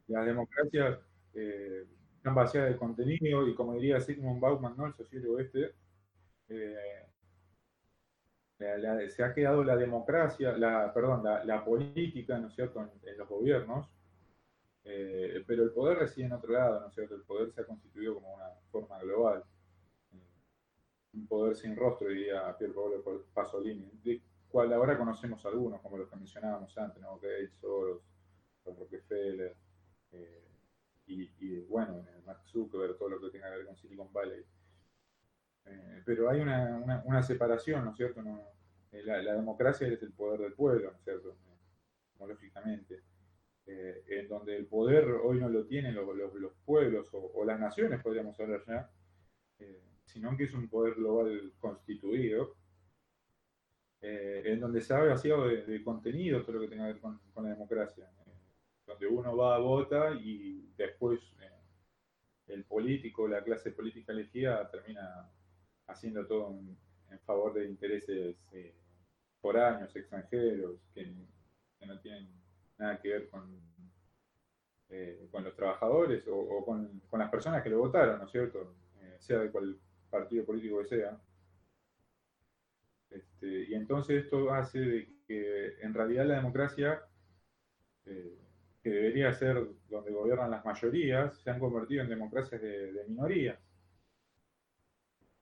las 0.07 0.25
democracias 0.25 0.99
eh, 1.35 1.85
están 2.17 2.35
vacías 2.35 2.69
de 2.69 2.77
contenido 2.77 3.47
y 3.47 3.55
como 3.55 3.75
diría 3.75 4.01
Sigmund 4.01 4.41
Bauman, 4.41 4.77
¿no? 4.77 4.87
el 4.87 4.95
sociólogo 4.95 5.41
este, 5.41 5.75
se 8.57 9.23
ha 9.25 9.35
quedado 9.35 9.63
la 9.65 9.77
democracia, 9.77 10.57
la, 10.57 10.95
perdón, 10.95 11.25
la, 11.45 11.65
política, 11.65 12.39
¿no 12.39 12.49
es 12.49 12.55
cierto?, 12.55 12.89
en, 13.05 13.19
los 13.19 13.29
gobiernos, 13.29 13.91
pero 14.83 15.65
el 15.65 15.73
poder 15.73 15.99
reside 15.99 16.27
en 16.27 16.33
otro 16.33 16.53
lado, 16.53 16.81
¿no 16.81 16.89
es 16.89 16.95
cierto? 16.95 17.17
El 17.17 17.23
poder 17.23 17.53
se 17.53 17.61
ha 17.61 17.65
constituido 17.65 18.15
como 18.15 18.35
una 18.35 18.49
forma 18.71 18.99
global, 19.01 19.45
un 21.17 21.27
poder 21.27 21.57
sin 21.57 21.75
rostro, 21.75 22.09
diría 22.09 22.57
Pier 22.57 22.73
Paolo 22.73 23.03
Pasolini, 23.33 23.91
de 24.05 24.21
cual 24.49 24.73
ahora 24.73 24.97
conocemos 24.97 25.45
algunos, 25.47 25.81
como 25.81 25.99
los 25.99 26.09
que 26.09 26.17
mencionábamos 26.17 26.77
antes, 26.79 27.03
¿no? 27.03 27.19
Gates, 27.19 27.55
Soros, 27.61 28.03
Rockefeller, 28.65 29.55
eh, 30.13 30.43
y, 31.07 31.61
bueno, 31.61 32.05
Mark 32.25 32.43
Zuckerberg, 32.47 32.97
todo 32.99 33.09
lo 33.11 33.21
que 33.21 33.31
tenga 33.31 33.51
que 33.51 33.59
ver 33.59 33.67
con 33.67 33.77
Silicon 33.77 34.13
Valley. 34.13 34.45
Eh, 35.67 36.03
pero 36.05 36.29
hay 36.29 36.41
una, 36.41 37.23
separación, 37.23 37.85
¿no 37.85 37.93
es 37.93 37.97
cierto? 37.97 38.23
Eh, 38.93 39.03
la, 39.05 39.35
democracia 39.35 39.87
es 39.87 40.03
el 40.03 40.13
poder 40.13 40.41
del 40.41 40.55
pueblo, 40.55 40.91
¿no 40.91 40.97
es 40.97 41.05
cierto? 41.05 41.37
lógicamente. 42.27 43.03
en 43.67 44.29
donde 44.29 44.57
el 44.57 44.67
poder 44.67 45.05
hoy 45.23 45.39
no 45.39 45.49
lo 45.49 45.67
tienen 45.67 45.95
los, 45.95 46.07
pueblos 46.65 47.09
o, 47.13 47.45
las 47.45 47.61
naciones, 47.61 48.03
podríamos 48.03 48.39
hablar 48.41 48.65
ya, 48.67 48.91
sino 50.07 50.37
que 50.37 50.45
es 50.45 50.55
un 50.55 50.69
poder 50.69 50.95
global 50.95 51.53
constituido, 51.59 52.57
en 54.01 54.61
donde 54.61 54.81
se 54.81 54.95
ha 54.95 54.99
vaciado 54.99 55.49
de, 55.49 55.83
contenido 55.83 56.43
todo 56.43 56.53
lo 56.53 56.61
que 56.61 56.69
tenga 56.69 56.87
que 56.87 56.93
ver 56.93 57.03
con, 57.03 57.19
con 57.35 57.45
la 57.45 57.51
democracia 57.51 58.09
donde 58.87 59.07
uno 59.07 59.37
va 59.37 59.57
a 59.57 59.59
vota 59.59 60.13
y 60.15 60.73
después 60.77 61.21
eh, 61.41 61.51
el 62.47 62.65
político, 62.65 63.27
la 63.27 63.43
clase 63.43 63.73
política 63.73 64.13
elegida 64.13 64.71
termina 64.71 65.29
haciendo 65.89 66.27
todo 66.27 66.51
en, 66.51 66.77
favor 67.25 67.55
de 67.55 67.67
intereses 67.67 68.37
eh, 68.53 68.75
foráneos, 69.41 69.95
extranjeros, 69.97 70.81
que, 70.95 71.13
no 71.87 72.01
tienen 72.01 72.29
nada 72.79 73.01
que 73.01 73.09
ver 73.09 73.29
con, 73.31 73.61
eh, 74.89 75.29
con 75.31 75.45
los 75.45 75.55
trabajadores 75.55 76.25
o, 76.29 76.65
con, 76.65 77.01
las 77.13 77.31
personas 77.31 77.63
que 77.63 77.71
lo 77.71 77.79
votaron, 77.79 78.19
¿no 78.19 78.25
es 78.25 78.31
cierto? 78.31 78.75
sea 79.19 79.39
de 79.39 79.51
cual 79.51 79.79
partido 80.11 80.45
político 80.45 80.79
que 80.81 80.89
sea. 80.89 81.21
Este, 83.11 83.65
y 83.69 83.75
entonces 83.75 84.25
esto 84.25 84.53
hace 84.53 84.79
de 84.81 85.09
que 85.27 85.81
en 85.81 85.95
realidad 85.95 86.27
la 86.27 86.37
democracia 86.37 87.03
que 88.87 88.91
debería 88.93 89.33
ser 89.33 89.67
donde 89.89 90.13
gobiernan 90.13 90.49
las 90.49 90.65
mayorías, 90.65 91.37
se 91.41 91.51
han 91.51 91.59
convertido 91.59 92.05
en 92.05 92.09
democracias 92.09 92.63
de, 92.63 93.05
minorías. 93.09 93.59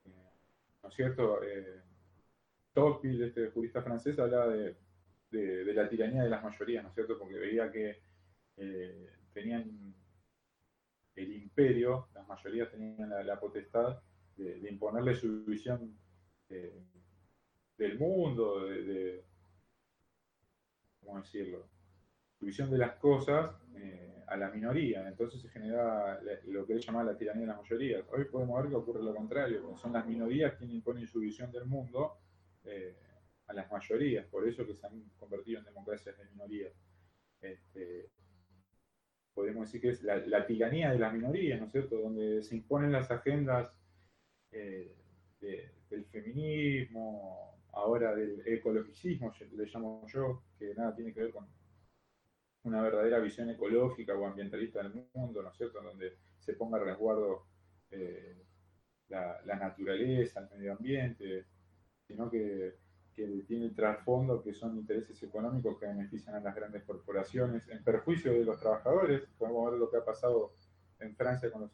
Eh, 0.06 0.10
¿No 0.82 0.88
es 0.88 0.94
cierto? 0.94 1.42
Eh, 1.42 1.82
Tocqueville, 2.72 3.26
este 3.26 3.50
jurista 3.50 3.82
francés, 3.82 4.18
hablaba 4.18 4.48
de, 4.48 4.74
la 5.74 5.86
tiranía 5.90 6.22
de 6.22 6.30
las 6.30 6.42
mayorías, 6.42 6.84
¿no 6.84 6.88
es 6.88 6.94
cierto? 6.94 7.18
Porque 7.18 7.34
veía 7.34 7.70
que 7.70 8.00
eh, 8.56 9.10
tenían 9.34 9.94
el 11.14 11.32
imperio, 11.34 12.08
las 12.14 12.26
mayorías 12.26 12.70
tenían 12.70 13.10
la, 13.26 13.38
potestad 13.38 14.00
de, 14.36 14.70
imponerle 14.70 15.14
su 15.14 15.44
visión 15.44 15.96
del 16.48 17.98
mundo, 17.98 18.66
de, 18.66 19.24
¿cómo 21.00 21.20
decirlo? 21.20 21.68
visión 22.44 22.70
de 22.70 22.78
las 22.78 22.96
cosas 22.96 23.50
eh, 23.76 24.22
a 24.26 24.36
la 24.36 24.50
minoría. 24.50 25.06
Entonces 25.08 25.40
se 25.40 25.48
genera 25.48 26.20
lo 26.46 26.66
que 26.66 26.74
él 26.74 26.80
llama 26.80 27.02
la 27.02 27.16
tiranía 27.16 27.42
de 27.42 27.46
las 27.48 27.56
mayorías. 27.56 28.04
Hoy 28.10 28.24
podemos 28.24 28.62
ver 28.62 28.70
que 28.70 28.76
ocurre 28.76 29.02
lo 29.02 29.14
contrario, 29.14 29.76
son 29.76 29.92
las 29.92 30.06
minorías 30.06 30.54
quienes 30.54 30.76
imponen 30.76 31.06
su 31.06 31.20
visión 31.20 31.50
del 31.50 31.64
mundo 31.64 32.18
eh, 32.64 32.96
a 33.46 33.52
las 33.52 33.70
mayorías, 33.70 34.26
por 34.26 34.46
eso 34.46 34.66
que 34.66 34.74
se 34.74 34.86
han 34.86 35.10
convertido 35.18 35.58
en 35.58 35.64
democracias 35.64 36.16
de 36.16 36.24
minorías. 36.26 36.72
Este, 37.40 38.10
podemos 39.34 39.66
decir 39.66 39.80
que 39.80 39.90
es 39.90 40.02
la, 40.02 40.46
tiranía 40.46 40.92
de 40.92 40.98
las 40.98 41.12
minorías, 41.12 41.60
¿no 41.60 41.66
es 41.66 41.72
cierto?, 41.72 41.98
donde 41.98 42.42
se 42.42 42.56
imponen 42.56 42.92
las 42.92 43.10
agendas 43.10 43.70
eh, 44.54 44.94
del 45.40 46.04
feminismo, 46.06 47.58
ahora 47.72 48.14
del 48.14 48.42
ecologicismo, 48.46 49.32
le 49.52 49.66
llamo 49.66 50.06
yo, 50.06 50.44
que 50.58 50.74
nada 50.74 50.94
tiene 50.94 51.12
que 51.12 51.20
ver 51.20 51.32
con 51.32 51.46
una 52.62 52.82
verdadera 52.82 53.18
visión 53.18 53.50
ecológica 53.50 54.14
o 54.14 54.26
ambientalista 54.26 54.82
del 54.82 55.06
mundo, 55.14 55.42
¿no 55.42 55.50
es 55.50 55.56
cierto?, 55.56 55.82
donde 55.82 56.16
se 56.38 56.54
ponga 56.54 56.78
a 56.78 56.84
resguardo 56.84 57.46
eh, 57.90 58.42
la, 59.08 59.42
naturaleza, 59.44 60.40
el 60.40 60.58
medio 60.58 60.72
ambiente, 60.72 61.46
sino 62.06 62.30
que, 62.30 62.82
tiene 63.46 63.70
trasfondo 63.70 64.42
que 64.42 64.52
son 64.52 64.76
intereses 64.76 65.22
económicos 65.22 65.78
que 65.78 65.86
benefician 65.86 66.34
a 66.34 66.40
las 66.40 66.52
grandes 66.52 66.82
corporaciones 66.82 67.68
en 67.68 67.84
perjuicio 67.84 68.32
de 68.32 68.44
los 68.44 68.58
trabajadores. 68.58 69.22
Podemos 69.38 69.70
ver 69.70 69.78
lo 69.78 69.88
que 69.88 69.98
ha 69.98 70.04
pasado 70.04 70.56
en 70.98 71.14
Francia 71.14 71.48
con 71.52 71.60
los, 71.60 71.70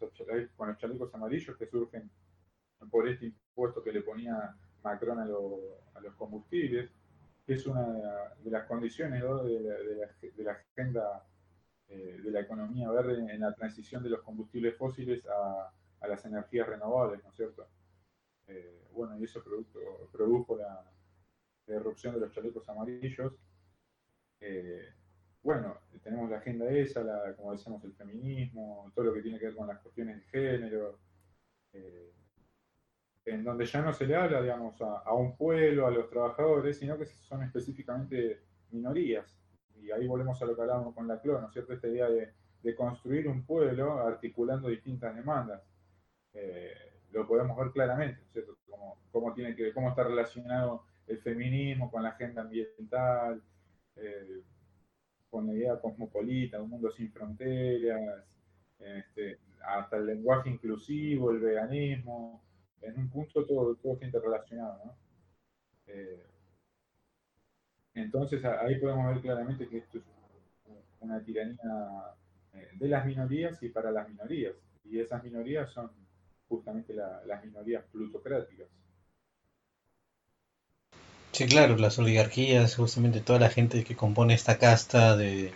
con 0.54 0.68
los 0.68 0.76
chalecos 0.76 1.14
amarillos 1.14 1.56
que 1.56 1.66
surgen 1.66 2.10
por 2.88 3.08
este 3.08 3.26
impuesto 3.26 3.82
que 3.82 3.92
le 3.92 4.02
ponía 4.02 4.54
Macron 4.82 5.18
a, 5.18 5.24
a 5.24 6.00
los 6.00 6.14
combustibles 6.14 6.90
es 7.52 7.66
una 7.66 7.84
de 8.38 8.50
las 8.50 8.66
condiciones 8.66 9.22
de, 9.22 10.44
la, 10.44 10.52
agenda 10.52 11.26
eh, 11.88 12.20
de 12.22 12.30
la 12.30 12.40
economía 12.40 12.90
verde 12.90 13.18
en 13.32 13.40
la 13.40 13.52
transición 13.54 14.02
de 14.02 14.10
los 14.10 14.22
combustibles 14.22 14.76
fósiles 14.76 15.24
a, 15.26 15.72
las 16.06 16.24
energías 16.24 16.66
renovables, 16.66 17.22
¿no 17.22 17.28
es 17.28 17.36
cierto? 17.36 17.68
Eh, 18.46 18.86
bueno, 18.92 19.18
y 19.18 19.24
eso 19.24 19.42
produjo 20.12 20.56
la, 20.56 20.84
erupción 21.66 22.14
de 22.14 22.20
los 22.20 22.32
chalecos 22.32 22.68
amarillos. 22.68 23.32
Eh, 24.40 24.88
bueno, 25.42 25.78
tenemos 26.02 26.28
la 26.30 26.38
agenda 26.38 26.68
esa, 26.70 27.02
como 27.36 27.52
decíamos, 27.52 27.84
el 27.84 27.92
feminismo, 27.94 28.90
todo 28.94 29.04
lo 29.06 29.14
que 29.14 29.22
tiene 29.22 29.38
que 29.38 29.46
ver 29.46 29.54
con 29.54 29.68
las 29.68 29.78
cuestiones 29.80 30.16
de 30.16 30.22
género 30.22 30.98
en 33.24 33.44
donde 33.44 33.66
ya 33.66 33.82
no 33.82 33.92
se 33.92 34.06
le 34.06 34.16
habla, 34.16 34.40
digamos, 34.40 34.80
a, 34.80 35.12
un 35.14 35.36
pueblo, 35.36 35.86
a 35.86 35.90
los 35.90 36.08
trabajadores, 36.08 36.78
sino 36.78 36.98
que 36.98 37.06
son 37.06 37.42
específicamente 37.42 38.40
minorías. 38.70 39.38
Y 39.76 39.90
ahí 39.90 40.06
volvemos 40.06 40.40
a 40.42 40.46
lo 40.46 40.54
que 40.54 40.62
hablábamos 40.62 40.94
con 40.94 41.06
la 41.06 41.20
CLO, 41.20 41.40
¿no 41.40 41.46
es 41.48 41.52
cierto? 41.52 41.72
Esta 41.72 41.88
idea 41.88 42.08
de, 42.08 42.32
construir 42.76 43.26
un 43.26 43.44
pueblo 43.44 44.06
articulando 44.06 44.68
distintas 44.68 45.16
demandas. 45.16 45.62
Eh, 46.34 46.74
lo 47.10 47.26
podemos 47.26 47.56
ver 47.56 47.70
claramente, 47.72 48.20
¿no 48.20 48.26
es 48.26 48.32
cierto? 48.32 48.56
Cómo, 49.10 49.34
tiene 49.34 49.56
que, 49.56 49.72
cómo 49.72 49.88
está 49.88 50.04
relacionado 50.04 50.84
el 51.06 51.18
feminismo 51.18 51.90
con 51.90 52.02
la 52.02 52.10
agenda 52.10 52.42
ambiental, 52.42 53.42
eh, 53.96 54.42
con 55.28 55.46
la 55.46 55.54
idea 55.54 55.80
cosmopolita, 55.80 56.62
un 56.62 56.70
mundo 56.70 56.90
sin 56.90 57.10
fronteras, 57.10 58.24
este, 58.78 59.38
hasta 59.64 59.96
el 59.96 60.06
lenguaje 60.06 60.50
inclusivo, 60.50 61.30
el 61.30 61.40
veganismo, 61.40 62.42
en 62.82 62.98
un 62.98 63.10
punto 63.10 63.44
todo, 63.44 63.74
todo 63.76 63.94
está 63.94 64.06
interrelacionado, 64.06 64.80
¿no? 64.84 64.94
Eh, 65.86 66.22
entonces 67.94 68.44
ahí 68.44 68.78
podemos 68.78 69.12
ver 69.12 69.20
claramente 69.20 69.68
que 69.68 69.78
esto 69.78 69.98
es 69.98 70.04
una 71.00 71.20
tiranía 71.22 71.56
eh, 72.54 72.68
de 72.74 72.88
las 72.88 73.04
minorías 73.04 73.62
y 73.62 73.68
para 73.68 73.90
las 73.90 74.08
minorías. 74.08 74.54
Y 74.84 75.00
esas 75.00 75.22
minorías 75.22 75.70
son 75.70 75.90
justamente 76.48 76.94
las 76.94 77.44
minorías 77.44 77.84
plutocráticas. 77.92 78.68
Sí, 81.32 81.46
claro, 81.46 81.76
las 81.76 81.98
oligarquías, 81.98 82.76
justamente 82.76 83.20
toda 83.20 83.38
la 83.38 83.50
gente 83.50 83.84
que 83.84 83.94
compone 83.94 84.34
esta 84.34 84.58
casta 84.58 85.16
de, 85.16 85.52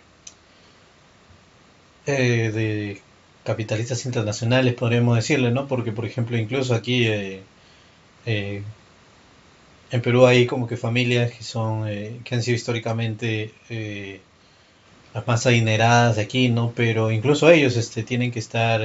eh, 2.05 2.51
de 2.51 3.01
capitalistas 3.45 4.05
internacionales, 4.05 4.73
podríamos 4.73 5.15
decirle, 5.15 5.51
¿no? 5.51 5.67
Porque, 5.67 5.91
por 5.91 6.05
ejemplo, 6.05 6.35
incluso 6.35 6.73
aquí 6.73 7.07
eh, 7.07 7.41
eh, 8.25 8.63
en 9.91 10.01
Perú 10.01 10.25
hay 10.25 10.47
como 10.47 10.67
que 10.67 10.77
familias 10.77 11.31
que 11.31 11.43
son, 11.43 11.87
eh, 11.87 12.19
que 12.23 12.35
han 12.35 12.43
sido 12.43 12.55
históricamente 12.55 13.53
las 15.13 15.27
más 15.27 15.45
adineradas 15.45 16.15
de 16.17 16.23
aquí, 16.23 16.49
¿no? 16.49 16.73
Pero 16.75 17.11
incluso 17.11 17.49
ellos 17.51 17.77
este, 17.77 18.03
tienen 18.03 18.31
que 18.31 18.39
estar 18.39 18.81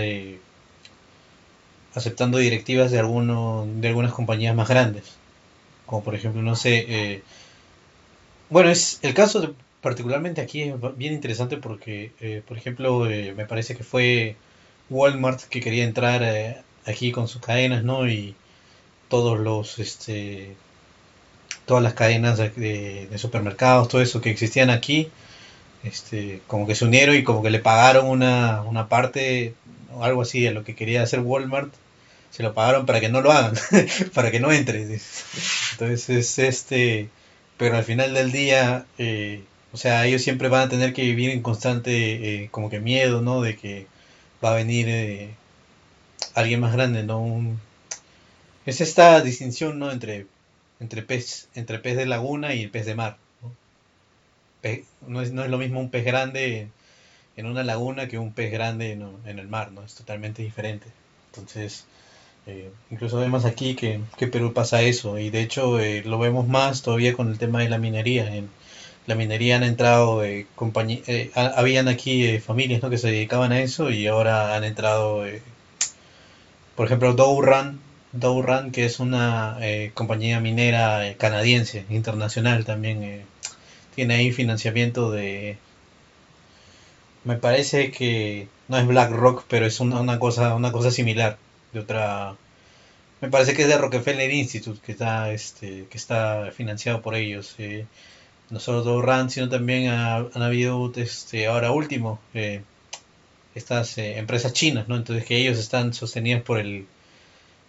aceptando 1.94 2.38
directivas 2.38 2.90
de, 2.90 2.98
alguno, 2.98 3.66
de 3.76 3.88
algunas 3.88 4.12
compañías 4.12 4.54
más 4.54 4.68
grandes. 4.68 5.16
Como 5.86 6.04
por 6.04 6.14
ejemplo, 6.14 6.42
no 6.42 6.54
sé, 6.54 7.22
bueno, 8.50 8.70
es 8.70 9.00
el 9.02 9.14
caso 9.14 9.40
de, 9.40 9.54
particularmente 9.80 10.42
aquí 10.42 10.62
es 10.62 10.74
bien 10.96 11.14
interesante 11.14 11.56
porque, 11.56 12.42
por 12.46 12.58
ejemplo, 12.58 13.06
me 13.36 13.46
parece 13.46 13.74
que 13.74 13.84
fue 13.84 14.36
Walmart 14.90 15.42
que 15.44 15.60
quería 15.60 15.84
entrar 15.84 16.22
eh, 16.22 16.58
aquí 16.86 17.12
con 17.12 17.28
sus 17.28 17.40
cadenas, 17.40 17.84
¿no? 17.84 18.08
Y 18.08 18.34
todos 19.08 19.38
los, 19.38 19.78
este, 19.78 20.54
todas 21.66 21.82
las 21.82 21.94
cadenas 21.94 22.38
de, 22.38 23.08
supermercados, 23.16 23.88
todo 23.88 24.02
eso 24.02 24.20
que 24.20 24.30
existían 24.30 24.70
aquí, 24.70 25.10
este, 25.84 26.42
como 26.46 26.66
que 26.66 26.74
se 26.74 26.84
unieron 26.84 27.16
y 27.16 27.24
como 27.24 27.42
que 27.42 27.50
le 27.50 27.60
pagaron 27.60 28.06
una, 28.06 28.62
una 28.62 28.88
parte 28.88 29.54
o 29.94 30.04
algo 30.04 30.22
así 30.22 30.40
de 30.40 30.52
lo 30.52 30.64
que 30.64 30.74
quería 30.74 31.02
hacer 31.02 31.20
Walmart, 31.20 31.72
se 32.30 32.42
lo 32.42 32.54
pagaron 32.54 32.86
para 32.86 33.00
que 33.00 33.08
no 33.08 33.20
lo 33.20 33.32
hagan, 33.32 33.54
para 34.14 34.30
que 34.30 34.40
no 34.40 34.52
entre. 34.52 34.82
Entonces, 35.72 36.38
este, 36.38 37.08
pero 37.56 37.76
al 37.76 37.84
final 37.84 38.14
del 38.14 38.32
día, 38.32 38.86
eh, 38.98 39.42
o 39.72 39.76
sea, 39.76 40.06
ellos 40.06 40.22
siempre 40.22 40.48
van 40.48 40.62
a 40.62 40.68
tener 40.68 40.92
que 40.92 41.02
vivir 41.02 41.30
en 41.30 41.42
constante, 41.42 42.44
eh, 42.44 42.48
como 42.50 42.70
que 42.70 42.80
miedo, 42.80 43.20
¿no? 43.22 43.40
De 43.42 43.56
que 43.56 43.86
va 44.44 44.52
a 44.52 44.56
venir 44.56 44.86
eh, 44.88 45.34
alguien 46.34 46.60
más 46.60 46.72
grande, 46.72 47.02
¿no? 47.02 47.58
es 48.66 48.80
esta 48.80 49.20
distinción, 49.22 49.78
¿no? 49.78 49.90
Entre, 49.90 50.26
entre, 50.80 51.02
pez, 51.02 51.48
entre 51.54 51.78
pez 51.78 51.96
de 51.96 52.06
laguna 52.06 52.54
y 52.54 52.62
el 52.62 52.70
pez 52.70 52.86
de 52.86 52.94
mar. 52.94 53.16
¿no? 53.42 55.22
es, 55.22 55.32
no 55.32 55.42
es 55.42 55.50
lo 55.50 55.58
mismo 55.58 55.80
un 55.80 55.90
pez 55.90 56.04
grande 56.04 56.68
en 57.36 57.46
una 57.46 57.64
laguna 57.64 58.08
que 58.08 58.18
un 58.18 58.32
pez 58.32 58.52
grande 58.52 58.92
en, 58.92 59.38
el 59.38 59.48
mar, 59.48 59.72
¿no? 59.72 59.82
Es 59.82 59.94
totalmente 59.94 60.42
diferente. 60.42 60.86
Entonces, 61.30 61.86
eh, 62.46 62.70
incluso 62.90 63.18
vemos 63.18 63.44
aquí 63.44 63.74
que, 63.74 64.00
que, 64.18 64.26
Perú 64.26 64.52
pasa 64.52 64.82
eso 64.82 65.18
y 65.18 65.30
de 65.30 65.40
hecho 65.42 65.80
eh, 65.80 66.02
lo 66.04 66.18
vemos 66.18 66.48
más 66.48 66.82
todavía 66.82 67.14
con 67.14 67.28
el 67.28 67.38
tema 67.38 67.60
de 67.60 67.68
la 67.70 67.78
minería. 67.78 68.34
En 68.34 68.50
la 69.10 69.16
minería 69.16 69.56
han 69.56 69.64
entrado, 69.64 70.24
eh, 70.24 70.46
eh 71.06 71.30
habían 71.34 71.88
aquí 71.88 72.38
familias 72.38 72.80
¿no? 72.82 72.90
que 72.90 72.98
se 72.98 73.08
dedicaban 73.08 73.50
a 73.52 73.60
eso 73.60 73.90
y 73.90 74.06
ahora 74.06 74.54
han 74.54 74.62
entrado, 74.64 75.24
por 76.76 76.86
ejemplo, 76.86 77.14
Douran, 77.14 77.80
Douran 78.12 78.70
que 78.70 78.84
es 78.84 79.00
una 79.00 79.58
compañía 79.94 80.40
minera 80.40 81.14
canadiense, 81.18 81.84
internacional 81.90 82.64
también, 82.64 83.24
tiene 83.96 84.14
ahí 84.14 84.32
financiamiento 84.32 85.10
de 85.10 85.58
me 87.24 87.36
parece 87.36 87.90
que 87.90 88.48
no 88.68 88.78
es 88.78 88.86
BlackRock, 88.86 89.44
pero 89.48 89.66
es 89.66 89.80
una, 89.80 90.18
cosa 90.18 90.54
una 90.54 90.72
cosa 90.72 90.90
similar 90.90 91.36
de 91.72 91.80
otra 91.80 92.36
me 93.20 93.28
parece 93.28 93.54
que 93.54 93.62
es 93.62 93.68
de 93.68 93.76
Rockefeller 93.78 94.30
Institute 94.30 94.80
que 94.84 94.92
está 94.92 95.30
este 95.32 95.86
que 95.90 95.98
está 95.98 96.52
financiado 96.56 97.02
por 97.02 97.14
ellos 97.16 97.54
eh. 97.58 97.86
No 98.50 98.60
solo 98.60 99.02
RAND 99.02 99.30
sino 99.30 99.48
también 99.48 99.88
han 99.88 100.42
habido 100.42 100.92
este 100.96 101.46
ahora 101.46 101.70
último 101.70 102.18
eh, 102.34 102.62
estas 103.54 103.98
eh, 103.98 104.18
empresas 104.18 104.52
chinas 104.52 104.88
no 104.88 104.96
entonces 104.96 105.24
que 105.24 105.36
ellos 105.36 105.58
están 105.58 105.94
sostenidas 105.94 106.42
por 106.42 106.58
el 106.58 106.86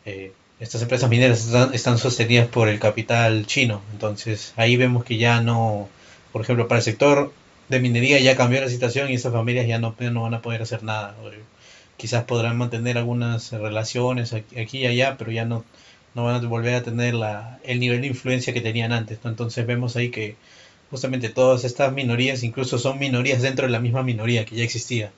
eh, 0.05 0.33
estas 0.59 0.81
empresas 0.81 1.09
mineras 1.09 1.45
están, 1.45 1.73
están 1.73 1.97
sostenidas 1.97 2.47
por 2.47 2.67
el 2.69 2.79
capital 2.79 3.45
chino 3.45 3.81
entonces 3.93 4.53
ahí 4.57 4.77
vemos 4.77 5.03
que 5.03 5.17
ya 5.17 5.41
no 5.41 5.89
por 6.31 6.41
ejemplo 6.41 6.67
para 6.67 6.79
el 6.79 6.83
sector 6.83 7.31
de 7.71 7.79
minería 7.79 8.19
ya 8.19 8.35
cambió 8.35 8.61
la 8.61 8.69
situación 8.69 9.09
y 9.09 9.13
esas 9.15 9.31
familias 9.31 9.65
ya 9.65 9.79
no, 9.79 9.95
no 9.97 10.21
van 10.21 10.33
a 10.33 10.41
poder 10.41 10.61
hacer 10.61 10.83
nada. 10.83 11.15
Quizás 11.97 12.25
podrán 12.25 12.57
mantener 12.57 12.97
algunas 12.97 13.51
relaciones 13.51 14.33
aquí 14.33 14.79
y 14.79 14.87
allá, 14.87 15.15
pero 15.17 15.31
ya 15.31 15.45
no, 15.45 15.63
no 16.13 16.25
van 16.25 16.43
a 16.43 16.47
volver 16.47 16.75
a 16.75 16.83
tener 16.83 17.13
la, 17.13 17.59
el 17.63 17.79
nivel 17.79 18.01
de 18.01 18.07
influencia 18.07 18.53
que 18.53 18.59
tenían 18.61 18.91
antes. 18.91 19.19
Entonces 19.23 19.65
vemos 19.65 19.95
ahí 19.95 20.09
que 20.09 20.35
justamente 20.91 21.29
todas 21.29 21.63
estas 21.63 21.91
minorías 21.93 22.43
incluso 22.43 22.77
son 22.77 22.99
minorías 22.99 23.41
dentro 23.41 23.65
de 23.65 23.71
la 23.71 23.79
misma 23.79 24.03
minoría 24.03 24.45
que 24.45 24.55
ya 24.57 24.63
existía. 24.63 25.11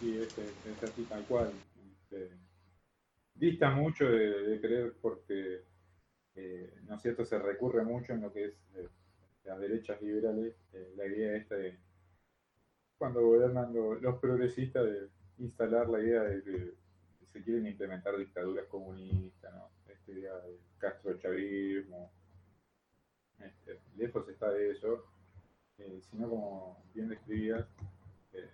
Sí, 0.00 0.18
es, 0.18 0.82
así 0.82 1.02
tal 1.02 1.22
cual. 1.24 1.52
Este, 1.92 2.30
dista 3.34 3.70
mucho 3.70 4.06
de, 4.06 4.58
creer 4.60 4.94
porque, 5.00 5.60
eh, 6.34 6.74
¿no 6.88 6.96
es 6.96 7.02
cierto?, 7.02 7.24
se 7.24 7.38
recurre 7.38 7.84
mucho 7.84 8.14
en 8.14 8.22
lo 8.22 8.32
que 8.32 8.46
es... 8.46 8.54
Eh, 8.74 8.88
las 9.44 9.58
derechas 9.58 10.00
liberales, 10.02 10.54
eh, 10.72 10.92
la 10.96 11.06
idea 11.06 11.36
esta 11.36 11.56
de, 11.56 11.76
cuando 12.98 13.22
gobiernan 13.22 13.72
los 14.00 14.18
progresistas, 14.20 14.84
de 14.84 15.08
instalar 15.38 15.88
la 15.88 16.00
idea 16.00 16.22
de 16.22 16.42
que 16.42 16.74
se 17.32 17.42
quieren 17.42 17.66
implementar 17.66 18.16
dictaduras 18.16 18.66
comunistas, 18.66 19.52
¿no? 19.54 19.70
esta 19.90 20.12
idea 20.12 20.34
del 20.34 20.58
castrochavismo, 20.78 22.12
este, 23.44 23.80
lejos 23.96 24.28
está 24.28 24.50
de 24.50 24.70
eso, 24.70 25.04
eh, 25.78 26.00
sino 26.10 26.28
como 26.28 26.84
bien 26.94 27.08
describías, 27.08 27.66
eh, 28.32 28.50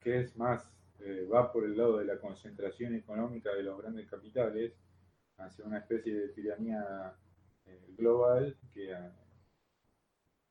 que 0.00 0.20
es 0.20 0.36
más, 0.36 0.68
va 1.32 1.50
por 1.52 1.64
el 1.64 1.76
lado 1.76 1.98
de 1.98 2.04
la 2.04 2.18
concentración 2.18 2.94
económica 2.94 3.52
de 3.52 3.64
los 3.64 3.80
grandes 3.80 4.08
capitales 4.08 4.72
hacia 5.38 5.64
una 5.64 5.78
especie 5.78 6.14
de 6.14 6.28
tiranía 6.28 7.12
global 7.96 8.56
que 8.72 8.96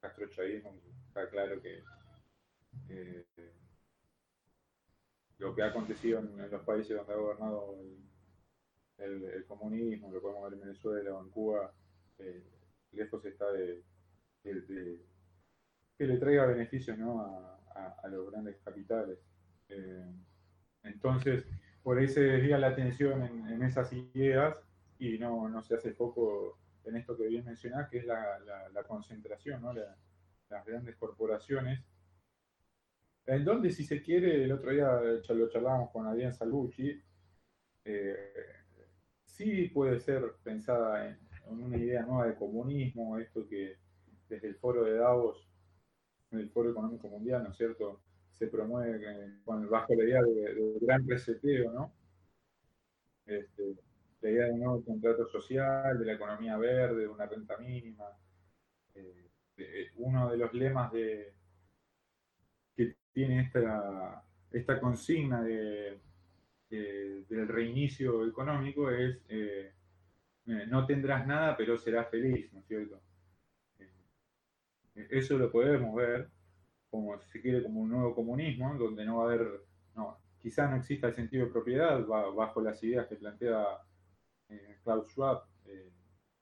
castrochavismo, 0.01 0.75
está 1.07 1.29
claro 1.29 1.61
que 1.61 1.81
lo 5.41 5.55
que 5.55 5.63
ha 5.63 5.67
acontecido 5.67 6.19
en, 6.19 6.51
los 6.51 6.61
países 6.63 6.95
donde 6.95 7.13
ha 7.13 7.17
gobernado 7.17 7.75
el, 8.97 9.45
comunismo, 9.47 10.11
lo 10.11 10.21
podemos 10.21 10.43
ver 10.43 10.53
en 10.53 10.59
Venezuela 10.59 11.15
o 11.15 11.23
en 11.23 11.29
Cuba, 11.31 11.73
eh, 12.19 12.43
lejos 12.91 13.23
está 13.25 13.51
de, 13.51 13.83
que 14.43 16.05
le 16.07 16.17
traiga 16.17 16.45
beneficios 16.45 16.97
a, 16.99 18.07
los 18.09 18.31
grandes 18.31 18.57
capitales. 18.63 19.19
Eh, 19.69 20.11
entonces, 20.83 21.45
por 21.83 21.97
ahí 21.97 22.07
se 22.07 22.21
desvía 22.21 22.57
la 22.57 22.67
atención 22.67 23.21
en, 23.23 23.63
esas 23.63 23.93
ideas 23.93 24.57
y 24.99 25.17
no, 25.17 25.47
no 25.47 25.61
se 25.61 25.75
hace 25.75 25.93
foco 25.93 26.57
en 26.85 26.97
esto 26.97 27.15
que 27.15 27.27
bien 27.27 27.45
mencionás, 27.45 27.89
que 27.89 27.99
es 27.99 28.05
la, 28.05 28.83
concentración, 28.87 29.61
¿no? 29.61 29.73
las 29.73 30.65
grandes 30.65 30.95
corporaciones, 30.95 31.83
en 33.27 33.45
donde, 33.45 33.71
si 33.71 33.83
se 33.83 34.01
quiere, 34.01 34.43
el 34.43 34.51
otro 34.51 34.71
día 34.71 34.99
lo 35.29 35.49
charlábamos 35.49 35.91
con 35.91 36.07
Adrián 36.07 36.33
Salvucci, 36.33 37.01
eh, 37.85 38.33
sí 39.25 39.69
puede 39.69 39.99
ser 39.99 40.35
pensada 40.43 41.07
en, 41.07 41.30
una 41.59 41.77
idea 41.77 42.03
nueva 42.03 42.27
de 42.27 42.35
comunismo, 42.35 43.17
esto 43.17 43.47
que 43.47 43.77
desde 44.29 44.47
el 44.47 44.55
foro 44.55 44.83
de 44.83 44.95
Davos, 44.95 45.47
el 46.31 46.49
foro 46.49 46.71
económico 46.71 47.07
mundial, 47.07 47.43
¿no 47.43 47.51
es 47.51 47.57
cierto?, 47.57 48.01
se 48.31 48.47
promueve 48.47 48.99
bajo 49.45 49.93
la 49.93 50.03
idea 50.03 50.21
de, 50.23 50.77
gran 50.81 51.07
reseteo, 51.07 51.71
¿no? 51.71 51.93
Este, 53.25 53.75
la 54.21 54.29
idea 54.29 54.45
de 54.45 54.51
un 54.53 54.59
nuevo 54.61 54.83
contrato 54.83 55.27
social, 55.27 55.99
de 55.99 56.05
la 56.05 56.13
economía 56.13 56.57
verde, 56.57 57.01
de 57.01 57.07
una 57.07 57.27
renta 57.27 57.57
mínima. 57.57 58.05
Eh, 58.95 59.91
uno 59.97 60.31
de 60.31 60.37
los 60.37 60.53
lemas 60.53 60.91
de, 60.91 61.33
que 62.75 62.95
tiene 63.13 63.41
esta, 63.41 64.23
esta 64.51 64.79
consigna 64.79 65.43
de, 65.43 65.99
del 66.69 67.47
reinicio 67.47 68.25
económico 68.25 68.89
es 68.89 69.19
eh, 69.29 69.73
eh, 70.59 70.67
no 70.67 70.85
tendrás 70.85 71.25
nada, 71.27 71.55
pero 71.57 71.77
serás 71.77 72.09
feliz, 72.09 72.51
¿no 72.53 72.59
es 72.59 72.65
cierto? 72.67 73.01
eso 75.09 75.37
lo 75.37 75.49
podemos 75.49 75.95
ver 75.95 76.29
como 76.91 77.17
si 77.17 77.29
se 77.29 77.41
quiere 77.41 77.63
como 77.63 77.81
un 77.81 77.89
nuevo 77.89 78.13
comunismo, 78.13 78.75
donde 78.77 79.05
no 79.05 79.17
va 79.17 79.23
a 79.23 79.33
haber, 79.33 79.61
no, 79.95 80.17
quizá 80.41 80.67
no 80.69 80.75
exista 80.75 81.07
el 81.07 81.15
sentido 81.15 81.45
de 81.45 81.51
propiedad 81.51 82.05
bajo 82.05 82.61
las 82.61 82.83
ideas 82.83 83.07
que 83.07 83.15
plantea 83.15 83.65
eh, 84.49 84.79
Klaus 84.83 85.07
Schwab, 85.07 85.43
eh, 85.65 85.89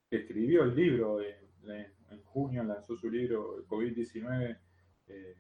que 0.10 0.18
escribió 0.18 0.64
el 0.64 0.76
libro, 0.76 1.22
en 1.22 2.24
junio 2.24 2.64
lanzó 2.64 2.95
su 2.95 3.10
libro 3.12 3.64
COVID-19, 3.68 4.57
eh, 5.07 5.36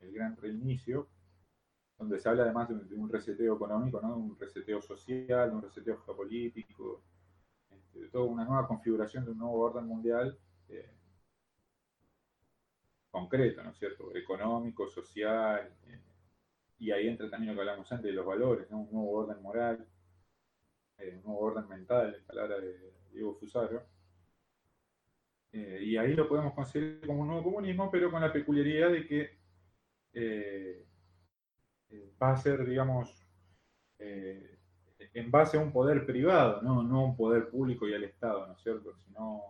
El 0.00 0.12
Gran 0.12 0.34
Reinicio, 0.36 1.08
donde 1.98 2.18
se 2.18 2.28
habla 2.28 2.44
además 2.44 2.70
de, 2.70 2.94
un 2.94 3.10
reseteo 3.10 3.56
económico, 3.56 4.00
¿no? 4.00 4.16
un 4.16 4.38
reseteo 4.38 4.80
social, 4.80 5.52
un 5.52 5.62
reseteo 5.62 5.98
geopolítico, 5.98 7.02
de 7.94 8.08
toda 8.08 8.24
una 8.24 8.44
nueva 8.44 8.66
configuración 8.66 9.24
de 9.24 9.30
un 9.32 9.38
nuevo 9.38 9.60
orden 9.60 9.86
mundial 9.86 10.38
concreto, 13.10 13.62
¿no 13.62 13.70
es 13.70 13.78
cierto? 13.78 14.14
Económico, 14.16 14.88
social, 14.88 15.72
y 16.78 16.90
ahí 16.90 17.06
entra 17.08 17.30
también 17.30 17.52
lo 17.52 17.54
que 17.54 17.68
hablamos 17.68 17.90
antes 17.92 18.06
de 18.06 18.12
los 18.12 18.26
valores, 18.26 18.66
un 18.70 18.90
nuevo 18.90 19.10
orden 19.12 19.40
moral, 19.40 19.86
un 20.98 21.22
nuevo 21.22 21.38
orden 21.40 21.68
mental, 21.68 22.14
en 22.14 22.24
palabra 22.24 22.58
de 22.58 22.92
Diego 23.12 23.34
Fusaro. 23.34 23.86
Eh, 25.52 25.80
y 25.82 25.96
ahí 25.96 26.14
lo 26.14 26.28
podemos 26.28 26.52
considerar 26.52 27.06
como 27.06 27.20
un 27.20 27.28
nuevo 27.28 27.44
comunismo, 27.44 27.90
pero 27.90 28.10
con 28.10 28.20
la 28.20 28.32
peculiaridad 28.32 28.90
de 28.90 29.06
que 29.06 29.38
eh, 30.12 30.84
eh, 31.90 32.12
va 32.20 32.32
a 32.32 32.36
ser, 32.36 32.66
digamos, 32.66 33.20
en 35.14 35.30
base 35.30 35.56
a 35.56 35.60
un 35.60 35.72
poder 35.72 36.04
privado, 36.04 36.60
¿no? 36.62 36.82
no 36.82 37.04
un 37.04 37.16
poder 37.16 37.48
público 37.48 37.88
y 37.88 37.94
al 37.94 38.04
Estado, 38.04 38.46
¿no 38.46 38.54
es 38.54 38.62
cierto? 38.62 38.94
Sino 38.96 39.42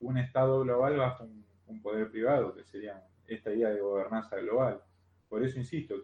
un 0.00 0.18
Estado 0.18 0.60
global 0.60 0.96
bajo 0.96 1.24
un, 1.24 1.44
un 1.68 1.80
poder 1.80 2.10
privado, 2.10 2.54
que 2.54 2.64
sería 2.64 3.02
esta 3.26 3.52
idea 3.52 3.70
de 3.70 3.80
gobernanza 3.80 4.36
global. 4.36 4.82
Por 5.28 5.42
eso 5.42 5.58
insisto, 5.58 5.94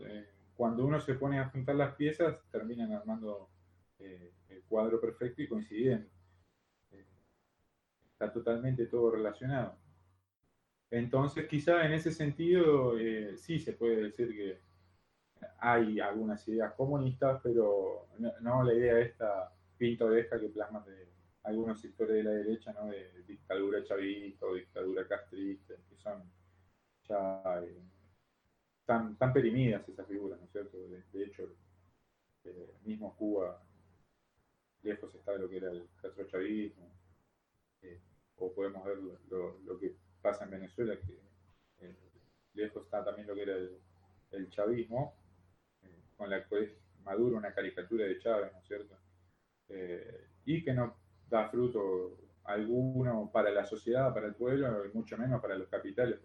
cuando 0.54 0.84
uno 0.86 1.00
se 1.00 1.14
pone 1.14 1.38
a 1.38 1.48
juntar 1.50 1.76
las 1.76 1.94
piezas, 1.94 2.36
terminan 2.50 2.92
armando 2.92 3.50
eh, 3.98 4.32
el 4.48 4.62
cuadro 4.62 5.00
perfecto 5.00 5.42
y 5.42 5.48
coincidiendo. 5.48 6.08
Eh, 6.92 7.06
está 8.10 8.32
totalmente 8.32 8.86
todo 8.86 9.10
relacionado. 9.10 9.76
Entonces, 10.90 11.46
quizá 11.46 11.84
en 11.84 11.92
ese 11.92 12.10
sentido 12.10 12.98
eh, 12.98 13.36
sí 13.36 13.58
se 13.58 13.74
puede 13.74 14.04
decir 14.04 14.34
que 14.34 14.60
hay 15.58 16.00
algunas 16.00 16.46
ideas 16.48 16.72
comunistas, 16.74 17.40
pero 17.42 18.08
no, 18.40 18.62
la 18.62 18.74
idea 18.74 18.98
esta 18.98 19.52
pintoresca 19.76 20.40
que 20.40 20.48
plasma 20.48 20.80
de 20.80 21.08
algunos 21.44 21.80
sectores 21.80 22.16
de 22.16 22.22
la 22.24 22.30
derecha, 22.30 22.72
¿no? 22.72 22.86
de 22.86 23.22
dictadura 23.26 23.82
chavista 23.84 24.46
o 24.46 24.54
dictadura 24.54 25.06
castrista, 25.06 25.74
que 25.88 25.96
son 25.96 26.22
ya 27.08 27.42
eh, 27.64 27.82
tan, 28.84 29.16
tan 29.16 29.32
perimidas 29.32 29.88
esas 29.88 30.06
figuras, 30.06 30.38
¿no 30.38 30.44
es 30.44 30.52
cierto? 30.52 30.76
De, 30.76 31.24
hecho, 31.24 31.44
eh, 32.44 32.74
mismo 32.84 33.16
Cuba 33.16 33.62
lejos 34.82 35.14
está 35.14 35.32
de 35.32 35.38
lo 35.38 35.48
que 35.48 35.56
era 35.56 35.70
el 35.70 35.88
castrochavismo, 36.00 36.90
eh, 37.82 38.00
o 38.36 38.52
podemos 38.52 38.84
ver 38.84 38.98
lo, 38.98 39.78
que 39.78 39.94
pasa 40.22 40.44
en 40.44 40.50
Venezuela, 40.50 40.96
que 40.96 41.18
eh, 41.80 41.96
lejos 42.54 42.84
está 42.84 43.04
también 43.04 43.26
lo 43.26 43.34
que 43.34 43.42
era 43.42 43.56
el, 44.30 44.50
chavismo, 44.50 45.14
eh, 45.14 45.17
con 46.18 46.28
la 46.28 46.44
que 46.44 46.64
es 46.64 46.70
Maduro 47.04 47.38
una 47.38 47.54
caricatura 47.54 48.04
de 48.04 48.18
Chávez, 48.18 48.52
¿no 48.52 48.58
es 48.58 48.66
cierto? 48.66 48.98
y 50.44 50.64
que 50.64 50.72
no 50.72 50.96
da 51.28 51.50
fruto 51.50 52.16
alguno 52.44 53.30
para 53.30 53.50
la 53.50 53.66
sociedad, 53.66 54.14
para 54.14 54.26
el 54.26 54.34
pueblo, 54.34 54.86
y 54.86 54.96
mucho 54.96 55.18
menos 55.18 55.42
para 55.42 55.56
los 55.56 55.68
capitales. 55.68 56.18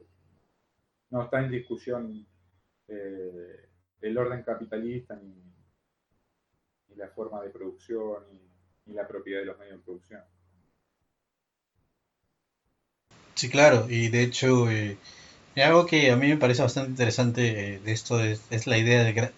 No 1.10 1.24
está 1.24 1.44
en 1.44 1.52
discusión 1.52 2.26
el 2.88 4.18
orden 4.18 4.44
capitalista 4.44 5.16
ni, 5.16 5.36
la 6.96 7.08
forma 7.10 7.42
de 7.42 7.50
producción 7.50 8.24
y, 8.86 8.94
la 8.94 9.08
propiedad 9.08 9.40
de 9.40 9.46
los 9.46 9.58
medios 9.58 9.78
de 9.78 9.84
producción. 9.84 10.22
Sí, 13.34 13.50
claro, 13.50 13.88
y 13.90 14.10
de 14.10 14.24
hecho, 14.24 14.70
eh, 14.70 14.98
algo 15.56 15.86
que 15.86 16.12
a 16.12 16.18
mí 16.18 16.28
me 16.28 16.38
parece 16.38 16.62
bastante 16.62 16.92
interesante 16.92 17.76
eh, 17.76 17.80
de 17.80 17.92
esto 17.92 18.20
es, 18.20 18.68
la 18.68 18.78
idea 18.78 19.04
de, 19.04 19.32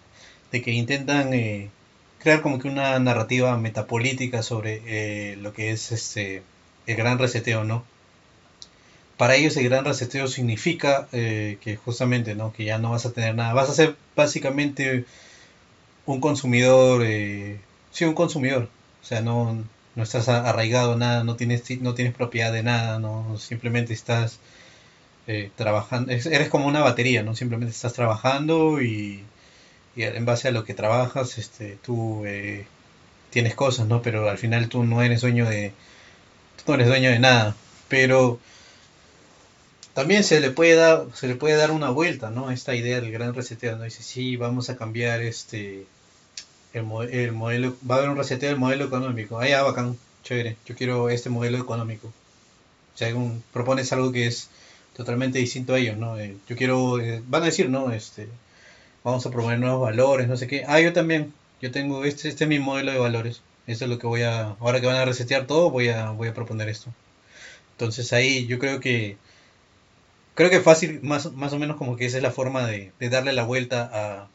que 0.62 0.72
intentan 0.72 1.34
eh, 1.34 1.70
crear 2.18 2.42
como 2.42 2.58
que 2.58 2.68
una 2.68 2.98
narrativa 2.98 3.56
metapolítica 3.56 4.42
sobre 4.42 5.36
lo 5.36 5.52
que 5.52 5.70
es 5.70 5.92
este 5.92 6.42
el 6.86 6.96
gran 6.96 7.18
reseteo, 7.18 7.64
¿no? 7.64 7.84
Para 9.16 9.34
ellos 9.36 9.56
el 9.56 9.64
gran 9.68 9.84
reseteo 9.84 10.28
significa 10.28 11.08
que 11.10 11.78
justamente, 11.84 12.34
¿no? 12.34 12.52
Que 12.52 12.64
ya 12.64 12.78
no 12.78 12.90
vas 12.90 13.06
a 13.06 13.12
tener 13.12 13.34
nada, 13.34 13.54
vas 13.54 13.70
a 13.70 13.74
ser 13.74 13.96
básicamente 14.14 15.06
un 16.06 16.20
consumidor, 16.20 17.02
eh, 17.04 17.60
sí, 17.90 18.04
un 18.04 18.14
consumidor, 18.14 18.68
o 19.02 19.04
sea, 19.04 19.20
no, 19.20 19.64
no 19.94 20.02
estás 20.02 20.28
arraigado 20.28 20.94
a 20.94 20.96
nada, 20.96 21.24
no 21.24 21.36
tienes, 21.36 21.62
no 21.82 21.94
tienes 21.94 22.14
propiedad 22.14 22.52
de 22.52 22.62
nada, 22.62 22.98
no, 22.98 23.38
simplemente 23.38 23.92
estás 23.92 24.38
eh, 25.26 25.50
trabajando, 25.56 26.12
eres 26.12 26.48
como 26.48 26.66
una 26.66 26.80
batería, 26.80 27.22
¿no? 27.22 27.34
Simplemente 27.34 27.72
estás 27.74 27.92
trabajando 27.92 28.80
y, 28.80 29.24
en 30.04 30.24
base 30.24 30.48
a 30.48 30.50
lo 30.52 30.64
que 30.64 30.74
trabajas, 30.74 31.38
este, 31.38 31.78
tú 31.82 32.24
eh, 32.26 32.66
tienes 33.30 33.54
cosas, 33.54 33.86
¿no? 33.86 34.02
Pero 34.02 34.28
al 34.28 34.38
final 34.38 34.68
tú 34.68 34.84
no 34.84 35.02
eres 35.02 35.22
dueño 35.22 35.48
de, 35.48 35.72
tú 36.56 36.64
no 36.68 36.74
eres 36.74 36.88
dueño 36.88 37.10
de 37.10 37.18
nada, 37.18 37.56
pero 37.88 38.38
también 39.94 40.24
se 40.24 40.40
le 40.40 40.50
puede 40.50 40.74
dar, 40.74 41.06
se 41.14 41.26
le 41.28 41.36
puede 41.36 41.56
dar 41.56 41.70
una 41.70 41.90
vuelta, 41.90 42.30
¿no? 42.30 42.50
Esta 42.50 42.74
idea 42.74 43.00
del 43.00 43.12
gran 43.12 43.34
reseteo, 43.34 43.76
¿no? 43.76 43.84
Dice, 43.84 44.02
sí, 44.02 44.36
vamos 44.36 44.68
a 44.70 44.76
cambiar 44.76 45.22
este 45.22 45.86
el, 46.74 46.82
modelo, 47.32 47.76
va 47.88 47.96
a 47.96 47.98
haber 47.98 48.10
un 48.10 48.16
reseteo 48.16 48.50
del 48.50 48.58
modelo 48.58 48.84
económico. 48.84 49.38
Ah, 49.38 49.48
ya, 49.48 49.62
bacán, 49.62 49.96
chévere. 50.22 50.56
Yo 50.66 50.76
quiero 50.76 51.08
este 51.08 51.30
modelo 51.30 51.58
económico. 51.58 52.08
O 52.08 52.98
sea, 52.98 53.14
propones 53.52 53.92
algo 53.92 54.12
que 54.12 54.26
es 54.26 54.50
totalmente 54.96 55.38
distinto 55.38 55.74
a 55.74 55.78
ellos, 55.78 55.96
¿no? 55.96 56.18
Eh, 56.18 56.36
yo 56.48 56.56
quiero, 56.56 57.00
eh, 57.00 57.22
van 57.26 57.42
a 57.42 57.46
decir, 57.46 57.70
¿no? 57.70 57.92
Este, 57.92 58.28
vamos 59.06 59.24
a 59.24 59.30
proponer 59.30 59.60
nuevos 59.60 59.82
valores, 59.82 60.26
no 60.26 60.36
sé 60.36 60.48
qué. 60.48 60.64
Ah, 60.66 60.80
yo 60.80 60.92
también. 60.92 61.32
Yo 61.62 61.70
tengo 61.70 62.04
este, 62.04 62.28
este 62.28 62.44
es 62.44 62.48
mi 62.48 62.58
modelo 62.58 62.92
de 62.92 62.98
valores. 62.98 63.40
Eso 63.66 63.84
es 63.84 63.90
lo 63.90 63.98
que 63.98 64.06
voy 64.06 64.22
a, 64.22 64.56
ahora 64.60 64.80
que 64.80 64.86
van 64.86 64.96
a 64.96 65.04
resetear 65.04 65.46
todo, 65.46 65.70
voy 65.70 65.88
a, 65.88 66.10
voy 66.10 66.28
a 66.28 66.34
proponer 66.34 66.68
esto. 66.68 66.92
Entonces 67.72 68.12
ahí 68.12 68.46
yo 68.46 68.58
creo 68.58 68.80
que, 68.80 69.16
creo 70.34 70.50
que 70.50 70.60
fácil, 70.60 71.00
más, 71.02 71.32
más 71.32 71.52
o 71.52 71.58
menos 71.58 71.76
como 71.76 71.96
que 71.96 72.06
esa 72.06 72.16
es 72.18 72.22
la 72.22 72.32
forma 72.32 72.66
de, 72.66 72.92
darle 73.10 73.32
la 73.32 73.44
vuelta 73.44 73.90
a, 73.92 74.28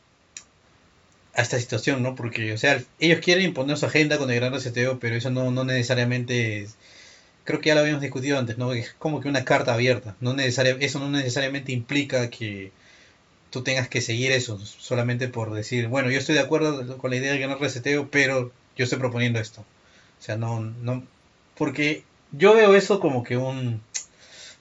a 1.36 1.42
esta 1.42 1.60
situación, 1.60 2.02
¿no? 2.04 2.16
Porque, 2.16 2.54
o 2.54 2.58
sea, 2.58 2.82
ellos 3.00 3.20
quieren 3.20 3.46
imponer 3.46 3.78
su 3.78 3.86
agenda 3.86 4.18
con 4.18 4.32
el 4.32 4.38
gran 4.38 4.54
reseteo, 4.54 5.00
pero 5.00 5.16
eso 5.16 5.32
no, 5.32 5.52
no 5.52 5.64
necesariamente, 5.66 6.68
creo 7.44 7.60
que 7.62 7.70
ya 7.70 7.76
lo 7.76 7.82
habíamos 7.82 8.02
discutido 8.02 8.40
antes, 8.40 8.58
¿no? 8.58 8.74
Es 8.74 8.94
como 9.00 9.22
que 9.22 9.30
una 9.30 9.46
carta 9.46 9.74
abierta, 9.74 10.16
no 10.22 10.34
necesaria, 10.34 10.78
eso 10.80 11.00
no 11.00 11.10
necesariamente 11.10 11.72
implica 11.72 12.30
que 12.30 12.72
tú 13.52 13.64
tengas 13.64 13.88
que 13.90 14.02
seguir 14.02 14.32
eso, 14.32 14.58
solamente 14.66 15.28
por 15.28 15.54
decir, 15.54 15.88
bueno, 15.88 16.10
yo 16.10 16.18
estoy 16.18 16.36
de 16.36 16.42
acuerdo 16.42 16.98
con 16.98 17.12
la 17.12 17.18
idea 17.18 17.34
del 17.34 17.42
gran 17.42 17.60
reseteo, 17.60 18.10
pero 18.10 18.52
yo 18.76 18.86
estoy 18.86 18.98
proponiendo 18.98 19.40
esto. 19.40 19.62
O 19.62 20.24
sea, 20.24 20.38
no, 20.38 20.62
no, 20.62 21.04
porque 21.58 22.04
yo 22.32 22.56
veo 22.56 22.76
eso 22.76 23.00
como 23.00 23.24
que 23.24 23.38
un, 23.38 23.82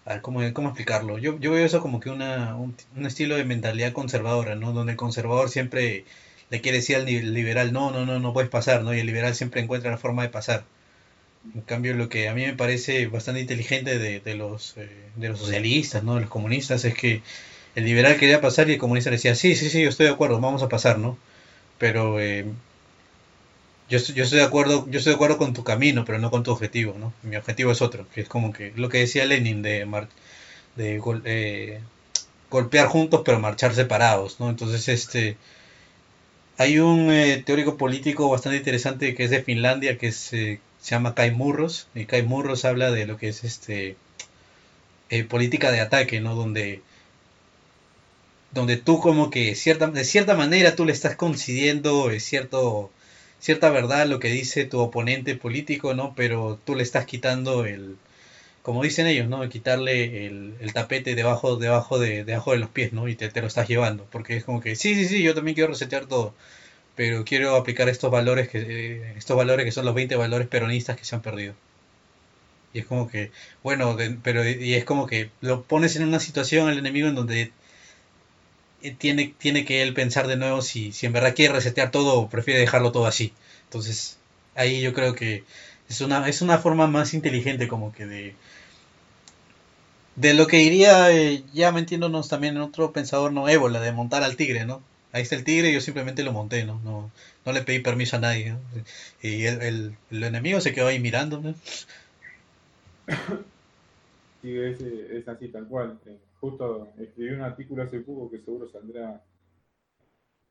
a 0.04 0.14
ver, 0.14 0.22
¿cómo, 0.22 0.40
cómo 0.52 0.68
explicarlo? 0.68 1.18
Yo, 1.18 1.38
yo 1.38 1.52
veo 1.52 1.64
eso 1.64 1.80
como 1.80 2.00
que 2.00 2.10
una, 2.10 2.56
un, 2.56 2.74
estilo 3.06 3.36
de 3.36 3.44
mentalidad 3.44 3.92
conservadora, 3.92 4.56
¿no? 4.56 4.72
Donde 4.72 4.92
el 4.92 4.98
conservador 4.98 5.50
siempre 5.50 6.04
le 6.50 6.60
quiere 6.60 6.78
decir 6.78 6.96
al 6.96 7.06
liberal, 7.06 7.72
no, 7.72 7.92
no, 7.92 8.04
no, 8.04 8.18
no 8.18 8.32
puedes 8.32 8.50
pasar, 8.50 8.82
¿no? 8.82 8.92
Y 8.92 9.00
el 9.00 9.06
liberal 9.06 9.34
siempre 9.34 9.60
encuentra 9.60 9.90
la 9.90 9.98
forma 9.98 10.22
de 10.22 10.30
pasar. 10.30 10.64
En 11.54 11.62
cambio, 11.62 11.94
lo 11.94 12.08
que 12.08 12.28
a 12.28 12.34
mí 12.34 12.44
me 12.44 12.54
parece 12.54 13.06
bastante 13.06 13.40
inteligente 13.40 13.98
de, 13.98 14.34
los, 14.34 14.74
eh, 14.76 14.88
de 15.16 15.28
los 15.28 15.38
socialistas, 15.38 16.02
¿no? 16.02 16.16
De 16.16 16.22
los 16.22 16.30
comunistas, 16.30 16.84
es 16.84 16.94
que 16.94 17.22
el 17.74 17.84
liberal 17.84 18.16
quería 18.18 18.40
pasar 18.40 18.68
y 18.68 18.74
el 18.74 18.78
comunista 18.78 19.10
le 19.10 19.16
decía, 19.16 19.34
sí, 19.34 19.54
sí, 19.56 19.70
sí, 19.70 19.82
yo 19.82 19.88
estoy 19.88 20.06
de 20.06 20.12
acuerdo, 20.12 20.40
vamos 20.40 20.62
a 20.62 20.68
pasar, 20.68 20.98
¿no? 20.98 21.18
Pero 21.78 22.20
eh, 22.20 22.44
yo, 23.88 23.98
yo, 23.98 24.24
estoy 24.24 24.38
de 24.38 24.44
acuerdo, 24.44 24.86
yo 24.90 24.98
estoy 24.98 25.12
de 25.12 25.16
acuerdo 25.16 25.38
con 25.38 25.52
tu 25.54 25.64
camino, 25.64 26.04
pero 26.04 26.18
no 26.18 26.30
con 26.30 26.42
tu 26.42 26.52
objetivo, 26.52 26.96
¿no? 26.98 27.12
Mi 27.22 27.36
objetivo 27.36 27.72
es 27.72 27.82
otro, 27.82 28.06
que 28.14 28.22
es 28.22 28.28
como 28.28 28.52
que 28.52 28.72
lo 28.76 28.88
que 28.88 28.98
decía 28.98 29.24
Lenin 29.24 29.62
de, 29.62 29.86
de 30.76 31.02
eh, 31.24 31.80
golpear 32.50 32.86
juntos 32.88 33.22
pero 33.24 33.40
marchar 33.40 33.74
separados, 33.74 34.40
¿no? 34.40 34.50
Entonces, 34.50 34.88
este 34.88 35.36
hay 36.58 36.78
un 36.78 37.10
eh, 37.10 37.42
teórico 37.44 37.76
político 37.78 38.28
bastante 38.28 38.58
interesante 38.58 39.14
que 39.14 39.24
es 39.24 39.30
de 39.30 39.42
Finlandia, 39.42 39.96
que 39.98 40.08
eh, 40.08 40.12
se 40.12 40.60
llama 40.82 41.14
Kai 41.14 41.30
Murros. 41.30 41.88
Y 41.94 42.04
Kai 42.04 42.22
Murros 42.22 42.64
habla 42.64 42.90
de 42.90 43.06
lo 43.06 43.16
que 43.16 43.28
es 43.28 43.44
este 43.44 43.96
política 45.28 45.72
de 45.72 45.80
ataque, 45.80 46.20
¿no? 46.20 46.34
Donde, 46.34 46.82
donde 48.52 48.76
tú 48.76 49.00
como 49.00 49.30
que 49.30 49.54
cierta, 49.54 49.86
de 49.88 50.04
cierta 50.04 50.34
manera 50.34 50.76
tú 50.76 50.84
le 50.84 50.92
estás 50.92 51.16
concediendo 51.16 52.10
cierto, 52.18 52.90
cierta 53.40 53.70
verdad 53.70 54.02
a 54.02 54.06
lo 54.06 54.20
que 54.20 54.28
dice 54.28 54.64
tu 54.64 54.80
oponente 54.80 55.36
político, 55.36 55.94
¿no? 55.94 56.14
Pero 56.16 56.58
tú 56.64 56.74
le 56.74 56.82
estás 56.82 57.06
quitando 57.06 57.64
el, 57.66 57.96
como 58.62 58.82
dicen 58.82 59.06
ellos, 59.06 59.28
¿no? 59.28 59.48
Quitarle 59.48 60.26
el, 60.26 60.72
tapete 60.72 61.14
debajo, 61.14 61.56
debajo, 61.56 61.98
de, 61.98 62.24
debajo 62.24 62.52
de 62.52 62.58
los 62.58 62.70
pies, 62.70 62.92
¿no? 62.92 63.08
Y 63.08 63.14
te, 63.16 63.40
lo 63.40 63.46
estás 63.46 63.68
llevando. 63.68 64.06
Porque 64.10 64.36
es 64.36 64.44
como 64.44 64.60
que, 64.60 64.76
sí, 64.76 64.94
sí, 64.94 65.06
sí, 65.06 65.22
yo 65.22 65.34
también 65.34 65.54
quiero 65.54 65.70
resetear 65.70 66.06
todo. 66.06 66.34
Pero 66.96 67.24
quiero 67.24 67.56
aplicar 67.56 67.88
estos 67.88 68.10
valores 68.10 68.48
que, 68.48 68.58
eh, 68.60 69.14
estos 69.16 69.36
valores 69.36 69.64
que 69.66 69.72
son 69.72 69.86
los 69.86 69.94
20 69.94 70.16
valores 70.16 70.48
peronistas 70.48 70.96
que 70.96 71.04
se 71.04 71.14
han 71.16 71.22
perdido. 71.22 71.54
Y 72.72 72.80
es 72.80 72.86
como 72.86 73.08
que, 73.08 73.32
bueno, 73.62 73.96
pero 74.22 74.48
y 74.48 74.74
es 74.74 74.84
como 74.84 75.06
que 75.06 75.30
lo 75.40 75.62
pones 75.64 75.96
en 75.96 76.04
una 76.04 76.20
situación 76.20 76.68
al 76.68 76.78
enemigo 76.78 77.08
en 77.08 77.14
donde 77.16 77.42
eh, 77.42 77.52
tiene, 78.98 79.34
tiene 79.38 79.64
que 79.64 79.82
él 79.82 79.94
pensar 79.94 80.26
de 80.26 80.36
nuevo 80.36 80.62
si, 80.62 80.92
si 80.92 81.06
en 81.06 81.12
verdad 81.12 81.34
quiere 81.34 81.54
resetear 81.54 81.90
todo 81.90 82.18
o 82.18 82.28
prefiere 82.28 82.60
dejarlo 82.60 82.92
todo 82.92 83.06
así. 83.06 83.32
Entonces, 83.64 84.18
ahí 84.54 84.80
yo 84.80 84.92
creo 84.92 85.14
que 85.14 85.44
es 85.88 86.00
una, 86.00 86.28
es 86.28 86.42
una 86.42 86.58
forma 86.58 86.86
más 86.86 87.14
inteligente 87.14 87.68
como 87.68 87.92
que 87.92 88.06
de, 88.06 88.34
de 90.16 90.34
lo 90.34 90.46
que 90.46 90.62
iría, 90.62 91.10
eh, 91.12 91.42
ya 91.52 91.72
metiéndonos 91.72 92.28
también 92.28 92.56
en 92.56 92.62
otro 92.62 92.92
pensador 92.92 93.32
no 93.32 93.48
ébola, 93.48 93.80
de 93.80 93.92
montar 93.92 94.22
al 94.22 94.36
tigre, 94.36 94.64
¿no? 94.64 94.82
Ahí 95.12 95.22
está 95.22 95.34
el 95.34 95.44
tigre 95.44 95.72
yo 95.72 95.80
simplemente 95.80 96.22
lo 96.22 96.32
monté, 96.32 96.64
¿no? 96.64 96.80
No, 96.84 97.10
no 97.44 97.52
le 97.52 97.62
pedí 97.62 97.80
permiso 97.80 98.16
a 98.16 98.20
nadie. 98.20 98.54
Y 99.22 99.44
el, 99.44 99.96
el, 100.10 100.22
enemigo 100.22 100.60
se 100.60 100.72
quedó 100.72 100.88
ahí 100.88 101.00
mirando. 101.00 101.42
Sí, 104.42 104.56
es, 104.56 104.80
es 104.80 105.28
así, 105.28 105.48
tal 105.48 105.66
cual. 105.66 105.98
Eh, 106.40 106.46
justo 106.46 106.92
escribí 106.98 107.34
un 107.34 107.42
artículo 107.42 107.82
hace 107.82 108.00
poco 108.00 108.30
que 108.30 108.40
seguro 108.40 108.68
saldrá 108.68 109.22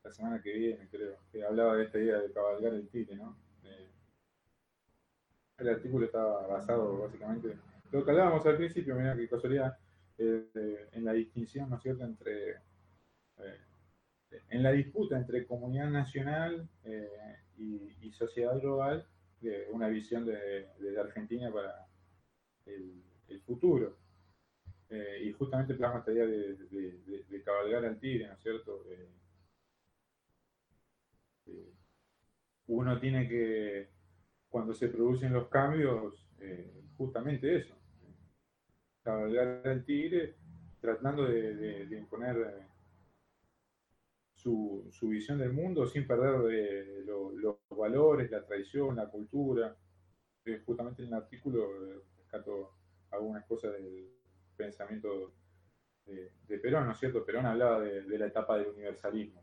la 0.03 0.11
semana 0.11 0.41
que 0.41 0.53
viene, 0.53 0.87
creo, 0.89 1.17
que 1.31 1.43
hablaba 1.43 1.75
de 1.75 1.85
esta 1.85 1.99
idea 1.99 2.19
de 2.19 2.31
cabalgar 2.31 2.73
el 2.73 2.87
tigre, 2.87 3.15
¿no? 3.15 3.35
el 5.57 5.67
artículo 5.67 6.05
estaba 6.05 6.47
basado 6.47 6.99
básicamente 6.99 7.53
lo 7.91 8.05
que 8.05 8.11
hablábamos 8.11 8.45
al 8.45 8.57
principio, 8.57 8.95
mira 8.95 9.15
qué 9.15 9.27
casualidad, 9.27 9.77
eh, 10.17 10.89
en 10.91 11.05
la 11.05 11.13
distinción, 11.13 11.69
¿no 11.69 11.77
es 11.77 11.81
cierto?, 11.81 12.03
entre, 12.03 12.51
eh, 12.51 13.59
en 14.49 14.63
la 14.63 14.71
disputa 14.71 15.17
entre 15.17 15.45
comunidad 15.47 15.89
nacional 15.89 16.69
eh, 16.83 17.37
y, 17.57 18.11
sociedad 18.11 18.59
global, 18.59 19.07
una 19.71 19.87
visión 19.87 20.25
de, 20.25 20.67
la 20.79 21.01
Argentina 21.01 21.51
para 21.51 21.87
el, 22.65 23.01
futuro. 23.45 23.99
Eh, 24.91 25.21
y 25.23 25.31
justamente 25.33 25.75
plasma 25.75 25.99
esta 25.99 26.11
idea 26.11 26.25
de, 26.25 27.43
cabalgar 27.45 27.85
al 27.85 27.99
tigre, 27.99 28.27
¿no 28.27 28.33
es 28.33 28.41
cierto? 28.41 28.83
Eh, 28.89 29.09
eh, 31.45 31.73
uno 32.67 32.99
tiene 32.99 33.27
que, 33.27 33.89
cuando 34.49 34.73
se 34.73 34.89
producen 34.89 35.31
los 35.31 35.47
cambios, 35.47 36.25
justamente 36.97 37.55
eso, 37.55 37.75
cabalgar 39.03 39.67
al 39.67 39.85
tigre 39.85 40.35
tratando 40.81 41.25
de, 41.25 41.87
imponer 41.91 42.67
su, 44.33 44.87
su, 44.91 45.09
visión 45.09 45.37
del 45.37 45.53
mundo 45.53 45.85
sin 45.85 46.07
perder 46.07 47.05
los 47.05 47.57
valores, 47.69 48.31
la 48.31 48.43
tradición, 48.43 48.95
la 48.95 49.09
cultura. 49.09 49.77
justamente 50.65 51.03
en 51.03 51.09
el 51.09 51.13
artículo 51.13 51.67
rescato 52.17 52.71
algunas 53.11 53.45
cosas 53.45 53.73
del 53.73 54.18
pensamiento 54.60 55.34
de, 56.05 56.60
Perón, 56.60 56.86
¿no 56.86 56.91
es 56.91 56.99
cierto? 56.99 57.26
Perón 57.26 57.45
hablaba 57.45 57.80
de, 57.80 58.18
la 58.18 58.28
etapa 58.28 58.57
del 58.57 58.68
universalismo, 58.68 59.41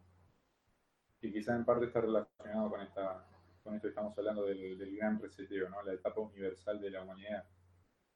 y 1.22 1.32
quizá 1.32 1.56
en 1.56 1.64
parte 1.64 1.86
está 1.86 2.02
relacionado 2.02 2.68
con, 2.68 2.82
esta, 2.82 3.24
con 3.62 3.74
esto 3.74 3.86
que 3.86 3.90
estamos 3.90 4.16
hablando 4.18 4.44
del, 4.44 4.96
gran 4.96 5.18
reseteo, 5.18 5.70
¿no? 5.70 5.82
La 5.82 5.94
etapa 5.94 6.20
universal 6.20 6.80
de 6.80 6.90
la 6.90 7.02
humanidad, 7.02 7.44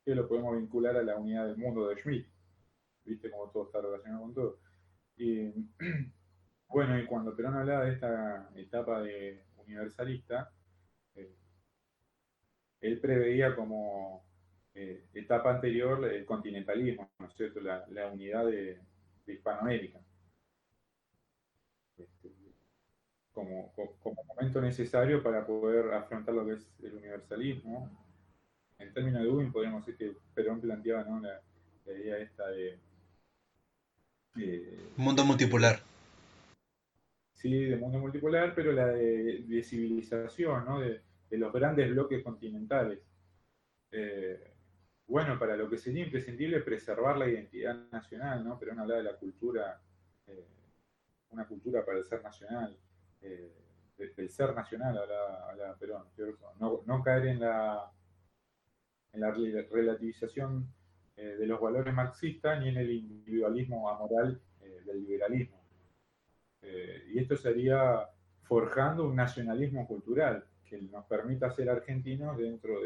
que 0.05 0.15
lo 0.15 0.29
podemos 0.29 0.57
vincular 0.59 0.97
a 0.97 1.03
la 1.03 1.17
unidad 1.17 1.47
del 1.47 1.57
mundo 1.57 1.89
de 1.89 1.97
Schmidt, 1.97 2.29
¿viste 3.05 3.31
cómo 3.31 3.51
todo 3.51 3.65
está 3.65 3.81
relacionado 3.81 4.23
con 4.23 4.35
todo? 4.35 4.61
Y 5.17 5.53
bueno, 6.69 6.99
y 6.99 7.07
cuando 7.07 7.35
Perón 7.35 7.55
hablaba 7.55 7.85
de 7.85 7.93
esta 7.93 8.51
etapa 8.57 9.01
de 9.01 9.47
universalista, 9.57 10.53
eh, 11.15 11.35
él 12.83 13.01
preveía 13.01 13.57
como 13.57 14.30
eh, 14.83 15.05
etapa 15.13 15.51
anterior 15.51 16.03
el 16.11 16.25
continentalismo, 16.25 17.11
¿no 17.19 17.27
es 17.27 17.35
cierto? 17.35 17.61
La, 17.61 18.07
unidad 18.11 18.47
de, 18.47 18.81
Hispanoamérica. 19.27 20.01
Este, 21.99 22.31
como, 23.31 23.71
momento 24.27 24.63
necesario 24.63 25.23
para 25.23 25.47
poder 25.47 25.93
afrontar 25.93 26.35
lo 26.35 26.47
que 26.47 26.55
es 26.55 26.67
el 26.83 26.95
universalismo. 26.95 27.91
En 28.79 28.93
términos 28.95 29.23
de 29.23 29.29
Ubin 29.29 29.53
podríamos 29.53 29.85
decir 29.85 29.99
que 29.99 30.17
Perón 30.33 30.63
planteaba 30.63 31.05
la, 31.21 31.43
idea 31.93 32.17
esta 32.17 32.49
de... 32.49 32.79
mundo 34.97 35.27
multipolar. 35.27 35.81
Sí, 37.35 37.65
de 37.67 37.77
mundo 37.77 37.99
multipolar, 37.99 38.55
pero 38.55 38.73
la 38.73 38.87
de, 38.87 39.63
civilización, 39.63 40.65
¿no? 40.65 40.81
de, 40.81 41.03
los 41.33 41.53
grandes 41.53 41.91
bloques 41.91 42.25
continentales. 42.25 42.99
Eh, 43.93 44.50
bueno, 45.11 45.37
para 45.41 45.57
lo 45.57 45.69
que 45.69 45.77
sería 45.77 46.05
imprescindible 46.05 46.61
preservar 46.61 47.19
la 47.19 47.29
identidad 47.29 47.75
nacional, 47.91 48.45
¿no? 48.45 48.57
Pero 48.57 48.81
habla 48.81 48.95
de 48.95 49.03
la 49.03 49.17
cultura, 49.17 49.81
eh, 50.29 50.47
una 51.31 51.49
cultura 51.49 51.85
para 51.85 51.99
el 51.99 52.05
ser 52.05 52.23
nacional, 52.23 52.77
eh, 53.21 53.53
del 53.99 54.31
ser 54.31 54.55
nacional, 54.55 54.97
habla, 55.49 55.75
Perón, 55.79 56.05
no, 56.61 56.83
no, 56.87 57.03
caer 57.03 57.27
en 57.27 57.41
la, 57.41 57.91
en 59.13 59.21
la 59.21 59.33
relativización 59.33 60.73
eh, 61.17 61.37
de 61.39 61.47
los 61.47 61.61
valores 61.61 61.93
marxistas 61.93 62.61
ni 62.61 62.69
en 62.69 62.77
el 62.77 62.91
individualismo 62.93 63.91
amoral 63.91 64.41
del 64.87 65.01
liberalismo. 65.03 65.61
y 66.63 67.19
esto 67.19 67.37
sería 67.37 68.09
forjando 68.43 69.07
un 69.09 69.17
nacionalismo 69.17 69.87
cultural 69.87 70.45
que 70.65 70.81
nos 70.81 71.05
permita 71.07 71.51
ser 71.51 71.69
argentinos 71.69 72.39
dentro 72.39 72.81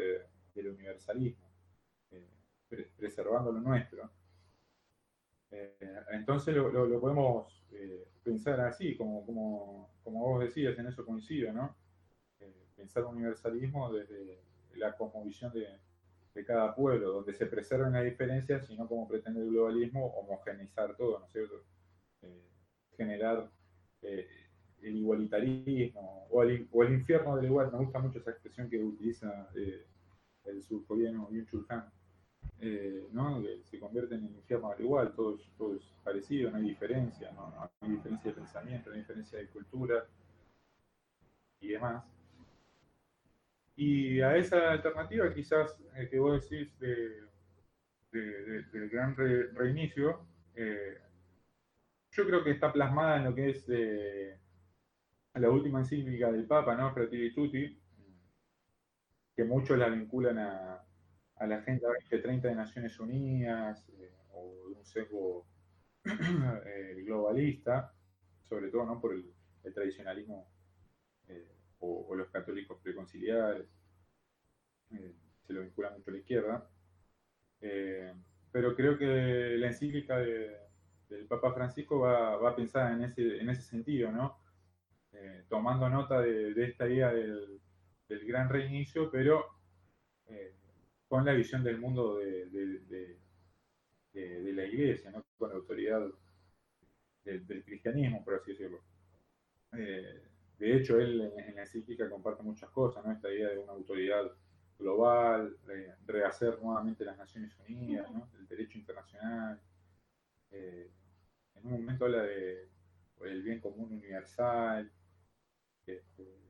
del 0.55 0.67
universalismo 0.69 1.44
preservando 2.67 3.51
lo 3.51 3.61
nuestro. 3.61 4.09
Eh, 5.51 5.77
entonces 6.11 6.55
lo, 6.55 6.99
podemos 6.99 7.65
eh, 7.71 8.07
pensar 8.23 8.59
así, 8.61 8.95
como, 8.95 9.25
como, 9.25 10.19
vos 10.19 10.41
decías, 10.41 10.77
en 10.77 10.87
eso 10.87 11.05
coincido, 11.05 11.53
¿no? 11.53 11.75
Eh, 12.39 12.67
pensar 12.75 13.05
universalismo 13.05 13.91
desde 13.93 14.41
la 14.75 14.95
cosmovisión 14.97 15.53
de, 15.53 15.67
de, 16.33 16.45
cada 16.45 16.75
pueblo, 16.75 17.11
donde 17.11 17.33
se 17.33 17.45
preserven 17.45 17.93
las 17.93 18.03
diferencias, 18.03 18.65
sino 18.67 18.87
como 18.87 19.07
pretende 19.07 19.41
el 19.41 19.49
globalismo, 19.49 20.05
homogeneizar 20.07 20.95
todo, 20.95 21.19
¿no 21.19 21.25
es 21.25 21.31
cierto? 21.31 21.63
generar 22.97 23.51
el 24.01 24.95
igualitarismo 24.95 26.27
o 26.29 26.43
el, 26.43 26.67
o 26.71 26.83
el, 26.83 26.93
infierno 26.93 27.35
del 27.35 27.47
igual, 27.47 27.69
me 27.69 27.79
gusta 27.79 27.99
mucho 27.99 28.19
esa 28.19 28.31
expresión 28.31 28.69
que 28.69 28.81
utiliza 28.81 29.49
el 30.45 30.63
surcoreano 30.63 31.29
Yun 31.29 31.45
Chul 31.45 31.65
Han 31.69 31.91
eh, 32.61 33.07
¿no? 33.11 33.43
se 33.63 33.79
convierten 33.79 34.25
en 34.25 34.35
infierno 34.35 34.71
al 34.71 34.81
igual, 34.81 35.13
todo, 35.13 35.37
todo, 35.57 35.75
es 35.75 35.83
parecido, 36.03 36.51
no 36.51 36.57
hay 36.57 36.63
diferencia, 36.63 37.31
¿no? 37.31 37.69
hay 37.81 37.89
diferencia 37.89 38.31
de 38.31 38.37
pensamiento, 38.37 38.89
no 38.89 38.95
hay 38.95 39.01
diferencia 39.01 39.39
de 39.39 39.47
cultura 39.47 40.05
y 41.59 41.69
demás. 41.69 42.03
Y 43.75 44.21
a 44.21 44.37
esa 44.37 44.71
alternativa 44.71 45.33
quizás 45.33 45.77
eh, 45.95 46.07
que 46.09 46.17
vos 46.17 46.49
decís 46.49 46.79
de, 46.79 47.23
del 48.11 48.89
gran 48.89 49.15
reinicio, 49.15 50.25
eh, 50.55 50.97
yo 52.11 52.25
creo 52.25 52.43
que 52.43 52.51
está 52.51 52.71
plasmada 52.71 53.17
en 53.17 53.25
lo 53.25 53.35
que 53.35 53.49
es 53.49 53.67
la 55.33 55.49
última 55.49 55.79
encíclica 55.79 56.31
del 56.31 56.45
Papa, 56.45 56.75
¿no? 56.75 56.93
Tutti, 56.93 57.77
que 59.35 59.43
muchos 59.43 59.77
la 59.77 59.89
vinculan 59.89 60.37
a, 60.37 60.85
a 61.37 61.47
la 61.47 61.57
Agenda 61.57 61.87
2030 61.87 62.47
de 62.47 62.55
Naciones 62.55 62.99
Unidas 62.99 63.89
eh, 63.99 64.11
o 64.33 64.69
de 64.69 64.75
un 64.75 64.85
sesgo 64.85 65.45
eh, 66.05 67.03
globalista, 67.05 67.93
sobre 68.43 68.69
todo 68.69 68.85
¿no? 68.85 69.01
por 69.01 69.13
el, 69.13 69.33
tradicionalismo 69.73 70.47
eh, 71.27 71.51
o, 71.79 72.13
los 72.15 72.29
católicos 72.29 72.77
preconciliares, 72.81 73.67
se 74.89 75.53
lo 75.53 75.61
vincula 75.61 75.89
mucho 75.89 76.11
a 76.11 76.13
la 76.13 76.19
izquierda. 76.19 76.69
pero 78.51 78.75
creo 78.75 78.97
que 78.97 79.57
la 79.57 79.67
encíclica 79.67 80.17
del 80.19 81.25
Papa 81.27 81.51
Francisco 81.53 81.99
va, 81.99 82.55
pensada 82.55 82.93
en 82.93 83.03
ese, 83.05 83.39
en 83.39 83.49
ese 83.49 83.63
sentido, 83.63 84.11
¿no? 84.11 84.39
tomando 85.49 85.89
nota 85.89 86.21
de, 86.21 86.53
esta 86.63 86.87
idea 86.87 87.11
del 87.11 87.59
gran 88.27 88.49
reinicio, 88.49 89.09
pero 89.09 89.45
con 91.07 91.25
la 91.25 91.33
visión 91.33 91.63
del 91.63 91.79
mundo 91.79 92.17
de, 92.17 92.47
de, 94.13 94.53
la 94.53 94.65
iglesia, 94.65 95.11
¿no? 95.11 95.25
con 95.37 95.49
la 95.49 95.55
autoridad 95.55 96.01
del, 97.23 97.63
cristianismo, 97.63 98.23
por 98.23 98.35
así 98.35 98.51
decirlo. 98.51 98.81
Eh, 99.73 100.21
de 100.57 100.77
hecho, 100.77 100.99
él 100.99 101.33
en, 101.37 101.55
la 101.55 101.63
encíclica 101.63 102.09
comparte 102.09 102.43
muchas 102.43 102.69
cosas, 102.69 103.03
¿no? 103.05 103.11
esta 103.11 103.31
idea 103.31 103.49
de 103.49 103.59
una 103.59 103.73
autoridad 103.73 104.31
global, 104.79 105.57
rehacer 106.05 106.59
nuevamente 106.61 107.03
las 107.05 107.17
Naciones 107.17 107.57
Unidas, 107.59 108.09
¿no? 108.11 108.29
el 108.39 108.47
derecho 108.47 108.77
internacional. 108.77 109.59
Eh, 110.51 110.89
en 111.55 111.65
un 111.65 111.71
momento 111.73 112.05
habla 112.05 112.23
de 112.23 112.69
el 113.21 113.41
bien 113.41 113.59
común 113.59 113.91
universal. 113.91 114.91
Este, 115.85 116.44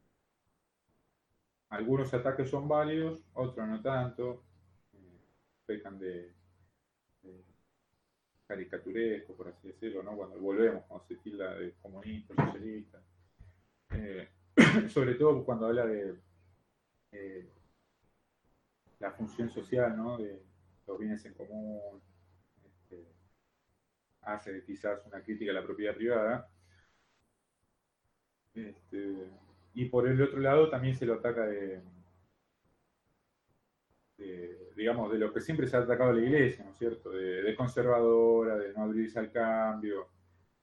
algunos 1.69 2.13
ataques 2.13 2.49
son 2.49 2.67
válidos, 2.67 3.25
otros 3.33 3.67
no 3.67 3.81
tanto 3.81 4.43
pecan 5.65 5.97
de, 5.97 6.33
caricaturesco, 8.47 9.35
por 9.35 9.47
así 9.47 9.67
decirlo, 9.67 10.03
¿no? 10.03 10.15
cuando 10.15 10.39
volvemos, 10.39 10.83
cuando 10.85 11.05
se 11.07 11.15
tilda 11.15 11.55
de 11.55 11.73
comunista, 11.81 12.35
socialista. 12.35 13.01
Eh, 13.89 14.29
sobre 14.89 15.15
todo 15.15 15.43
cuando 15.43 15.65
habla 15.65 15.85
de 15.85 16.15
eh, 17.11 17.49
la 18.99 19.11
función 19.11 19.49
social, 19.49 19.97
¿no? 19.97 20.17
de 20.17 20.43
los 20.85 20.99
bienes 20.99 21.25
en 21.25 21.33
común, 21.33 21.99
este, 22.63 23.07
hace 24.21 24.63
quizás 24.63 25.03
una 25.07 25.23
crítica 25.23 25.51
a 25.51 25.55
la 25.55 25.63
propiedad 25.63 25.95
privada. 25.95 26.47
Este, 28.53 29.27
y 29.75 29.85
por 29.85 30.07
el 30.07 30.21
otro 30.21 30.39
lado 30.39 30.69
también 30.69 30.95
se 30.95 31.05
lo 31.05 31.15
ataca 31.15 31.45
de 31.45 31.81
digamos, 34.75 35.11
de 35.11 35.17
lo 35.17 35.33
que 35.33 35.41
siempre 35.41 35.67
se 35.67 35.77
ha 35.77 35.79
atacado 35.79 36.11
a 36.11 36.13
la 36.13 36.21
iglesia, 36.21 36.63
¿no 36.63 36.71
es 36.71 36.77
cierto? 36.77 37.09
De, 37.09 37.55
conservadora, 37.55 38.57
de 38.57 38.73
no 38.73 38.83
abrirse 38.83 39.19
al 39.19 39.31
cambio, 39.31 40.09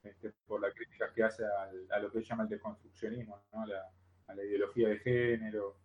este, 0.02 0.32
por 0.46 0.60
la 0.60 0.70
crítica 0.72 1.12
que 1.14 1.22
hace 1.22 1.44
a 1.44 1.98
lo 1.98 2.10
que 2.10 2.20
se 2.20 2.26
llama 2.26 2.44
el 2.44 2.48
desconstruccionismo, 2.50 3.42
¿no? 3.52 3.62
a 3.62 4.34
la 4.34 4.44
ideología 4.44 4.88
de 4.88 4.98
género, 4.98 5.76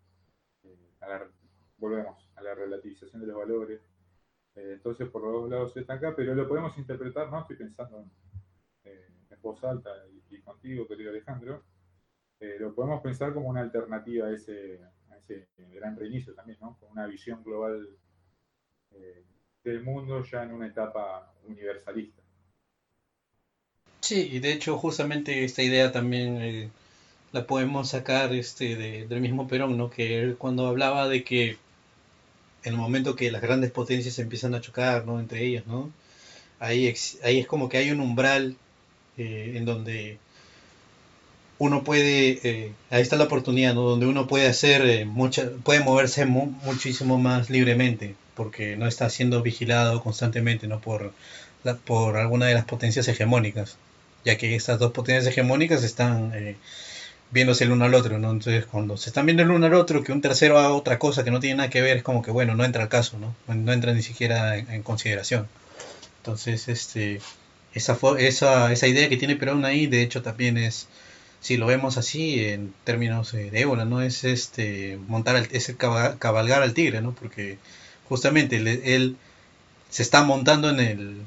eh, 0.64 0.76
volvemos 1.78 2.30
a 2.36 2.42
la 2.42 2.56
relativización 2.56 3.22
de 3.22 3.28
los 3.28 3.38
valores. 3.38 3.82
Eh, 4.56 4.74
entonces, 4.74 5.08
por 5.10 5.24
los 5.24 5.34
dos 5.34 5.50
lados 5.50 5.78
está 5.78 5.94
acá, 5.94 6.14
pero 6.16 6.34
lo 6.34 6.48
podemos 6.48 6.78
interpretar, 6.78 7.30
¿no? 7.30 7.42
Estoy 7.42 7.58
pensando 7.58 8.00
en, 8.00 8.12
eh, 8.86 9.08
voz 9.42 9.64
alta 9.64 9.90
y, 10.30 10.42
contigo, 10.42 10.88
querido 10.88 11.12
Alejandro, 11.12 11.64
lo 12.40 12.74
podemos 12.74 13.02
pensar 13.02 13.34
como 13.34 13.50
una 13.50 13.62
alternativa 13.62 14.28
a 14.28 14.34
ese, 14.34 14.80
ese 15.20 15.48
gran 15.74 15.96
reinicio 15.96 16.34
también, 16.34 16.58
¿no? 16.62 16.78
Con 16.80 16.92
una 16.92 17.08
visión 17.08 17.44
global 17.44 17.88
eh, 18.92 19.24
del 19.64 19.84
mundo 19.84 20.24
ya 20.24 20.44
en 20.44 20.54
una 20.54 20.68
etapa 20.68 21.34
universalista. 21.46 22.22
Sí, 24.02 24.30
y 24.32 24.40
de 24.40 24.54
hecho 24.54 24.78
justamente 24.78 25.44
esta 25.44 25.64
idea 25.64 25.92
también 25.92 26.42
eh, 26.42 26.70
la 27.32 27.46
podemos 27.46 27.90
sacar 27.90 28.34
este 28.34 28.76
del 28.76 29.22
mismo 29.22 29.48
Perón, 29.48 29.78
¿no? 29.78 29.90
Que 29.90 30.22
él 30.22 30.38
cuando 30.38 30.68
hablaba 30.68 31.10
de 31.10 31.24
que 31.24 31.58
en 32.64 32.74
el 32.74 32.78
momento 32.78 33.16
que 33.16 33.32
las 33.32 33.42
grandes 33.42 33.72
potencias 33.72 34.20
empiezan 34.20 34.56
a 34.56 34.62
chocar, 34.62 35.06
¿no? 35.06 35.20
Entre 35.20 35.46
ellas, 35.46 35.66
¿no? 35.68 35.92
Ahí, 36.60 36.94
ahí 37.24 37.40
es 37.40 37.48
como 37.48 37.70
que 37.70 37.78
hay 37.78 37.92
un 37.92 38.00
umbral 38.02 38.56
eh, 39.18 39.54
en 39.56 39.66
donde 39.66 40.20
uno 41.60 41.84
puede, 41.84 42.40
eh, 42.44 42.72
ahí 42.90 43.02
está 43.02 43.16
la 43.16 43.26
oportunidad, 43.26 43.74
¿no? 43.74 43.82
Donde 43.82 44.06
uno 44.06 44.28
puede 44.28 44.48
hacer 44.48 44.82
eh, 44.86 45.08
puede 45.64 45.80
moverse 45.82 46.26
muchísimo 46.26 47.18
más 47.18 47.50
libremente, 47.50 48.16
porque 48.36 48.76
no 48.76 48.88
está 48.88 49.10
siendo 49.10 49.42
vigilado 49.42 50.02
constantemente, 50.04 50.68
¿no? 50.68 50.80
Por, 50.80 51.14
por 51.86 52.18
alguna 52.18 52.46
de 52.48 52.54
las 52.54 52.66
potencias 52.66 53.08
hegemónicas, 53.08 53.78
ya 54.26 54.38
que 54.38 54.56
estas 54.56 54.80
dos 54.80 54.92
potencias 54.92 55.28
hegemónicas 55.28 55.84
están 55.84 56.34
viéndose 57.32 57.64
el 57.66 57.72
uno 57.72 57.86
al 57.86 57.94
otro, 57.94 58.20
¿no? 58.20 58.32
Entonces, 58.32 58.66
cuando 58.66 58.98
se 58.98 59.10
están 59.10 59.26
viendo 59.26 59.44
el 59.44 59.52
uno 59.52 59.66
al 59.66 59.74
otro, 59.74 60.04
que 60.04 60.12
un 60.12 60.22
tercero 60.22 60.58
haga 60.58 60.74
otra 60.74 61.00
cosa 61.00 61.24
que 61.24 61.32
no 61.32 61.40
tiene 61.40 61.58
nada 61.58 61.70
que 61.70 61.82
ver, 61.82 61.98
es 61.98 62.04
como 62.04 62.22
que, 62.22 62.32
bueno, 62.32 62.56
no 62.56 62.64
entra 62.66 62.84
al 62.84 62.90
caso, 62.90 63.18
¿no? 63.20 63.36
No 63.54 63.74
entra 63.74 63.94
ni 63.94 64.02
siquiera 64.02 64.58
en, 64.58 64.84
consideración. 64.84 65.48
Entonces, 66.20 66.68
este, 66.68 67.22
esa, 67.74 67.98
esa, 68.20 68.72
esa 68.72 68.88
idea 68.88 69.10
que 69.10 69.18
tiene 69.18 69.36
Perón 69.36 69.66
ahí, 69.66 69.88
de 69.88 70.02
hecho, 70.02 70.22
también 70.22 70.58
es, 70.58 70.88
si 71.42 71.58
lo 71.58 71.68
vemos 71.68 71.98
así, 71.98 72.44
en 72.46 72.74
términos 72.84 73.32
de 73.32 73.50
ébola, 73.60 73.86
¿no? 73.86 74.02
Es 74.02 74.24
este, 74.24 75.00
montar, 75.08 75.48
es 75.52 75.76
cabalgar 76.20 76.62
al 76.64 76.74
tigre, 76.74 77.02
¿no? 77.02 77.14
Porque 77.14 77.58
justamente 78.10 78.58
él, 78.58 79.18
se 79.90 80.04
está 80.04 80.24
montando 80.24 80.70
en 80.70 80.80
el, 80.80 81.22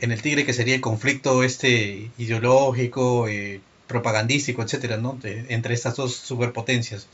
en 0.00 0.12
el 0.12 0.22
tigre 0.22 0.44
que 0.44 0.52
sería 0.52 0.74
el 0.74 0.80
conflicto 0.80 1.42
este 1.44 2.10
ideológico, 2.18 3.28
eh, 3.28 3.60
propagandístico, 3.86 4.62
etcétera, 4.62 4.96
¿no? 4.96 5.18
entre 5.22 5.74
estas 5.74 5.96
dos 5.96 6.16
superpotencias. 6.16 7.06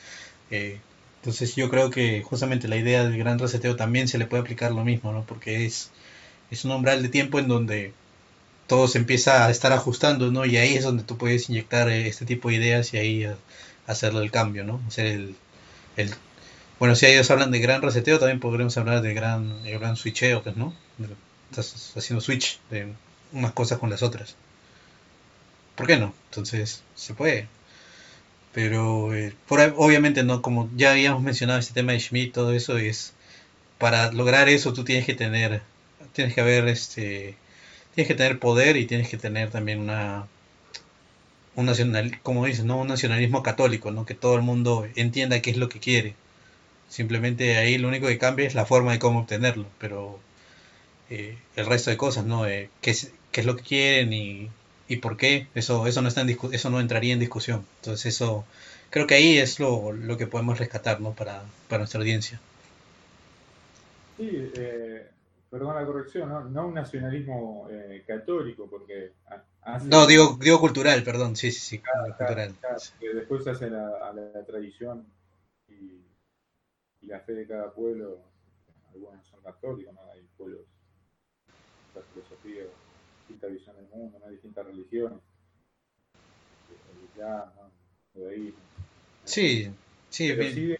Eh, 0.51 0.78
entonces 1.20 1.55
yo 1.55 1.68
creo 1.68 1.91
que 1.91 2.22
justamente 2.22 2.68
la 2.68 2.76
idea 2.76 3.05
del 3.05 3.18
gran 3.18 3.39
reseteo 3.39 3.76
también 3.76 4.09
se 4.09 4.18
le 4.18 4.26
puede 4.26 4.43
aplicar 4.43 4.72
lo 4.72 4.85
mismo, 4.85 5.12
¿no? 5.12 5.24
Porque 5.26 5.66
es, 5.66 5.91
es 6.51 6.64
un 6.64 6.72
umbral 6.72 7.03
de 7.03 7.11
tiempo 7.11 7.39
en 7.39 7.49
donde 7.49 7.93
todo 8.71 8.87
se 8.87 8.99
empieza 8.99 9.47
a 9.47 9.51
estar 9.51 9.73
ajustando, 9.73 10.31
¿no? 10.31 10.47
Y 10.47 10.57
ahí 10.57 10.77
es 10.77 10.85
donde 10.85 11.03
tú 11.03 11.18
puedes 11.18 11.51
inyectar 11.51 11.89
eh, 11.89 12.07
este 12.07 12.25
tipo 12.25 12.51
de 12.51 12.55
ideas 12.55 12.95
y 12.95 12.99
ahí 12.99 13.27
hacerle 13.89 14.23
el 14.23 14.31
cambio, 14.31 14.62
¿no? 14.62 14.81
Hacer 14.87 15.07
el, 15.07 15.35
el, 15.97 16.14
bueno, 16.79 16.95
si 16.95 17.07
ellos 17.07 17.29
hablan 17.33 17.51
de 17.51 17.59
gran 17.59 17.83
reseteo, 17.83 18.21
también 18.21 18.39
podremos 18.39 18.77
hablar 18.79 19.03
de 19.03 19.12
gran, 19.12 19.64
de 19.64 19.73
gran 19.77 19.97
switcheo, 19.97 20.45
pues, 20.45 20.57
¿no? 20.57 20.73
Estás 21.51 21.95
haciendo 21.97 22.21
switch 22.21 22.61
de 22.71 22.93
unas 23.33 23.53
cosas 23.55 23.79
con 23.81 23.91
las 23.91 24.05
otras. 24.05 24.37
¿por 25.75 25.89
qué 25.89 25.97
no? 25.97 26.14
Entonces, 26.29 26.85
se 26.95 27.14
puede. 27.14 27.49
Pero 28.53 29.12
eh, 29.14 29.35
obviamente 29.77 30.23
no, 30.23 30.43
como 30.43 30.71
ya 30.77 30.93
habíamos 30.93 31.23
mencionado 31.23 31.59
este 31.59 31.75
tema 31.75 31.93
de 31.93 32.01
Schmidt, 32.01 32.33
todo 32.33 32.53
eso 32.53 32.79
es, 32.79 33.14
para 33.79 34.12
lograr 34.12 34.49
eso 34.49 34.73
tú 34.73 34.85
tienes 34.85 35.07
que 35.07 35.14
tener, 35.14 35.62
tienes 36.12 36.35
que 36.35 36.41
haber 36.41 36.68
este, 36.68 37.37
tienes 37.95 38.09
que 38.09 38.14
tener 38.14 38.38
poder 38.38 38.76
y 38.76 38.86
tienes 38.86 39.09
que 39.09 39.16
tener 39.16 39.51
también 39.51 39.80
una, 39.80 40.26
un 41.57 41.66
nacional, 41.66 42.20
como 42.22 42.47
dices, 42.47 42.64
¿no? 42.64 42.78
un 42.78 42.88
nacionalismo 42.88 43.43
católico, 43.43 43.91
¿no? 43.91 44.07
que 44.07 44.14
todo 44.14 44.36
el 44.36 44.43
mundo 44.43 44.86
entienda 44.97 45.41
qué 45.43 45.51
es 45.51 45.57
lo 45.57 45.68
que 45.68 45.80
quiere. 45.80 46.14
Simplemente 46.88 47.57
ahí 47.57 47.78
lo 47.78 47.88
único 47.88 48.09
que 48.09 48.18
cambia 48.18 48.47
es 48.47 48.55
la 48.55 48.66
forma 48.66 48.93
de 48.93 48.99
cómo 48.99 49.20
obtenerlo, 49.20 49.66
pero 49.78 50.18
eh, 51.11 51.38
el 51.57 51.66
resto 51.66 51.91
de 51.91 51.97
cosas, 51.97 52.24
¿no? 52.24 52.47
Eh, 52.47 52.68
qué, 52.80 52.91
es, 52.91 53.12
qué 53.32 53.41
es 53.43 53.47
lo 53.47 53.57
que 53.57 53.62
quieren 53.62 54.12
y 54.12 54.51
y 54.91 54.97
por 54.97 55.16
qué, 55.16 55.47
eso, 55.55 55.86
eso, 55.86 56.03
no 56.03 56.09
está 56.09 56.22
en 56.22 56.36
eso 56.53 56.68
no 56.68 56.80
entraría 56.80 57.12
en 57.12 57.20
discusión. 57.20 57.64
Entonces 57.76 58.12
eso, 58.12 58.45
creo 58.91 59.07
que 59.07 59.14
ahí 59.14 59.38
es 59.38 59.61
lo, 59.61 59.93
lo 59.93 60.18
que 60.18 60.26
podemos 60.26 60.59
rescatar 60.59 61.01
¿no? 61.01 61.12
para, 61.12 61.45
para 61.68 61.78
nuestra 61.78 62.01
audiencia. 62.01 62.41
Sí, 64.16 64.51
eh, 64.57 65.07
perdón 65.51 65.75
la 65.75 65.85
corrección, 65.85 66.29
no, 66.29 66.45
no 66.45 66.69
un 66.69 66.75
nacionalismo 66.75 67.67
eh, 67.71 68.05
católico, 68.07 68.69
porque... 68.71 69.13
no, 69.85 70.07
digo, 70.07 70.39
digo 70.41 70.61
cultural, 70.61 71.03
perdón, 71.03 71.35
sí, 71.37 71.51
sí, 71.51 71.61
sí, 71.61 71.83
cultural. 72.17 72.55
que 73.01 73.15
después 73.15 73.45
se 73.45 73.51
hace 73.51 73.67
a 73.67 74.13
la, 74.13 74.45
tradición 74.47 75.05
y, 75.69 76.05
y, 77.03 77.07
la 77.07 77.21
fe 77.21 77.33
de 77.33 77.47
cada 77.47 77.73
pueblo, 77.73 78.21
algunos 78.95 79.27
son 79.27 79.41
católicos, 79.41 79.93
¿no? 79.93 80.01
hay 80.13 80.27
pueblos, 80.37 80.61
la 81.95 82.03
filosofía 82.03 82.63
distinta 83.29 83.47
visión 83.49 83.77
del 83.77 83.89
mundo, 83.89 84.19
¿no? 84.19 84.31
distintas 84.31 84.67
religiones, 84.67 85.19
el 88.15 88.55
Sí, 89.25 89.71
sí, 90.09 90.35
bien. 90.35 90.79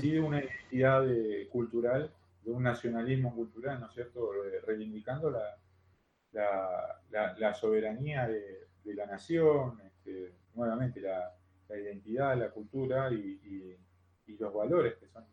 Sigue, 0.00 0.20
una 0.20 0.40
identidad 0.42 1.04
cultural, 1.50 2.10
de 2.42 2.50
un 2.50 2.62
nacionalismo 2.62 3.34
cultural, 3.34 3.80
¿no 3.80 3.86
es 3.86 3.94
cierto?, 3.94 4.30
reivindicando 4.66 5.30
la, 5.30 5.56
la, 6.32 7.54
soberanía 7.54 8.26
de, 8.26 8.68
la 8.94 9.06
nación, 9.06 9.80
este, 9.84 10.34
nuevamente 10.54 11.00
la, 11.00 11.34
identidad, 11.70 12.36
la 12.36 12.50
cultura 12.50 13.10
y, 13.12 13.78
y, 14.26 14.36
los 14.38 14.52
valores 14.52 14.94
que 14.94 15.06
son, 15.06 15.24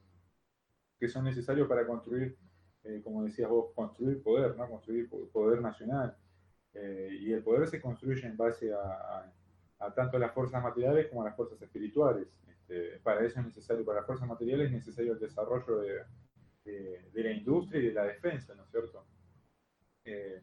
que 1.00 1.08
son 1.08 1.24
necesarios 1.24 1.68
para 1.70 1.88
construir, 1.88 2.38
eh, 2.84 3.02
como 3.02 3.24
decías 3.24 3.50
vos, 3.50 3.74
construir 3.74 4.22
poder, 4.22 4.58
¿no? 4.58 4.68
construir 4.70 5.10
poder 5.10 5.62
nacional. 5.62 6.16
Eh, 6.74 7.10
y 7.22 7.32
el 7.32 7.42
poder 7.42 7.68
se 7.68 7.82
construye 7.82 8.28
en 8.28 8.36
base 8.36 8.72
a, 8.74 9.32
tanto 9.96 10.20
las 10.20 10.34
fuerzas 10.34 10.62
materiales 10.62 11.08
como 11.08 11.22
a 11.22 11.26
las 11.26 11.36
fuerzas 11.36 11.62
espirituales. 11.62 12.28
Este, 12.46 13.00
para 13.00 13.26
eso 13.26 13.40
es 13.40 13.46
necesario, 13.46 13.86
para 13.86 14.00
las 14.00 14.06
fuerzas 14.06 14.28
materiales 14.28 14.68
es 14.68 14.74
necesario 14.74 15.14
el 15.14 15.20
desarrollo 15.20 15.80
de, 15.80 16.02
la 17.14 17.32
industria 17.32 17.82
y 17.82 17.88
de 17.88 17.94
la 17.94 18.06
defensa, 18.06 18.56
¿no 18.56 18.64
es 18.64 18.72
cierto? 18.72 19.06
Eh, 20.06 20.42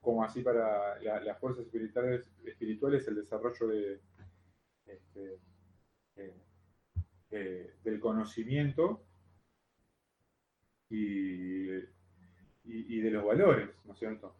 como 0.00 0.24
así 0.24 0.42
para 0.42 1.00
las 1.00 1.38
fuerzas 1.38 1.64
espirituales, 1.64 2.28
espirituales 2.44 3.06
el 3.08 3.16
desarrollo 3.16 3.68
de, 3.68 4.00
este, 4.86 5.38
eh, 7.30 7.74
del 7.82 8.00
conocimiento 8.00 9.04
y, 10.90 11.70
y, 12.64 13.00
de 13.00 13.10
los 13.10 13.24
valores, 13.24 13.70
¿no 13.84 13.92
es 13.92 13.98
cierto? 13.98 14.34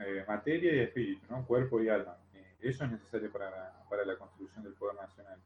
Eh, 0.00 0.24
materia 0.26 0.74
y 0.74 0.78
espíritu, 0.80 1.26
¿no? 1.30 1.46
cuerpo 1.46 1.82
y 1.82 1.88
alma. 1.88 2.18
Eh, 2.32 2.56
eso 2.60 2.84
es 2.84 2.90
necesario 2.90 3.30
para 3.30 3.84
para 3.88 4.04
la 4.04 4.16
construcción 4.16 4.64
del 4.64 4.74
poder 4.74 4.96
nacional, 4.96 5.38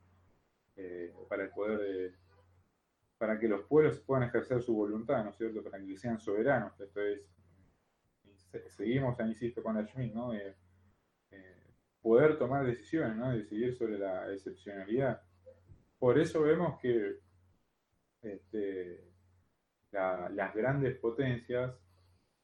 eh, 0.76 1.12
para 1.28 1.44
el 1.44 1.50
poder 1.50 2.14
para 3.18 3.38
que 3.38 3.48
los 3.48 3.62
pueblos 3.62 4.00
puedan 4.00 4.28
ejercer 4.28 4.62
su 4.62 4.74
voluntad, 4.74 5.24
¿no 5.24 5.30
es 5.30 5.36
cierto? 5.36 5.62
Para 5.62 5.84
que 5.84 5.96
sean 5.96 6.20
soberanos. 6.20 6.78
Esto 6.80 7.00
es, 7.00 7.28
seguimos, 8.70 9.18
insisto, 9.20 9.62
con 9.62 9.76
la 9.76 9.86
Schmidt, 9.86 10.14
¿no? 10.14 10.32
poder 12.00 12.38
tomar 12.38 12.64
decisiones, 12.64 13.16
¿no? 13.16 13.32
Decidir 13.32 13.74
sobre 13.74 13.98
la 13.98 14.32
excepcionalidad. 14.32 15.20
Por 15.98 16.18
eso 16.18 16.42
vemos 16.42 16.80
que 16.80 17.18
este, 18.22 19.12
las 19.90 20.54
grandes 20.54 20.96
potencias 20.98 21.74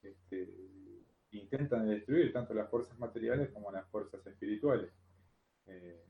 este, 0.03 0.53
intentan 1.31 1.89
destruir 1.89 2.33
tanto 2.33 2.53
las 2.53 2.69
fuerzas 2.69 2.99
materiales 2.99 3.51
como 3.51 3.71
las 3.71 3.87
fuerzas 3.89 4.27
espirituales. 4.27 4.93
Eh, 5.67 6.05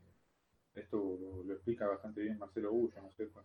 esto 0.75 1.43
lo, 1.45 1.53
explica 1.53 1.87
bastante 1.87 2.21
bien 2.21 2.37
Marcelo 2.37 2.71
Bullo, 2.71 3.01
¿no 3.01 3.07
es 3.07 3.15
cierto? 3.15 3.43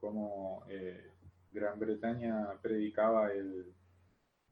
Cómo 0.00 0.64
eh, 0.68 1.12
Gran 1.52 1.78
Bretaña 1.78 2.52
predicaba 2.62 3.32
el, 3.32 3.74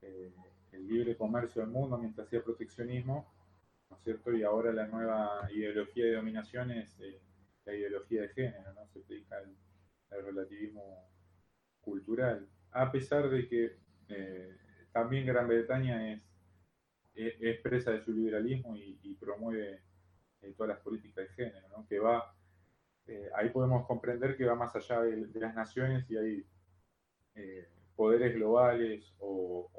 eh, 0.03 0.33
el, 0.73 0.87
libre 0.89 1.17
comercio 1.17 1.63
del 1.63 1.71
mundo 1.71 1.99
mientras 1.99 2.27
hacía 2.27 2.43
proteccionismo, 2.43 3.33
¿no 3.91 3.97
es 3.97 4.03
cierto? 4.03 4.33
Y 4.33 4.43
ahora 4.43 4.73
la 4.73 4.87
nueva 4.87 5.49
ideología 5.53 6.07
de 6.07 6.15
dominación 6.15 6.71
es 6.71 6.97
la 7.65 7.75
ideología 7.75 8.23
de 8.23 8.29
género, 8.29 8.73
¿no? 8.75 8.87
Se 8.89 9.01
predica 9.01 9.39
el, 9.41 9.57
relativismo 10.25 11.11
cultural, 11.81 12.49
a 12.71 12.91
pesar 12.91 13.29
de 13.29 13.47
que 13.49 13.77
también 14.93 15.27
Gran 15.27 15.47
Bretaña 15.47 16.15
es 16.15 16.23
expresa 17.17 17.93
de 17.93 18.05
su 18.05 18.13
liberalismo 18.13 18.77
y, 18.77 19.15
promueve 19.15 19.83
eh, 20.43 20.53
todas 20.57 20.69
las 20.69 20.81
políticas 20.81 21.27
de 21.29 21.35
género, 21.35 21.69
¿no? 21.69 21.87
que 21.89 21.99
va, 21.99 22.36
eh, 23.07 23.31
ahí 23.35 23.51
podemos 23.51 23.87
comprender 23.87 24.37
que 24.37 24.45
va 24.45 24.55
más 24.55 24.75
allá 24.77 25.03
de, 25.03 25.41
las 25.41 25.55
naciones 25.55 26.11
y 26.11 26.17
hay 26.17 26.47
eh, 27.35 27.69
poderes 27.95 28.35
globales 28.35 29.15
o, 29.19 29.71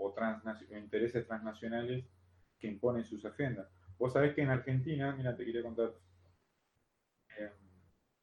intereses 0.71 1.27
transnacionales 1.27 2.05
que 2.59 2.67
imponen 2.67 3.03
sus 3.03 3.25
agendas. 3.25 3.67
Vos 3.99 4.13
sabés 4.13 4.33
que 4.33 4.41
en 4.41 4.49
Argentina, 4.49 5.13
mira, 5.15 5.35
te 5.35 5.45
quería 5.45 5.61
contar, 5.61 5.93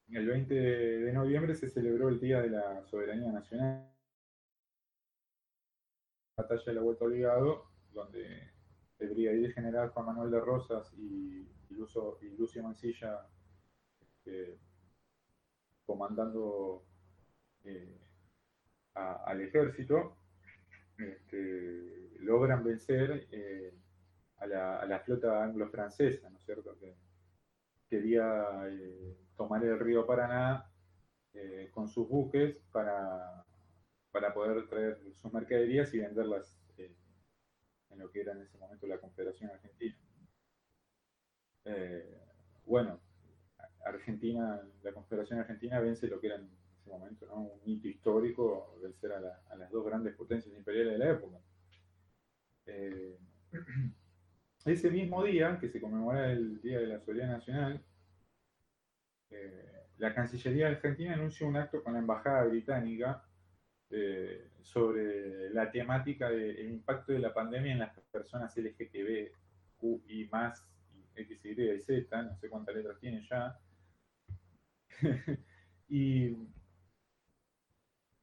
el 0.09 0.27
20 0.27 0.55
de 0.55 1.13
noviembre 1.13 1.55
se 1.55 1.69
celebró 1.69 2.09
el 2.09 2.21
Día 2.21 2.41
de 2.41 2.51
la 2.51 2.85
Soberanía 2.85 3.33
Nacional 3.33 3.95
batalla 6.37 6.63
de 6.67 6.75
la 6.75 6.81
Vuelta 6.83 7.05
Obligado, 7.05 7.71
donde 7.93 8.51
el 8.99 9.11
brigadier 9.11 9.53
general 9.53 9.91
Juan 9.91 10.07
Manuel 10.07 10.31
de 10.31 10.41
Rosas 10.41 10.93
y, 10.95 11.49
Lucio, 11.71 12.63
Mancilla 12.63 13.27
este, 14.01 14.59
comandando 15.87 16.85
eh, 17.65 17.99
al 18.95 19.41
ejército, 19.41 20.17
este, 20.99 22.11
logran 22.21 22.63
vencer 22.63 23.27
eh, 23.31 23.75
a, 24.37 24.47
la, 24.47 25.01
flota 25.05 25.43
anglo-francesa, 25.43 26.31
¿no 26.31 26.39
es 26.39 26.45
cierto? 26.45 26.79
Que 26.79 26.95
quería 27.89 28.69
eh, 28.69 29.17
tomar 29.37 29.65
el 29.65 29.79
río 29.79 30.07
Paraná 30.07 30.71
con 31.73 31.89
sus 31.89 32.09
buques 32.09 32.63
para, 32.71 33.45
para 34.13 34.33
poder 34.33 34.69
traer 34.69 35.01
sus 35.21 35.33
mercaderías 35.33 35.93
y 35.93 35.99
venderlas 35.99 36.57
en 36.79 37.99
lo 37.99 38.09
que 38.13 38.21
era 38.21 38.33
en 38.33 38.43
ese 38.43 38.57
momento 38.57 38.87
la 38.87 38.99
Confederación 38.99 39.51
Argentina. 39.51 39.97
Bueno, 42.65 43.01
Argentina, 43.85 44.61
la 44.83 44.93
Confederación 44.93 45.41
Argentina 45.41 45.81
vence 45.81 46.09
lo 46.09 46.21
que 46.21 46.29
era 46.29 46.37
en 46.37 46.49
ese 46.81 46.91
momento 46.91 47.27
un 47.35 47.61
hito 47.65 47.89
histórico, 47.89 48.79
vencer 48.83 49.13
a, 49.13 49.57
las 49.57 49.71
dos 49.71 49.85
grandes 49.85 50.15
potencias 50.15 50.55
imperiales 50.55 50.93
de 50.95 50.99
la 50.99 51.11
época. 51.11 51.39
Eh, 52.67 53.19
ese 54.65 54.91
mismo 54.91 55.23
día, 55.25 55.59
que 55.61 55.69
se 55.69 55.81
conmemora 55.81 56.33
el 56.33 56.61
Día 56.61 56.79
de 56.81 56.87
la 56.87 57.01
Soberanía 57.01 57.37
Nacional, 57.37 57.85
eh, 59.31 59.75
la 59.99 60.15
Cancillería 60.15 60.69
Argentina 60.69 61.15
anuncia 61.15 61.47
un 61.47 61.57
acto 61.57 61.83
con 61.83 61.93
la 61.93 62.01
Embajada 62.01 62.45
Británica 62.45 63.25
eh, 63.91 64.51
sobre 64.63 65.51
la 65.51 65.71
temática 65.71 66.31
del 66.31 66.71
impacto 66.71 67.13
de 67.13 67.19
la 67.19 67.33
pandemia 67.33 67.73
en 67.73 67.79
las 67.79 67.99
personas 68.11 68.57
LGTB, 68.57 69.31
Q 69.77 70.03
y 70.09 70.25
más, 70.27 70.67
X, 71.15 71.41
Z, 71.85 72.23
no 72.23 72.37
sé 72.37 72.49
cuántas 72.49 72.75
letras 72.75 72.99
tiene 72.99 73.23
ya. 73.29 73.59
y, 75.89 76.37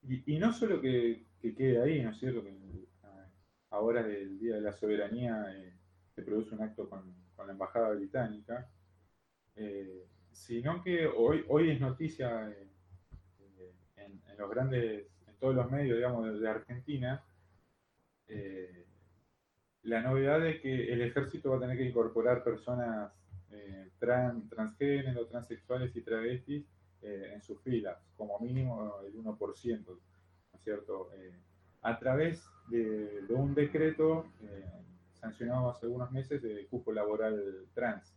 y, 0.03 0.39
no 0.39 0.53
solo 0.53 0.81
que, 0.81 1.25
quede 1.41 1.81
ahí, 1.81 2.01
¿no 2.01 2.11
es 2.11 2.17
cierto? 2.19 2.43
Que 2.43 2.51
ahora 3.71 4.03
del 4.03 4.37
Día 4.39 4.55
de 4.55 4.61
la 4.61 4.73
Soberanía 4.73 5.45
eh, 5.55 5.73
se 6.13 6.21
produce 6.21 6.55
un 6.55 6.61
acto 6.61 6.89
con, 6.89 7.19
la 7.45 7.53
Embajada 7.53 7.89
Británica, 7.89 8.69
eh, 9.55 10.05
sino 10.31 10.83
que 10.83 11.07
hoy, 11.07 11.43
hoy 11.47 11.71
es 11.71 11.81
noticia 11.81 12.55
en, 13.95 14.21
los 14.37 14.49
grandes 14.49 15.05
todos 15.41 15.55
los 15.55 15.71
medios, 15.71 15.97
digamos, 15.97 16.39
de, 16.39 16.47
Argentina, 16.47 17.23
eh, 18.27 18.85
la 19.81 20.01
novedad 20.01 20.39
de 20.39 20.61
que 20.61 20.93
el 20.93 21.01
ejército 21.01 21.49
va 21.49 21.57
a 21.57 21.61
tener 21.61 21.77
que 21.77 21.87
incorporar 21.87 22.43
personas 22.43 23.11
eh, 23.51 23.89
transgénero, 23.99 25.27
transexuales 25.27 25.95
y 25.95 26.01
travestis 26.01 26.65
eh, 27.01 27.31
en 27.33 27.41
sus 27.41 27.61
filas, 27.61 27.97
como 28.15 28.39
mínimo 28.39 28.99
el 29.05 29.13
1%, 29.13 29.85
¿no 29.85 29.99
es 30.53 30.63
cierto? 30.63 31.09
a 31.83 31.97
través 31.97 32.43
de, 32.69 33.25
un 33.29 33.55
decreto 33.55 34.27
sancionado 35.13 35.71
hace 35.71 35.87
algunos 35.87 36.11
meses 36.11 36.41
de 36.41 36.67
cupo 36.67 36.91
laboral 36.91 37.65
trans. 37.73 38.15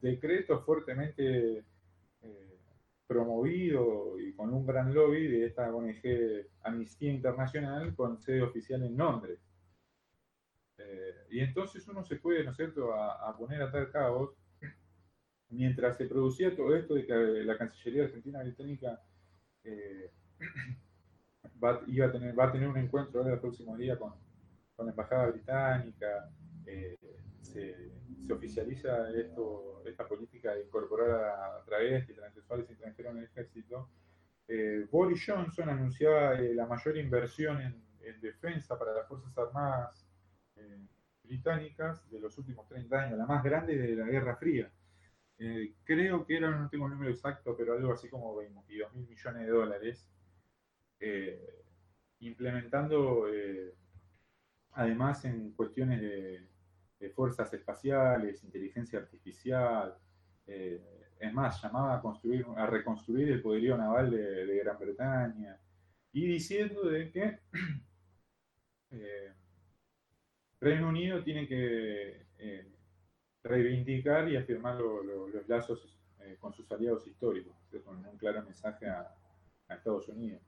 decreto 0.00 0.60
fuertemente 0.62 1.64
promovido 3.06 4.18
y 4.18 4.32
con 4.32 4.52
un 4.52 4.66
gran 4.66 4.92
lobby 4.92 5.28
de 5.28 5.46
esta 5.46 5.72
ONG 5.72 6.02
Amnistía 6.62 7.12
Internacional 7.12 7.94
con 7.94 8.18
sede 8.18 8.42
oficial 8.42 8.82
en 8.82 8.96
Londres. 8.96 9.38
Eh, 10.88 11.26
y 11.30 11.40
entonces 11.40 11.86
uno 11.88 12.04
se 12.04 12.16
puede, 12.16 12.44
¿no 12.44 12.50
es 12.50 12.56
cierto?, 12.56 12.94
a, 12.94 13.36
poner 13.36 13.62
a 13.62 13.70
tal 13.70 13.90
caos 13.90 14.30
mientras 15.48 15.96
se 15.96 16.06
producía 16.06 16.54
todo 16.54 16.74
esto 16.74 16.94
de 16.94 17.06
que 17.06 17.14
la 17.14 17.58
Cancillería 17.58 18.04
Argentina 18.04 18.42
Británica 18.42 19.00
eh, 19.64 20.12
va, 21.62 21.82
iba 21.86 22.06
a 22.06 22.12
tener, 22.12 22.38
va 22.38 22.44
a 22.44 22.52
tener 22.52 22.68
un 22.68 22.78
encuentro 22.78 23.20
ahora 23.20 23.34
el 23.34 23.40
próximo 23.40 23.76
día 23.76 23.98
con, 23.98 24.14
con 24.74 24.86
la 24.86 24.92
Embajada 24.92 25.30
Británica, 25.30 26.30
eh, 26.66 26.98
se, 27.42 27.92
se 28.20 28.32
oficializa 28.32 29.10
esto, 29.10 29.82
esta 29.86 30.06
política 30.06 30.54
de 30.54 30.64
incorporar 30.64 31.10
a 31.10 31.64
travestis, 31.64 32.16
transexuales 32.16 32.68
y 32.68 32.72
extranjeros 32.72 33.12
en 33.12 33.18
el 33.18 33.24
ejército, 33.24 33.90
eh, 34.48 34.86
Boris 34.90 35.24
Johnson 35.26 35.68
anunciaba 35.68 36.34
eh, 36.34 36.54
la 36.54 36.66
mayor 36.66 36.96
inversión 36.96 37.60
en, 37.60 37.86
defensa 38.20 38.78
para 38.78 38.94
las 38.94 39.08
Fuerzas 39.08 39.36
Armadas 39.36 40.05
eh, 40.56 40.78
británicas 41.22 42.08
de 42.10 42.20
los 42.20 42.36
últimos 42.38 42.66
30 42.68 43.00
años, 43.00 43.18
la 43.18 43.26
más 43.26 43.42
grande 43.42 43.76
de 43.76 43.96
la 43.96 44.06
Guerra 44.06 44.36
Fría. 44.36 44.70
creo 45.84 46.24
que 46.24 46.36
era, 46.36 46.50
no 46.50 46.68
tengo 46.68 46.86
el 46.86 46.92
número 46.92 47.10
exacto, 47.10 47.56
pero 47.56 47.74
algo 47.74 47.92
así 47.92 48.08
como 48.08 48.36
22 48.36 48.94
mil 48.94 49.06
millones 49.08 49.46
de 49.46 49.52
dólares, 49.52 50.08
implementando 52.20 53.26
además 54.72 55.24
en 55.24 55.52
cuestiones 55.52 56.00
de 56.00 56.46
de 56.98 57.10
fuerzas 57.10 57.52
espaciales, 57.52 58.42
inteligencia 58.44 58.98
artificial. 58.98 59.96
Eh, 60.46 60.80
es 61.18 61.32
más, 61.32 61.62
llamaba 61.62 61.96
a, 61.96 62.00
construir, 62.00 62.46
a 62.56 62.66
reconstruir 62.66 63.30
el 63.30 63.42
poderío 63.42 63.76
naval 63.76 64.10
de, 64.10 64.56
Gran 64.58 64.78
Bretaña 64.78 65.58
y 66.12 66.26
diciendo 66.26 66.88
de 66.88 67.10
que 67.10 67.38
eh, 68.90 69.32
Reino 70.60 70.88
Unido 70.88 71.22
tiene 71.22 71.46
que 71.46 72.26
eh, 72.38 72.66
reivindicar 73.44 74.28
y 74.28 74.36
afirmar 74.36 74.80
los 74.80 75.48
lazos 75.48 75.92
con 76.40 76.52
sus 76.52 76.70
aliados 76.72 77.06
históricos, 77.06 77.54
con 77.84 78.04
un 78.04 78.18
claro 78.18 78.42
mensaje 78.42 78.86
a 78.88 79.14
Estados 79.68 80.08
Unidos. 80.08 80.42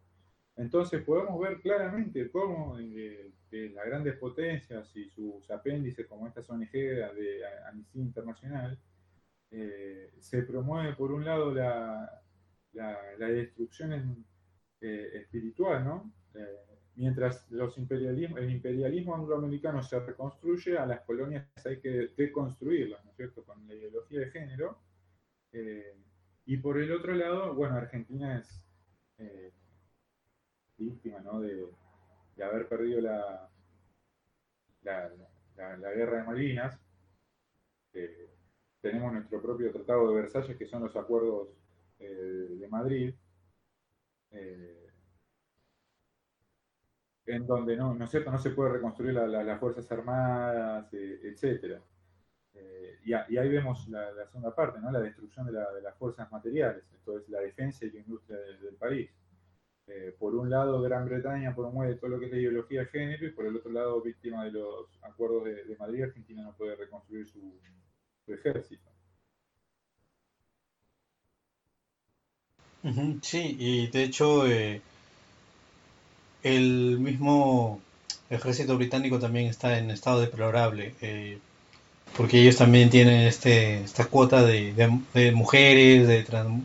Entonces 0.59 1.02
podemos 1.05 1.39
ver 1.40 1.60
claramente 1.60 2.28
cómo 2.32 2.76
eh, 2.80 3.30
las 3.51 3.86
grandes 3.86 4.16
potencias 4.16 4.94
y 4.97 5.09
sus 5.09 5.48
apéndices, 5.52 6.06
como 6.09 6.26
estas 6.26 6.51
ONG 6.51 6.72
de 6.72 7.43
Amnistía 7.68 8.02
Internacional, 8.02 8.76
eh, 9.52 10.10
se 10.18 10.43
promueve 10.43 10.94
por 10.94 11.12
un 11.12 11.24
lado 11.24 11.55
la, 11.55 12.22
destrucción 13.18 14.26
eh, 14.80 15.10
espiritual, 15.14 15.85
¿no? 15.85 16.12
Mientras 16.99 17.51
los 17.51 17.79
imperialismo, 17.79 18.39
el 18.39 18.51
imperialismo 18.51 19.15
angloamericano 19.15 19.83
se 19.83 20.01
reconstruye, 20.01 20.77
a 20.77 20.85
las 20.85 21.01
colonias 21.03 21.47
hay 21.65 21.81
que 21.81 22.11
deconstruirlas, 22.16 23.05
¿no 23.05 23.11
es 23.12 23.16
cierto?, 23.16 23.45
con 23.45 23.66
la 23.66 23.75
ideología 23.75 24.20
de 24.20 24.31
género. 24.31 24.79
y 26.45 26.57
por 26.59 26.79
el 26.79 26.93
otro 26.93 27.15
lado, 27.15 27.55
bueno, 27.55 27.77
Argentina 27.77 28.39
es 28.39 28.69
víctima 30.79 31.20
¿no? 31.20 31.41
de, 31.41 31.66
haber 32.43 32.69
perdido 32.69 33.01
la, 33.01 33.49
la, 34.83 35.93
guerra 35.93 36.19
de 36.19 36.25
Malvinas. 36.25 36.81
tenemos 38.81 39.12
nuestro 39.12 39.43
propio 39.43 39.73
Tratado 39.73 40.09
de 40.09 40.20
Versalles, 40.20 40.57
que 40.57 40.66
son 40.66 40.83
los 40.83 40.97
acuerdos 40.97 41.49
eh, 41.99 42.57
de 42.61 42.69
Madrid, 42.69 43.15
eh, 44.31 44.88
en 47.28 47.46
donde 47.46 47.76
no, 47.76 47.94
¿no, 47.94 48.05
es 48.05 48.10
cierto? 48.10 48.30
no 48.30 48.38
se 48.38 48.50
puede 48.50 48.72
reconstruir 48.72 49.14
las 49.14 49.60
Fuerzas 49.60 49.90
Armadas, 49.92 50.92
eh, 50.94 51.20
etc. 51.24 51.80
Y, 53.05 53.14
ahí 53.14 53.48
vemos 53.48 53.88
la, 53.88 54.12
segunda 54.26 54.55
parte, 54.55 54.80
¿no? 54.80 54.90
la 54.90 55.00
destrucción 55.00 55.46
de, 55.46 55.52
las 55.52 55.96
fuerzas 55.96 56.30
materiales, 56.30 56.84
esto 56.92 57.16
es 57.16 57.28
la 57.30 57.40
defensa 57.40 57.86
y 57.86 57.90
la 57.90 58.00
industria 58.00 58.36
del 58.60 58.74
país. 58.74 59.10
Eh, 59.86 60.14
por 60.18 60.34
un 60.34 60.50
lado 60.50 60.82
Gran 60.82 61.06
Bretaña 61.06 61.55
promueve 61.55 61.94
todo 61.94 62.10
lo 62.10 62.20
que 62.20 62.26
es 62.26 62.32
la 62.32 62.38
ideología 62.38 62.80
de 62.80 62.86
género 62.88 63.26
y 63.26 63.30
por 63.30 63.46
el 63.46 63.56
otro 63.56 63.72
lado, 63.72 64.02
víctima 64.02 64.44
de 64.44 64.52
los 64.52 64.86
acuerdos 65.02 65.44
de, 65.44 65.76
Madrid, 65.78 66.02
Argentina 66.02 66.42
no 66.42 66.55
puede 66.55 66.76
reconstruir 66.76 67.26
su, 67.26 67.59
ejército. 68.26 68.90
Sí, 73.22 73.56
y 73.59 73.90
de 73.90 74.05
hecho 74.05 74.46
eh, 74.46 74.82
el 76.43 76.98
mismo 76.98 77.81
ejército 78.31 78.77
británico 78.77 79.19
también 79.19 79.47
está 79.47 79.78
en 79.78 79.90
estado 79.90 80.20
deplorable, 80.20 80.94
eh, 81.01 81.39
porque 82.16 82.40
ellos 82.40 82.56
también 82.56 82.90
tienen 82.90 83.27
este, 83.27 83.82
esta 83.82 84.06
cuota 84.06 84.43
de, 84.43 84.73
de 85.15 85.32
mujeres, 85.32 86.06
de, 86.09 86.23
trans, 86.23 86.62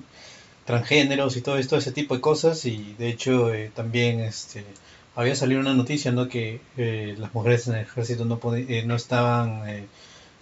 transgéneros 0.66 1.36
y 1.38 1.42
todo 1.42 1.58
esto, 1.58 1.78
ese 1.78 1.92
tipo 1.92 2.16
de 2.16 2.22
cosas. 2.22 2.66
Y 2.66 2.96
de 2.98 3.10
hecho 3.10 3.54
eh, 3.54 3.72
también 3.74 4.20
este, 4.22 4.64
había 5.16 5.36
salido 5.36 5.60
una 5.62 5.74
noticia 5.74 6.12
¿no? 6.12 6.28
que 6.28 6.62
eh, 6.78 7.16
las 7.18 7.34
mujeres 7.34 7.68
en 7.68 7.76
el 7.76 7.82
ejército 7.82 8.26
no, 8.26 8.40
no 8.86 8.96
estaban 8.96 9.64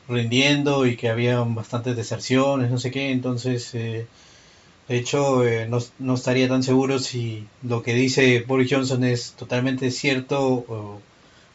rindiendo 0.07 0.85
y 0.85 0.97
que 0.97 1.09
había 1.09 1.39
bastantes 1.41 1.95
deserciones, 1.95 2.71
no 2.71 2.77
sé 2.77 2.91
qué. 2.91 3.11
Entonces, 3.11 3.73
de 4.91 4.97
hecho, 4.97 5.41
no, 5.69 5.79
no, 5.99 6.13
estaría 6.15 6.49
tan 6.49 6.63
seguro 6.63 6.99
si 6.99 7.47
lo 7.63 7.81
que 7.81 7.93
dice 7.93 8.43
Boris 8.45 8.69
Johnson 8.69 9.05
es 9.05 9.31
totalmente 9.37 9.89
cierto 9.89 10.65
o, 10.67 10.99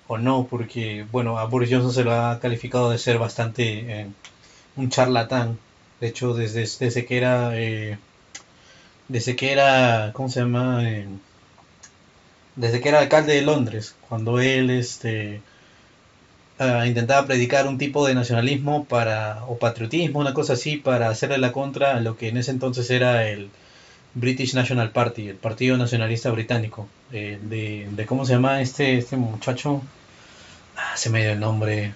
o 0.07 0.17
no, 0.17 0.47
porque 0.49 1.05
bueno, 1.13 1.39
a 1.39 1.45
Boris 1.45 1.69
Johnson 1.71 1.93
se 1.93 2.03
lo 2.03 2.13
ha 2.13 2.41
calificado 2.41 2.91
de 2.91 2.97
ser 2.97 3.19
bastante 3.19 4.01
eh, 4.01 4.07
un 4.77 4.89
charlatán. 4.89 5.59
De 6.01 6.09
hecho, 6.09 6.33
desde, 6.33 6.61
desde 6.63 7.05
que 7.05 7.19
era, 7.19 7.61
eh, 7.61 7.99
desde 9.09 9.37
que 9.37 9.53
era, 9.53 10.13
¿cómo 10.15 10.31
se 10.31 10.41
llama? 10.41 10.89
Eh, 10.89 11.07
desde 12.55 12.81
que 12.81 12.89
era 12.89 13.01
alcalde 13.01 13.35
de 13.35 13.43
Londres, 13.43 13.97
cuando 14.09 14.41
él 14.41 14.71
este, 14.71 15.43
ah, 16.59 16.87
intentaba 16.87 17.27
predicar 17.27 17.66
un 17.66 17.78
tipo 17.78 18.07
de 18.07 18.15
nacionalismo 18.15 18.85
para, 18.85 19.45
o 19.47 19.59
patriotismo, 19.59 20.20
una 20.20 20.35
cosa 20.35 20.55
así, 20.55 20.77
para 20.77 21.09
hacerle 21.09 21.39
la 21.39 21.53
contra 21.53 21.97
a 21.97 22.01
lo 22.01 22.16
que 22.16 22.28
en 22.28 22.37
ese 22.37 22.51
entonces 22.51 22.91
era 22.91 23.28
el 23.28 23.51
British 24.15 24.55
National 24.55 24.91
Party, 24.93 25.28
el 25.28 25.37
Partido 25.37 25.77
Nacionalista 25.77 26.31
Británico, 26.31 26.89
eh, 27.12 27.39
de, 27.43 27.87
de, 27.91 28.07
¿cómo 28.07 28.24
se 28.24 28.33
llama 28.33 28.62
este, 28.62 28.99
este 28.99 29.16
muchacho? 29.16 29.83
Ah, 30.77 30.97
se 30.97 31.11
me 31.11 31.23
dio 31.23 31.33
el 31.33 31.41
nombre. 31.41 31.93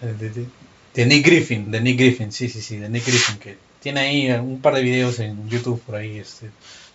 De, 0.00 0.46
de, 0.94 1.06
Nick 1.06 1.26
Griffin, 1.26 1.70
de 1.72 1.80
Nick 1.80 1.98
Griffin, 1.98 2.30
sí, 2.30 2.48
sí, 2.48 2.62
sí, 2.62 2.76
de 2.76 2.88
Nick 2.88 3.04
Griffin, 3.04 3.38
que 3.38 3.56
tiene 3.80 4.00
ahí 4.00 4.30
un 4.30 4.60
par 4.60 4.74
de 4.74 4.82
videos 4.82 5.18
en 5.18 5.48
YouTube 5.48 5.80
por 5.82 5.96
ahí, 5.96 6.18
este, 6.18 6.50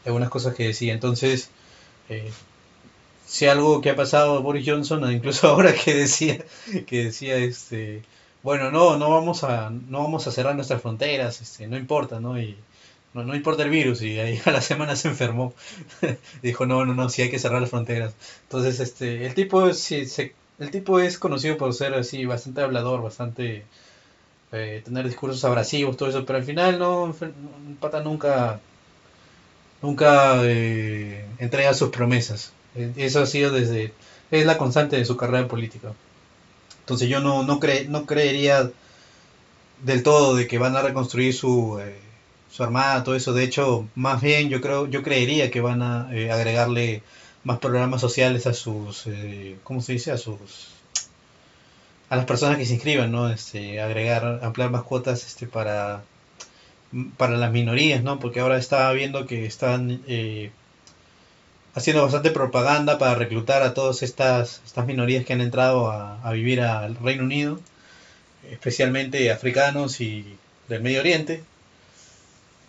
algunas 0.05 0.29
cosas 0.29 0.55
que 0.55 0.67
decía. 0.67 0.93
Entonces, 0.93 1.49
eh, 2.09 2.31
si 3.33 3.47
algo 3.47 3.81
que 3.81 3.89
ha 3.89 3.95
pasado 3.95 4.37
a 4.37 4.41
Boris 4.41 4.63
Johnson, 4.67 5.11
incluso 5.11 5.47
ahora 5.49 5.73
que 5.73 5.95
decía, 5.95 6.45
que 6.85 7.05
decía 7.05 7.35
este, 7.37 8.03
bueno, 8.43 8.69
no, 8.69 8.97
no 8.99 9.09
vamos 9.09 9.43
a, 9.43 9.71
no 9.71 10.03
vamos 10.03 10.27
a 10.27 10.31
cerrar 10.31 10.55
nuestras 10.55 10.83
fronteras, 10.83 11.41
este, 11.41 11.65
no 11.67 11.75
importa, 11.75 12.19
¿no? 12.19 12.39
Y 12.39 12.55
no, 13.15 13.23
no 13.23 13.35
importa 13.35 13.63
el 13.63 13.71
virus, 13.71 14.03
y 14.03 14.19
ahí 14.19 14.39
a 14.45 14.51
la 14.51 14.61
semana 14.61 14.95
se 14.95 15.07
enfermó. 15.07 15.55
Dijo, 16.43 16.67
no, 16.67 16.85
no, 16.85 16.93
no, 16.93 17.09
sí 17.09 17.23
hay 17.23 17.31
que 17.31 17.39
cerrar 17.39 17.59
las 17.61 17.71
fronteras. 17.71 18.13
Entonces, 18.43 18.79
este, 18.79 19.25
el 19.25 19.33
tipo 19.33 19.73
sí, 19.73 20.05
el 20.59 20.69
tipo 20.71 20.99
es 20.99 21.17
conocido 21.17 21.57
por 21.57 21.73
ser 21.73 21.95
así, 21.95 22.25
bastante 22.25 22.61
hablador, 22.61 23.01
bastante 23.01 23.65
eh, 24.51 24.81
tener 24.85 25.05
discursos 25.05 25.43
abrasivos, 25.43 25.97
todo 25.97 26.09
eso, 26.09 26.23
pero 26.25 26.37
al 26.37 26.45
final 26.45 26.77
no, 26.77 27.15
pata 27.79 28.01
nunca, 28.03 28.59
nunca 29.81 30.39
eh, 30.43 31.25
entrega 31.39 31.73
sus 31.73 31.89
promesas. 31.89 32.53
Eh, 32.75 32.93
eso 32.97 33.21
ha 33.21 33.25
sido 33.25 33.51
desde, 33.51 33.93
es 34.31 34.45
la 34.45 34.57
constante 34.57 34.97
de 34.97 35.05
su 35.05 35.17
carrera 35.17 35.47
política. 35.47 35.93
Entonces 36.79 37.09
yo 37.09 37.19
no, 37.19 37.43
no, 37.43 37.59
no 37.89 38.05
creería 38.05 38.71
del 39.81 40.03
todo 40.03 40.35
de 40.35 40.47
que 40.47 40.57
van 40.57 40.75
a 40.75 40.81
reconstruir 40.81 41.33
su, 41.33 41.79
eh, 41.79 41.95
su 42.51 42.63
armada, 42.63 43.03
todo 43.03 43.15
eso. 43.15 43.33
De 43.33 43.43
hecho, 43.43 43.87
más 43.95 44.21
bien 44.21 44.49
yo 44.49 44.61
creo, 44.61 44.87
yo 44.87 45.03
creería 45.03 45.51
que 45.51 45.61
van 45.61 45.81
a 45.81 46.09
eh, 46.13 46.31
agregarle 46.31 47.03
más 47.43 47.59
programas 47.59 48.01
sociales 48.01 48.47
a 48.47 48.53
sus, 48.53 49.05
¿cómo 49.63 49.81
se 49.81 49.93
dice? 49.93 50.11
A 50.11 50.17
sus, 50.17 50.69
a 52.09 52.15
las 52.15 52.25
personas 52.25 52.57
que 52.57 52.65
se 52.65 52.75
inscriban, 52.75 53.11
¿no? 53.11 53.29
Este, 53.29 53.81
agregar, 53.81 54.39
ampliar 54.43 54.71
más 54.71 54.83
cuotas, 54.83 55.25
este, 55.25 55.45
para, 55.47 56.03
para 57.17 57.35
las 57.35 57.51
minorías, 57.51 58.01
¿no? 58.01 58.19
Porque 58.19 58.39
ahora 58.39 58.57
estaba 58.57 58.93
viendo 58.93 59.25
que 59.25 59.45
están 59.45 60.01
haciendo 61.75 62.03
bastante 62.03 62.31
propaganda 62.31 62.97
para 62.97 63.15
reclutar 63.15 63.63
a 63.63 63.73
todas 63.73 64.03
estas, 64.03 64.61
estas 64.65 64.85
minorías 64.85 65.25
que 65.25 65.33
han 65.33 65.41
entrado 65.41 65.89
a, 65.89 66.31
vivir 66.31 66.61
al 66.61 66.95
Reino 66.97 67.23
Unido, 67.23 67.59
especialmente 68.51 69.31
africanos 69.31 70.01
y 70.01 70.37
del 70.69 70.81
Medio 70.81 70.99
Oriente. 70.99 71.43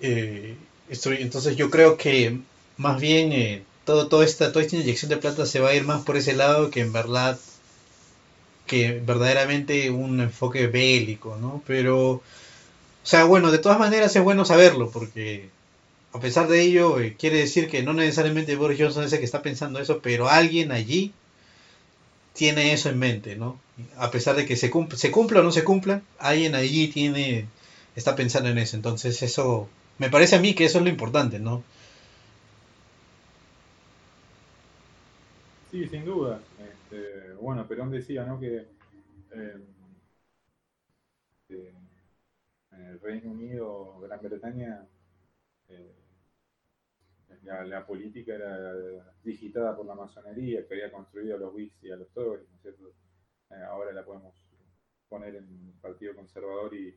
Eh, 0.01 0.57
entonces 0.89 1.57
yo 1.57 1.71
creo 1.71 1.97
que 1.97 2.39
más 2.77 3.01
bien 3.01 3.33
eh, 3.33 3.63
todo, 3.85 4.09
toda, 4.09 4.25
esta, 4.25 4.53
toda 4.53 4.65
esta 4.65 4.77
inyección 4.77 5.11
de 5.11 5.17
plata 5.17 5.47
se 5.47 5.61
va 5.61 5.71
a 5.71 5.75
ir 5.75 5.85
más 5.85 6.03
por 6.03 6.17
ese 6.17 6.35
lado 6.35 6.71
que 6.71 6.81
en 6.81 6.93
verdad 6.93 7.39
que 8.67 9.01
verdaderamente 9.05 9.91
un 9.91 10.21
enfoque 10.21 10.67
bélico, 10.67 11.37
¿no? 11.37 11.63
Pero, 11.67 12.11
o 12.13 12.23
sea, 13.03 13.25
bueno, 13.25 13.51
de 13.51 13.59
todas 13.59 13.79
maneras 13.79 14.17
es 14.17 14.23
bueno 14.23 14.45
saberlo, 14.45 14.91
porque 14.91 15.51
a 16.15 16.21
pesar 16.21 16.47
de 16.47 16.63
ello, 16.63 17.01
eh, 17.01 17.17
quiere 17.19 17.39
decir 17.39 17.69
que 17.69 17.83
no 17.83 17.93
necesariamente 17.93 18.55
Boris 18.55 18.79
Johnson 18.81 19.03
es 19.03 19.13
el 19.13 19.19
que 19.19 19.25
está 19.25 19.43
pensando 19.43 19.81
eso, 19.81 20.01
pero 20.01 20.29
alguien 20.29 20.71
allí 20.71 21.13
tiene 22.33 22.73
eso 22.73 22.89
en 22.89 23.01
mente, 23.01 23.35
¿no? 23.35 23.59
A 23.97 24.13
pesar 24.13 24.37
de 24.37 24.47
que 24.47 24.55
se, 24.55 24.71
cumpla, 24.71 25.41
o 25.41 25.43
no 25.43 25.51
se 25.51 25.65
cumpla, 25.65 26.03
alguien 26.21 26.55
allí 26.55 26.87
tiene, 26.87 27.49
está 27.97 28.15
pensando 28.15 28.49
en 28.49 28.59
eso. 28.59 28.77
Entonces 28.77 29.23
eso, 29.25 29.69
me 29.99 30.09
parece 30.09 30.37
a 30.37 30.41
mí 30.41 30.55
que 30.55 30.67
eso 30.67 30.79
es 30.79 30.85
lo 30.85 30.91
importante, 30.91 31.41
¿no? 31.41 31.65
Sí, 35.73 35.89
sin 35.89 36.05
duda. 36.05 36.41
Este, 36.61 37.33
bueno, 37.41 37.67
Perón 37.67 37.91
decía, 37.91 38.25
¿no? 38.25 38.39
Que 38.39 38.69
eh, 39.33 39.57
Reino 43.03 43.33
Unido, 43.33 43.99
Gran 44.01 44.21
Bretaña, 44.23 44.87
eh, 45.69 46.04
la, 47.45 47.65
la, 47.65 47.87
política 47.87 48.35
era 48.35 48.75
digitada 49.23 49.77
por 49.77 49.87
la 49.87 49.95
masonería, 49.95 50.67
que 50.67 50.75
había 50.75 50.93
construido 50.93 51.37
a 51.37 51.39
los 51.39 51.55
Whigs 51.55 51.83
y 51.83 51.91
a 51.91 51.97
los 51.97 52.11
Tories, 52.13 52.49
¿no 52.49 52.57
es 52.57 52.63
cierto? 52.63 52.93
Eh, 53.51 53.63
ahora 53.69 53.93
la 53.93 54.05
podemos 54.05 54.35
poner 55.09 55.37
en 55.37 55.45
el 55.45 55.81
Partido 55.81 56.15
Conservador 56.15 56.75
y, 56.75 56.97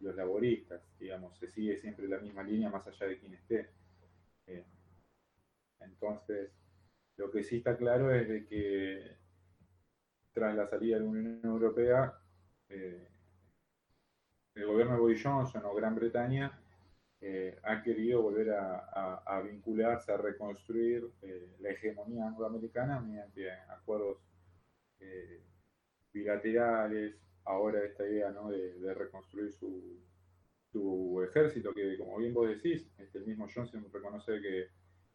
los 0.00 0.14
laboristas, 0.14 0.80
digamos, 1.00 1.36
se 1.38 1.48
sigue 1.48 1.76
siempre 1.76 2.06
la 2.06 2.18
misma 2.18 2.44
línea 2.44 2.70
más 2.70 2.86
allá 2.86 3.06
de 3.06 3.18
quién 3.18 3.34
esté. 3.34 3.68
Eh, 4.46 4.64
entonces, 5.80 6.52
lo 7.16 7.30
que 7.32 7.42
sí 7.42 7.56
está 7.56 7.76
claro 7.76 8.14
es 8.14 8.28
de 8.28 8.46
que 8.46 9.16
tras 10.32 10.54
la 10.54 10.68
salida 10.68 10.98
de 10.98 11.02
la 11.02 11.08
Unión 11.08 11.40
Europea, 11.42 12.16
eh, 12.68 13.08
el 14.54 14.66
gobierno 14.66 14.94
de 14.94 15.00
Boris 15.00 15.22
Johnson 15.22 15.64
o 15.64 15.74
Gran 15.74 15.96
Bretaña 15.96 16.56
eh, 17.20 17.58
ha 17.64 17.82
querido 17.82 18.22
volver 18.22 18.50
a, 18.50 18.78
a, 18.92 19.22
a, 19.26 19.42
vincularse, 19.42 20.12
a 20.12 20.16
reconstruir 20.16 21.10
eh, 21.22 21.56
la 21.60 21.70
hegemonía 21.70 22.28
angloamericana 22.28 23.00
mediante 23.00 23.50
acuerdos 23.50 24.18
eh, 25.00 25.42
bilaterales, 26.12 27.16
ahora 27.44 27.84
esta 27.84 28.06
idea 28.06 28.30
¿no? 28.30 28.50
de, 28.50 28.74
de, 28.74 28.94
reconstruir 28.94 29.52
su, 29.52 30.00
su, 30.70 31.22
ejército, 31.28 31.72
que 31.74 31.98
como 31.98 32.18
bien 32.18 32.34
vos 32.34 32.48
decís, 32.48 32.86
este, 32.98 33.18
el 33.18 33.26
mismo 33.26 33.48
Johnson 33.52 33.84
reconoce 33.92 34.40
que 34.40 34.68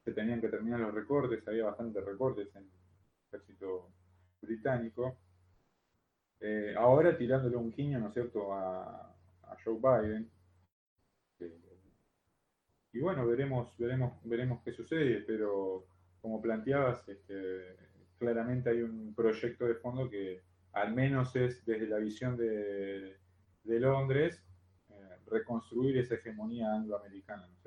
se 0.03 0.11
tenían 0.11 0.41
que 0.41 0.49
terminar 0.49 0.81
los 0.81 0.93
recortes, 0.93 1.47
había 1.47 1.65
bastantes 1.65 2.03
recortes 2.03 2.53
en 2.55 2.63
el 2.63 2.69
ejército 3.27 3.89
británico. 4.41 5.17
Eh, 6.41 6.73
ahora 6.77 7.17
tirándole 7.17 7.55
un 7.55 7.71
quiño, 7.71 7.99
¿no 7.99 8.09
es 8.09 8.13
cierto?, 8.13 8.53
a, 8.53 9.15
a 9.43 9.57
Joe 9.63 9.79
Biden, 9.79 10.29
y 12.93 12.99
bueno, 12.99 13.25
veremos, 13.25 13.75
veremos, 13.77 14.13
veremos 14.23 14.61
qué 14.63 14.71
sucede, 14.71 15.23
pero 15.27 15.85
como 16.21 16.41
planteabas, 16.41 17.07
este, 17.09 17.75
claramente 18.19 18.69
hay 18.69 18.81
un 18.81 19.13
proyecto 19.15 19.65
de 19.65 19.75
fondo 19.75 20.09
que 20.09 20.41
al 20.73 20.93
menos 20.93 21.35
es 21.35 21.65
desde 21.65 21.87
la 21.87 21.97
visión 21.97 22.37
de, 22.37 23.17
de 23.63 23.79
Londres, 23.79 24.39
eh, 24.89 24.93
reconstruir 25.27 25.97
esa 25.97 26.15
hegemonía 26.15 26.71
angloamericana, 26.73 27.47
¿no? 27.47 27.63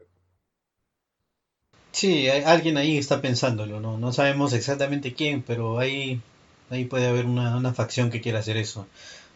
Sí, 1.96 2.28
hay, 2.28 2.42
alguien 2.42 2.76
ahí 2.76 2.98
está 2.98 3.22
pensándolo, 3.22 3.80
¿no? 3.80 3.96
No 3.96 4.12
sabemos 4.12 4.52
exactamente 4.52 5.14
quién, 5.14 5.42
pero 5.42 5.78
ahí, 5.78 6.20
ahí 6.68 6.84
puede 6.84 7.06
haber 7.06 7.24
una, 7.24 7.56
una 7.56 7.72
facción 7.72 8.10
que 8.10 8.20
quiera 8.20 8.40
hacer 8.40 8.58
eso. 8.58 8.86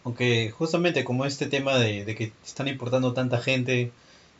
Aunque 0.05 0.51
justamente 0.51 1.03
como 1.03 1.25
este 1.25 1.47
tema 1.47 1.79
de, 1.79 2.05
de 2.05 2.15
que 2.15 2.33
están 2.45 2.69
importando 2.69 3.15
tanta 3.15 3.39
gente, 3.41 3.93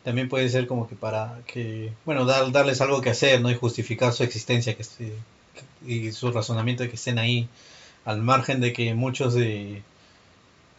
también 0.05 0.29
puede 0.29 0.49
ser 0.49 0.67
como 0.67 0.89
que 0.89 0.97
para 0.97 1.41
que, 1.47 1.93
bueno, 2.05 2.25
dar, 2.25 2.51
darles 2.53 2.81
algo 2.81 3.01
que 3.01 3.11
hacer, 3.11 3.41
¿no? 3.41 3.51
Y 3.51 3.55
justificar 3.55 4.13
su 4.13 4.23
existencia 4.23 4.75
que, 4.75 4.83
esté, 4.83 5.13
y 5.87 6.13
su 6.13 6.31
razonamiento 6.33 6.83
de 6.83 6.91
que 6.91 6.97
estén 6.97 7.19
ahí, 7.19 7.49
al 8.05 8.23
margen 8.23 8.61
de 8.61 8.73
que 8.73 8.95
muchos 8.95 9.35
de, 9.35 9.83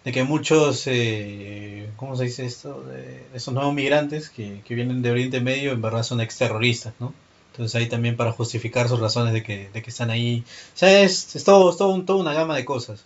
de 0.03 0.11
que 0.11 0.23
muchos, 0.23 0.84
eh, 0.88 1.89
¿cómo 1.98 2.15
se 2.15 2.26
dice 2.26 2.45
esto? 2.45 2.84
De 2.84 3.23
esos 3.34 3.53
nuevos 3.53 3.73
migrantes 3.73 4.30
que, 4.30 4.61
que 4.65 4.76
vienen 4.76 5.02
de 5.02 5.11
Oriente 5.11 5.41
Medio 5.41 5.72
en 5.72 5.81
verdad 5.81 6.03
son 6.03 6.22
exterroristas, 6.22 6.93
¿no? 6.99 7.14
Entonces 7.52 7.76
ahí 7.76 7.88
también 7.88 8.15
para 8.18 8.31
justificar 8.31 8.88
sus 8.88 8.99
razones 8.99 9.34
de 9.34 9.43
que, 9.43 9.69
de 9.73 9.81
que 9.81 9.89
están 9.89 10.10
ahí. 10.10 10.43
O 10.73 10.77
sea, 10.77 11.02
es, 11.03 11.35
es 11.35 11.43
todo, 11.43 11.69
es 11.69 11.77
todo 11.77 11.89
un, 11.89 12.06
toda 12.06 12.19
una 12.19 12.34
gama 12.34 12.56
de 12.56 12.65
cosas. 12.65 13.03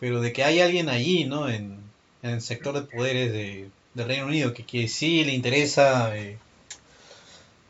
Pero 0.00 0.20
de 0.20 0.32
que 0.32 0.44
hay 0.44 0.60
alguien 0.60 0.88
allí, 0.88 1.24
¿no? 1.24 1.48
En, 1.48 1.78
en 2.22 2.30
el 2.30 2.40
sector 2.42 2.74
de 2.74 2.82
poderes 2.82 3.32
de, 3.32 3.70
del 3.96 4.06
Reino 4.06 4.26
Unido 4.26 4.52
que, 4.54 4.64
que 4.64 4.88
sí 4.88 5.24
le 5.24 5.32
interesa 5.32 6.16
eh, 6.16 6.36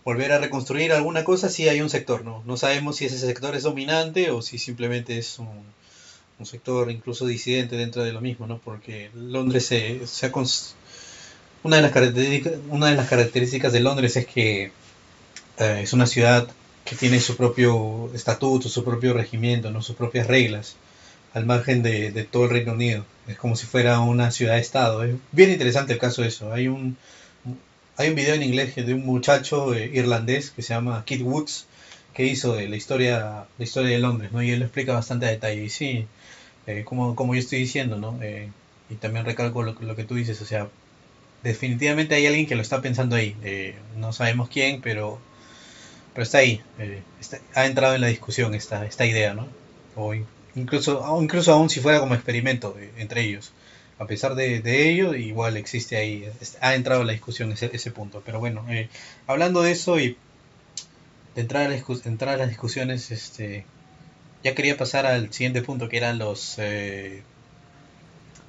volver 0.05 0.33
a 0.33 0.39
reconstruir 0.39 0.93
alguna 0.93 1.25
cosa, 1.25 1.49
sí 1.49 1.69
hay 1.69 1.81
un 1.81 1.89
sector, 1.89 2.25
¿no? 2.25 2.43
No 2.47 2.57
sabemos 2.57 2.97
si 2.97 3.07
ese 3.07 3.19
sector 3.19 3.55
es 3.57 3.63
dominante 3.63 4.31
o 4.31 4.43
si 4.43 4.59
simplemente 4.59 5.19
es 5.19 5.39
un, 5.39 5.65
un 6.39 6.47
sector 6.47 6.91
incluso 6.91 7.27
disidente 7.27 7.77
dentro 7.77 8.03
de 8.03 8.13
lo 8.13 8.21
mismo, 8.21 8.47
¿no? 8.47 8.59
Porque 8.59 9.11
Londres 9.15 9.67
se, 9.67 10.07
se 10.07 10.27
ha 10.27 10.33
una 11.63 11.77
de 11.77 11.83
las 11.83 11.93
características 11.93 12.53
una 12.71 12.87
de 12.89 12.97
las 12.97 13.09
características 13.09 13.73
de 13.73 13.81
Londres 13.81 14.17
es 14.17 14.27
que 14.27 14.73
eh, 15.59 15.81
es 15.83 15.93
una 15.93 16.07
ciudad 16.07 16.49
que 16.85 16.97
tiene 16.97 17.21
su 17.21 17.37
propio 17.37 18.11
estatuto, 18.15 18.69
su 18.69 18.85
propio 18.85 19.13
regimiento, 19.13 19.71
¿no? 19.71 19.83
sus 19.83 19.97
propias 19.97 20.27
reglas. 20.27 20.77
Al 21.37 21.45
margen 21.45 21.83
de, 21.83 22.13
de 22.13 22.25
todo 22.25 22.45
el 22.45 22.51
Reino 22.51 22.73
Unido. 22.73 23.05
Es 23.29 23.37
como 23.37 23.57
si 23.57 23.67
fuera 23.67 24.01
una 24.01 24.31
ciudad-estado. 24.31 25.05
Es 25.05 25.17
bien 25.33 25.51
interesante 25.51 25.93
el 25.93 25.99
caso 25.99 26.23
de 26.23 26.29
eso. 26.29 26.51
Hay 26.51 26.67
un, 26.67 26.97
hay 27.99 28.09
un 28.09 28.15
video 28.15 28.35
en 28.35 28.43
inglés 28.43 28.75
de 28.75 28.95
un 28.95 29.05
muchacho 29.05 29.75
eh, 29.75 29.91
irlandés 29.93 30.51
que 30.51 30.63
se 30.63 30.73
llama 30.73 31.05
Kid 31.05 31.21
Woods 31.21 31.67
que 32.15 32.25
hizo 32.25 32.55
de 32.55 32.69
la 32.69 32.77
historia, 32.77 33.45
la 33.59 33.65
historia 33.65 33.91
de 33.91 33.99
Londres, 33.99 34.33
¿no? 34.33 34.43
Y 34.43 34.51
él 34.51 34.61
lo 34.61 34.65
explica 34.65 34.95
bastante 34.95 35.27
a 35.27 35.31
detalle. 35.31 35.63
Y 35.63 35.69
sí, 35.69 36.07
eh, 36.67 36.85
como, 36.85 37.15
como 37.15 37.35
yo 37.35 37.41
estoy 37.41 37.59
diciendo, 37.59 37.99
¿no? 37.99 38.19
Eh, 38.23 38.49
y 38.89 38.95
también 38.95 39.27
recalco 39.27 39.63
lo, 39.63 39.75
lo, 39.79 39.95
que 39.95 40.05
tú 40.05 40.15
dices, 40.15 40.41
o 40.41 40.47
sea, 40.47 40.69
definitivamente 41.43 42.15
hay 42.15 42.27
alguien 42.27 42.47
que 42.47 42.57
lo 42.57 42.63
está 42.63 42.81
pensando 42.81 43.15
ahí. 43.15 43.37
no 43.99 44.15
sabemos 44.15 44.49
quién, 44.49 44.81
pero, 44.81 45.19
pero 46.15 46.23
está 46.23 46.39
ahí. 46.39 46.63
ha 47.55 47.67
entrado 47.67 47.95
en 47.95 48.01
la 48.01 48.07
discusión 48.07 48.55
esta, 48.55 48.87
esta 48.87 49.05
idea, 49.05 49.35
¿no? 49.35 49.49
Incluso, 50.57 51.05
incluso 51.23 51.53
aún 51.53 51.71
si 51.71 51.81
fuera 51.81 52.01
como 52.01 52.15
experimento 52.15 52.77
entre 52.97 53.23
ellos 53.23 53.53
a 53.99 54.07
pesar 54.07 54.35
de, 54.35 54.91
ello, 54.91 55.15
igual 55.15 55.57
existe 55.57 55.97
ahí, 55.97 56.29
ha 56.61 56.75
entrado 56.75 57.01
en 57.01 57.07
la 57.07 57.13
discusión 57.15 57.53
ese, 57.53 57.71
ese 57.73 57.91
punto. 57.91 58.23
Pero 58.25 58.39
bueno, 58.41 58.65
eh, 58.69 58.89
hablando 59.27 59.63
de 59.63 59.73
eso 59.73 59.99
y 59.99 60.17
de 61.35 61.41
entrar 61.41 61.71
a, 61.71 61.75
entrar 62.05 62.35
a 62.35 62.37
las 62.39 62.49
discusiones, 62.49 63.11
este, 63.11 63.65
ya 64.45 64.55
quería 64.55 64.77
pasar 64.77 65.07
al 65.07 65.33
siguiente 65.33 65.63
punto, 65.63 65.89
que 65.89 65.97
eran 65.97 66.19
los, 66.19 66.57
eh, 66.59 67.23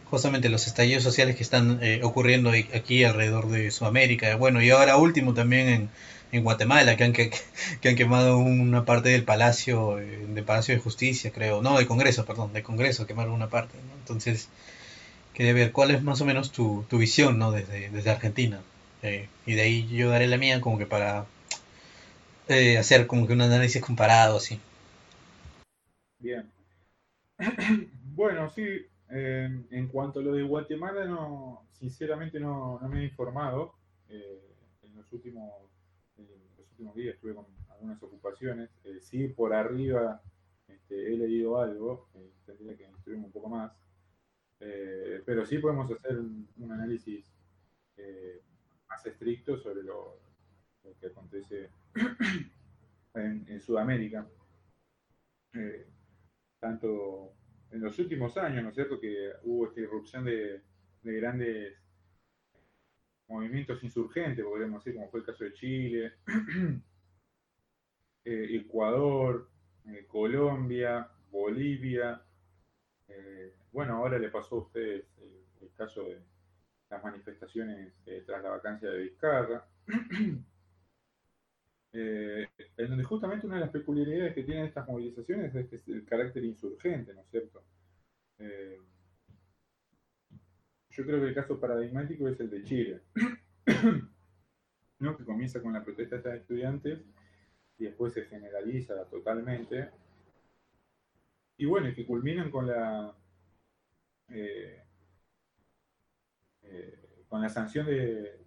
justamente 0.10 0.50
los 0.50 0.68
estallidos 0.68 1.04
sociales 1.04 1.38
que 1.38 1.44
están 1.44 1.80
eh, 1.82 2.02
ocurriendo 2.04 2.52
aquí 2.76 3.06
alrededor 3.06 3.50
de 3.50 3.72
Sudamérica. 3.72 4.36
Bueno, 4.36 4.62
y 4.62 4.70
ahora 4.72 4.98
último 4.98 5.34
también 5.34 5.70
en, 5.70 5.90
en 6.32 6.44
Guatemala, 6.44 6.98
que 6.98 7.04
han, 7.04 7.14
que, 7.14 7.32
que, 7.82 7.90
han 7.90 7.95
quemado 7.95 8.38
una 8.38 8.86
parte 8.86 9.10
del 9.10 9.24
Palacio, 9.24 9.95
de 9.95 10.44
Palacio 10.44 10.76
de 10.76 10.82
Justicia, 10.82 11.32
creo, 11.32 11.62
no, 11.62 11.78
de 11.78 11.88
Congreso, 11.88 12.26
perdón, 12.26 12.54
de 12.54 12.64
Congreso, 12.64 13.08
quemaron 13.08 13.34
una 13.34 13.49
parte. 13.49 13.78
Entonces 13.99 14.49
quería 15.34 15.54
ver 15.54 15.72
cuál 15.72 15.91
es 15.91 16.02
más 16.02 16.20
o 16.22 16.26
menos 16.26 16.52
tu, 16.52 16.84
tu 16.90 16.98
visión, 16.98 17.38
¿no? 17.38 17.52
Desde, 17.52 17.90
desde 17.90 18.10
Argentina. 18.10 18.60
Eh, 19.04 19.30
y 19.45 19.54
de 19.54 19.62
ahí 19.62 19.88
yo 19.88 20.10
daré 20.10 20.26
la 20.26 20.38
mía 20.38 20.60
como 20.62 20.80
que 20.80 20.88
para 20.88 21.28
eh, 22.48 22.78
hacer 22.78 23.06
como 23.06 23.28
que 23.28 23.34
un 23.34 23.41
análisis 23.41 23.82
comparado, 23.82 24.38
así. 24.38 24.60
Bien. 26.20 26.49
Bueno, 28.18 28.49
sí, 28.49 28.64
eh, 29.12 29.62
en 29.70 29.88
cuanto 29.90 30.20
a 30.22 30.24
lo 30.24 30.34
de 30.34 30.41
Guatemala, 30.41 31.06
no, 31.06 31.62
sinceramente 31.72 32.40
no, 32.40 32.80
no 32.82 32.90
me 32.90 33.02
he 33.02 33.04
informado. 33.04 33.76
en 34.10 34.95
los 34.95 35.14
últimos, 35.14 35.52
últimos 36.78 36.95
días 36.95 37.16
estuve 37.16 37.34
con 37.34 37.45
algunas 37.72 38.02
ocupaciones. 38.04 38.70
sí, 39.02 39.28
por 39.30 39.54
arriba 39.54 40.22
este, 40.68 41.14
he 41.14 41.18
leído 41.18 41.60
algo, 41.60 42.10
tendría 42.45 42.78
que 42.78 42.86
instruirme 42.86 43.26
un 43.26 43.32
poco 43.32 43.49
más. 43.49 43.72
Eh, 44.60 45.22
pero 45.26 45.45
sí 45.45 45.58
podemos 45.60 45.91
hacer 45.91 46.18
un, 46.18 46.72
análisis 46.72 47.32
eh, 47.95 48.41
más 48.88 49.06
estricto 49.06 49.58
sobre 49.58 49.84
lo, 49.84 50.20
que 50.99 51.08
acontece 51.08 51.70
en, 53.16 53.60
Sudamérica. 53.60 54.28
Eh, 55.54 55.88
tanto 56.60 57.34
en 57.72 57.82
los 57.82 57.98
últimos 57.99 58.38
años, 58.38 58.64
¿no 58.64 58.70
es 58.70 58.76
cierto?, 58.76 58.99
que 58.99 59.32
hubo 59.44 59.68
esta 59.68 59.82
irrupción 59.82 60.26
de, 60.26 60.62
grandes 61.04 61.76
movimientos 63.28 63.84
insurgentes, 63.84 64.45
podríamos 64.45 64.84
decir, 64.84 64.98
como 64.98 65.10
fue 65.10 65.22
el 65.22 65.26
caso 65.26 65.44
de 65.44 65.54
Chile, 65.54 66.14
Ecuador, 68.24 69.49
Colombia, 70.08 71.10
Bolivia, 71.32 72.22
bueno, 73.72 73.98
ahora 73.98 74.18
le 74.18 74.30
pasó 74.30 74.56
a 74.56 74.60
ustedes 74.60 75.06
el, 75.62 75.72
caso 75.76 76.04
de 76.04 76.20
las 76.90 77.04
manifestaciones 77.04 77.94
eh, 78.08 78.24
tras 78.26 78.41
la 78.41 78.49
vacancia 78.49 78.90
de 78.90 79.04
Vizcarra, 79.04 79.68
eh, 81.94 82.48
en 82.78 82.90
donde 82.90 83.04
justamente 83.04 83.45
una 83.45 83.58
de 83.58 83.62
las 83.62 83.70
peculiaridades 83.70 84.34
que 84.34 84.44
tienen 84.44 84.66
estas 84.66 84.88
movilizaciones 84.88 85.54
es, 85.54 85.68
que 85.68 85.76
es 85.76 85.88
el 85.88 86.04
carácter 86.06 86.44
insurgente, 86.44 87.14
¿no 87.14 87.22
es 87.22 87.30
cierto? 87.30 87.64
Eh, 90.98 91.02
yo 91.02 91.06
creo 91.06 91.19
que 91.19 91.28
el 91.28 91.36
caso 91.36 91.60
paradigmático 91.60 92.28
es 92.28 92.40
el 92.40 92.49
de 92.49 92.64
Chile, 92.64 93.02
¿no? 94.99 95.18
que 95.18 95.26
comienza 95.26 95.61
con 95.61 95.74
la 95.74 95.84
protesta 95.84 96.18
de 96.18 96.38
estudiantes 96.38 96.99
y 97.78 97.86
después 97.86 98.14
se 98.14 98.26
generaliza 98.26 99.06
totalmente. 99.06 99.91
Y 101.57 101.65
bueno, 101.65 101.90
y 101.90 101.94
que 101.94 102.06
culminan 102.06 102.52
con 102.52 102.68
la 102.68 103.15
eh, 104.30 104.84
eh, 106.64 107.24
con 107.28 107.41
la 107.41 107.49
sanción 107.49 107.86
de, 107.86 108.45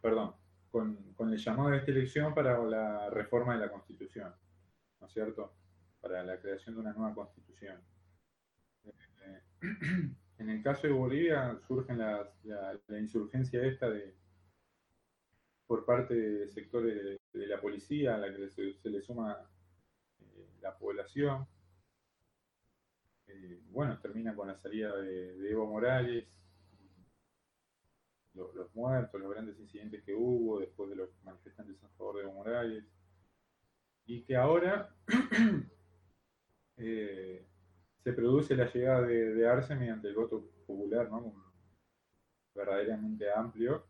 perdón, 0.00 0.34
con, 0.70 0.98
el 1.18 1.36
llamado 1.36 1.70
de 1.70 1.78
esta 1.78 1.90
elección 1.90 2.34
para 2.34 2.58
la 2.64 3.10
reforma 3.10 3.54
de 3.54 3.60
la 3.60 3.70
Constitución, 3.70 4.34
¿no 5.00 5.06
es 5.06 5.12
cierto? 5.12 5.52
Para 6.00 6.22
la 6.24 6.40
creación 6.40 6.74
de 6.74 6.80
una 6.80 6.92
nueva 6.92 7.14
Constitución. 7.14 7.80
Eh, 8.84 9.42
en 10.38 10.50
el 10.50 10.62
caso 10.62 10.86
de 10.86 10.92
Bolivia 10.92 11.58
surge 11.66 11.94
la, 11.94 12.30
insurgencia 12.90 13.64
esta 13.64 13.90
de 13.90 14.14
por 15.66 15.84
parte 15.84 16.14
de 16.14 16.48
sectores 16.48 17.18
de, 17.32 17.46
la 17.46 17.60
policía 17.60 18.14
a 18.14 18.18
la 18.18 18.34
que 18.34 18.48
se, 18.48 18.88
le 18.88 19.02
suma 19.02 19.36
la 20.62 20.78
población. 20.78 21.46
Eh, 23.26 23.60
bueno, 23.70 23.98
termina 24.00 24.34
con 24.34 24.48
la 24.48 24.56
salida 24.56 24.96
de, 24.96 25.50
Evo 25.50 25.66
Morales, 25.66 26.24
los, 28.32 28.74
muertos, 28.74 29.20
los 29.20 29.30
grandes 29.30 29.58
incidentes 29.58 30.02
que 30.04 30.14
hubo 30.14 30.60
después 30.60 30.88
de 30.88 30.96
los 30.96 31.10
manifestantes 31.24 31.82
a 31.82 31.88
favor 31.90 32.16
de 32.16 32.22
Evo 32.22 32.32
Morales, 32.32 32.84
y 34.06 34.22
que 34.22 34.36
ahora 34.36 34.94
eh, 36.78 37.46
se 38.02 38.12
produce 38.12 38.56
la 38.56 38.70
llegada 38.70 39.02
de, 39.02 39.46
Arce 39.48 39.74
mediante 39.74 40.08
el 40.08 40.14
voto 40.14 40.44
popular, 40.66 41.10
¿no? 41.10 41.34
verdaderamente 42.54 43.30
amplio, 43.30 43.84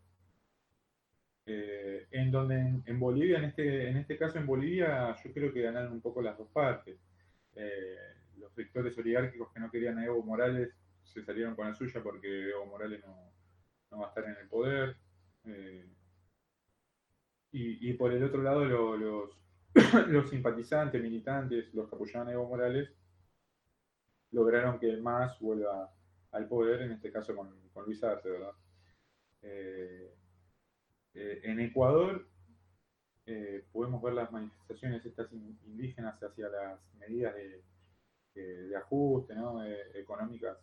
eh, 1.47 2.07
en 2.11 2.31
donde 2.31 2.83
en, 2.85 3.01
Bolivia, 3.01 3.39
en 3.39 3.45
este, 3.45 3.89
en 3.89 3.97
este 3.97 4.19
caso 4.19 4.39
en 4.39 4.47
Bolivia, 4.47 5.17
yo 5.25 5.33
creo 5.33 5.53
que 5.53 5.63
ganaron 5.63 5.93
un 5.93 6.01
poco 6.01 6.21
las 6.21 6.37
dos 6.37 6.49
partes 6.49 6.99
los 8.39 8.53
sectores 8.55 8.97
oligárquicos 8.99 9.53
que 9.53 9.61
no 9.61 9.71
querían 9.71 9.99
a 9.99 10.05
Evo 10.05 10.23
Morales 10.23 10.73
se 11.03 11.23
salieron 11.25 11.55
con 11.55 11.67
la 11.67 11.75
suya 11.75 12.03
porque 12.03 12.51
Evo 12.51 12.67
Morales 12.67 13.03
no, 13.05 13.99
va 13.99 14.07
a 14.07 14.09
estar 14.09 14.25
en 14.25 14.37
el 14.37 14.49
poder. 14.49 14.97
Eh, 15.45 15.87
y, 17.51 17.93
por 17.95 18.13
el 18.13 18.23
otro 18.23 18.43
lado, 18.43 18.65
los, 18.65 19.31
los 20.09 20.31
simpatizantes, 20.31 21.03
militantes, 21.03 21.73
los 21.75 21.89
que 21.89 21.97
apoyaban 21.97 22.29
a 22.29 22.33
Evo 22.33 22.47
Morales, 22.49 22.91
lograron 24.33 24.79
que 24.79 24.97
MAS 24.97 25.39
vuelva 25.41 25.93
al 26.33 26.49
poder, 26.49 26.83
en 26.83 26.93
este 26.93 27.11
caso 27.11 27.35
con, 27.35 27.57
Luis 27.87 28.03
Arce, 28.03 28.29
¿verdad? 28.29 28.53
Eh, 29.43 30.13
eh, 31.15 31.41
en 31.45 31.61
Ecuador 31.61 32.27
podemos 33.73 34.03
ver 34.03 34.15
las 34.15 34.33
manifestaciones 34.33 35.05
estas 35.05 35.31
indígenas 35.33 36.21
hacia 36.23 36.49
las 36.49 36.81
medidas 36.95 37.35
de, 37.35 37.63
de 38.39 38.77
ajuste 38.77 39.35
¿no? 39.35 39.65
Eh, 39.65 39.91
económicas 39.95 40.57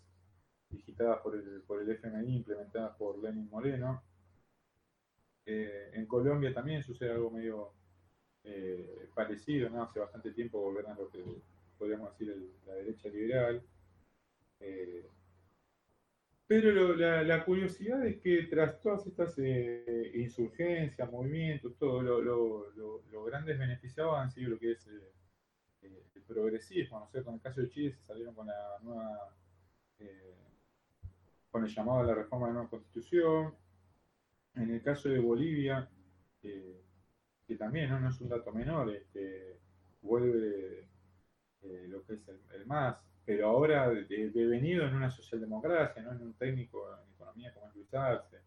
digitadas 0.70 1.20
por 1.22 1.36
el, 1.36 1.62
por 1.62 1.82
el 1.82 1.90
FMI, 1.90 2.36
implementadas 2.38 2.96
por 2.98 3.18
Lenin 3.20 3.50
Moreno. 3.50 4.04
Eh, 5.46 5.92
en 5.94 6.06
Colombia 6.08 6.54
también 6.54 6.84
sucede 6.84 7.12
algo 7.12 7.30
medio 7.30 7.72
eh, 8.44 9.10
parecido, 9.14 9.70
¿no? 9.70 9.84
hace 9.84 10.00
bastante 10.00 10.32
tiempo 10.32 10.60
gobierna 10.60 10.96
lo 10.96 11.10
que 11.10 11.24
podríamos 11.78 12.12
decir 12.12 12.36
la 12.66 12.74
derecha 12.74 13.10
liberal. 13.10 13.62
pero 16.48 16.96
la, 16.96 17.46
curiosidad 17.46 18.06
es 18.06 18.18
que 18.22 18.44
tras 18.44 18.80
todas 18.82 19.06
estas 19.08 19.38
insurgencias, 20.14 21.12
movimientos, 21.12 21.78
todo, 21.78 22.02
los 22.22 23.26
grandes 23.26 23.58
beneficiados 23.58 24.18
han 24.18 24.32
sido 24.32 24.52
lo 24.52 24.60
que 24.60 24.72
es 24.72 24.88
el 24.88 25.02
progresismo, 26.26 27.00
¿no 27.00 27.20
En 27.20 27.34
el 27.36 27.42
caso 27.42 27.62
de 27.62 27.70
Chile 27.70 27.92
se 27.92 28.04
salieron 28.04 28.34
con 28.34 28.48
la 28.48 28.78
nueva, 28.82 29.36
eh, 30.00 30.36
con 31.50 31.64
el 31.64 31.70
llamado 31.70 32.00
a 32.00 32.04
la 32.04 32.16
reforma 32.16 32.48
de 32.48 32.54
la 32.54 32.60
nueva 32.60 32.70
constitución. 32.70 33.56
En 34.56 34.72
el 34.72 34.82
caso 34.82 35.10
de 35.10 35.20
Bolivia, 35.20 35.90
eh, 36.44 36.82
que 37.48 37.56
también 37.56 37.90
¿no? 37.90 38.10
es 38.10 38.20
un 38.22 38.30
dato 38.30 38.52
menor, 38.52 38.90
este, 38.96 39.60
vuelve 40.02 40.88
eh, 41.66 41.88
lo 41.88 42.04
que 42.06 42.14
es 42.14 42.22
el, 42.54 42.66
MAS, 42.66 42.98
pero 43.26 43.50
ahora 43.50 43.90
devenido 43.90 44.86
en 44.86 44.96
una 44.96 45.10
socialdemocracia, 45.10 46.02
¿no? 46.04 46.12
en 46.12 46.22
un 46.22 46.34
técnico 46.34 46.88
en 46.94 47.14
economía 47.14 47.54
como 47.54 47.68
es 47.68 47.76
Luis 47.76 47.94
Arce. 47.94 48.38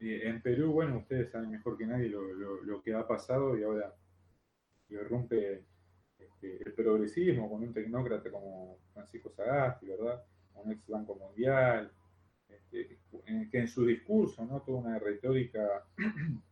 en 0.00 0.42
Perú, 0.42 0.72
bueno, 0.72 0.98
ustedes 0.98 1.30
saben 1.30 1.50
mejor 1.50 1.76
que 1.76 1.86
nadie 1.86 2.08
lo, 2.08 2.22
lo 2.62 2.82
que 2.82 2.94
ha 2.94 3.06
pasado 3.06 3.56
y 3.56 3.62
ahora 3.62 3.94
irrumpe 4.88 5.64
este, 6.18 6.62
el 6.64 6.72
progresismo 6.74 7.48
con 7.48 7.62
un 7.62 7.72
tecnócrata 7.72 8.30
como 8.30 8.78
Francisco 8.92 9.30
Sagasti, 9.30 9.86
¿verdad? 9.86 10.22
Un 10.54 10.72
ex 10.72 10.86
Banco 10.86 11.14
Mundial, 11.14 11.90
este, 12.48 12.98
que 13.50 13.58
en 13.58 13.68
su 13.68 13.86
discurso, 13.86 14.44
¿no? 14.44 14.60
Toda 14.62 14.78
una 14.78 14.98
retórica 14.98 15.84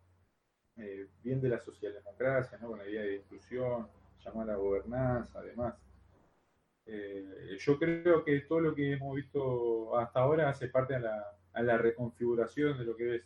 eh, 0.78 1.08
bien 1.24 1.40
de 1.40 1.48
la 1.48 1.58
socialdemocracia, 1.58 2.56
¿no? 2.58 2.68
Con 2.68 2.78
la 2.78 2.88
idea 2.88 3.02
de 3.02 3.16
inclusión, 3.16 3.88
llamar 4.24 4.50
a 4.50 4.56
gobernanza, 4.56 5.40
además. 5.40 5.74
Eh, 6.86 7.56
yo 7.58 7.78
creo 7.78 8.24
que 8.24 8.40
todo 8.40 8.60
lo 8.60 8.74
que 8.74 8.92
hemos 8.92 9.16
visto 9.16 9.98
hasta 9.98 10.20
ahora 10.20 10.48
hace 10.48 10.68
parte 10.68 10.94
a 10.94 11.00
la, 11.00 11.78
reconfiguración 11.78 12.78
de 12.78 12.84
lo 12.84 12.96
que 12.96 13.16
es 13.16 13.22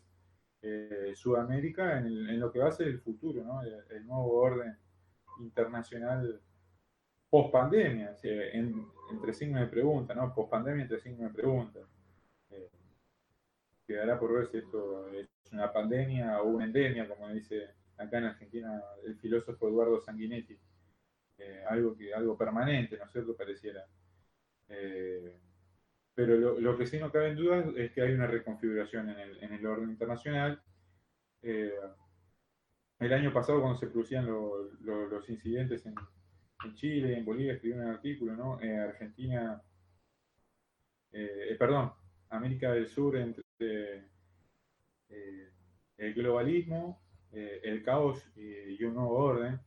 eh, 0.63 1.13
Sudamérica 1.15 1.99
en, 1.99 2.41
lo 2.41 2.51
que 2.51 2.59
va 2.59 2.69
a 2.69 2.73
ser 2.73 2.89
el 2.89 3.01
futuro, 3.01 3.45
el, 3.91 4.07
nuevo 4.07 4.33
orden 4.33 4.77
internacional 5.41 6.41
post 7.31 7.53
pandemia, 7.53 8.17
entre 9.11 9.33
signos 9.33 9.61
de 9.61 9.67
pregunta, 9.67 10.15
¿no? 10.15 10.35
post 10.35 10.51
pandemia 10.51 10.83
entre 10.83 10.99
signos 10.99 11.33
de 11.33 11.39
pregunta. 11.41 11.81
Quedará 13.87 14.19
por 14.19 14.33
ver 14.33 14.47
si 14.47 14.59
esto 14.59 15.09
es 15.09 15.29
una 15.51 15.73
pandemia 15.73 16.41
o 16.41 16.49
una 16.49 16.65
endemia, 16.65 17.09
como 17.09 17.29
dice 17.29 17.71
acá 17.97 18.19
en 18.19 18.25
Argentina 18.25 18.83
el 19.05 19.17
filósofo 19.17 19.69
Eduardo 19.69 20.01
Sanguinetti. 20.01 20.59
Eh, 21.39 21.65
algo, 21.69 21.97
que, 21.97 22.15
algo 22.15 22.37
permanente, 22.37 22.97
¿no 22.97 23.05
es 23.05 23.13
cierto? 23.13 23.37
Pareciera. 23.37 23.85
Eh, 24.69 25.37
pero 26.15 26.61
lo, 26.61 26.79
que 26.79 26.87
sí 26.87 26.99
no 26.99 27.11
cabe 27.11 27.31
en 27.31 27.37
duda 27.37 27.65
es 27.77 27.91
que 27.93 28.03
hay 28.03 28.13
una 28.13 28.27
reconfiguración 28.27 29.09
en 29.09 29.19
el, 29.19 29.43
en 29.43 29.53
el 29.55 29.67
orden 29.67 29.91
internacional. 29.91 30.63
Eh, 31.43 31.73
el 33.01 33.13
año 33.13 33.33
pasado, 33.33 33.61
cuando 33.61 33.79
se 33.79 33.89
producían 33.89 34.27
los 34.27 35.29
incidentes 35.31 35.85
en, 35.87 35.95
en, 36.65 36.75
Chile, 36.75 37.19
en 37.19 37.25
Bolivia, 37.25 37.55
escribí 37.55 37.75
un 37.75 37.89
artículo, 37.89 38.37
¿no? 38.37 38.59
Argentina, 38.63 39.61
perdón, 41.59 41.93
América 42.29 42.73
del 42.73 42.87
Sur 42.87 43.17
entre 43.17 43.42
el 45.99 46.15
globalismo, 46.15 47.01
el 47.33 47.83
caos 47.83 48.25
y 48.37 48.83
un 48.85 48.95
nuevo 48.95 49.15
orden 49.15 49.61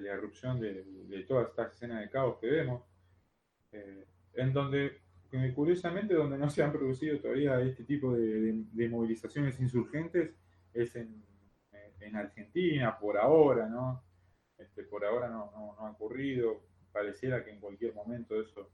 la 0.00 0.14
erupción 0.14 0.60
de, 0.60 0.84
de 0.84 1.22
todas 1.24 1.48
estas 1.48 1.72
escenas 1.74 2.00
de 2.00 2.10
caos 2.10 2.38
que 2.40 2.46
vemos, 2.48 2.82
eh, 3.72 4.06
en 4.34 4.52
donde, 4.52 5.00
curiosamente, 5.54 6.14
donde 6.14 6.38
no 6.38 6.48
se 6.50 6.62
han 6.62 6.72
producido 6.72 7.18
todavía 7.18 7.60
este 7.60 7.84
tipo 7.84 8.14
de, 8.14 8.88
movilizaciones 8.88 9.58
insurgentes 9.60 10.34
es 10.72 10.96
en, 10.96 11.22
en, 12.00 12.16
Argentina, 12.16 12.98
por 12.98 13.18
ahora, 13.18 13.68
¿no? 13.68 14.02
Este, 14.56 14.82
por 14.84 15.04
ahora 15.04 15.28
no, 15.28 15.76
ha 15.78 15.90
ocurrido, 15.90 16.62
pareciera 16.92 17.44
que 17.44 17.50
en 17.50 17.60
cualquier 17.60 17.94
momento 17.94 18.40
eso, 18.40 18.70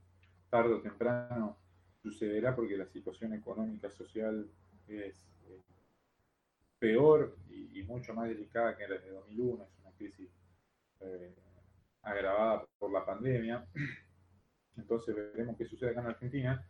tarde 0.49 0.75
o 0.75 0.81
temprano, 0.81 1.57
sucederá 2.05 2.55
porque 2.55 2.77
la 2.77 2.85
situación 2.85 3.33
económica, 3.33 3.89
social 3.89 4.47
es 4.87 5.15
eh, 5.49 5.61
peor 6.77 7.35
y, 7.49 7.81
mucho 7.83 8.13
más 8.13 8.29
delicada 8.29 8.77
que 8.77 8.87
la 8.87 8.97
de 8.97 9.09
2001, 9.09 9.63
es 9.63 9.79
una 9.81 9.91
crisis 9.97 10.29
eh, 11.01 11.33
agravada 12.03 12.65
por 12.77 12.91
la 12.91 13.03
pandemia. 13.03 13.65
Entonces 14.77 15.15
veremos 15.15 15.57
qué 15.57 15.65
sucede 15.65 15.91
acá 15.91 16.01
en 16.01 16.07
Argentina. 16.07 16.67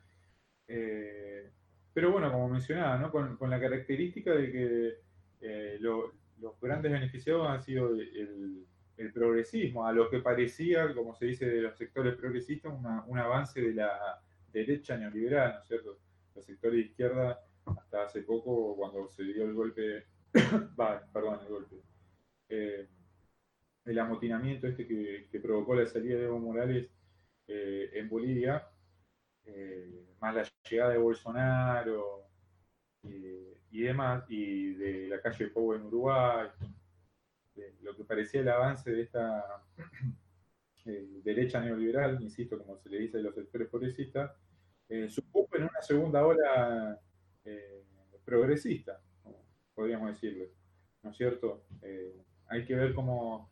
Eh, 0.67 1.51
pero 1.93 2.11
bueno, 2.11 2.31
como 2.31 2.47
mencionaba, 2.49 3.11
con, 3.11 3.49
la 3.49 3.59
característica 3.59 4.31
de 4.33 4.51
que 4.51 5.79
los 5.79 6.59
grandes 6.61 6.91
beneficiados 6.91 7.47
han 7.47 7.61
sido 7.61 7.89
el, 7.93 8.67
progresismo, 9.13 9.85
a 9.85 9.91
lo 9.91 10.09
que 10.09 10.19
parecía, 10.19 10.93
como 10.93 11.13
se 11.15 11.25
dice 11.25 11.45
de 11.45 11.61
los 11.61 11.77
sectores 11.77 12.15
progresistas, 12.15 12.73
un 13.07 13.19
avance 13.19 13.61
de 13.61 13.73
la 13.73 14.21
derecha 14.55 14.97
neoliberal, 14.97 15.53
¿no 15.53 15.61
es 15.61 15.67
cierto? 15.67 15.99
Los 16.33 16.45
sectores 16.45 16.77
de 16.77 16.85
izquierda, 16.85 17.39
hasta 17.65 18.03
hace 18.03 18.21
poco, 18.21 18.75
cuando 18.75 19.07
se 19.09 19.23
dio 19.23 19.43
el 19.43 19.53
golpe, 19.53 20.05
perdón, 21.13 21.39
el 21.41 21.47
golpe, 21.47 21.75
el 23.85 23.99
amotinamiento 23.99 24.67
este 24.67 24.87
que, 24.87 25.39
provocó 25.39 25.75
la 25.75 25.85
salida 25.85 26.17
de 26.17 26.25
Evo 26.25 26.39
Morales 26.39 26.89
eh, 27.47 27.89
en 27.93 28.09
Bolivia, 28.09 28.67
eh, 29.45 30.05
más 30.19 30.35
la 30.35 30.47
llegada 30.69 30.91
de 30.91 30.97
Bolsonaro 30.97 32.29
eh, 33.03 33.61
y 33.71 33.81
demás, 33.81 34.23
y 34.29 34.73
de 34.73 35.07
la 35.07 35.21
calle 35.21 35.47
Pou 35.47 35.73
en 35.73 35.83
Uruguay, 35.83 36.49
lo 37.81 37.95
que 37.95 38.03
parecía 38.03 38.41
el 38.41 38.49
avance 38.49 38.91
de 38.91 39.03
esta 39.03 39.63
derecha 40.85 41.61
neoliberal, 41.61 42.21
insisto, 42.21 42.57
como 42.57 42.77
se 42.77 42.89
le 42.89 42.99
dice 42.99 43.17
a 43.17 43.21
los 43.21 43.35
sectores 43.35 43.69
progresistas, 43.69 44.31
supuso 45.09 45.55
en 45.55 45.63
una 45.63 45.81
segunda 45.81 46.25
ola 46.25 46.99
progresista, 48.23 48.99
podríamos 49.73 50.09
decirlo, 50.09 50.45
¿no 51.03 51.11
es 51.11 51.17
cierto? 51.17 51.65
hay 52.47 52.65
que 52.65 52.75
ver 52.75 52.93
cómo 52.93 53.51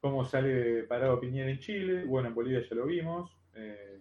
cómo 0.00 0.24
sale 0.24 0.84
parado 0.84 1.20
Piñera 1.20 1.50
en 1.50 1.58
Chile, 1.58 2.04
bueno, 2.04 2.28
en 2.28 2.34
Bolivia 2.34 2.62
ya 2.68 2.76
lo 2.76 2.86
vimos, 2.86 3.36
eh, 3.54 4.00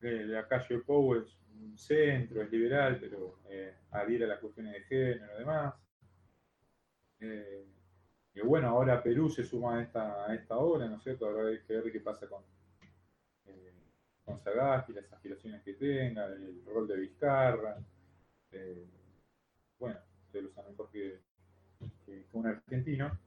eh 0.00 0.24
la 0.26 0.46
calle 0.46 0.78
Pou 0.78 1.14
es 1.14 1.38
un 1.60 1.76
centro, 1.76 2.42
es 2.42 2.50
liberal, 2.50 2.98
pero 3.00 3.40
eh, 3.48 3.74
adhiere 3.90 4.24
a 4.24 4.28
las 4.28 4.40
cuestiones 4.40 4.74
de 4.74 4.80
género 4.82 5.34
y 5.34 5.38
demás. 5.38 5.74
Eh, 7.20 7.66
y 8.34 8.40
bueno, 8.42 8.68
ahora 8.68 9.02
Perú 9.02 9.30
se 9.30 9.42
suma 9.44 9.78
a 9.78 9.82
esta, 9.82 10.26
a 10.26 10.34
esta 10.34 10.56
obra, 10.58 10.86
¿no 10.86 10.96
es 10.96 11.02
cierto? 11.02 11.26
Ahora 11.26 11.48
hay 11.48 11.60
que 11.62 11.72
ver 11.72 11.90
qué 11.90 12.00
pasa 12.00 12.28
con, 12.28 12.42
con 14.26 14.38
Sagasti, 14.40 14.92
las 14.92 15.10
aspiraciones 15.10 15.62
que 15.62 15.74
tenga, 15.74 16.26
el 16.26 16.62
rol 16.66 16.86
de 16.86 16.98
Vizcarra. 16.98 17.78
bueno, 19.78 19.98
ustedes 20.26 20.44
lo 20.44 20.50
saben 20.52 20.76
mejor 20.76 20.90
que, 20.90 21.20
que 22.04 22.26
un 22.32 22.46
argentino. 22.46 23.18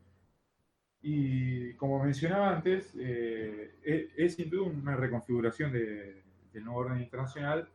Y 1.02 1.74
como 1.76 2.04
mencionaba 2.04 2.56
antes, 2.56 2.94
eh, 3.00 4.12
es, 4.18 4.36
sin 4.36 4.50
duda 4.50 4.70
una 4.70 4.96
reconfiguración 4.98 5.72
del 5.72 6.24
nuevo 6.54 6.80
orden 6.80 7.00
internacional 7.00 7.70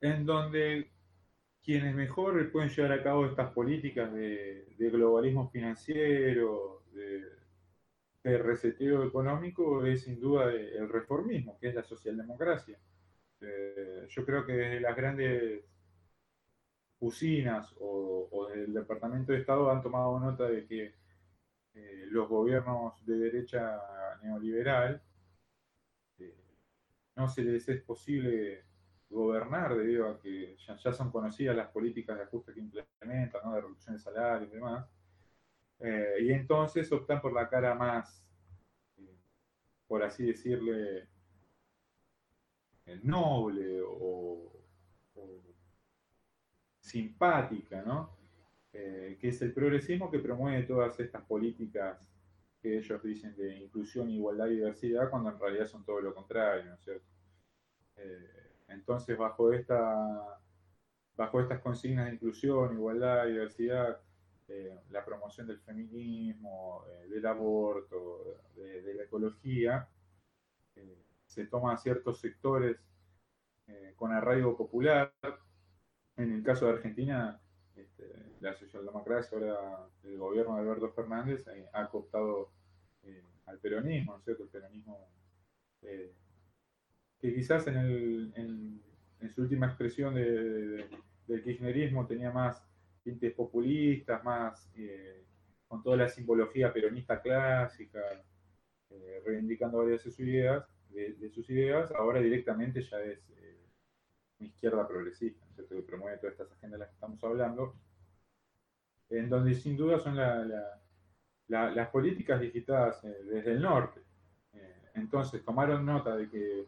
en 0.00 0.26
donde 0.26 0.90
quienes 1.62 1.94
mejor 1.94 2.50
pueden 2.50 2.70
llevar 2.70 2.92
a 2.92 3.02
cabo 3.02 3.26
estas 3.26 3.52
políticas 3.52 4.12
de, 4.12 4.66
globalismo 4.76 5.48
financiero, 5.48 6.82
de, 6.92 7.24
reseteo 8.24 9.04
económico, 9.04 9.84
es 9.84 10.02
sin 10.02 10.18
duda 10.18 10.50
el 10.52 10.88
reformismo, 10.88 11.58
que 11.58 11.68
es 11.68 11.74
la 11.74 11.82
socialdemocracia. 11.82 12.78
Eh, 13.40 14.06
yo 14.08 14.24
creo 14.24 14.46
que 14.46 14.52
desde 14.52 14.80
las 14.80 14.96
grandes 14.96 15.64
usinas 17.00 17.74
o, 17.80 18.28
o 18.30 18.48
del 18.48 18.72
Departamento 18.72 19.32
de 19.32 19.38
Estado 19.38 19.70
han 19.70 19.82
tomado 19.82 20.18
nota 20.18 20.44
de 20.44 20.66
que 20.66 20.94
eh, 21.74 22.06
los 22.08 22.28
gobiernos 22.28 23.04
de 23.04 23.18
derecha 23.18 23.80
neoliberal 24.22 25.02
eh, 26.18 26.36
no 27.16 27.28
se 27.28 27.42
les 27.42 27.68
es 27.68 27.82
posible 27.82 28.64
gobernar 29.10 29.76
debido 29.76 30.08
a 30.08 30.20
que 30.20 30.56
ya, 30.56 30.92
son 30.92 31.10
conocidas 31.10 31.56
las 31.56 31.68
políticas 31.70 32.16
de 32.16 32.24
ajuste 32.24 32.54
que 32.54 32.60
implementan, 32.60 33.52
de 33.52 33.60
reducción 33.60 33.96
de 33.96 34.00
salarios 34.00 34.50
y 34.50 34.54
demás. 34.54 34.86
Eh, 35.86 36.16
y 36.22 36.32
entonces 36.32 36.90
optan 36.92 37.20
por 37.20 37.34
la 37.34 37.46
cara 37.46 37.74
más, 37.74 38.26
por 39.86 40.02
así 40.02 40.24
decirle, 40.24 41.08
noble 43.02 43.82
o, 43.86 44.50
simpática, 46.80 47.82
¿no? 47.82 48.16
Eh, 48.72 49.18
que 49.20 49.28
es 49.28 49.42
el 49.42 49.52
progresismo 49.52 50.10
que 50.10 50.18
promueve 50.18 50.62
todas 50.62 50.98
estas 51.00 51.22
políticas 51.22 51.98
que 52.62 52.78
ellos 52.78 53.02
dicen 53.02 53.36
de 53.36 53.58
inclusión, 53.58 54.08
igualdad 54.10 54.46
y 54.46 54.56
diversidad, 54.56 55.10
cuando 55.10 55.30
en 55.30 55.38
realidad 55.38 55.66
son 55.66 55.84
todo 55.84 56.00
lo 56.00 56.14
contrario, 56.14 56.64
¿no 56.64 56.74
es 56.74 56.80
cierto? 56.80 57.06
Eh, 57.96 58.52
entonces, 58.68 59.18
bajo, 59.18 59.52
esta, 59.52 60.40
bajo 61.14 61.40
estas 61.40 61.60
consignas 61.60 62.06
de 62.06 62.14
inclusión, 62.14 62.72
igualdad 62.72 63.26
diversidad, 63.26 64.00
eh, 64.48 64.78
la 64.90 65.04
promoción 65.04 65.46
del 65.46 65.60
feminismo, 65.60 66.84
del 67.08 67.26
aborto, 67.26 68.42
de, 68.54 68.94
la 68.94 69.04
ecología, 69.04 69.88
se 71.26 71.46
toman 71.46 71.78
ciertos 71.78 72.20
sectores 72.20 72.76
con 73.96 74.12
arraigo 74.12 74.56
popular. 74.56 75.12
En 76.16 76.32
el 76.32 76.42
caso 76.42 76.66
de 76.66 76.72
Argentina, 76.72 77.40
este, 77.76 78.04
la 78.40 78.54
socialdemocracia, 78.54 79.36
ahora 79.36 79.88
el 80.04 80.18
gobierno 80.18 80.54
de 80.54 80.60
Alberto 80.62 80.90
Fernández, 80.90 81.46
eh, 81.48 81.68
ha 81.72 81.88
cooptado 81.88 82.52
eh, 83.02 83.22
al 83.46 83.58
peronismo, 83.58 84.12
¿no 84.12 84.18
es 84.18 84.24
cierto? 84.24 84.44
El 84.44 84.48
peronismo 84.50 85.08
eh, 85.82 86.12
que 87.18 87.34
quizás 87.34 87.66
en, 87.66 87.76
el, 87.76 88.32
en, 88.36 89.30
su 89.30 89.42
última 89.42 89.66
expresión 89.66 90.14
de, 90.14 90.86
del 91.26 91.42
kirchnerismo 91.42 92.06
tenía 92.06 92.30
más 92.30 92.62
tintes 93.04 93.32
populistas, 93.34 94.24
más 94.24 94.72
con 95.68 95.82
toda 95.82 95.96
la 95.96 96.08
simbología 96.08 96.72
peronista 96.72 97.20
clásica, 97.20 98.00
reivindicando 99.24 99.78
varias 99.78 100.02
de 100.02 100.10
sus 100.10 100.20
ideas, 100.20 100.66
de, 100.90 101.30
sus 101.30 101.48
ideas, 101.50 101.92
ahora 101.92 102.20
directamente 102.20 102.80
ya 102.80 103.00
es 103.00 103.20
una 104.38 104.48
izquierda 104.48 104.88
progresista, 104.88 105.44
que 105.56 105.82
promueve 105.82 106.18
todas 106.18 106.32
estas 106.32 106.52
agendas 106.52 106.72
de 106.72 106.78
las 106.78 106.88
que 106.88 106.94
estamos 106.94 107.24
hablando, 107.24 107.74
en 109.10 109.28
donde 109.28 109.54
sin 109.54 109.76
duda 109.76 109.98
son 109.98 110.16
las 110.16 111.88
políticas 111.90 112.40
digitadas 112.40 113.02
desde 113.02 113.52
el 113.52 113.62
norte. 113.62 114.00
entonces 114.94 115.44
tomaron 115.44 115.84
nota 115.84 116.16
de 116.16 116.30
que 116.30 116.66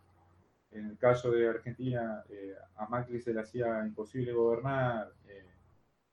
en 0.77 0.91
el 0.91 0.99
caso 0.99 1.31
de 1.31 1.49
Argentina, 1.49 2.23
eh, 2.29 2.55
a 2.77 2.87
Macri 2.87 3.21
se 3.21 3.33
le 3.33 3.41
hacía 3.41 3.87
imposible 3.87 4.33
gobernar. 4.33 5.11
Eh, 5.27 5.45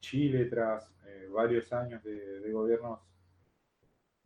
Chile, 0.04 0.46
tras 0.46 0.92
eh, 1.08 1.30
varios 1.32 1.72
años 1.72 2.04
de, 2.04 2.52
gobiernos 2.52 3.00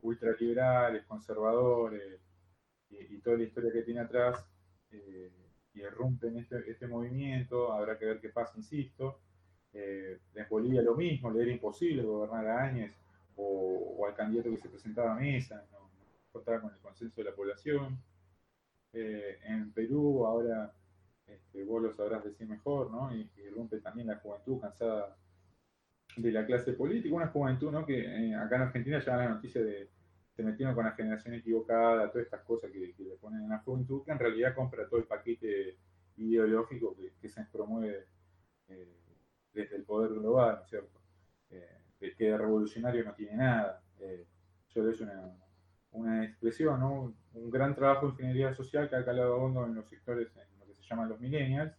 ultraliberales, 0.01 1.05
conservadores 1.05 2.19
y, 2.89 3.17
toda 3.19 3.37
la 3.37 3.43
historia 3.43 3.71
que 3.71 3.83
tiene 3.83 4.01
atrás, 4.01 4.43
y 4.91 5.79
irrumpen 5.79 6.37
este, 6.37 6.69
este 6.69 6.87
movimiento, 6.87 7.71
habrá 7.71 7.97
que 7.99 8.05
ver 8.05 8.19
qué 8.19 8.29
pasa, 8.29 8.53
insisto. 8.57 9.19
en 9.71 10.47
Bolivia 10.49 10.81
lo 10.81 10.95
mismo, 10.95 11.29
le 11.29 11.43
era 11.43 11.51
imposible 11.51 12.01
gobernar 12.01 12.47
a 12.47 12.63
Áñez 12.63 12.93
o, 13.35 14.05
al 14.07 14.15
candidato 14.15 14.49
que 14.49 14.57
se 14.57 14.69
presentaba 14.69 15.13
a 15.13 15.19
mesa, 15.19 15.63
no, 15.71 15.89
contaba 16.31 16.61
con 16.61 16.73
el 16.73 16.79
consenso 16.79 17.21
de 17.21 17.29
la 17.29 17.35
población. 17.35 18.01
Eh, 18.93 19.39
en 19.43 19.71
Perú, 19.73 20.25
ahora 20.25 20.73
este, 21.27 21.63
vos 21.63 21.83
lo 21.83 21.93
sabrás 21.93 22.23
decir 22.23 22.47
mejor, 22.47 22.89
¿no? 22.89 23.13
Y, 23.13 23.29
rompe 23.55 23.79
también 23.79 24.07
la 24.07 24.17
juventud 24.17 24.59
cansada 24.59 25.15
de 26.17 26.31
la 26.31 26.45
clase 26.45 26.73
política, 26.73 27.15
una 27.15 27.27
juventud, 27.27 27.71
¿no? 27.71 27.85
Que 27.85 27.99
eh, 27.99 28.35
acá 28.35 28.57
en 28.57 28.61
Argentina 28.63 28.99
ya 28.99 29.17
la 29.17 29.29
noticia 29.29 29.61
de 29.61 29.89
se 30.35 30.43
metieron 30.43 30.75
con 30.75 30.85
la 30.85 30.91
generación 30.91 31.33
equivocada, 31.33 32.11
todas 32.11 32.25
estas 32.25 32.43
cosas 32.43 32.69
que, 32.71 32.79
le 32.79 33.15
ponen 33.15 33.43
en 33.43 33.49
la 33.49 33.59
juventud, 33.59 34.03
que 34.03 34.11
en 34.11 34.19
realidad 34.19 34.53
compra 34.53 34.87
todo 34.87 34.99
el 34.99 35.07
paquete 35.07 35.77
ideológico 36.17 36.95
que, 36.95 37.27
se 37.27 37.43
promueve 37.51 38.05
eh, 38.67 38.99
desde 39.51 39.77
el 39.77 39.83
poder 39.83 40.11
global, 40.11 40.57
¿no 40.57 40.63
es 40.63 40.69
cierto? 40.69 41.01
que 41.99 42.37
revolucionario 42.37 43.03
no 43.03 43.13
tiene 43.15 43.37
nada. 43.37 43.81
yo 44.69 44.89
es 44.89 45.01
una, 45.01 45.35
una 45.91 46.23
expresión, 46.23 46.79
¿no? 46.79 47.15
un 47.33 47.49
gran 47.49 47.75
trabajo 47.75 48.07
de 48.07 48.11
ingeniería 48.13 48.53
social 48.53 48.89
que 48.89 48.95
ha 48.95 49.05
calado 49.05 49.37
hondo 49.37 49.65
en 49.65 49.75
los 49.75 49.87
sectores, 49.89 50.29
en 50.35 50.59
lo 50.59 50.65
que 50.65 50.75
se 50.75 50.83
llaman 50.83 51.09
los 51.09 51.19
millennials. 51.19 51.73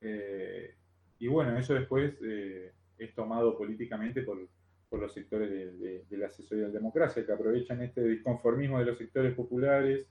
Eh, 0.00 0.74
y 1.18 1.26
bueno, 1.26 1.56
eso 1.58 1.74
después 1.74 2.14
eh, 2.22 2.72
es 2.98 3.14
tomado 3.14 3.56
políticamente 3.56 4.22
por, 4.22 4.48
los 4.92 5.12
sectores 5.12 5.50
de, 5.50 6.04
la 6.16 6.26
asesoría 6.26 6.68
democracia, 6.68 7.24
que 7.24 7.32
aprovechan 7.32 7.82
este 7.82 8.02
disconformismo 8.02 8.78
de 8.78 8.86
los 8.86 8.98
sectores 8.98 9.34
populares 9.34 10.08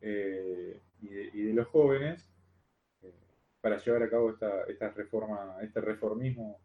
eh, 0.00 0.80
y, 1.00 1.42
de, 1.42 1.54
los 1.54 1.68
jóvenes 1.68 2.28
para 3.60 3.78
llevar 3.78 4.02
a 4.02 4.10
cabo 4.10 4.30
esta, 4.30 4.64
esta 4.64 4.90
reforma, 4.90 5.56
este 5.62 5.80
reformismo 5.80 6.58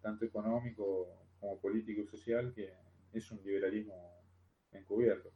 tanto 0.00 0.24
económico 0.24 1.08
como 1.40 1.58
político 1.58 2.02
y 2.02 2.06
social, 2.06 2.52
que 2.54 2.72
es 3.12 3.30
un 3.30 3.40
liberalismo 3.44 3.94
encubierto. 4.72 5.30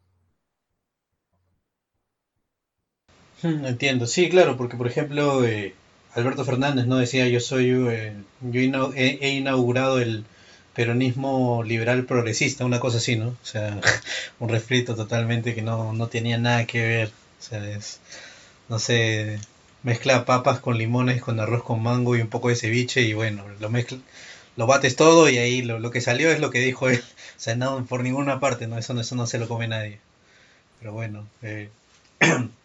Entiendo, 3.43 4.07
sí, 4.07 4.29
claro, 4.29 4.57
porque 4.57 4.77
por 4.77 4.87
ejemplo 4.87 5.45
eh, 5.45 5.75
Alberto 6.15 6.45
Fernández 6.45 6.87
no 6.87 6.97
decía 6.97 7.27
yo 7.29 7.41
soy, 7.41 7.71
eh, 7.71 8.15
yo 8.41 8.61
he, 8.95 9.29
inaugurado 9.31 9.99
el 10.01 10.25
peronismo 10.75 11.63
liberal 11.65 12.05
progresista, 12.05 12.65
una 12.65 12.81
cosa 12.81 12.99
así, 12.99 13.17
¿no? 13.17 13.29
O 13.29 13.45
sea, 13.45 13.81
un 14.39 14.49
refrito 14.49 14.95
totalmente 14.95 15.55
que 15.55 15.63
no, 15.63 15.93
no 15.93 16.09
tenía 16.09 16.39
nada 16.39 16.67
que 16.67 16.81
ver, 16.87 17.09
o 17.41 17.43
sea, 17.43 17.69
es, 17.69 18.01
no 18.69 18.79
sé, 18.79 19.41
mezcla 19.83 20.25
papas 20.25 20.61
con 20.61 20.79
limones, 20.79 21.21
con 21.23 21.41
arroz 21.41 21.65
con 21.65 21.83
mango 21.83 22.17
y 22.17 22.21
un 22.21 22.29
poco 22.29 22.49
de 22.49 22.57
ceviche 22.57 23.03
y 23.03 23.15
bueno, 23.15 23.45
lo 23.61 23.71
mezcla, 23.71 23.99
lo 24.57 24.67
bates 24.67 24.97
todo 24.97 25.29
y 25.29 25.39
ahí 25.39 25.63
lo, 25.63 25.81
lo 25.81 25.91
que 25.91 26.01
salió 26.01 26.31
es 26.31 26.41
lo 26.41 26.51
que 26.51 26.61
dijo 26.61 26.89
él, 26.89 27.03
o 27.37 27.41
sea, 27.41 27.57
no, 27.57 27.85
por 27.87 28.03
ninguna 28.05 28.41
parte, 28.41 28.67
¿no? 28.69 28.79
Eso, 28.79 28.99
eso 29.01 29.17
no 29.17 29.27
se 29.27 29.39
lo 29.39 29.49
come 29.49 29.69
nadie, 29.69 29.99
pero 30.79 30.93
bueno, 30.93 31.27
eh, 31.43 31.71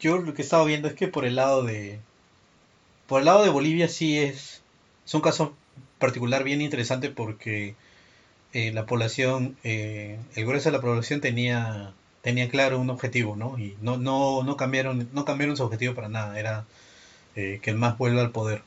yo 0.00 0.18
lo 0.18 0.34
que 0.34 0.42
he 0.42 0.44
estado 0.44 0.64
viendo 0.64 0.88
es 0.88 0.94
que 0.94 1.08
por 1.08 1.24
el 1.24 1.36
lado 1.36 1.62
de 1.62 1.98
por 3.06 3.20
el 3.20 3.26
lado 3.26 3.42
de 3.42 3.50
Bolivia 3.50 3.88
sí 3.88 4.18
es 4.18 4.62
es 5.06 5.14
un 5.14 5.20
caso 5.20 5.54
particular 5.98 6.44
bien 6.44 6.60
interesante 6.60 7.10
porque 7.10 7.74
eh, 8.52 8.72
la 8.72 8.86
población 8.86 9.56
eh, 9.64 10.18
el 10.34 10.46
grueso 10.46 10.70
de 10.70 10.76
la 10.76 10.80
población 10.82 11.20
tenía 11.20 11.92
tenía 12.22 12.48
claro 12.48 12.78
un 12.78 12.90
objetivo 12.90 13.36
no 13.36 13.58
y 13.58 13.76
no 13.82 13.96
no 13.96 14.42
no 14.42 14.56
cambiaron 14.56 15.08
no 15.12 15.24
cambiaron 15.24 15.56
su 15.56 15.64
objetivo 15.64 15.94
para 15.94 16.08
nada. 16.08 16.38
Era 16.38 16.64
eh, 17.36 17.60
que 17.62 17.70
el 17.70 17.76
MAS 17.76 17.98
vuelva 17.98 18.22
al 18.22 18.30
poder. 18.30 18.60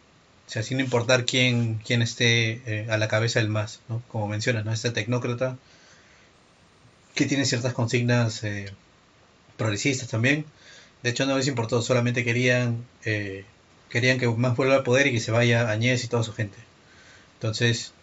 O 0.47 0.51
sea 0.51 0.63
sin 0.63 0.79
importar 0.79 1.25
quién 1.25 1.79
quién 1.85 2.01
esté 2.01 2.87
a 2.89 2.97
la 2.97 3.07
cabeza 3.07 3.39
del 3.39 3.49
MAS 3.49 3.81
no 3.89 4.01
como 4.09 4.27
mencionas 4.27 4.65
no 4.65 4.73
este 4.73 4.91
tecnócrata 4.91 5.57
que 7.15 7.25
tiene 7.25 7.45
ciertas 7.45 7.73
consignas 7.73 8.43
progresistas 9.57 10.09
también 10.09 10.45
de 11.03 11.09
hecho, 11.09 11.25
no 11.25 11.37
les 11.37 11.47
importó, 11.47 11.81
solamente 11.81 12.23
querían, 12.23 12.85
eh, 13.05 13.45
querían 13.89 14.19
que 14.19 14.27
más 14.27 14.55
vuelva 14.55 14.75
al 14.75 14.83
poder 14.83 15.07
y 15.07 15.11
que 15.13 15.19
se 15.19 15.31
vaya 15.31 15.69
Añez 15.71 16.03
y 16.03 16.07
toda 16.07 16.23
su 16.23 16.33
gente. 16.33 16.57
Entonces, 17.35 17.93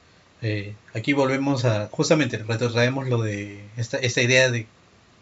eh, 0.42 0.74
aquí 0.94 1.12
volvemos 1.12 1.64
a, 1.64 1.88
justamente, 1.88 2.38
retrotraemos 2.38 3.08
lo 3.08 3.22
de 3.22 3.60
esta, 3.76 3.98
esta 3.98 4.22
idea 4.22 4.50
de 4.50 4.66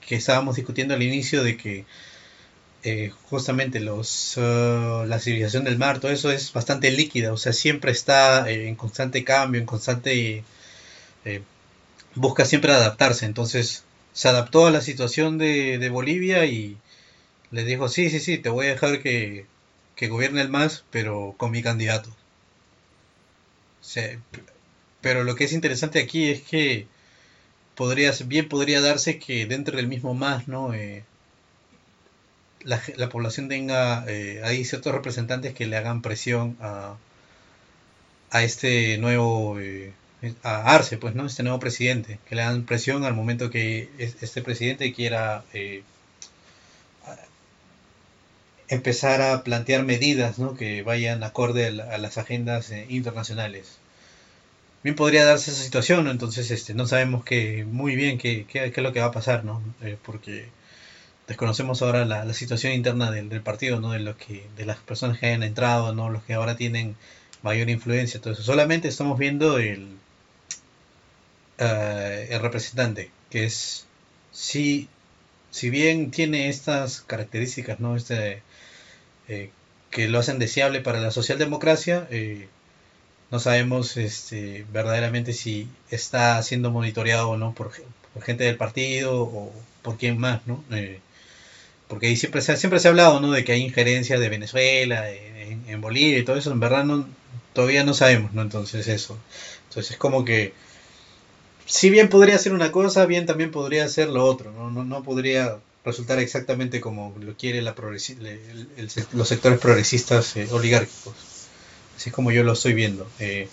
que 0.07 0.17
estábamos 0.17 0.57
discutiendo 0.57 0.95
al 0.95 1.03
inicio 1.03 1.43
de 1.45 1.57
que 1.57 1.85
eh, 2.85 3.13
justamente 3.25 3.81
los, 3.81 4.37
uh, 4.37 5.05
la 5.07 5.19
civilización 5.19 5.65
del 5.65 5.79
mar, 5.79 6.01
todo 6.01 6.13
eso 6.13 6.31
es 6.31 6.53
bastante 6.53 6.91
líquida, 6.93 7.33
o 7.33 7.37
sea, 7.37 7.53
siempre 7.53 7.91
está 7.93 8.49
en 8.51 8.77
constante 8.77 9.25
cambio, 9.25 9.61
en 9.61 9.67
constante... 9.67 10.45
busca 12.15 12.45
siempre 12.45 12.73
adaptarse, 12.73 13.27
entonces 13.27 13.85
se 14.13 14.29
adaptó 14.29 14.67
a 14.67 14.71
la 14.71 14.81
situación 14.81 15.39
de, 15.39 15.79
de 15.79 15.91
Bolivia 15.91 16.47
y 16.47 16.77
le 17.51 17.65
dijo, 17.65 17.89
sí, 17.89 18.11
sí, 18.11 18.21
sí, 18.21 18.39
te 18.39 18.49
voy 18.49 18.67
a 18.67 18.71
dejar 18.71 19.03
que, 19.03 19.47
que 19.97 20.09
gobierne 20.09 20.41
el 20.43 20.49
MAS, 20.49 20.85
pero 20.91 21.35
con 21.37 21.51
mi 21.51 21.63
candidato. 21.63 22.11
pero 25.01 25.25
lo 25.25 25.35
que 25.35 25.45
es 25.45 25.53
interesante 25.53 26.01
aquí 26.01 26.31
es 26.31 26.43
que 26.43 26.87
podría, 27.75 28.13
bien 28.27 28.49
podría 28.49 28.81
darse 28.81 29.19
que 29.19 29.47
dentro 29.47 29.77
del 29.77 29.89
mismo 29.89 30.15
MAS, 30.15 30.49
¿no? 30.49 30.75
Eh, 30.75 31.05
la, 32.63 32.83
la, 32.97 33.09
población 33.09 33.49
tenga 33.49 34.05
eh, 34.09 34.41
ahí 34.45 34.65
ciertos 34.65 34.93
representantes 34.93 35.55
que 35.55 35.67
le 35.67 35.77
hagan 35.77 36.03
presión 36.03 36.57
a, 36.61 36.97
a 38.31 38.43
este 38.43 38.99
nuevo 38.99 39.59
eh, 39.61 39.93
a 40.43 40.75
Arce, 40.75 40.99
pues, 40.99 41.15
¿no? 41.15 41.27
Este 41.27 41.43
nuevo 41.43 41.61
presidente, 41.61 42.19
que 42.29 42.35
le 42.35 42.43
hagan 42.43 42.65
presión 42.65 43.05
al 43.05 43.15
momento 43.15 43.51
que 43.51 43.89
este 43.99 44.43
presidente 44.43 44.93
quiera 44.93 45.45
eh, 45.53 45.83
empezar 48.69 49.23
a 49.23 49.45
plantear 49.45 49.85
medidas 49.85 50.39
¿no? 50.39 50.55
que 50.55 50.83
vayan 50.83 51.23
acorde 51.23 51.67
a 51.67 51.99
las 51.99 52.19
agendas 52.19 52.71
eh, 52.71 52.87
internacionales. 52.89 53.79
Bien 54.83 54.95
podría 54.97 55.25
darse 55.25 55.51
esa 55.51 55.63
situación, 55.63 56.09
entonces 56.09 56.51
este, 56.51 56.75
no 56.75 56.87
sabemos 56.87 57.25
que, 57.25 57.65
muy 57.65 57.97
bien 57.97 58.19
qué, 58.19 58.47
qué, 58.47 58.67
es 58.67 58.77
lo 58.79 58.93
que 58.93 59.01
va 59.01 59.07
a 59.07 59.13
pasar, 59.13 59.45
¿no? 59.45 59.63
Eh, 59.83 59.97
porque 60.03 60.49
desconocemos 61.27 61.83
ahora 61.83 62.05
la, 62.05 62.33
situación 62.35 62.73
interna 62.73 63.11
del, 63.11 63.29
del, 63.29 63.41
partido, 63.41 63.81
¿no? 63.81 63.93
de, 63.93 64.01
los 64.01 64.17
que, 64.17 64.47
de 64.57 64.65
las 64.65 64.79
personas 64.79 65.19
que 65.19 65.27
hayan 65.27 65.43
entrado, 65.43 65.93
¿no? 65.95 66.11
los 66.11 66.23
que 66.23 66.35
ahora 66.35 66.57
tienen 66.57 66.97
mayor 67.43 67.69
influencia, 67.71 68.21
todo. 68.21 68.35
Solamente 68.35 68.89
estamos 68.89 69.19
viendo 69.19 69.59
el, 69.59 69.97
uh, 71.61 72.33
el 72.33 72.41
representante, 72.41 73.11
que 73.31 73.45
es 73.45 73.87
si, 74.33 74.89
si 75.51 75.71
bien 75.71 76.11
tiene 76.11 76.49
estas 76.49 77.01
características, 77.01 77.81
¿no? 77.81 77.97
Este, 77.97 78.43
eh, 79.29 79.51
que 79.91 80.09
lo 80.09 80.19
hacen 80.19 80.39
deseable 80.39 80.81
para 80.81 81.01
la 81.01 81.11
socialdemocracia. 81.11 82.07
Eh, 82.11 82.49
no 83.31 83.41
sabemos 83.41 83.97
este, 83.97 84.65
verdaderamente 84.73 85.33
si 85.33 85.69
está 85.91 86.41
siendo 86.43 86.71
monitoreado 86.71 87.31
o 87.31 87.37
no 87.37 87.55
por, 87.55 87.73
gente 88.23 88.45
del 88.45 88.57
partido 88.57 89.23
o 89.23 89.53
por 89.83 89.97
quién 89.97 90.19
más, 90.19 90.47
¿no? 90.47 90.63
Eh, 90.71 91.01
porque 91.89 92.09
ahí 92.09 92.17
siempre 92.17 92.41
se, 92.41 92.57
siempre 92.57 92.81
se 92.81 92.89
ha 92.89 92.91
hablado, 92.91 93.21
¿no? 93.21 93.33
De 93.33 93.45
que 93.45 93.53
hay 93.53 93.63
injerencia 93.63 94.19
de 94.19 94.29
Venezuela, 94.29 95.11
en, 95.11 95.81
Bolivia 95.81 96.19
y 96.19 96.25
todo 96.25 96.37
eso. 96.37 96.53
En 96.53 96.61
verdad 96.61 96.85
no, 96.85 97.07
todavía 97.53 97.85
no 97.85 97.95
sabemos, 97.95 98.33
¿no? 98.33 98.43
Entonces 98.43 98.89
eso. 98.89 99.19
Entonces 99.69 99.93
es 99.93 99.99
como 99.99 100.25
que 100.25 100.53
si 101.67 101.91
bien 101.91 102.09
podría 102.09 102.39
ser 102.39 102.53
una 102.53 102.73
cosa, 102.73 103.07
bien 103.07 103.27
también 103.27 103.51
podría 103.51 103.89
ser 103.89 104.09
lo 104.09 104.25
otro, 104.25 104.53
¿no? 104.53 104.71
No, 104.71 104.85
no 104.85 105.03
podría 105.03 105.59
resultar 105.87 106.19
exactamente 106.19 106.81
como 106.81 107.15
lo 107.21 107.37
quiere 107.37 107.63
la 107.63 107.75
los 109.13 109.29
sectores 109.29 109.59
progresistas 109.61 110.37
eh, 110.37 110.49
oligárquicos. 110.51 111.15
Así 111.97 112.11
como 112.11 112.33
yo 112.33 112.43
lo 112.43 112.53
estoy 112.53 112.75
viendo. 112.75 113.09
Eh, 113.21 113.49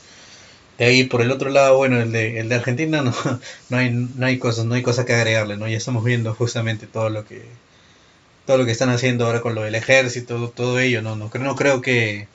de 0.78 0.86
ahí 0.86 1.04
por 1.06 1.22
el 1.22 1.32
otro 1.32 1.50
lado, 1.52 1.78
bueno, 1.78 2.02
el 2.02 2.12
de, 2.12 2.40
el 2.40 2.50
de 2.50 2.56
Argentina 2.56 3.02
no, 3.02 3.14
no 3.70 3.78
hay, 3.78 3.92
no 3.92 4.26
hay 4.26 4.40
cosas, 4.40 4.66
no 4.66 4.74
hay 4.76 4.82
cosa 4.82 5.06
que 5.06 5.14
agregarle, 5.14 5.58
¿no? 5.58 5.68
Ya 5.68 5.78
estamos 5.78 6.04
viendo 6.04 6.34
justamente 6.34 6.88
todo 6.88 7.10
lo 7.10 7.26
que 7.26 7.46
todo 8.46 8.58
lo 8.58 8.66
que 8.66 8.72
están 8.72 8.90
haciendo 8.90 9.26
ahora 9.26 9.40
con 9.42 9.56
lo 9.56 9.64
del 9.64 9.76
ejército, 9.76 10.50
todo 10.50 10.80
ello, 10.80 11.02
no, 11.02 11.16
no, 11.16 11.32
no 11.34 11.56
creo 11.56 11.82
que 11.82 12.28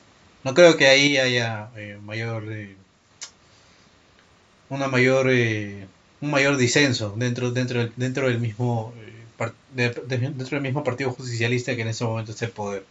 no 0.45 0.55
creo 0.55 0.77
que 0.77 0.87
ahí 0.87 1.19
haya 1.19 1.71
eh, 1.77 1.99
mayor 2.03 2.51
eh, 2.53 2.77
una 4.71 4.89
mayor 4.89 5.27
un 6.21 6.31
mayor 6.31 6.57
disenso 6.57 7.15
dentro 7.17 7.51
dentro 7.51 7.81
del, 7.81 7.93
dentro 7.97 8.29
del 8.29 8.39
mismo 8.39 8.95
dentro 9.75 10.05
del 10.07 10.61
mismo 10.61 10.83
partido 10.85 11.13
justicialista 11.13 11.77
que 11.77 11.83
en 11.83 11.89
ese 11.89 12.05
momento 12.05 12.33
está 12.33 12.47
el 12.47 12.51
poder. 12.53 12.85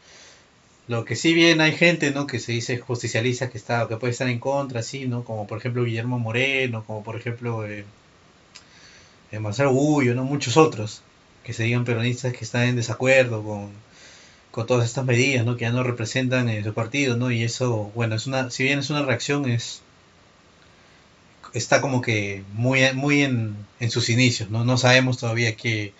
Lo 0.88 1.03
que 1.03 1.15
sí 1.18 1.34
bien 1.34 1.60
hay 1.60 1.74
gente, 1.74 2.11
¿no? 2.11 2.28
Que 2.28 2.40
se 2.40 2.53
dice 2.53 2.78
justicialista 2.78 3.49
que 3.49 3.57
está, 3.57 3.88
que 3.88 3.98
puede 3.98 4.11
estar 4.11 4.30
en 4.30 4.40
contra, 4.40 4.82
sí, 4.82 5.06
¿no? 5.06 5.24
Como 5.24 5.45
por 5.48 5.57
ejemplo 5.57 5.84
Guillermo 5.84 6.19
Moreno, 6.19 6.84
como 6.86 7.03
por 7.03 7.18
ejemplo 7.18 7.65
eh, 7.65 7.84
Marcelo 9.40 9.72
Gullo, 9.72 10.15
¿no? 10.15 10.24
Muchos 10.24 10.57
otros 10.57 11.02
que 11.44 11.53
se 11.53 11.64
digan 11.64 11.86
peronistas 11.86 12.34
que 12.34 12.44
están 12.44 12.64
en 12.64 12.76
desacuerdo 12.76 13.44
con, 13.44 13.72
con 14.52 14.65
todas 14.65 14.86
estas 14.86 15.06
medidas, 15.06 15.45
¿no? 15.45 15.57
Que 15.57 15.65
ya 15.65 15.72
no 15.72 15.84
representan 15.84 16.49
eh, 16.49 16.64
su 16.64 16.74
partido, 16.74 17.18
¿no? 17.18 17.32
Y 17.32 17.44
eso, 17.44 17.91
bueno, 17.95 18.15
es 18.15 18.28
una, 18.28 18.49
si 18.52 18.64
bien 18.64 18.80
es 18.80 18.90
una 18.90 19.03
reacción, 19.03 19.49
es 19.49 19.82
está 21.53 21.82
como 21.82 22.02
que 22.02 22.44
muy, 22.53 22.82
muy 22.94 23.24
en, 23.24 23.56
en 23.80 23.91
sus 23.91 24.10
inicios, 24.10 24.49
¿no? 24.49 24.64
No 24.64 24.78
sabemos 24.78 25.18
todavía 25.18 25.56
qué, 25.56 25.94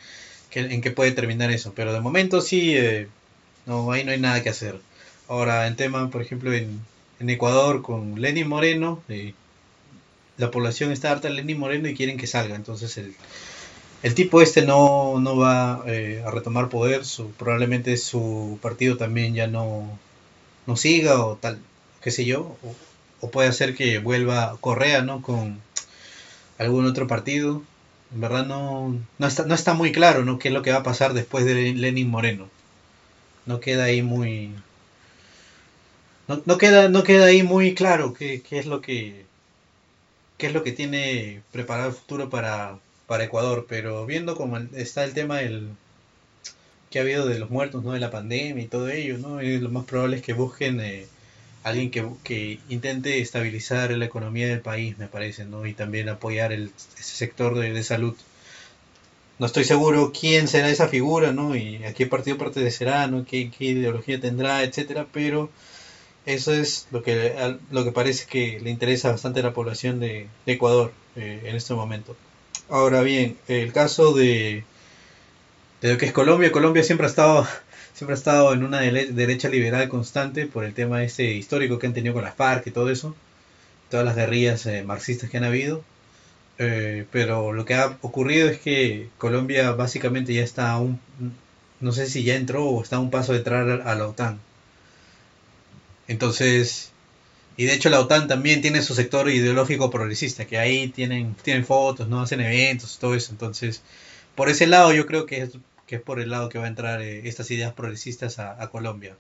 en 0.52 0.82
qué 0.82 0.92
puede 0.92 1.12
terminar 1.12 1.52
eso, 1.52 1.74
pero 1.76 1.94
de 1.94 2.02
momento 2.02 2.42
sí. 2.42 2.76
Eh, 2.76 3.08
no, 3.66 3.92
ahí 3.92 4.04
no 4.04 4.12
hay 4.12 4.20
nada 4.20 4.42
que 4.42 4.50
hacer. 4.50 4.80
Ahora, 5.28 5.68
en 5.68 5.76
tema, 5.76 6.10
por 6.10 6.22
ejemplo, 6.22 6.54
en, 6.54 6.82
Ecuador 7.20 7.82
con 7.82 8.22
Lenin 8.22 8.48
Moreno, 8.48 9.04
eh, 9.10 9.34
la 10.38 10.52
población 10.52 10.92
está 10.92 11.12
harta 11.12 11.28
de 11.28 11.34
Lenin 11.36 11.60
Moreno 11.60 11.90
y 11.90 11.96
quieren 11.96 12.18
que 12.18 12.28
salga. 12.28 12.56
Entonces, 12.56 12.98
el, 12.98 13.16
el 14.04 14.14
tipo 14.16 14.42
este 14.42 14.66
no, 14.66 15.20
no 15.20 15.38
va 15.38 15.84
eh, 15.88 16.24
a 16.26 16.32
retomar 16.32 16.70
poder. 16.70 17.02
Probablemente 17.38 17.98
su 17.98 18.60
partido 18.62 18.98
también 18.98 19.34
ya 19.34 19.48
no, 19.48 20.00
no 20.68 20.76
siga 20.76 21.24
o 21.26 21.36
tal, 21.38 21.60
qué 22.02 22.12
sé 22.12 22.26
yo. 22.26 22.56
O, 23.22 23.32
puede 23.32 23.50
hacer 23.50 23.76
que 23.76 23.98
vuelva 24.00 24.58
Correa, 24.62 25.02
¿no? 25.02 25.22
Con 25.22 25.60
algún 26.60 26.86
otro 26.86 27.08
partido. 27.08 27.64
En 28.14 28.22
verdad 28.22 28.46
no, 28.46 28.96
no, 29.18 29.28
está, 29.28 29.46
no 29.46 29.54
está 29.56 29.74
muy 29.74 29.92
claro, 29.92 30.24
¿no? 30.26 30.40
¿Qué 30.40 30.48
es 30.50 30.54
lo 30.54 30.62
que 30.62 30.72
va 30.72 30.78
a 30.78 30.84
pasar 30.84 31.14
después 31.14 31.46
de 31.46 31.74
Lenin 31.74 32.10
Moreno? 32.10 32.50
no 33.48 33.60
queda 33.60 33.86
ahí 33.86 34.02
muy 34.04 34.52
no, 36.28 36.58
queda 36.58 36.90
no 36.90 37.04
queda 37.04 37.26
ahí 37.28 37.44
muy 37.44 37.74
claro 37.74 38.14
qué, 38.14 38.44
es 38.52 38.66
lo 38.68 38.82
que 38.82 39.26
qué 40.38 40.48
es 40.48 40.54
lo 40.54 40.64
que 40.64 40.74
tiene 40.74 41.42
preparado 41.52 41.90
el 41.90 41.96
futuro 41.96 42.30
para, 42.30 42.78
para 43.08 43.24
Ecuador 43.24 43.66
pero 43.68 44.06
viendo 44.06 44.36
cómo 44.36 44.58
está 44.76 45.04
el 45.06 45.14
tema 45.14 45.38
del 45.38 45.70
que 46.92 47.00
ha 47.00 47.02
habido 47.02 47.26
de 47.26 47.40
los 47.40 47.50
muertos 47.50 47.84
no 47.84 47.94
de 47.94 48.00
la 48.00 48.12
pandemia 48.12 48.64
y 48.64 48.68
todo 48.68 48.90
ello 48.90 49.18
no 49.18 49.42
lo 49.42 49.70
más 49.70 49.86
probable 49.86 50.18
es 50.18 50.24
que 50.24 50.34
busquen 50.34 50.82
eh, 50.82 51.08
alguien 51.64 51.92
que, 51.92 52.08
que, 52.24 52.60
intente 52.70 53.20
estabilizar 53.20 53.92
la 53.92 54.06
economía 54.06 54.48
del 54.48 54.62
país 54.62 54.98
me 54.98 55.08
parece 55.08 55.46
no 55.46 55.66
y 55.66 55.74
también 55.74 56.10
apoyar 56.10 56.52
el, 56.52 56.72
ese 56.98 57.16
sector 57.16 57.56
de, 57.58 57.74
de 57.74 57.84
salud 57.84 58.16
no 59.40 59.46
estoy 59.46 59.66
seguro 59.66 60.12
quién 60.20 60.48
será 60.48 60.70
esa 60.70 60.88
figura, 60.88 61.32
¿no? 61.32 61.56
Y 61.56 61.84
a 61.84 61.94
qué 61.94 62.08
partido 62.08 62.38
pertenecerá, 62.38 63.08
¿no? 63.08 63.26
¿Qué, 63.26 63.52
qué 63.52 63.66
ideología 63.66 64.20
tendrá, 64.20 64.64
etcétera, 64.64 65.08
pero 65.12 65.50
eso 66.26 66.54
es 66.54 66.88
lo 66.92 67.04
que, 67.04 67.58
lo 67.72 67.84
que 67.84 67.92
parece 67.92 68.26
que 68.28 68.60
le 68.60 68.70
interesa 68.70 69.12
bastante 69.12 69.42
a 69.42 69.44
la 69.44 69.54
población 69.54 70.00
de, 70.00 70.28
Ecuador 70.46 70.92
eh, 71.16 71.42
en 71.46 71.56
este 71.56 71.74
momento. 71.74 72.16
Ahora 72.70 73.02
bien, 73.02 73.38
el 73.48 73.72
caso 73.74 74.14
de, 74.14 74.64
de 75.82 75.94
lo 75.94 75.98
que 75.98 76.08
es 76.08 76.12
Colombia, 76.12 76.52
Colombia 76.52 76.84
siempre 76.84 77.06
ha 77.08 77.10
estado 77.10 77.48
siempre 77.98 78.14
ha 78.14 78.18
estado 78.18 78.54
en 78.54 78.64
una 78.64 78.82
derecha 78.82 79.50
liberal 79.50 79.90
constante 79.90 80.46
por 80.46 80.64
el 80.64 80.76
tema 80.76 81.04
ese 81.04 81.24
histórico 81.32 81.80
que 81.80 81.88
han 81.88 81.96
tenido 81.96 82.14
con 82.14 82.24
las 82.24 82.36
FARC 82.36 82.68
y 82.68 82.72
todo 82.72 82.92
eso, 82.92 83.16
todas 83.90 84.06
las 84.06 84.16
guerrillas 84.16 84.68
eh, 84.68 84.84
marxistas 84.84 85.32
que 85.32 85.38
han 85.38 85.44
habido. 85.44 85.84
Eh, 86.60 87.08
pero 87.12 87.54
lo 87.54 87.66
que 87.66 87.74
ha 87.74 87.98
ocurrido 88.02 88.50
es 88.50 88.60
que 88.60 89.10
Colombia 89.18 89.72
básicamente 89.72 90.32
ya 90.32 90.44
está 90.44 90.72
a 90.72 90.80
un, 90.80 91.00
no 91.80 91.92
sé 91.92 92.06
si 92.06 92.24
ya 92.24 92.36
entró 92.36 92.66
o 92.66 92.84
está 92.84 92.98
a 92.98 93.00
un 93.00 93.10
paso 93.10 93.32
de 93.32 93.40
entrar 93.40 93.68
a 93.68 93.96
la 93.96 94.08
OTAN. 94.08 94.40
Entonces, 96.08 96.92
y 97.58 97.66
de 97.66 97.74
hecho 97.74 97.90
la 97.90 98.00
OTAN 98.00 98.28
también 98.28 98.62
tiene 98.62 98.84
su 98.84 98.94
sector 98.94 99.28
ideológico 99.28 99.90
progresista, 99.90 100.46
que 100.46 100.60
ahí 100.60 100.90
tienen, 100.90 101.36
tienen 101.42 101.66
fotos, 101.66 102.08
no 102.08 102.22
hacen 102.22 102.42
eventos, 102.42 103.00
todo 103.00 103.16
eso. 103.16 103.32
Entonces, 103.32 103.82
por 104.36 104.50
ese 104.50 104.68
lado 104.68 104.94
yo 104.94 105.08
creo 105.08 105.26
que 105.26 105.42
es, 105.42 105.58
que 105.88 105.96
es 105.98 106.02
por 106.02 106.20
el 106.20 106.30
lado 106.30 106.50
que 106.50 106.60
va 106.60 106.66
a 106.66 106.70
entrar 106.70 107.02
eh, 107.02 107.28
estas 107.28 107.50
ideas 107.52 107.74
progresistas 107.74 108.40
a, 108.40 108.68
Colombia. 108.70 109.16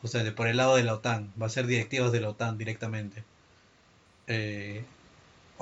Justamente 0.00 0.32
por 0.32 0.48
el 0.48 0.56
lado 0.56 0.76
de 0.76 0.82
la 0.82 0.94
OTAN, 0.94 1.32
va 1.40 1.46
a 1.46 1.50
ser 1.50 1.66
directivos 1.66 2.10
de 2.12 2.20
la 2.20 2.30
OTAN 2.30 2.58
directamente. 2.58 3.22
Eh, 4.26 4.84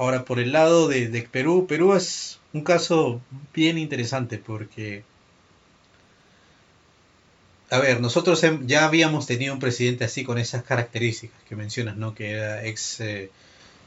Ahora, 0.00 0.24
por 0.24 0.38
el 0.38 0.52
lado 0.52 0.88
de, 0.88 1.28
Perú, 1.30 1.66
Perú 1.68 1.92
es 1.92 2.40
un 2.54 2.62
caso 2.64 3.20
bien 3.52 3.76
interesante 3.76 4.38
porque, 4.38 5.04
a 7.68 7.78
ver, 7.80 8.00
nosotros 8.00 8.42
ya 8.64 8.86
habíamos 8.86 9.26
tenido 9.26 9.52
un 9.52 9.60
presidente 9.60 10.04
así 10.04 10.24
con 10.24 10.38
esas 10.38 10.62
características 10.62 11.38
que 11.46 11.54
mencionas, 11.54 11.98
¿no? 11.98 12.14
Que 12.14 12.30
era 12.30 12.64
ex, 12.64 13.00
eh, 13.00 13.30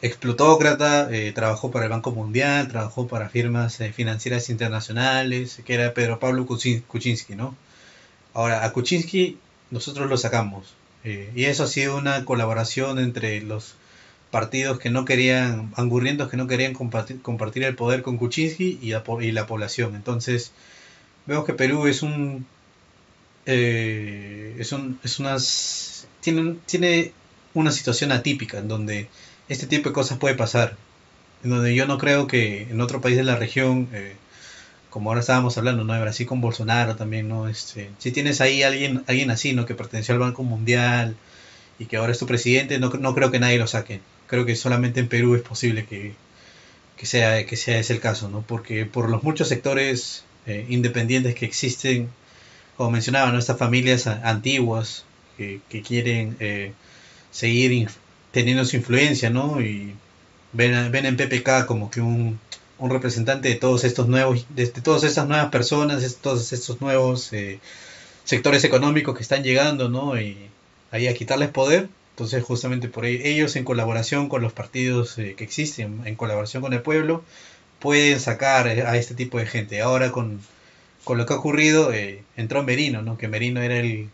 explutócrata, 0.03 1.09
eh, 1.11 1.31
trabajó 1.33 1.71
para 1.71 1.85
el 1.85 1.91
Banco 1.91 2.11
Mundial, 2.11 2.67
trabajó 2.67 3.07
para 3.07 3.29
firmas 3.29 3.79
eh, 3.81 3.91
financieras 3.93 4.49
internacionales, 4.49 5.61
que 5.65 5.73
era 5.73 5.93
Pedro 5.93 6.19
Pablo 6.19 6.45
Kuczynski, 6.45 7.35
¿no? 7.35 7.55
Ahora, 8.33 8.65
a 8.65 8.73
Kuczynski 8.73 9.39
nosotros 9.71 10.09
lo 10.09 10.17
sacamos. 10.17 10.75
y 11.03 11.45
eso 11.45 11.63
ha 11.63 11.67
sido 11.67 11.97
una 11.97 12.23
colaboración 12.25 12.97
entre 12.99 13.41
los 13.41 13.75
partidos 14.31 14.79
que 14.79 14.89
no 14.89 15.05
querían, 15.05 15.71
angurrientos 15.75 16.29
que 16.29 16.37
no 16.37 16.47
querían 16.47 16.73
compartir, 16.73 17.63
el 17.63 17.75
poder 17.75 18.01
con 18.01 18.17
Kuczynski 18.17 18.79
y 18.81 18.89
la, 18.91 19.03
y 19.21 19.31
la 19.31 19.47
población. 19.47 19.95
Entonces, 19.95 20.51
vemos 21.27 21.45
que 21.45 21.53
Perú 21.53 21.87
es 21.87 22.01
un, 22.03 22.45
eh, 23.45 24.55
es 24.59 24.71
un, 24.71 24.99
es 25.03 25.19
unas, 25.19 26.07
tiene, 26.21 26.55
tiene 26.65 27.11
una 27.53 27.71
situación 27.71 28.11
atípica 28.11 28.59
en 28.59 28.67
donde 28.67 29.09
este 29.53 29.67
tipo 29.67 29.89
de 29.89 29.93
cosas 29.93 30.17
puede 30.17 30.35
pasar. 30.35 30.75
En 31.43 31.49
donde 31.51 31.75
yo 31.75 31.85
no 31.87 31.97
creo 31.97 32.27
que 32.27 32.63
en 32.63 32.81
otro 32.81 33.01
país 33.01 33.17
de 33.17 33.23
la 33.23 33.35
región, 33.35 33.89
eh, 33.93 34.15
como 34.89 35.09
ahora 35.09 35.21
estábamos 35.21 35.57
hablando, 35.57 35.83
¿no? 35.83 35.99
Brasil 35.99 36.27
con 36.27 36.41
Bolsonaro 36.41 36.95
también, 36.95 37.27
¿no? 37.27 37.47
Este, 37.49 37.89
si 37.97 38.11
tienes 38.11 38.41
ahí 38.41 38.63
alguien, 38.63 39.03
alguien 39.07 39.31
así, 39.31 39.53
¿no? 39.53 39.65
Que 39.65 39.75
perteneció 39.75 40.13
al 40.13 40.19
Banco 40.19 40.43
Mundial 40.43 41.15
y 41.79 41.85
que 41.85 41.97
ahora 41.97 42.11
es 42.13 42.19
tu 42.19 42.27
presidente, 42.27 42.79
no, 42.79 42.89
no 42.89 43.15
creo 43.15 43.31
que 43.31 43.39
nadie 43.39 43.57
lo 43.57 43.67
saque 43.67 44.01
creo 44.33 44.45
que 44.47 44.55
solamente 44.55 44.99
en 44.99 45.07
Perú 45.07 45.35
es 45.35 45.43
posible 45.43 45.85
que, 45.85 46.15
sea, 47.05 47.45
que 47.45 47.55
sea 47.55 47.77
ese 47.77 47.93
el 47.93 47.99
caso, 47.99 48.29
¿no? 48.29 48.41
Porque 48.41 48.85
por 48.85 49.09
los 49.09 49.21
muchos 49.21 49.47
sectores 49.47 50.23
eh, 50.47 50.65
independientes 50.69 51.35
que 51.35 51.45
existen, 51.45 52.09
como 52.75 52.89
mencionaba, 52.89 53.31
¿no? 53.31 53.37
estas 53.37 53.59
familias 53.59 54.07
antiguas 54.07 55.05
que, 55.37 55.61
quieren 55.85 56.35
eh, 56.39 56.73
seguir 57.29 57.89
teniendo 58.33 58.65
su 58.65 58.75
influencia, 58.75 59.29
¿no? 59.29 59.61
Y 59.61 59.93
ven, 60.51 60.91
ven 60.91 61.05
en 61.05 61.15
PPK 61.15 61.65
como 61.65 61.89
que 61.89 62.01
un, 62.01 62.39
un 62.79 62.89
representante 62.89 63.47
de 63.47 63.55
todos 63.55 63.85
estos 63.85 64.09
nuevos, 64.09 64.45
de, 64.49 64.67
todas 64.67 65.05
estas 65.05 65.27
nuevas 65.27 65.49
personas, 65.51 66.01
de 66.01 66.09
todos 66.09 66.51
estos 66.51 66.81
nuevos 66.81 67.31
eh, 67.31 67.61
sectores 68.25 68.65
económicos 68.65 69.15
que 69.15 69.23
están 69.23 69.43
llegando, 69.43 69.87
¿no? 69.87 70.19
Y 70.19 70.37
ahí 70.91 71.07
a 71.07 71.13
quitarles 71.13 71.49
poder 71.49 71.87
entonces, 72.13 72.43
justamente 72.43 72.89
por 72.89 73.05
ellos, 73.05 73.55
en 73.55 73.65
colaboración 73.65 74.29
con 74.29 74.43
los 74.43 74.53
partidos 74.53 75.17
eh, 75.17 75.33
que 75.35 75.43
existen, 75.43 76.01
en 76.05 76.15
colaboración 76.15 76.61
con 76.61 76.71
el 76.73 76.81
pueblo, 76.83 77.23
pueden 77.79 78.19
sacar 78.19 78.67
eh, 78.67 78.83
a 78.83 78.97
este 78.97 79.15
tipo 79.15 79.39
de 79.39 79.47
gente. 79.47 79.81
Ahora, 79.81 80.11
con, 80.11 80.39
lo 81.07 81.25
que 81.25 81.33
ha 81.33 81.37
ocurrido, 81.37 81.91
eh, 81.91 82.23
entró 82.37 82.61
Merino, 82.63 83.01
¿no? 83.01 83.17
que 83.17 83.27
Merino 83.27 83.61
era 83.63 83.77
el, 83.79 84.09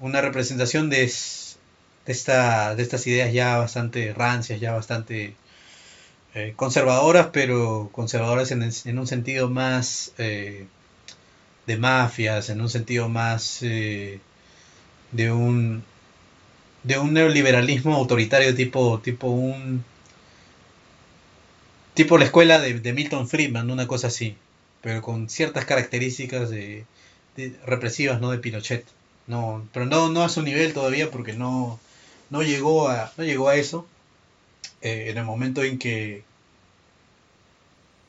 una 0.00 0.20
representación 0.20 0.90
de, 0.90 1.04
esta, 2.06 2.74
de 2.74 2.82
estas 2.82 3.06
ideas 3.06 3.32
ya 3.32 3.58
bastante 3.58 4.12
rancias, 4.14 4.60
ya 4.60 4.72
bastante 4.72 5.34
conservadoras, 6.56 7.28
pero 7.32 7.90
conservadoras 7.92 8.52
en, 8.52 8.62
en 8.62 8.98
un 8.98 9.06
sentido 9.06 9.50
más 9.50 10.12
de 10.16 10.68
mafias, 11.78 12.50
en 12.50 12.60
un 12.60 12.70
sentido 12.70 13.08
más 13.08 13.60
de 13.60 14.20
un 15.12 15.82
de 16.82 16.98
un 16.98 17.12
neoliberalismo 17.12 17.94
autoritario 17.94 18.54
tipo, 18.54 19.00
tipo 19.00 19.28
un 19.28 19.84
tipo 21.94 22.18
la 22.18 22.24
escuela 22.24 22.58
de, 22.60 22.92
Milton 22.92 23.28
Friedman, 23.28 23.70
una 23.70 23.86
cosa 23.86 24.06
así, 24.06 24.36
pero 24.80 25.02
con 25.02 25.28
ciertas 25.28 25.64
características 25.66 26.50
de, 26.50 26.84
represivas, 27.66 28.20
¿no? 28.20 28.30
De 28.30 28.38
Pinochet. 28.38 28.84
No, 29.26 29.66
pero 29.72 29.86
no, 29.86 30.08
no 30.08 30.22
a 30.22 30.28
su 30.28 30.42
nivel 30.42 30.72
todavía 30.72 31.10
porque 31.10 31.34
no, 31.34 31.78
no 32.30 32.42
llegó 32.42 32.88
a, 32.88 33.12
no 33.16 33.24
llegó 33.24 33.48
a 33.48 33.56
eso. 33.56 33.86
Eh, 34.82 35.10
en 35.10 35.18
el 35.18 35.24
momento 35.24 35.62
en 35.62 35.78
que 35.78 36.22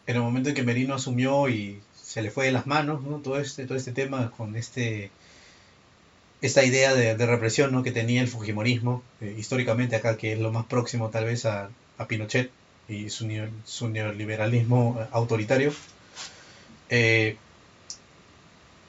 en 0.07 0.15
el 0.15 0.21
momento 0.21 0.49
en 0.49 0.55
que 0.55 0.63
Merino 0.63 0.95
asumió 0.95 1.49
y 1.49 1.81
se 2.01 2.21
le 2.21 2.31
fue 2.31 2.45
de 2.45 2.51
las 2.51 2.65
manos 2.65 3.01
¿no? 3.03 3.17
todo 3.17 3.39
este 3.39 3.65
todo 3.65 3.77
este 3.77 3.91
tema 3.91 4.31
con 4.31 4.55
este 4.55 5.11
esta 6.41 6.63
idea 6.63 6.93
de, 6.93 7.13
represión 7.25 7.71
¿no? 7.71 7.83
que 7.83 7.91
tenía 7.91 8.21
el 8.21 8.27
Fujimorismo 8.27 9.03
eh, 9.19 9.35
históricamente 9.37 9.97
acá 9.97 10.17
que 10.17 10.33
es 10.33 10.39
lo 10.39 10.51
más 10.51 10.65
próximo 10.65 11.09
tal 11.09 11.25
vez 11.25 11.45
a, 11.45 11.69
a 11.97 12.07
Pinochet 12.07 12.51
y 12.87 13.09
su, 13.09 13.27
su 13.65 13.89
neoliberalismo 13.89 15.07
autoritario 15.11 15.73
eh, 16.89 17.35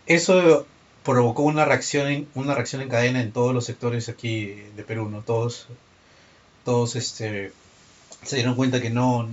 eso 0.06 0.66
provocó 1.04 1.42
una 1.42 1.64
reacción 1.64 2.28
una 2.34 2.54
reacción 2.54 2.82
en 2.82 2.88
cadena 2.88 3.20
en 3.22 3.32
todos 3.32 3.54
los 3.54 3.64
sectores 3.64 4.08
aquí 4.08 4.46
de 4.76 4.84
Perú, 4.84 5.08
¿no? 5.08 5.22
Todos, 5.22 5.66
todos 6.64 6.96
este, 6.96 7.52
se 8.22 8.36
dieron 8.36 8.54
cuenta 8.54 8.80
que 8.80 8.90
no, 8.90 9.28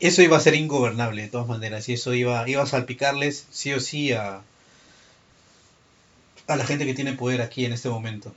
eso 0.00 0.22
iba 0.22 0.36
a 0.36 0.40
ser 0.40 0.54
ingobernable 0.54 1.22
de 1.22 1.28
todas 1.28 1.48
maneras 1.48 1.88
y 1.88 1.94
eso 1.94 2.14
iba, 2.14 2.48
iba 2.48 2.62
a 2.62 2.66
salpicarles 2.66 3.46
sí 3.50 3.72
o 3.72 3.80
sí 3.80 4.12
a, 4.12 4.42
a 6.46 6.56
la 6.56 6.66
gente 6.66 6.86
que 6.86 6.94
tiene 6.94 7.14
poder 7.14 7.40
aquí 7.40 7.64
en 7.64 7.72
este 7.72 7.88
momento, 7.88 8.34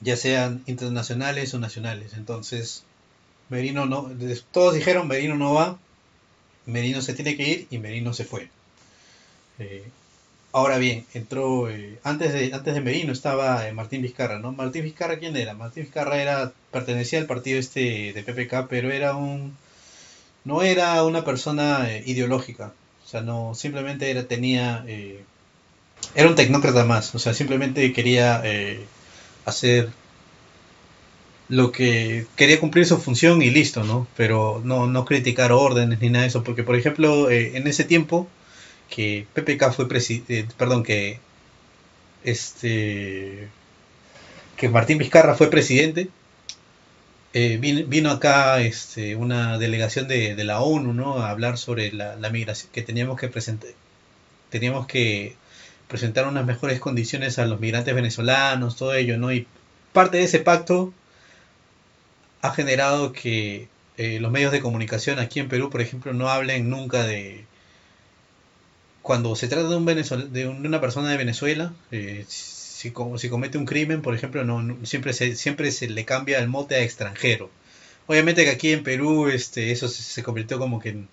ya 0.00 0.16
sean 0.16 0.62
internacionales 0.66 1.54
o 1.54 1.58
nacionales. 1.58 2.14
Entonces, 2.14 2.84
Merino 3.48 3.86
no, 3.86 4.10
todos 4.52 4.74
dijeron 4.74 5.08
Merino 5.08 5.36
no 5.36 5.54
va, 5.54 5.78
Merino 6.66 7.02
se 7.02 7.14
tiene 7.14 7.36
que 7.36 7.48
ir 7.48 7.66
y 7.70 7.78
Merino 7.78 8.12
se 8.12 8.24
fue. 8.24 8.48
Eh, 9.58 9.84
Ahora 10.54 10.78
bien, 10.78 11.04
entró, 11.14 11.68
eh, 11.68 11.98
antes, 12.04 12.32
de, 12.32 12.54
antes 12.54 12.74
de 12.74 12.80
Merino 12.80 13.12
estaba 13.12 13.66
eh, 13.66 13.72
Martín 13.72 14.02
Vizcarra, 14.02 14.38
¿no? 14.38 14.52
Martín 14.52 14.84
Vizcarra, 14.84 15.18
¿quién 15.18 15.36
era? 15.36 15.52
Martín 15.52 15.82
Vizcarra 15.82 16.22
era, 16.22 16.52
pertenecía 16.70 17.18
al 17.18 17.26
partido 17.26 17.58
este 17.58 18.12
de 18.12 18.22
PPK, 18.22 18.68
pero 18.68 18.92
era 18.92 19.16
un, 19.16 19.56
no 20.44 20.62
era 20.62 21.02
una 21.02 21.24
persona 21.24 21.90
eh, 21.90 22.04
ideológica, 22.06 22.72
o 23.04 23.08
sea, 23.08 23.20
no, 23.20 23.56
simplemente 23.56 24.08
era, 24.12 24.28
tenía, 24.28 24.84
era 26.14 26.28
un 26.28 26.36
tecnócrata 26.36 26.84
más, 26.84 27.12
o 27.16 27.18
sea, 27.18 27.34
simplemente 27.34 27.92
quería 27.92 28.40
hacer 29.46 29.90
lo 31.48 31.72
que 31.72 32.26
quería 32.36 32.60
cumplir 32.60 32.86
su 32.86 32.98
función 32.98 33.42
y 33.42 33.50
listo, 33.50 33.82
¿no? 33.82 34.06
Pero 34.16 34.62
no, 34.64 34.86
no 34.86 35.04
criticar 35.04 35.50
órdenes 35.50 36.00
ni 36.00 36.10
nada 36.10 36.22
de 36.22 36.28
eso, 36.28 36.44
porque 36.44 36.62
por 36.62 36.76
ejemplo, 36.76 37.28
en 37.30 37.66
ese 37.66 37.82
tiempo, 37.82 38.28
que 38.88 39.26
PPK 39.34 39.72
fue 39.72 39.86
eh, 40.28 40.46
perdón, 40.56 40.82
que 40.82 41.20
este 42.24 43.48
que 44.56 44.68
Martín 44.68 44.98
Vizcarra 44.98 45.34
fue 45.34 45.50
presidente, 45.50 46.08
eh, 47.32 47.58
vino, 47.58 48.10
acá 48.12 48.60
este, 48.60 49.16
una 49.16 49.58
delegación 49.58 50.06
de, 50.06 50.36
la 50.44 50.60
ONU 50.60 50.92
¿no? 50.92 51.18
a 51.18 51.30
hablar 51.30 51.58
sobre 51.58 51.92
la, 51.92 52.16
migración, 52.30 52.70
que 52.72 52.82
teníamos 52.82 53.18
que 53.18 53.28
presentar, 53.28 53.70
teníamos 54.50 54.86
que 54.86 55.34
presentar 55.88 56.28
unas 56.28 56.46
mejores 56.46 56.78
condiciones 56.80 57.38
a 57.40 57.46
los 57.46 57.60
migrantes 57.60 57.94
venezolanos, 57.94 58.76
todo 58.76 58.94
ello, 58.94 59.18
¿no? 59.18 59.32
Y 59.32 59.46
parte 59.92 60.18
de 60.18 60.24
ese 60.24 60.38
pacto 60.38 60.94
ha 62.42 62.52
generado 62.52 63.12
que 63.12 63.68
eh, 63.96 64.20
los 64.20 64.30
medios 64.30 64.52
de 64.52 64.60
comunicación 64.60 65.18
aquí 65.18 65.40
en 65.40 65.48
Perú, 65.48 65.70
por 65.70 65.80
ejemplo, 65.80 66.12
no 66.12 66.28
hablen 66.28 66.70
nunca 66.70 67.04
de, 67.04 67.44
cuando 69.04 69.36
se 69.36 69.48
trata 69.48 69.68
de, 69.68 69.76
un 69.76 70.32
de 70.32 70.48
una 70.48 70.80
persona 70.80 71.10
de 71.10 71.18
Venezuela, 71.18 71.74
eh, 71.90 72.24
si, 72.26 72.90
si, 73.18 73.28
comete 73.28 73.58
un 73.58 73.66
crimen, 73.66 74.00
por 74.00 74.14
ejemplo, 74.14 74.44
no, 74.44 74.78
siempre, 74.86 75.12
se, 75.12 75.36
siempre 75.36 75.72
se 75.72 75.90
le 75.90 76.06
cambia 76.06 76.38
el 76.38 76.48
mote 76.48 76.76
a 76.76 76.82
extranjero. 76.82 77.50
Obviamente 78.06 78.44
que 78.44 78.50
aquí 78.50 78.72
en 78.72 78.82
Perú 78.82 79.28
este, 79.28 79.72
eso 79.72 79.88
se, 79.88 80.22
convirtió 80.22 80.58
como 80.58 80.80
que 80.80 81.04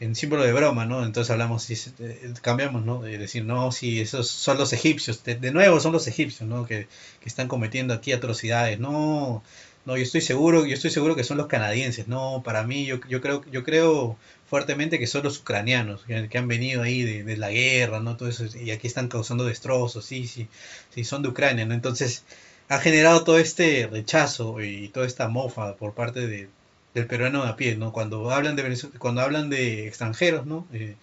en, 0.00 0.16
símbolo 0.16 0.42
de 0.42 0.54
broma, 0.54 0.86
¿no? 0.86 1.04
Entonces 1.04 1.30
hablamos, 1.30 1.68
y 1.68 1.74
eh, 1.98 2.32
cambiamos, 2.40 2.82
¿no? 2.82 3.02
De 3.02 3.18
decir, 3.18 3.44
no, 3.44 3.72
si 3.72 4.00
esos 4.00 4.28
son 4.28 4.56
los 4.56 4.72
egipcios, 4.72 5.22
de, 5.22 5.52
nuevo 5.52 5.80
son 5.80 5.92
los 5.92 6.06
egipcios, 6.08 6.48
¿no? 6.48 6.64
Que, 6.64 6.88
que, 7.20 7.28
están 7.28 7.46
cometiendo 7.46 7.92
aquí 7.92 8.12
atrocidades, 8.12 8.80
no, 8.80 9.42
no, 9.84 9.98
yo 9.98 10.02
estoy 10.02 10.22
seguro, 10.22 10.64
yo 10.64 10.74
estoy 10.74 10.90
seguro 10.90 11.14
que 11.14 11.24
son 11.24 11.36
los 11.36 11.46
canadienses, 11.46 12.08
no, 12.08 12.42
para 12.42 12.62
mí, 12.62 12.86
yo, 12.86 13.00
yo 13.06 13.20
creo, 13.20 13.44
yo 13.50 13.64
creo 13.64 14.16
fuertemente 14.52 14.98
que 14.98 15.06
son 15.06 15.22
los 15.22 15.38
ucranianos 15.38 16.02
que, 16.04 16.36
han 16.36 16.46
venido 16.46 16.82
ahí 16.82 17.22
de, 17.22 17.36
la 17.38 17.48
guerra, 17.48 18.00
¿no? 18.00 18.18
Todo 18.18 18.28
eso, 18.28 18.44
y 18.58 18.70
aquí 18.70 18.86
están 18.86 19.08
causando 19.08 19.46
destrozos, 19.46 20.04
sí, 20.04 20.26
sí, 20.26 20.46
sí, 20.94 21.04
son 21.04 21.22
de 21.22 21.30
Ucrania, 21.30 21.64
¿no? 21.64 21.72
Entonces, 21.72 22.22
ha 22.68 22.78
generado 22.78 23.24
todo 23.24 23.38
este 23.38 23.88
rechazo 23.90 24.60
y 24.60 24.88
toda 24.90 25.06
esta 25.06 25.26
mofa 25.28 25.76
por 25.76 25.94
parte 25.94 26.26
de, 26.26 26.50
del 26.92 27.06
peruano 27.06 27.44
de 27.44 27.48
a 27.48 27.56
pie, 27.56 27.76
¿no? 27.76 27.92
Cuando 27.94 28.30
hablan 28.30 28.54
de 28.54 28.78
cuando 28.98 29.22
hablan 29.22 29.48
de 29.48 29.86
extranjeros, 29.88 30.44
¿no? 30.44 30.66
Eh, 30.74 30.96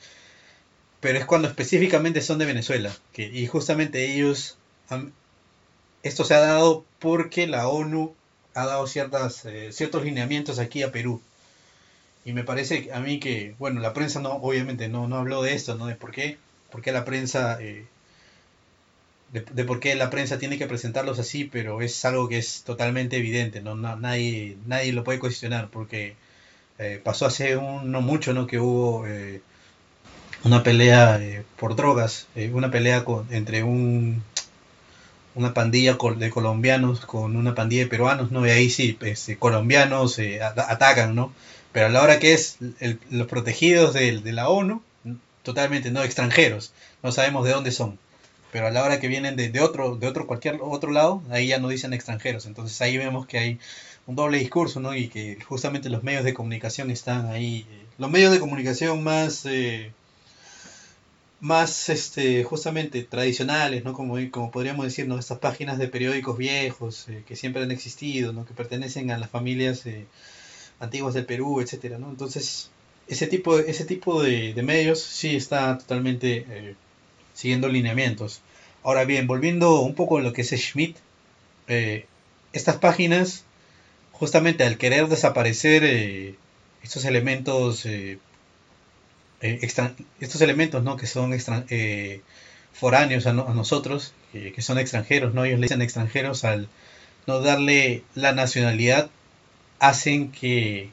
pero 1.00 1.18
es 1.18 1.26
cuando 1.26 1.48
específicamente 1.48 2.22
son 2.22 2.38
de 2.38 2.46
Venezuela, 2.46 2.96
y 3.18 3.48
justamente 3.48 4.14
ellos, 4.14 4.60
esto 6.04 6.24
se 6.24 6.36
ha 6.36 6.40
dado 6.40 6.86
porque 7.00 7.48
la 7.48 7.68
ONU 7.68 8.14
ha 8.54 8.68
dado 8.68 8.86
ciertas, 8.86 9.44
eh, 9.46 9.72
ciertos 9.72 10.04
lineamientos 10.04 10.60
aquí 10.60 10.84
a 10.84 10.92
Perú 10.92 11.20
y 12.26 12.34
me 12.34 12.44
parece 12.44 12.90
a 12.94 13.00
mí 13.00 13.20
que, 13.20 13.56
bueno, 13.60 13.80
la 13.82 13.94
prensa 13.94 14.20
no, 14.20 14.34
obviamente 14.34 14.90
no, 14.90 15.08
no 15.08 15.18
habló 15.18 15.42
de 15.42 15.54
esto, 15.54 15.76
¿no? 15.76 15.88
De 15.88 15.96
por 15.96 16.12
qué, 16.12 16.38
por 16.72 16.82
qué 16.82 16.92
la 16.92 17.06
prensa, 17.06 17.58
eh, 17.62 17.86
de, 19.32 19.64
por 19.64 19.80
qué 19.80 19.96
la 19.96 20.10
prensa 20.10 20.38
tiene 20.40 20.58
que 20.58 20.68
presentarlos 20.68 21.20
así, 21.20 21.46
pero 21.46 21.82
es 21.82 22.04
algo 22.06 22.28
que 22.28 22.38
es 22.38 22.64
totalmente 22.64 23.18
evidente, 23.18 23.62
¿no? 23.62 23.76
nadie, 23.76 24.58
nadie 24.66 24.92
lo 24.92 25.04
puede 25.04 25.20
cuestionar, 25.20 25.70
porque 25.70 26.16
eh, 26.80 27.00
pasó 27.04 27.26
hace 27.26 27.58
un, 27.58 27.92
no 27.92 28.02
mucho, 28.02 28.34
¿no? 28.34 28.48
Que 28.48 28.60
hubo 28.60 29.06
eh, 29.08 29.42
una 30.44 30.64
pelea 30.64 31.20
por 31.58 31.76
drogas, 31.76 32.28
una 32.54 32.72
pelea 32.72 33.06
con, 33.06 33.28
entre 33.32 33.64
un 33.64 34.24
una 35.36 35.54
pandilla 35.54 35.98
de 36.18 36.30
colombianos 36.30 37.02
con 37.02 37.36
una 37.36 37.56
pandilla 37.56 37.84
de 37.84 37.90
peruanos, 37.90 38.32
¿no? 38.32 38.46
Y 38.46 38.50
ahí 38.50 38.70
sí, 38.70 38.98
pues, 39.00 39.32
colombianos 39.40 40.20
atacan, 40.68 41.16
¿no? 41.16 41.32
Pero 41.72 41.88
a 41.88 41.90
la 41.90 42.02
hora 42.02 42.20
que 42.20 42.34
es 42.34 42.58
los 43.10 43.28
protegidos 43.28 43.94
de, 43.94 44.22
la 44.34 44.50
ONU, 44.50 44.82
totalmente 45.44 45.92
no 45.92 46.04
extranjeros, 46.04 46.74
no 47.04 47.12
sabemos 47.12 47.46
de 47.46 47.52
dónde 47.52 47.72
son. 47.72 48.00
Pero 48.52 48.68
a 48.68 48.72
la 48.72 48.84
hora 48.84 49.00
que 49.00 49.08
vienen 49.08 49.36
de, 49.36 49.60
otro, 49.62 49.96
de 49.96 50.08
otro, 50.08 50.26
cualquier 50.26 50.60
otro 50.62 50.92
lado, 50.92 51.22
ahí 51.30 51.48
ya 51.48 51.60
no 51.60 51.70
dicen 51.70 51.94
extranjeros. 51.94 52.48
Entonces 52.48 52.82
ahí 52.82 52.98
vemos 52.98 53.28
que 53.28 53.38
hay 53.38 53.60
un 54.08 54.16
doble 54.16 54.40
discurso, 54.40 54.80
¿no? 54.80 54.96
Y 54.96 55.08
que 55.08 55.38
justamente 55.48 55.90
los 55.90 56.04
medios 56.04 56.24
de 56.24 56.34
comunicación 56.34 56.90
están 56.90 57.28
ahí. 57.28 57.68
Eh, 57.70 57.86
los 58.00 58.10
medios 58.10 58.32
de 58.32 58.40
comunicación 58.40 59.04
más, 59.04 59.46
eh, 59.46 59.92
más 61.40 61.90
este, 61.90 62.44
justamente 62.44 63.04
tradicionales, 63.04 63.84
¿no? 63.84 63.94
Como, 63.94 64.16
como 64.32 64.50
podríamos 64.50 64.86
decir, 64.86 65.08
¿no? 65.08 65.20
Estas 65.20 65.38
páginas 65.38 65.78
de 65.78 65.88
periódicos 65.88 66.38
viejos 66.40 67.08
eh, 67.10 67.24
que 67.28 67.36
siempre 67.36 67.62
han 67.62 67.72
existido, 67.72 68.34
¿no? 68.34 68.46
Que 68.46 68.56
pertenecen 68.56 69.12
a 69.12 69.20
las 69.20 69.30
familias 69.30 69.86
antiguas 70.80 71.14
del 71.14 71.26
Perú, 71.26 71.62
etcétera, 71.62 71.98
¿no? 71.98 72.10
Entonces, 72.10 72.72
ese 73.10 73.28
tipo, 73.28 73.58
de, 74.22 74.54
medios 74.64 75.02
sí 75.02 75.36
está 75.36 75.78
totalmente 75.78 76.46
eh, 76.48 76.76
siguiendo 77.34 77.68
lineamientos. 77.68 78.42
Ahora 78.84 79.04
bien, 79.04 79.28
volviendo 79.28 79.82
un 79.82 79.96
poco 79.96 80.20
a 80.20 80.22
lo 80.22 80.32
que 80.32 80.44
es 80.44 80.50
Schmidt, 80.50 80.96
eh, 81.68 82.06
estas 82.54 82.78
páginas, 82.78 83.46
justamente 84.12 84.64
al 84.64 84.78
querer 84.78 85.08
desaparecer 85.08 85.84
eh, 85.84 86.36
estos 86.84 87.04
elementos, 87.06 87.86
estos 89.42 90.42
elementos, 90.42 90.84
¿no? 90.84 90.98
Que 90.98 91.08
son 91.08 91.36
foráneos 92.74 93.26
a, 93.26 93.32
a 93.32 93.34
nosotros, 93.34 94.14
que 94.32 94.62
son 94.62 94.78
extranjeros, 94.78 95.34
¿no? 95.34 95.46
Ellos 95.46 95.60
le 95.60 95.66
dicen 95.66 95.82
extranjeros 95.82 96.44
al 96.46 96.70
no 97.28 97.42
darle 97.42 98.04
la 98.16 98.34
nacionalidad 98.34 99.10
hacen 99.80 100.32
que 100.32 100.90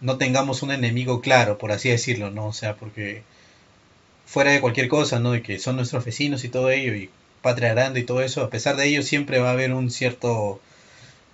no 0.00 0.18
tengamos 0.18 0.62
un 0.62 0.72
enemigo 0.72 1.20
claro, 1.20 1.58
por 1.58 1.72
así 1.72 1.88
decirlo, 1.88 2.30
¿no? 2.30 2.46
O 2.48 2.52
sea, 2.52 2.76
porque 2.76 3.22
fuera 4.26 4.52
de 4.52 4.60
cualquier 4.60 4.88
cosa, 4.88 5.20
¿no? 5.20 5.32
De 5.32 5.42
que 5.42 5.58
son 5.58 5.76
nuestros 5.76 6.04
vecinos 6.04 6.44
y 6.44 6.48
todo 6.48 6.70
ello, 6.70 6.94
y 6.94 7.10
patria 7.42 7.92
y 7.96 8.02
todo 8.04 8.22
eso, 8.22 8.42
a 8.42 8.50
pesar 8.50 8.76
de 8.76 8.86
ello 8.86 9.02
siempre 9.02 9.38
va 9.38 9.50
a 9.50 9.52
haber 9.52 9.72
un 9.72 9.90
cierto, 9.90 10.60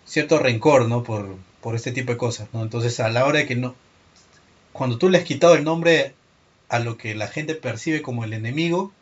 cierto 0.07 0.39
rencor, 0.39 0.89
¿no? 0.89 1.03
Por, 1.05 1.37
por 1.61 1.75
este 1.77 1.93
tipo 1.93 2.13
de 2.13 2.19
cosas, 2.19 2.49
¿no? 2.53 2.63
Entonces, 2.63 2.99
a 3.01 3.09
la 3.11 3.27
hora 3.27 3.41
de 3.41 3.47
que 3.47 3.57
no... 3.57 3.75
Cuando 4.73 4.99
tú 4.99 5.09
le 5.09 5.19
has 5.19 5.25
quitado 5.25 5.55
el 5.55 5.65
nombre 5.65 6.15
a 6.69 6.79
lo 6.79 6.97
que 6.97 7.15
la 7.15 7.29
gente 7.29 7.55
percibe 7.55 8.03
como 8.03 8.25
el 8.25 8.33
enemigo, 8.33 8.93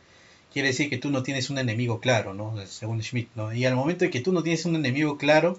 quiere 0.52 0.68
decir 0.68 0.88
que 0.90 0.98
tú 0.98 1.10
no 1.10 1.22
tienes 1.22 1.50
un 1.50 1.58
enemigo 1.58 2.00
claro, 2.00 2.34
¿no? 2.34 2.54
Según 2.66 3.02
Schmidt, 3.02 3.28
¿no? 3.34 3.52
Y 3.52 3.64
al 3.66 3.76
momento 3.76 4.04
de 4.04 4.10
que 4.10 4.20
tú 4.20 4.32
no 4.32 4.42
tienes 4.42 4.64
un 4.64 4.76
enemigo 4.76 5.18
claro, 5.18 5.58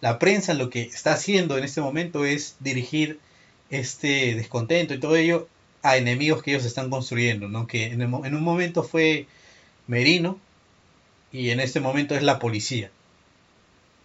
la 0.00 0.18
prensa 0.18 0.54
lo 0.54 0.70
que 0.70 0.82
está 0.82 1.12
haciendo 1.14 1.56
en 1.58 1.64
este 1.64 1.80
momento 1.80 2.24
es 2.24 2.56
dirigir 2.60 3.18
este 3.70 4.34
descontento 4.34 4.94
y 4.94 5.00
todo 5.00 5.16
ello 5.16 5.48
a 5.82 5.96
enemigos 5.96 6.42
que 6.42 6.52
ellos 6.52 6.64
están 6.64 6.90
construyendo, 6.90 7.48
¿no? 7.48 7.66
Que 7.66 7.86
en, 7.86 8.02
un 8.02 8.42
momento 8.42 8.82
fue 8.82 9.26
Merino 9.86 10.38
y 11.32 11.50
en 11.50 11.60
este 11.60 11.80
momento 11.80 12.14
es 12.14 12.22
la 12.22 12.38
policía. 12.38 12.90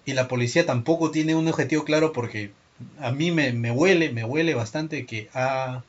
y 0.06 0.14
la 0.14 0.28
policía 0.28 0.66
tampoco 0.66 1.12
tiene 1.12 1.36
un 1.36 1.48
objetivo 1.48 1.84
claro 1.86 2.12
porque 2.14 2.52
a 3.00 3.12
mí 3.12 3.32
me, 3.32 3.54
me 3.54 3.72
huele, 3.72 4.10
me 4.12 4.24
huele 4.24 4.54
bastante 4.56 5.06
que 5.06 5.30
ha, 5.34 5.84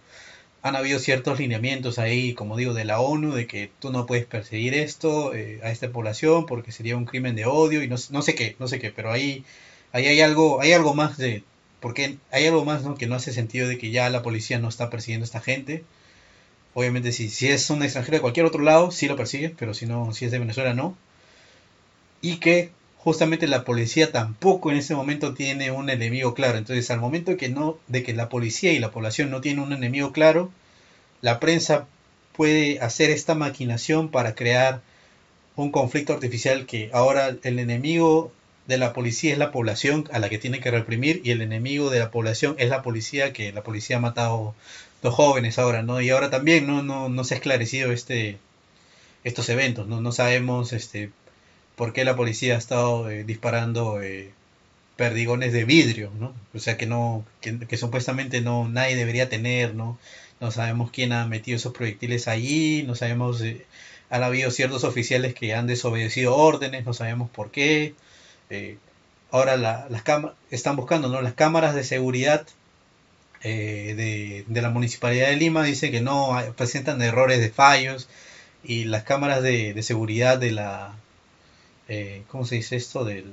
han 0.63 0.77
habido 0.77 0.99
ciertos 0.99 1.39
lineamientos 1.39 1.99
ahí, 1.99 2.35
como 2.35 2.57
digo, 2.57 2.73
de 2.73 2.85
la 2.85 3.01
ONU, 3.01 3.35
de 3.35 3.47
que 3.47 3.71
tú 3.81 3.91
no 3.91 4.07
puedes 4.07 4.27
perseguir 4.27 4.75
esto 4.75 5.35
eh, 5.35 5.61
a 5.63 5.71
esta 5.71 5.91
población 5.91 6.47
porque 6.47 6.73
sería 6.73 6.97
un 6.97 7.05
crimen 7.05 7.35
de 7.37 7.47
odio 7.47 7.83
y 7.83 7.89
no, 7.89 7.97
no 8.11 8.23
sé 8.23 8.35
qué, 8.35 8.57
no 8.59 8.69
sé 8.69 8.79
qué, 8.79 8.91
pero 8.91 9.11
ahí, 9.11 9.45
ahí 9.93 10.07
hay 10.07 10.21
algo, 10.21 10.61
hay 10.61 10.73
algo 10.73 10.95
más 10.95 11.17
de, 11.19 11.45
porque 11.81 12.19
hay 12.31 12.47
algo 12.47 12.65
más 12.65 12.83
¿no? 12.83 12.95
que 12.97 13.07
no 13.07 13.15
hace 13.15 13.33
sentido 13.33 13.69
de 13.69 13.79
que 13.79 13.91
ya 13.91 14.11
la 14.11 14.23
policía 14.23 14.59
no 14.59 14.69
está 14.69 14.91
persiguiendo 14.91 15.25
a 15.25 15.27
esta 15.27 15.41
gente. 15.41 15.85
Obviamente 16.75 17.13
si, 17.13 17.29
si 17.29 17.49
es 17.49 17.69
un 17.71 17.83
extranjero 17.83 18.17
de 18.17 18.23
cualquier 18.23 18.47
otro 18.47 18.63
lado, 18.63 18.91
sí 18.91 19.09
lo 19.09 19.17
persigue, 19.17 19.51
pero 19.51 19.75
si 19.75 19.87
no, 19.87 20.13
si 20.15 20.25
es 20.25 20.31
de 20.31 20.39
Venezuela, 20.39 20.75
no. 20.75 20.97
Y 22.23 22.37
que 22.37 22.71
justamente 22.99 23.49
la 23.49 23.65
policía 23.65 24.13
tampoco 24.13 24.71
en 24.71 24.77
ese 24.77 24.95
momento 24.95 25.35
tiene 25.35 25.71
un 25.73 25.91
enemigo 25.91 26.35
claro. 26.35 26.57
Entonces, 26.57 26.91
al 26.91 27.01
momento 27.01 27.37
que 27.37 27.49
no, 27.49 27.79
de 27.89 28.03
que 28.03 28.15
la 28.15 28.29
policía 28.29 28.73
y 28.73 28.79
la 28.79 28.93
población 28.93 29.31
no 29.31 29.41
tienen 29.41 29.65
un 29.65 29.73
enemigo 29.73 30.13
claro, 30.13 30.53
la 31.21 31.41
prensa 31.41 31.87
puede 32.35 32.81
hacer 32.81 33.11
esta 33.11 33.35
maquinación 33.35 34.09
para 34.11 34.35
crear 34.35 34.83
un 35.57 35.71
conflicto 35.71 36.13
artificial 36.13 36.65
que 36.67 36.91
ahora 36.93 37.37
el 37.43 37.59
enemigo 37.59 38.33
de 38.67 38.79
la 38.79 38.93
policía 38.93 39.33
es 39.33 39.39
la 39.39 39.53
población 39.53 40.09
a 40.13 40.19
la 40.19 40.29
que 40.29 40.39
tiene 40.39 40.61
que 40.61 40.71
reprimir 40.71 41.21
y 41.25 41.31
el 41.33 41.43
enemigo 41.43 41.91
de 41.91 41.99
la 41.99 42.11
población 42.11 42.55
es 42.59 42.69
la 42.69 42.83
policía 42.83 43.33
que 43.33 43.53
la 43.53 43.63
policía 43.63 43.97
ha 43.97 44.01
matado 44.01 44.55
dos 45.03 45.15
jóvenes 45.15 45.59
ahora, 45.59 45.83
¿no? 45.83 46.01
Y 46.01 46.11
ahora 46.11 46.31
también 46.31 46.67
no, 46.67 46.83
no, 46.83 47.09
no 47.09 47.25
se 47.25 47.35
ha 47.35 47.39
esclarecido 47.39 47.93
este 47.93 48.39
estos 49.25 49.49
eventos, 49.49 49.87
¿no? 49.89 50.01
No 50.01 50.13
sabemos 50.13 50.73
este 50.73 51.11
por 51.77 51.93
qué 51.93 52.05
la 52.05 52.17
policía 52.17 52.55
ha 52.55 52.59
estado 52.59 53.11
eh, 53.11 53.25
disparando 53.25 54.03
eh, 54.03 54.33
perdigones 54.97 55.53
de 55.53 55.65
vidrio, 55.65 56.13
¿no? 56.19 56.35
O 56.55 56.59
sea 56.59 56.77
que 56.77 56.87
no, 56.87 57.25
que, 57.41 57.77
supuestamente 57.77 58.41
no 58.41 58.69
nadie 58.69 58.97
debería 58.97 59.29
tener, 59.29 59.75
¿no? 59.75 59.99
No 60.41 60.51
sabemos 60.51 60.91
quién 60.91 61.13
ha 61.13 61.27
metido 61.27 61.57
esos 61.57 61.73
proyectiles 61.73 62.29
allí, 62.29 62.83
no 62.85 62.95
sabemos, 62.95 63.41
eh, 63.43 63.65
han 64.11 64.23
habido 64.23 64.51
ciertos 64.51 64.85
oficiales 64.85 65.35
que 65.35 65.55
han 65.55 65.67
desobedecido 65.67 66.37
órdenes, 66.37 66.85
no 66.85 66.93
sabemos 66.95 67.31
por 67.31 67.51
qué. 67.51 67.95
Ahora 69.31 69.57
las 69.57 69.87
están 70.51 70.77
buscando, 70.77 71.09
¿no? 71.09 71.23
Las 71.23 71.35
cámaras 71.35 71.75
de 71.75 71.85
seguridad 71.85 72.47
de, 73.43 74.45
de, 74.47 74.63
la 74.63 74.71
municipalidad 74.71 75.29
de 75.29 75.37
Lima 75.37 75.65
dicen 75.65 75.91
que 75.91 76.01
no 76.01 76.37
presentan 76.57 77.03
errores 77.03 77.41
de 77.41 77.51
fallos 77.51 78.09
y 78.63 78.85
las 78.85 79.03
cámaras 79.05 79.43
de, 79.43 79.75
de 79.75 79.83
seguridad 79.83 80.39
de 80.39 80.53
la 80.53 80.95
eh, 81.89 82.23
¿cómo 82.29 82.45
se 82.45 82.57
dice 82.57 82.77
esto? 82.77 83.05
Del, 83.05 83.33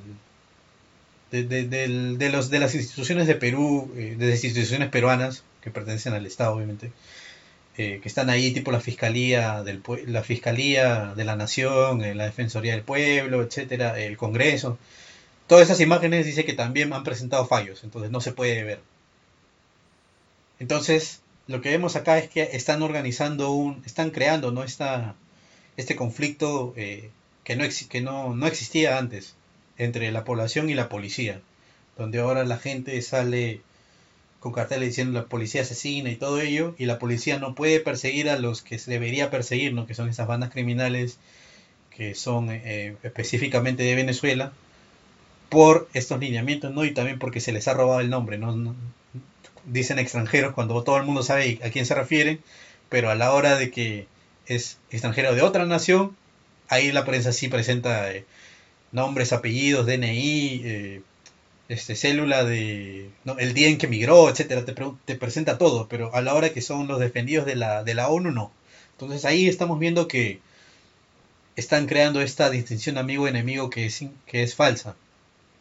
de, 1.32 2.30
los, 2.30 2.50
de 2.50 2.60
las 2.60 2.76
instituciones 2.76 3.28
de 3.28 3.36
Perú, 3.36 3.92
eh, 3.96 4.16
de 4.18 4.30
las 4.32 4.44
instituciones 4.44 4.90
peruanas, 4.90 5.44
que 5.62 5.72
pertenecen 5.72 6.14
al 6.14 6.26
Estado, 6.26 6.56
obviamente, 6.56 6.92
eh, 7.82 8.02
que 8.02 8.10
están 8.10 8.30
ahí, 8.30 8.52
tipo 8.52 8.74
la 8.74 8.82
Fiscalía, 8.82 9.64
del, 9.64 9.82
la 10.08 10.22
Fiscalía 10.22 11.14
de 11.16 11.24
la 11.24 11.38
Nación, 11.38 12.02
la 12.18 12.26
Defensoría 12.26 12.74
del 12.74 12.84
Pueblo, 12.84 13.42
etcétera, 13.42 13.98
el 13.98 14.18
Congreso. 14.18 14.78
Todas 15.48 15.64
esas 15.68 15.80
imágenes 15.80 16.26
dice 16.26 16.44
que 16.44 16.52
también 16.52 16.92
han 16.92 17.06
presentado 17.06 17.48
fallos, 17.48 17.86
entonces 17.86 18.12
no 18.12 18.20
se 18.20 18.34
puede 18.34 18.66
ver. 18.66 18.82
Entonces, 20.60 21.22
lo 21.48 21.62
que 21.62 21.70
vemos 21.70 21.96
acá 21.96 22.18
es 22.18 22.30
que 22.30 22.50
están 22.52 22.82
organizando 22.82 23.52
un, 23.52 23.82
están 23.86 24.10
creando, 24.12 24.52
¿no? 24.52 24.66
Esta, 24.66 25.16
este 25.78 25.96
conflicto 25.96 26.74
que 26.76 27.56
no, 27.56 27.64
que 27.90 28.02
no, 28.02 28.36
no 28.36 28.46
existía 28.46 28.98
antes 28.98 29.36
entre 29.78 30.12
la 30.12 30.26
población 30.26 30.70
y 30.70 30.74
la 30.74 30.90
policía, 30.90 31.40
donde 31.98 32.20
ahora 32.20 32.44
la 32.44 32.58
gente 32.58 33.02
sale 33.02 33.62
con 34.40 34.54
carteles 34.54 34.90
diciendo 34.90 35.20
la 35.20 35.26
policía 35.26 35.62
asesina 35.62 36.10
y 36.10 36.16
todo 36.16 36.40
ello, 36.40 36.76
y 36.78 36.86
la 36.86 37.00
policía 37.00 37.40
no 37.40 37.56
puede 37.56 37.80
perseguir 37.80 38.30
a 38.30 38.40
los 38.40 38.62
que 38.62 38.80
se 38.80 38.92
debería 38.92 39.30
perseguir, 39.30 39.74
¿no? 39.74 39.86
que 39.86 39.96
son 39.96 40.10
esas 40.10 40.28
bandas 40.28 40.52
criminales 40.52 41.18
que 42.00 42.16
son 42.16 42.50
eh, 42.50 42.96
específicamente 43.04 43.84
de 43.84 43.94
Venezuela, 43.94 44.54
por 45.50 45.90
estos 45.94 46.20
lineamientos, 46.20 46.74
¿no? 46.74 46.86
Y 46.86 46.94
también 46.94 47.20
porque 47.20 47.42
se 47.42 47.52
les 47.52 47.68
ha 47.68 47.74
robado 47.74 48.00
el 48.00 48.10
nombre, 48.10 48.38
¿no? 48.38 48.76
Dicen 49.66 50.00
extranjeros 50.00 50.54
cuando 50.54 50.82
todo 50.84 50.98
el 50.98 51.04
mundo 51.04 51.24
sabe 51.24 51.60
a 51.64 51.70
quién 51.70 51.86
se 51.86 51.96
refieren, 51.96 52.40
pero 52.88 53.10
a 53.10 53.16
la 53.16 53.34
hora 53.34 53.58
de 53.58 53.72
que 53.72 54.08
es 54.46 54.78
extranjero 54.92 55.36
de 55.36 55.42
otra 55.42 55.66
nación, 55.66 56.16
ahí 56.70 56.92
la 56.92 57.04
prensa 57.04 57.34
sí 57.34 57.50
presenta 57.50 58.12
eh, 58.14 58.26
nombres, 58.92 59.34
apellidos, 59.34 59.86
DNI, 59.86 60.62
eh, 60.64 61.02
este, 61.70 61.96
célula 61.96 62.44
de 62.44 63.10
el 63.38 63.54
día 63.54 63.70
en 63.70 63.78
que 63.78 63.88
migró, 63.88 64.30
etcétera, 64.30 64.66
te, 64.66 64.76
te, 65.06 65.16
presenta 65.16 65.58
todo, 65.58 65.88
pero 65.88 66.14
a 66.14 66.22
la 66.22 66.34
hora 66.34 66.52
que 66.52 66.62
son 66.62 66.88
los 66.88 67.00
defendidos 67.00 67.46
de 67.46 67.56
la, 67.56 67.84
de 67.84 67.94
la 67.94 68.10
ONU, 68.10 68.32
no. 68.32 68.52
Entonces 68.94 69.24
ahí 69.26 69.48
estamos 69.48 69.80
viendo 69.80 70.08
que 70.08 70.42
están 71.56 71.88
creando 71.88 72.22
esta 72.22 72.50
distinción 72.50 72.98
amigo-enemigo 72.98 73.70
que 73.70 73.86
es, 73.86 74.04
que 74.26 74.44
es 74.44 74.56
falsa. 74.56 74.96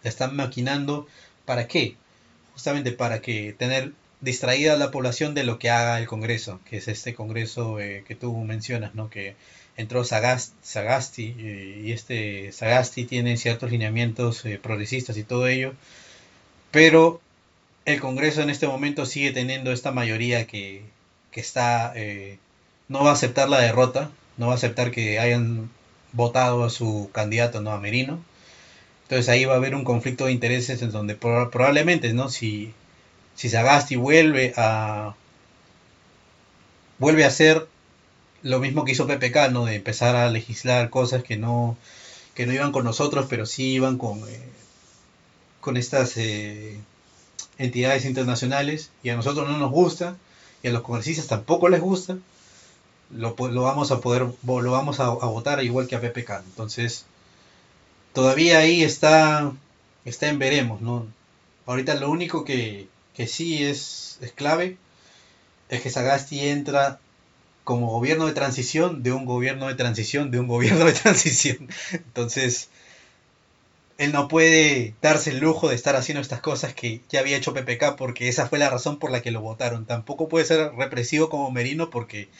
La 0.02 0.10
están 0.10 0.34
maquinando 0.36 1.06
¿para 1.48 1.66
qué? 1.66 1.96
Justamente 2.52 2.92
para 2.92 3.22
que 3.22 3.54
tener 3.56 3.92
distraída 4.20 4.74
a 4.74 4.76
la 4.76 4.90
población 4.90 5.34
de 5.34 5.44
lo 5.44 5.58
que 5.58 5.70
haga 5.70 5.98
el 5.98 6.06
Congreso, 6.06 6.60
que 6.68 6.76
es 6.76 6.88
este 6.88 7.14
Congreso 7.14 7.80
eh, 7.80 8.04
que 8.06 8.14
tú 8.14 8.36
mencionas, 8.36 8.94
¿no? 8.94 9.08
Que 9.08 9.34
entró 9.78 10.04
Sagasti 10.04 11.36
eh, 11.38 11.82
y 11.84 11.92
este 11.92 12.52
Sagasti 12.52 13.04
tiene 13.04 13.36
ciertos 13.38 13.70
lineamientos 13.70 14.44
eh, 14.44 14.58
progresistas 14.60 15.16
y 15.16 15.22
todo 15.22 15.46
ello, 15.46 15.72
pero 16.72 17.20
el 17.86 18.00
Congreso 18.00 18.42
en 18.42 18.50
este 18.50 18.66
momento 18.66 19.06
sigue 19.06 19.30
teniendo 19.32 19.72
esta 19.72 19.92
mayoría 19.92 20.46
que, 20.46 20.82
está 21.32 21.92
eh, 21.94 22.38
no 22.88 23.04
va 23.04 23.10
a 23.10 23.12
aceptar 23.12 23.48
la 23.48 23.60
derrota, 23.60 24.10
no 24.38 24.48
va 24.48 24.54
a 24.54 24.56
aceptar 24.56 24.90
que 24.90 25.20
hayan 25.20 25.70
votado 26.12 26.64
a 26.64 26.70
su 26.70 27.10
candidato, 27.12 27.60
no 27.60 27.70
a 27.70 27.78
Merino. 27.78 28.18
Entonces 29.04 29.28
ahí 29.28 29.44
va 29.44 29.54
a 29.54 29.56
haber 29.58 29.76
un 29.76 29.84
conflicto 29.84 30.26
de 30.26 30.32
intereses 30.32 30.82
en 30.82 30.90
donde 30.90 31.14
probablemente, 31.14 32.12
¿no? 32.12 32.28
Si, 32.28 32.74
si 33.36 33.48
Sagasti 33.48 33.94
vuelve 33.94 34.52
a 34.56 35.14
vuelve 36.98 37.24
a 37.24 37.30
ser 37.30 37.68
lo 38.42 38.60
mismo 38.60 38.84
que 38.84 38.92
hizo 38.92 39.06
PPK, 39.06 39.50
¿no? 39.50 39.66
De 39.66 39.76
empezar 39.76 40.16
a 40.16 40.30
legislar 40.30 40.90
cosas 40.90 41.22
que 41.22 41.36
no, 41.36 41.76
que 42.34 42.46
no 42.46 42.52
iban 42.52 42.72
con 42.72 42.84
nosotros, 42.84 43.26
pero 43.28 43.46
sí 43.46 43.72
iban 43.72 43.98
con, 43.98 44.20
eh, 44.28 44.40
con 45.60 45.76
estas 45.76 46.16
eh, 46.16 46.78
entidades 47.58 48.04
internacionales 48.04 48.90
y 49.02 49.10
a 49.10 49.16
nosotros 49.16 49.48
no 49.48 49.58
nos 49.58 49.70
gusta 49.70 50.16
y 50.62 50.68
a 50.68 50.72
los 50.72 50.82
congresistas 50.82 51.26
tampoco 51.26 51.68
les 51.68 51.80
gusta, 51.80 52.18
lo, 53.10 53.34
lo 53.38 53.62
vamos 53.62 53.90
a 53.90 54.00
poder, 54.00 54.26
lo 54.44 54.70
vamos 54.70 55.00
a, 55.00 55.08
votar 55.08 55.62
igual 55.64 55.86
que 55.86 55.96
a 55.96 56.00
PPK. 56.00 56.42
Entonces, 56.46 57.06
todavía 58.12 58.58
ahí 58.58 58.82
está, 58.82 59.52
está 60.04 60.28
en 60.28 60.38
veremos, 60.38 60.80
¿no? 60.80 61.06
Ahorita 61.66 61.94
lo 61.96 62.10
único 62.10 62.44
que, 62.44 62.88
que 63.14 63.26
sí 63.26 63.64
es, 63.64 64.18
es 64.20 64.32
clave 64.32 64.78
es 65.68 65.82
que 65.82 65.90
Sagasti 65.90 66.48
entra 66.48 66.98
como 67.68 67.88
gobierno 67.88 68.24
de 68.24 68.32
transición 68.32 69.02
de 69.02 69.12
un 69.12 69.26
gobierno 69.26 69.68
de 69.68 69.74
transición 69.74 70.30
de 70.30 70.40
un 70.40 70.46
gobierno 70.46 70.86
de 70.86 70.92
transición. 71.04 71.68
Entonces, 71.92 72.70
él 73.98 74.10
no 74.10 74.26
puede 74.26 74.94
darse 75.02 75.32
el 75.32 75.40
lujo 75.40 75.68
de 75.68 75.74
estar 75.74 75.94
haciendo 75.94 76.22
estas 76.22 76.40
cosas 76.40 76.72
que 76.72 77.02
ya 77.10 77.20
había 77.20 77.36
hecho 77.36 77.52
PPK 77.52 77.96
porque 77.98 78.28
esa 78.28 78.48
fue 78.48 78.58
la 78.58 78.70
razón 78.70 78.98
por 78.98 79.10
la 79.10 79.20
que 79.20 79.32
lo 79.32 79.42
votaron. 79.42 79.84
Tampoco 79.84 80.28
puede 80.28 80.46
ser 80.46 80.72
represivo 80.76 81.28
como 81.28 81.50
Merino 81.50 81.90
porque 81.90 82.30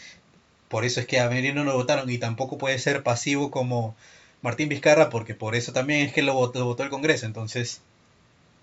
por 0.71 0.87
eso 0.87 0.99
es 0.99 1.07
que 1.07 1.21
a 1.21 1.29
Merino 1.29 1.63
lo 1.63 1.75
votaron 1.75 2.09
y 2.09 2.17
tampoco 2.17 2.57
puede 2.57 2.79
ser 2.79 3.03
pasivo 3.03 3.51
como 3.51 3.95
Martín 4.41 4.71
Vizcarra 4.71 5.11
porque 5.11 5.35
por 5.35 5.55
eso 5.55 5.75
también 5.75 6.07
es 6.07 6.15
que 6.15 6.23
lo 6.23 6.33
votó, 6.33 6.61
lo 6.61 6.65
votó 6.65 6.85
el 6.85 6.91
Congreso. 6.91 7.27
Entonces, 7.27 7.83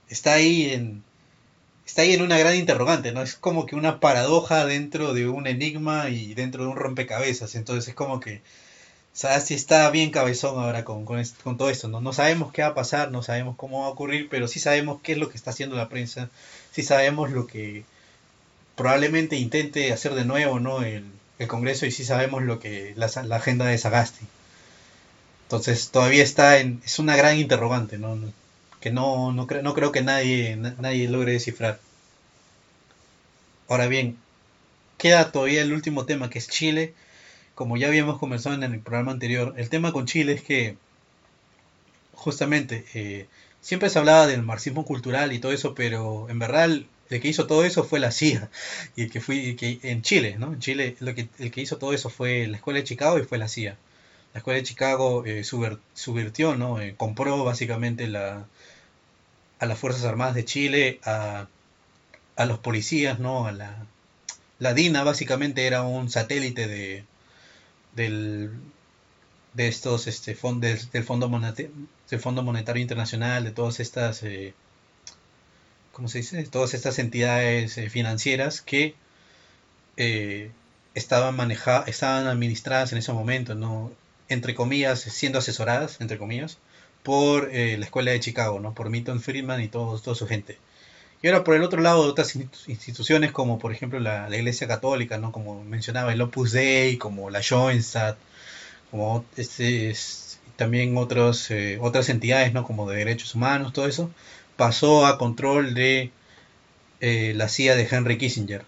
está 0.09 0.33
ahí 0.33 0.71
en, 0.73 1.03
está 1.85 2.01
ahí 2.03 2.13
en 2.13 2.21
una 2.21 2.37
gran 2.37 2.55
interrogante, 2.55 3.11
¿no? 3.11 3.21
Es 3.21 3.35
como 3.35 3.65
que 3.65 3.75
una 3.75 3.99
paradoja 3.99 4.65
dentro 4.65 5.13
de 5.13 5.27
un 5.27 5.47
enigma 5.47 6.09
y 6.09 6.33
dentro 6.33 6.63
de 6.63 6.69
un 6.69 6.77
rompecabezas. 6.77 7.55
Entonces 7.55 7.89
es 7.89 7.95
como 7.95 8.19
que 8.19 8.41
si 9.13 9.53
está 9.53 9.89
bien 9.91 10.11
cabezón 10.11 10.59
ahora 10.61 10.83
con, 10.83 11.05
con, 11.05 11.57
todo 11.57 11.69
esto, 11.69 11.87
¿no? 11.87 12.01
No 12.01 12.11
sabemos 12.13 12.51
qué 12.51 12.63
va 12.63 12.69
a 12.69 12.73
pasar, 12.75 13.11
no 13.11 13.23
sabemos 13.23 13.55
cómo 13.55 13.81
va 13.81 13.87
a 13.87 13.89
ocurrir, 13.89 14.27
pero 14.29 14.47
sí 14.47 14.59
sabemos 14.59 15.01
qué 15.01 15.13
es 15.13 15.17
lo 15.17 15.29
que 15.29 15.37
está 15.37 15.51
haciendo 15.51 15.75
la 15.77 15.89
prensa, 15.89 16.29
sí 16.71 16.83
sabemos 16.83 17.31
lo 17.31 17.47
que 17.47 17.85
probablemente 18.75 19.37
intente 19.37 19.93
hacer 19.93 20.15
de 20.15 20.25
nuevo, 20.25 20.59
¿no? 20.59 20.83
El, 20.83 21.05
el 21.39 21.47
Congreso 21.47 21.85
y 21.85 21.91
sí 21.91 22.03
sabemos 22.03 22.43
lo 22.43 22.59
que 22.59 22.93
la, 22.97 23.09
la 23.23 23.37
agenda 23.37 23.65
de 23.65 23.77
Sagasti. 23.77 24.25
Entonces 25.43 25.89
todavía 25.91 26.23
está 26.23 26.59
en, 26.59 26.81
es 26.85 26.99
una 26.99 27.15
gran 27.15 27.37
interrogante, 27.37 27.97
¿no? 27.97 28.17
Que 28.85 28.91
no, 28.91 29.31
no, 29.31 29.47
creo, 29.47 29.63
no 29.63 29.73
creo 29.73 29.91
que 29.91 30.03
nadie, 30.03 30.57
nadie 30.57 31.09
logre 31.09 31.31
descifrar. 31.31 31.79
Ahora 33.67 33.87
bien, 33.87 34.15
queda 34.99 35.31
todavía 35.31 35.63
el 35.63 35.73
último 35.73 36.05
tema 36.05 36.29
que 36.29 36.37
es 36.37 36.47
Chile. 36.47 36.93
Como 37.55 37.77
ya 37.77 37.87
habíamos 37.87 38.19
conversado 38.19 38.53
en 38.53 38.61
el 38.61 38.79
programa 38.81 39.11
anterior, 39.11 39.55
el 39.57 39.69
tema 39.69 39.91
con 39.91 40.05
Chile 40.05 40.33
es 40.33 40.43
que 40.43 40.77
justamente 42.13 42.85
eh, 42.93 43.25
siempre 43.59 43.89
se 43.89 43.97
hablaba 43.97 44.27
del 44.27 44.43
marxismo 44.43 44.85
cultural 44.85 45.33
y 45.33 45.39
todo 45.39 45.51
eso, 45.51 45.73
pero 45.73 46.29
en 46.29 46.37
verdad 46.37 46.65
el 46.65 46.87
que 47.09 47.27
hizo 47.27 47.47
todo 47.47 47.65
eso 47.65 47.83
fue 47.83 47.99
la 47.99 48.11
CIA 48.11 48.51
y 48.95 49.03
el 49.05 49.09
que 49.09 49.19
fui 49.19 49.55
que 49.55 49.79
en 49.81 50.03
Chile, 50.03 50.35
¿no? 50.37 50.53
En 50.53 50.59
Chile 50.59 50.95
lo 50.99 51.15
que 51.15 51.27
el 51.39 51.49
que 51.49 51.61
hizo 51.61 51.77
todo 51.79 51.91
eso 51.91 52.11
fue 52.11 52.45
la 52.45 52.57
escuela 52.57 52.81
de 52.81 52.85
Chicago 52.85 53.17
y 53.17 53.23
fue 53.23 53.39
la 53.39 53.47
CIA. 53.47 53.77
La 54.35 54.39
escuela 54.39 54.57
de 54.59 54.63
Chicago 54.63 55.25
eh, 55.25 55.43
¿no? 56.57 56.79
Eh, 56.81 56.93
compró 56.95 57.43
básicamente 57.43 58.07
la, 58.07 58.45
a 59.59 59.65
las 59.65 59.79
fuerzas 59.79 60.03
armadas 60.05 60.35
de 60.35 60.45
Chile, 60.45 60.99
a, 61.03 61.47
a 62.35 62.45
los 62.45 62.59
policías, 62.59 63.19
¿no? 63.19 63.47
A 63.47 63.51
la, 63.51 63.85
la 64.59 64.73
DINA 64.73 65.03
básicamente 65.03 65.67
era 65.67 65.83
un 65.83 66.09
satélite 66.09 66.67
de 66.67 67.05
del 67.95 68.51
de 69.53 69.67
estos 69.67 70.07
este 70.07 70.35
fondos 70.35 70.91
del 70.91 71.03
fondo 71.03 71.29
monetario, 71.29 71.71
del 72.09 72.19
fondo 72.19 72.43
monetario 72.43 72.81
internacional 72.81 73.43
de 73.45 73.51
todas 73.51 73.79
estas 73.79 74.21
eh, 74.23 74.53
¿cómo 75.93 76.09
se 76.09 76.19
dice? 76.19 76.43
Todas 76.43 76.73
estas 76.73 76.99
entidades 76.99 77.77
eh, 77.77 77.89
financieras 77.89 78.61
que 78.61 78.95
eh, 79.97 80.51
estaban 80.93 81.35
manejadas, 81.37 81.87
estaban 81.87 82.27
administradas 82.27 82.91
en 82.91 82.97
ese 82.97 83.13
momento, 83.13 83.55
¿no? 83.55 83.91
entre 84.27 84.55
comillas, 84.55 84.99
siendo 85.01 85.39
asesoradas, 85.39 86.01
entre 86.01 86.17
comillas, 86.17 86.57
por 87.05 87.49
eh, 87.53 87.77
la 87.77 87.85
escuela 87.85 88.11
de 88.11 88.19
Chicago, 88.19 88.59
¿no? 88.59 88.73
por 88.73 88.89
Milton 88.89 89.21
Friedman 89.21 89.61
y 89.61 89.67
todo, 89.69 89.97
toda 89.99 90.15
su 90.15 90.27
gente. 90.27 90.57
Y 91.21 91.27
ahora 91.27 91.43
por 91.43 91.55
el 91.55 91.63
otro 91.63 91.81
lado, 91.81 92.01
otras 92.01 92.35
instituciones 92.67 93.31
como 93.31 93.59
por 93.59 93.71
ejemplo 93.71 93.99
la, 93.99 94.27
Iglesia 94.35 94.67
Católica, 94.67 95.17
¿no? 95.19 95.31
como 95.31 95.63
mencionaba 95.63 96.11
el 96.13 96.21
Opus 96.21 96.51
Dei, 96.51 96.97
como 96.97 97.29
la 97.29 97.41
Schoenstatt, 97.41 98.17
como 98.91 99.23
este, 99.37 99.95
también 100.55 100.97
otros, 100.97 101.49
otras 101.79 102.09
entidades 102.09 102.53
¿no? 102.53 102.63
como 102.65 102.89
de 102.89 102.97
derechos 102.97 103.35
humanos, 103.35 103.71
todo 103.71 103.87
eso, 103.87 104.11
pasó 104.57 105.05
a 105.05 105.17
control 105.17 105.75
de 105.75 106.11
eh, 107.01 107.33
la 107.35 107.49
CIA 107.49 107.75
de 107.75 107.87
Henry 107.89 108.17
Kissinger. 108.17 108.65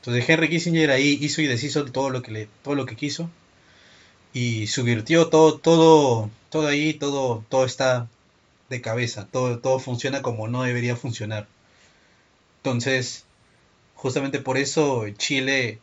Entonces 0.00 0.28
Henry 0.28 0.48
Kissinger 0.48 0.90
ahí 0.90 1.18
hizo 1.20 1.42
y 1.42 1.46
deshizo 1.46 1.84
todo 1.84 2.10
lo 2.10 2.22
que 2.22 2.32
le, 2.32 2.48
todo 2.64 2.74
lo 2.74 2.86
que 2.86 2.96
quiso 2.96 3.30
y 4.38 4.68
subvirtió 4.68 5.28
todo, 5.30 5.58
todo, 5.58 6.30
todo 6.48 6.68
ahí, 6.68 6.94
todo, 6.94 7.44
todo 7.48 7.64
está 7.64 8.08
de 8.70 8.80
cabeza, 8.80 9.26
todo, 9.26 9.58
todo 9.58 9.80
funciona 9.80 10.22
como 10.22 10.46
no 10.46 10.62
debería 10.62 10.94
funcionar. 10.94 11.48
Entonces, 12.58 13.24
justamente 13.96 14.38
por 14.38 14.56
eso 14.56 15.08
Chile 15.16 15.80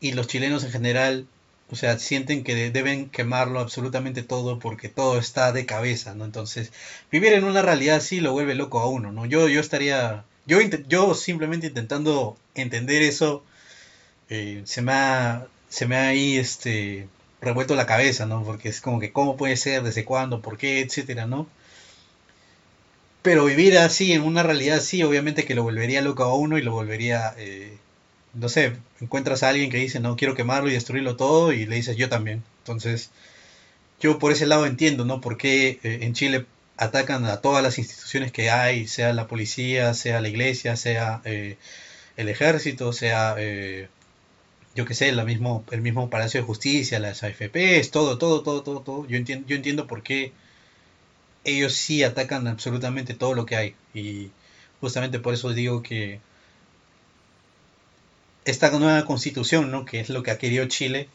y 0.00 0.12
los 0.12 0.26
chilenos 0.26 0.64
en 0.64 0.72
general 0.72 1.26
o 1.70 1.76
sea, 1.76 1.98
sienten 1.98 2.44
que 2.44 2.70
deben 2.70 3.10
quemarlo 3.10 3.60
absolutamente 3.60 4.22
todo 4.22 4.58
porque 4.58 4.88
todo 4.88 5.18
está 5.18 5.52
de 5.52 5.66
cabeza, 5.66 6.14
¿no? 6.14 6.24
Entonces, 6.24 6.72
vivir 7.12 7.32
en 7.32 7.44
una 7.44 7.62
realidad 7.62 7.96
así 7.96 8.20
lo 8.20 8.32
vuelve 8.32 8.54
loco 8.54 8.80
a 8.80 8.88
uno, 8.88 9.12
¿no? 9.12 9.26
Yo, 9.26 9.48
yo 9.48 9.60
estaría, 9.60 10.24
yo, 10.46 10.60
yo 10.88 11.14
simplemente 11.14 11.68
intentando 11.68 12.36
entender 12.54 13.02
eso, 13.02 13.44
eh, 14.30 14.62
se 14.64 14.82
me 14.82 14.92
ha, 14.92 15.48
se 15.68 15.86
me 15.86 15.96
ha 15.96 16.08
ahí, 16.08 16.36
este, 16.38 17.08
revuelto 17.40 17.74
la 17.76 17.86
cabeza, 17.86 18.26
¿no? 18.26 18.44
Porque 18.44 18.68
es 18.68 18.80
como 18.80 19.00
que 19.00 19.12
cómo 19.12 19.36
puede 19.36 19.56
ser, 19.56 19.82
desde 19.82 20.04
cuándo, 20.04 20.42
por 20.42 20.58
qué, 20.58 20.80
etcétera, 20.80 21.26
¿no? 21.26 21.48
Pero 23.22 23.44
vivir 23.44 23.76
así, 23.78 24.12
en 24.12 24.22
una 24.22 24.42
realidad 24.42 24.78
así, 24.78 25.02
obviamente 25.02 25.44
que 25.44 25.54
lo 25.54 25.62
volvería 25.64 26.00
loco 26.00 26.24
a 26.24 26.34
uno 26.34 26.58
y 26.58 26.62
lo 26.62 26.72
volvería... 26.72 27.34
Eh, 27.38 27.76
no 28.34 28.48
sé, 28.50 28.76
encuentras 29.00 29.42
a 29.42 29.48
alguien 29.48 29.70
que 29.70 29.78
dice, 29.78 29.98
no, 30.00 30.16
quiero 30.16 30.34
quemarlo 30.34 30.68
y 30.68 30.74
destruirlo 30.74 31.16
todo, 31.16 31.52
y 31.52 31.66
le 31.66 31.76
dices, 31.76 31.96
yo 31.96 32.08
también. 32.08 32.44
Entonces, 32.60 33.10
yo 34.00 34.18
por 34.18 34.32
ese 34.32 34.46
lado 34.46 34.66
entiendo, 34.66 35.04
¿no? 35.04 35.20
Por 35.20 35.38
qué 35.38 35.80
eh, 35.82 36.00
en 36.02 36.14
Chile 36.14 36.46
atacan 36.76 37.24
a 37.26 37.40
todas 37.40 37.62
las 37.62 37.78
instituciones 37.78 38.32
que 38.32 38.50
hay, 38.50 38.86
sea 38.88 39.12
la 39.14 39.26
policía, 39.28 39.94
sea 39.94 40.20
la 40.20 40.28
iglesia, 40.28 40.76
sea 40.76 41.22
eh, 41.24 41.56
el 42.16 42.28
ejército, 42.28 42.92
sea, 42.92 43.36
yo 44.76 44.84
qué 44.84 44.94
sé, 44.94 45.10
mismo, 45.24 45.64
el 45.72 45.80
mismo 45.82 46.10
Palacio 46.10 46.40
de 46.40 46.46
Justicia, 46.46 47.00
las 47.00 47.24
AFPs, 47.24 47.90
todo, 47.90 48.18
todo, 48.18 48.42
todo, 48.42 48.62
todo, 48.62 48.80
todo. 48.80 49.06
Yo 49.08 49.16
entiendo, 49.16 49.48
yo 49.48 49.56
entiendo 49.56 49.86
por 49.88 50.02
qué 50.02 50.32
ellos 51.44 51.74
sí 51.74 52.04
atacan 52.04 52.46
absolutamente 52.46 53.14
todo 53.14 53.34
lo 53.34 53.46
que 53.46 53.56
hay. 53.56 53.74
Y 53.94 54.30
justamente 54.80 55.18
por 55.18 55.34
eso 55.34 55.52
digo 55.52 55.82
que 55.82 56.20
esta 58.44 58.70
nueva 58.70 59.04
constitución, 59.04 59.70
¿no? 59.70 59.84
que 59.84 60.00
es 60.00 60.08
lo 60.10 60.22
que 60.22 60.30
ha 60.30 60.38
querido 60.38 60.66
Chile, 60.66 61.08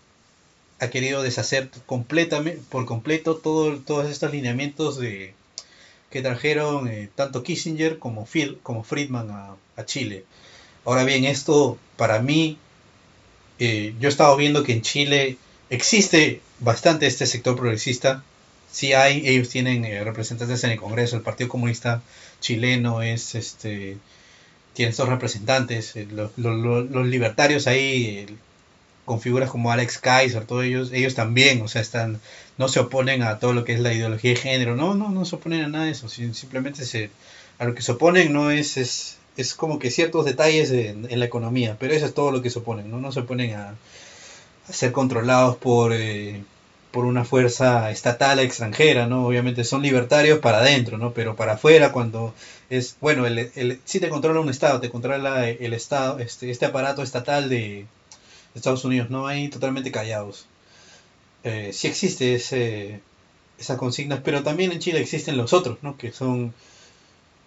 ha 0.79 0.89
querido 0.89 1.21
deshacer 1.21 1.69
completamente, 1.85 2.61
por 2.69 2.85
completo 2.85 3.38
todo, 3.38 3.77
todos 3.79 4.09
estos 4.09 4.31
lineamientos 4.31 4.97
de, 4.97 5.33
que 6.09 6.21
trajeron 6.21 6.88
eh, 6.88 7.09
tanto 7.15 7.43
Kissinger 7.43 7.99
como, 7.99 8.27
como 8.63 8.83
Friedman 8.83 9.29
a, 9.31 9.85
Chile. 9.85 10.25
Ahora 10.85 11.03
bien, 11.05 11.25
esto 11.25 11.79
para 11.97 12.19
mí, 12.19 12.59
eh, 13.63 13.93
yo 13.99 14.09
he 14.09 14.11
estado 14.11 14.35
viendo 14.38 14.63
que 14.63 14.73
en 14.73 14.81
Chile 14.81 15.38
existe 15.69 16.41
bastante 16.59 17.05
este 17.05 17.27
sector 17.27 17.55
progresista. 17.55 18.23
Sí 18.71 18.93
hay, 18.93 19.27
ellos 19.27 19.49
tienen 19.49 19.85
eh, 19.85 20.03
representantes 20.03 20.63
en 20.63 20.71
el 20.71 20.79
Congreso, 20.79 21.15
el 21.15 21.21
Partido 21.21 21.49
Comunista 21.49 22.01
chileno 22.39 23.03
es 23.03 23.35
este 23.35 23.97
tiene 24.73 24.89
estos 24.89 25.09
representantes, 25.09 25.95
eh, 25.95 26.07
los, 26.38 27.07
libertarios 27.07 27.67
ahí, 27.67 28.25
con 29.05 29.21
figuras 29.21 29.51
como 29.51 29.71
Alex 29.71 29.99
Kaiser, 29.99 30.45
todos 30.45 30.63
ellos, 30.63 30.91
ellos 30.91 31.13
también, 31.13 31.61
o 31.61 31.67
sea, 31.67 31.81
están, 31.81 32.19
no 32.57 32.67
se 32.67 32.79
oponen 32.79 33.21
a 33.21 33.38
todo 33.38 33.53
lo 33.53 33.63
que 33.63 33.73
es 33.73 33.79
la 33.79 33.93
ideología 33.93 34.31
de 34.31 34.38
género, 34.38 34.75
no, 34.75 34.95
no, 34.95 35.09
no 35.09 35.25
se 35.25 35.35
oponen 35.35 35.65
a 35.65 35.67
nada 35.67 35.85
de 35.85 35.91
eso, 35.91 36.09
simplemente 36.09 36.85
se, 36.85 37.11
a 37.59 37.65
lo 37.65 37.75
que 37.75 37.83
se 37.83 37.91
oponen 37.91 38.33
no 38.33 38.49
es, 38.49 38.77
es, 38.77 39.17
es 39.37 39.53
como 39.53 39.79
que 39.79 39.91
ciertos 39.91 40.25
detalles 40.25 40.71
en, 40.71 41.07
la 41.19 41.25
economía, 41.25 41.77
pero 41.79 41.93
eso 41.93 42.05
es 42.05 42.13
todo 42.13 42.31
lo 42.31 42.41
que 42.41 42.49
se 42.49 42.59
oponen, 42.59 42.91
no, 42.91 42.99
no 42.99 43.11
se 43.11 43.21
oponen 43.21 43.55
a, 43.55 43.75
ser 44.69 44.91
controlados 44.91 45.57
por... 45.57 45.93
Eh, 45.93 46.41
por 46.91 47.05
una 47.05 47.23
fuerza 47.23 47.89
estatal 47.89 48.39
extranjera, 48.39 49.07
¿no? 49.07 49.25
Obviamente 49.25 49.63
son 49.63 49.81
libertarios 49.81 50.39
para 50.39 50.59
adentro, 50.59 50.97
¿no? 50.97 51.13
Pero 51.13 51.35
para 51.35 51.53
afuera 51.53 51.91
cuando 51.93 52.33
es, 52.69 52.97
bueno, 52.99 53.25
el, 53.25 53.49
el, 53.55 53.79
sí 53.85 53.99
te 53.99 54.09
controla 54.09 54.41
un 54.41 54.49
Estado, 54.49 54.81
te 54.81 54.89
controla 54.89 55.47
el 55.49 55.73
Estado, 55.73 56.19
este, 56.19 56.51
este 56.51 56.65
aparato 56.65 57.01
estatal 57.01 57.49
de 57.49 57.85
Estados 58.55 58.83
Unidos, 58.83 59.09
¿no? 59.09 59.27
Ahí 59.27 59.47
totalmente 59.47 59.91
callados. 59.91 60.47
Eh, 61.43 61.71
sí 61.73 61.87
existe 61.87 62.35
ese, 62.35 62.99
esas 63.57 63.77
consignas, 63.77 64.19
pero 64.23 64.43
también 64.43 64.71
en 64.71 64.79
Chile 64.79 64.99
existen 64.99 65.37
los 65.37 65.53
otros, 65.53 65.77
¿no? 65.81 65.97
Que 65.97 66.11
son 66.11 66.53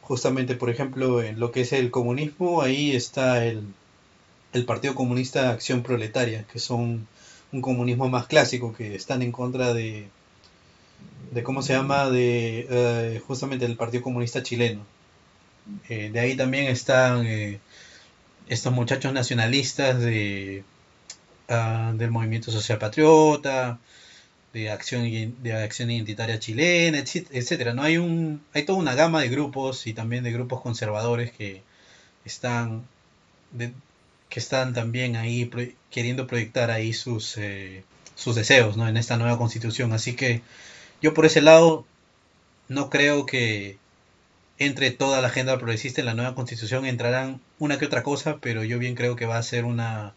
justamente, 0.07 0.55
por 0.55 0.71
ejemplo, 0.71 1.23
en 1.23 1.41
lo 1.41 1.51
que 1.51 1.63
es 1.63 1.73
el 1.73 1.91
comunismo, 1.91 2.63
ahí 2.63 2.95
está 2.95 3.45
el, 3.45 3.63
el 4.53 4.65
Partido 4.67 4.95
Comunista 4.95 5.51
Acción 5.51 5.83
Proletaria, 5.83 6.45
que 6.53 6.59
son 6.59 7.07
un 7.53 7.61
comunismo 7.63 8.09
más 8.09 8.27
clásico, 8.27 8.75
que 8.75 8.95
están 8.95 9.23
en 9.23 9.33
contra 9.33 9.73
de, 9.73 10.09
de 11.33 11.43
¿cómo 11.43 11.63
se 11.63 11.73
llama?, 11.73 12.11
de 12.11 12.67
eh, 12.71 13.23
justamente 13.27 13.67
del 13.67 13.77
Partido 13.77 14.03
Comunista 14.03 14.43
Chileno. 14.43 14.83
Eh, 15.89 16.11
de 16.13 16.21
ahí 16.21 16.37
también 16.37 16.67
están 16.67 17.27
eh, 17.27 17.59
estos 18.49 18.73
muchachos 18.73 19.13
nacionalistas 19.13 19.99
de, 20.01 20.65
ah, 21.49 21.93
del 21.97 22.11
movimiento 22.11 22.51
social 22.51 22.79
patriota, 22.79 23.79
de 24.55 24.71
acción, 24.71 25.05
de 25.43 25.53
acción 25.53 25.91
identitaria 25.91 26.39
chilena, 26.39 26.99
etcétera. 26.99 27.75
¿no? 27.75 27.83
Hay, 27.83 27.99
un, 27.99 28.43
hay 28.55 28.65
toda 28.65 28.79
una 28.79 28.95
gama 28.95 29.21
de 29.21 29.29
grupos 29.29 29.87
y 29.87 29.93
también 29.93 30.25
de 30.25 30.33
grupos 30.33 30.63
conservadores 30.63 31.33
que 31.33 31.63
están 32.25 32.87
de, 33.53 33.73
que 34.29 34.41
están 34.41 34.73
también 34.75 35.17
ahí 35.17 35.51
queriendo 35.91 36.27
proyectar 36.27 36.71
ahí 36.71 36.93
sus, 36.93 37.37
eh, 37.37 37.85
sus 38.15 38.37
deseos 38.37 38.77
¿no? 38.77 38.89
en 38.89 38.97
esta 38.97 39.17
nueva 39.17 39.39
constitución. 39.39 39.93
Así 39.93 40.15
que 40.17 40.41
yo 41.03 41.15
por 41.15 41.27
ese 41.27 41.43
lado 41.43 41.85
no 42.69 42.91
creo 42.91 43.27
que 43.27 43.79
entre 44.59 44.93
toda 44.93 45.21
la 45.21 45.29
agenda 45.29 45.59
progresista 45.59 46.01
en 46.01 46.07
la 46.07 46.15
nueva 46.15 46.35
constitución 46.35 46.87
entrarán 46.87 47.41
una 47.59 47.79
que 47.79 47.87
otra 47.87 48.05
cosa, 48.05 48.39
pero 48.41 48.63
yo 48.65 48.79
bien 48.79 48.95
creo 48.95 49.17
que 49.17 49.27
va 49.27 49.39
a 49.39 49.43
ser 49.43 49.65
una 49.65 50.15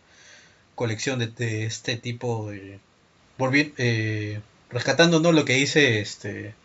colección 0.76 1.20
de, 1.20 1.66
este 1.66 1.98
tipo 1.98 2.52
de... 2.52 2.80
Eh, 3.40 4.42
rescatando 4.70 5.20
¿no? 5.20 5.32
lo 5.32 5.46
que 5.46 5.54
dice 5.54 6.00
este 6.00 6.56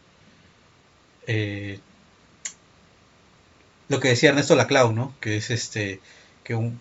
eh, 1.27 1.79
lo 3.89 4.01
que 4.01 4.09
decía 4.09 4.31
Ernesto 4.31 4.57
Laclau, 4.57 4.93
¿no? 4.93 5.15
que 5.21 5.37
es 5.37 5.51
este 5.51 6.01
que 6.45 6.55
un, 6.55 6.81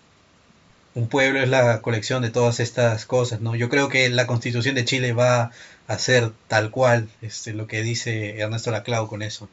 un 0.94 1.08
pueblo 1.08 1.40
es 1.42 1.48
la 1.48 1.82
colección 1.82 2.22
de 2.22 2.30
todas 2.30 2.58
estas 2.60 3.06
cosas, 3.06 3.40
¿no? 3.40 3.54
Yo 3.54 3.68
creo 3.68 3.88
que 3.88 4.08
la 4.10 4.26
constitución 4.26 4.74
de 4.74 4.84
Chile 4.84 5.12
va 5.12 5.52
a 5.86 5.98
ser 5.98 6.32
tal 6.48 6.70
cual 6.70 7.08
este, 7.20 7.52
lo 7.52 7.66
que 7.66 7.82
dice 7.82 8.38
Ernesto 8.38 8.70
Laclau 8.70 9.08
con 9.08 9.22
eso. 9.22 9.48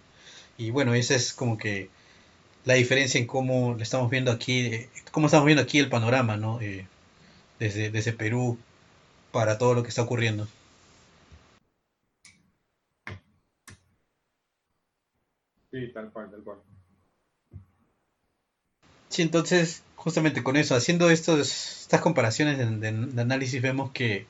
Y 0.57 0.71
bueno, 0.71 0.93
esa 0.95 1.15
es 1.15 1.33
como 1.33 1.57
que 1.57 1.89
la 2.65 2.75
diferencia 2.75 3.19
en 3.19 3.27
cómo 3.27 3.77
estamos 3.79 4.09
viendo 4.09 4.31
aquí, 4.31 4.87
cómo 5.11 5.27
estamos 5.27 5.45
viendo 5.45 5.63
aquí 5.63 5.79
el 5.79 5.89
panorama, 5.89 6.37
¿no? 6.37 6.61
Eh, 6.61 6.85
desde, 7.59 7.91
desde 7.91 8.13
Perú 8.13 8.57
para 9.31 9.57
todo 9.57 9.73
lo 9.73 9.83
que 9.83 9.89
está 9.89 10.01
ocurriendo. 10.03 10.47
Sí, 15.71 15.91
tal 15.93 16.11
cual, 16.11 16.29
tal 16.29 16.43
cual. 16.43 16.59
Sí, 19.09 19.21
entonces, 19.23 19.83
justamente 19.95 20.41
con 20.43 20.55
eso, 20.55 20.75
haciendo 20.75 21.09
estos, 21.09 21.81
estas 21.81 22.01
comparaciones 22.01 22.57
de, 22.57 22.91
de 22.91 23.21
análisis, 23.21 23.61
vemos 23.61 23.91
que 23.91 24.25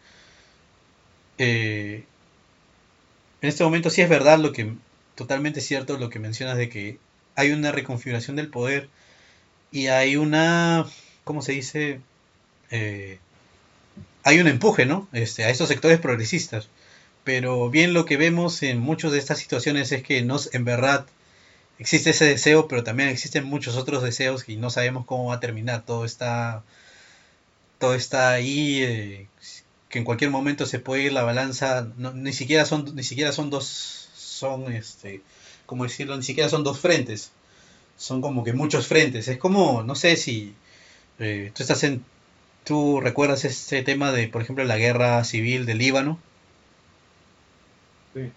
eh, 1.38 2.04
en 3.42 3.50
este 3.50 3.64
momento 3.64 3.90
sí 3.90 4.02
es 4.02 4.10
verdad 4.10 4.40
lo 4.40 4.52
que, 4.52 4.74
totalmente 5.16 5.62
cierto 5.62 5.98
lo 5.98 6.10
que 6.10 6.20
mencionas 6.20 6.58
de 6.58 6.70
que 6.70 7.00
hay 7.36 7.52
una 7.52 7.72
reconfiguración 7.72 8.36
del 8.36 8.50
poder 8.50 8.90
y 9.72 9.88
hay 9.88 10.18
una, 10.18 10.86
¿cómo 11.24 11.42
se 11.42 11.54
dice? 11.54 12.02
Eh, 12.72 13.20
hay 14.30 14.40
un 14.40 14.48
empuje, 14.48 14.86
¿no? 14.86 15.08
Este, 15.12 15.44
a 15.44 15.50
estos 15.50 15.70
sectores 15.70 16.00
progresistas. 16.00 16.70
Pero 17.24 17.70
bien 17.70 17.94
lo 17.94 18.06
que 18.06 18.18
vemos 18.18 18.64
en 18.64 18.80
muchas 18.80 19.12
de 19.12 19.20
estas 19.20 19.40
situaciones 19.40 19.92
es 19.92 20.04
que 20.04 20.20
en 20.20 20.66
verdad 20.66 21.06
existe 21.80 22.12
ese 22.12 22.26
deseo, 22.26 22.68
pero 22.68 22.84
también 22.84 23.10
existen 23.10 23.46
muchos 23.46 23.76
otros 23.76 24.04
deseos 24.04 24.48
y 24.48 24.58
no 24.58 24.70
sabemos 24.70 25.06
cómo 25.06 25.26
va 25.26 25.36
a 25.36 25.40
terminar. 25.40 25.86
Todo 25.86 26.06
está, 26.06 26.64
todo 27.80 27.96
está 27.96 28.32
ahí, 28.32 28.84
eh, 28.84 29.28
que 29.90 30.00
en 30.00 30.06
cualquier 30.06 30.30
momento 30.30 30.66
se 30.66 30.80
puede 30.80 31.04
ir 31.04 31.14
la 31.14 31.24
balanza. 31.24 31.88
ni 31.98 32.34
siquiera 32.34 32.66
son, 32.66 32.96
ni 32.96 33.04
siquiera 33.04 33.32
son 33.32 33.50
dos, 33.50 33.66
son, 34.16 34.72
este, 34.72 35.22
como 35.66 35.84
decirlo, 35.86 36.16
ni 36.18 36.24
siquiera 36.24 36.50
son 36.50 36.64
dos 36.64 36.80
frentes. 36.80 37.32
Son 37.98 38.22
como 38.22 38.44
que 38.44 38.54
muchos 38.54 38.88
frentes. 38.88 39.28
Es 39.28 39.38
como, 39.40 39.84
no 39.84 39.96
sé 39.96 40.16
si 40.18 40.54
eh, 41.20 41.52
tú 41.54 41.64
estás 41.64 41.84
en, 41.84 42.04
tú 42.70 43.02
recuerdas 43.02 43.44
este 43.44 43.84
tema 43.84 44.14
de, 44.14 44.30
por 44.30 44.42
ejemplo, 44.42 44.64
la 44.64 44.78
guerra 44.78 45.24
civil 45.26 45.66
del 45.66 45.80
Líbano. 45.80 46.20
Sí. 48.14 48.32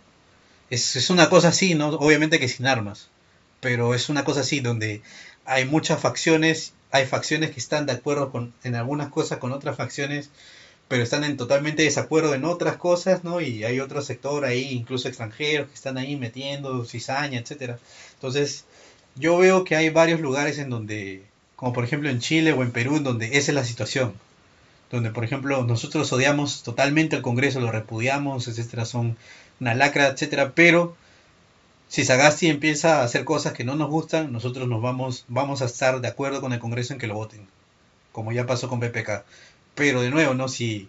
Es, 0.71 0.97
es 0.97 1.11
una 1.11 1.31
cosa 1.31 1.49
así, 1.49 1.77
¿no? 1.77 1.91
Obviamente 1.91 2.41
que 2.41 2.49
sin 2.49 2.67
armas 2.67 3.13
pero 3.63 3.95
es 3.95 4.09
una 4.09 4.25
cosa 4.25 4.41
así 4.41 4.59
donde 4.59 5.03
hay 5.45 5.65
muchas 5.67 6.01
facciones, 6.01 6.75
hay 6.91 7.07
facciones 7.07 7.53
que 7.53 7.61
están 7.61 7.87
de 7.87 7.93
acuerdo 7.93 8.33
con, 8.33 8.53
en 8.65 8.75
algunas 8.75 9.09
cosas 9.11 9.39
con 9.39 9.53
otras 9.53 9.77
facciones, 9.77 10.31
pero 10.89 11.05
están 11.05 11.23
en 11.23 11.37
totalmente 11.37 11.85
desacuerdo 11.85 12.35
en 12.35 12.45
otras 12.45 12.77
cosas, 12.77 13.23
¿no? 13.23 13.41
Y 13.41 13.63
hay 13.63 13.79
otro 13.79 14.03
sector 14.03 14.45
ahí, 14.45 14.73
incluso 14.73 15.07
extranjeros, 15.07 15.69
que 15.69 15.75
están 15.75 15.97
ahí 15.97 16.17
metiendo 16.17 16.85
cizaña, 16.85 17.39
etcétera. 17.39 17.79
Entonces, 18.15 18.65
yo 19.15 19.39
veo 19.39 19.63
que 19.63 19.77
hay 19.77 19.91
varios 19.91 20.21
lugares 20.21 20.59
en 20.59 20.69
donde, 20.69 21.23
como 21.63 21.73
por 21.73 21.85
ejemplo 21.85 22.11
en 22.11 22.19
Chile 22.19 22.53
o 22.53 22.65
en 22.65 22.73
Perú, 22.73 22.99
donde 22.99 23.39
esa 23.39 23.53
es 23.53 23.55
la 23.55 23.63
situación. 23.63 24.15
Donde, 24.91 25.11
por 25.13 25.23
ejemplo, 25.23 25.63
nosotros 25.63 26.13
odiamos 26.13 26.65
totalmente 26.65 27.15
al 27.15 27.23
Congreso, 27.23 27.61
lo 27.61 27.71
repudiamos, 27.71 28.49
etcétera, 28.49 28.85
son 28.85 29.17
una 29.61 29.77
lacra, 29.77 30.09
etcétera, 30.09 30.55
pero 30.57 30.97
si 31.87 32.05
Sagasti 32.05 32.49
empieza 32.49 32.99
a 32.99 33.05
hacer 33.05 33.25
cosas 33.25 33.53
que 33.53 33.63
no 33.63 33.77
nos 33.77 33.91
gustan, 33.91 34.33
nosotros 34.33 34.67
nos 34.67 34.83
vamos, 34.83 35.25
vamos 35.29 35.63
a 35.63 35.67
estar 35.67 36.01
de 36.01 36.09
acuerdo 36.09 36.41
con 36.41 36.53
el 36.53 36.59
Congreso 36.59 36.95
en 36.95 36.99
que 36.99 37.07
lo 37.07 37.15
voten, 37.15 37.47
como 38.11 38.33
ya 38.33 38.45
pasó 38.45 38.69
con 38.69 38.81
PPK. 38.81 39.23
Pero 39.77 40.03
de 40.03 40.11
nuevo, 40.11 40.35
¿no? 40.35 40.49
Si, 40.49 40.89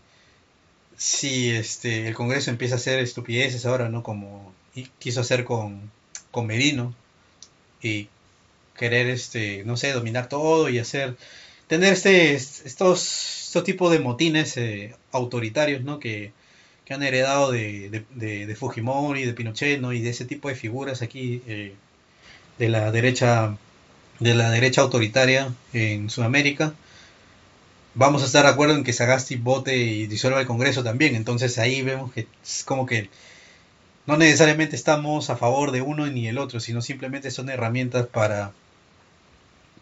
si 0.98 1.52
este, 1.52 2.08
el 2.08 2.16
Congreso 2.16 2.50
empieza 2.50 2.74
a 2.76 2.78
hacer 2.80 2.98
estupideces 2.98 3.68
ahora, 3.68 3.90
¿no? 3.90 4.02
Como 4.02 4.52
quiso 4.98 5.22
hacer 5.22 5.45
con, 5.45 5.91
con 6.32 6.50
y 7.84 8.10
querer, 8.76 9.08
este, 9.10 9.64
no 9.66 9.78
sé, 9.78 9.91
dominar 9.94 10.30
todo 10.30 10.70
y 10.70 10.80
hacer, 10.80 11.16
tener 11.68 11.94
este, 11.94 12.34
estos, 12.34 13.45
estos 13.48 13.64
tipos 13.64 13.91
de 13.91 14.00
motines 14.00 14.58
eh, 14.58 14.95
autoritarios, 15.12 15.84
¿no? 15.84 16.00
Que, 16.00 16.32
que 16.86 16.94
han 16.94 17.04
heredado 17.04 17.52
de, 17.52 18.06
de, 18.16 18.45
de, 18.45 18.56
Fujimori, 18.56 19.26
de 19.26 19.34
Pinochet, 19.34 19.80
¿no? 19.80 19.94
y 19.94 20.02
de 20.02 20.10
ese 20.10 20.26
tipo 20.26 20.50
de 20.50 20.56
figuras 20.56 21.02
aquí 21.02 21.41
eh, 21.48 21.74
de 22.60 22.70
la 22.70 22.91
derecha 22.91 23.58
de 24.20 24.36
la 24.36 24.52
derecha 24.52 24.82
autoritaria 24.82 25.54
en 25.74 26.10
Sudamérica. 26.10 26.74
Vamos 27.95 28.24
a 28.24 28.26
estar 28.26 28.44
de 28.45 28.52
acuerdo 28.52 28.76
en 28.76 28.84
que 28.84 28.94
Sagasti 28.94 29.36
vote 29.36 29.76
y 29.78 30.08
disuelva 30.08 30.40
el 30.40 30.48
Congreso 30.48 30.84
también. 30.84 31.16
Entonces 31.16 31.58
ahí 31.58 31.82
vemos 31.82 32.12
que 32.14 32.28
es 32.44 32.64
como 32.64 32.86
que 32.86 33.10
no 34.06 34.18
necesariamente 34.18 34.76
estamos 34.76 35.30
a 35.30 35.36
favor 35.36 35.72
de 35.72 35.82
uno 35.82 36.08
ni 36.08 36.28
el 36.28 36.38
otro, 36.38 36.60
sino 36.60 36.82
simplemente 36.82 37.32
son 37.32 37.50
herramientas 37.50 38.08
para, 38.08 38.54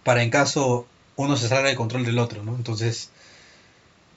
para 0.03 0.23
en 0.23 0.29
caso 0.29 0.87
uno 1.15 1.37
se 1.37 1.47
salga 1.47 1.67
del 1.67 1.77
control 1.77 2.05
del 2.05 2.19
otro, 2.19 2.43
¿no? 2.43 2.55
Entonces, 2.55 3.09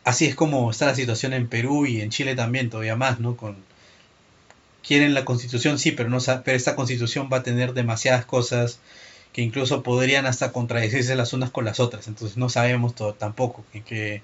así 0.04 0.26
es 0.26 0.34
como 0.34 0.70
está 0.70 0.86
la 0.86 0.94
situación 0.94 1.32
en 1.32 1.48
Perú 1.48 1.86
y 1.86 2.00
en 2.00 2.10
Chile 2.10 2.34
también, 2.34 2.70
todavía 2.70 2.96
más, 2.96 3.20
¿no? 3.20 3.36
Con, 3.36 3.56
quieren 4.86 5.14
la 5.14 5.24
constitución, 5.24 5.78
sí, 5.78 5.92
pero, 5.92 6.10
no, 6.10 6.18
pero 6.44 6.56
esta 6.56 6.76
constitución 6.76 7.28
va 7.32 7.38
a 7.38 7.42
tener 7.42 7.72
demasiadas 7.74 8.24
cosas 8.26 8.78
que 9.32 9.42
incluso 9.42 9.82
podrían 9.82 10.26
hasta 10.26 10.52
contradecirse 10.52 11.16
las 11.16 11.32
unas 11.32 11.50
con 11.50 11.64
las 11.64 11.80
otras, 11.80 12.06
entonces 12.06 12.36
no 12.36 12.48
sabemos 12.48 12.94
todo, 12.94 13.14
tampoco 13.14 13.64
que, 13.84 14.22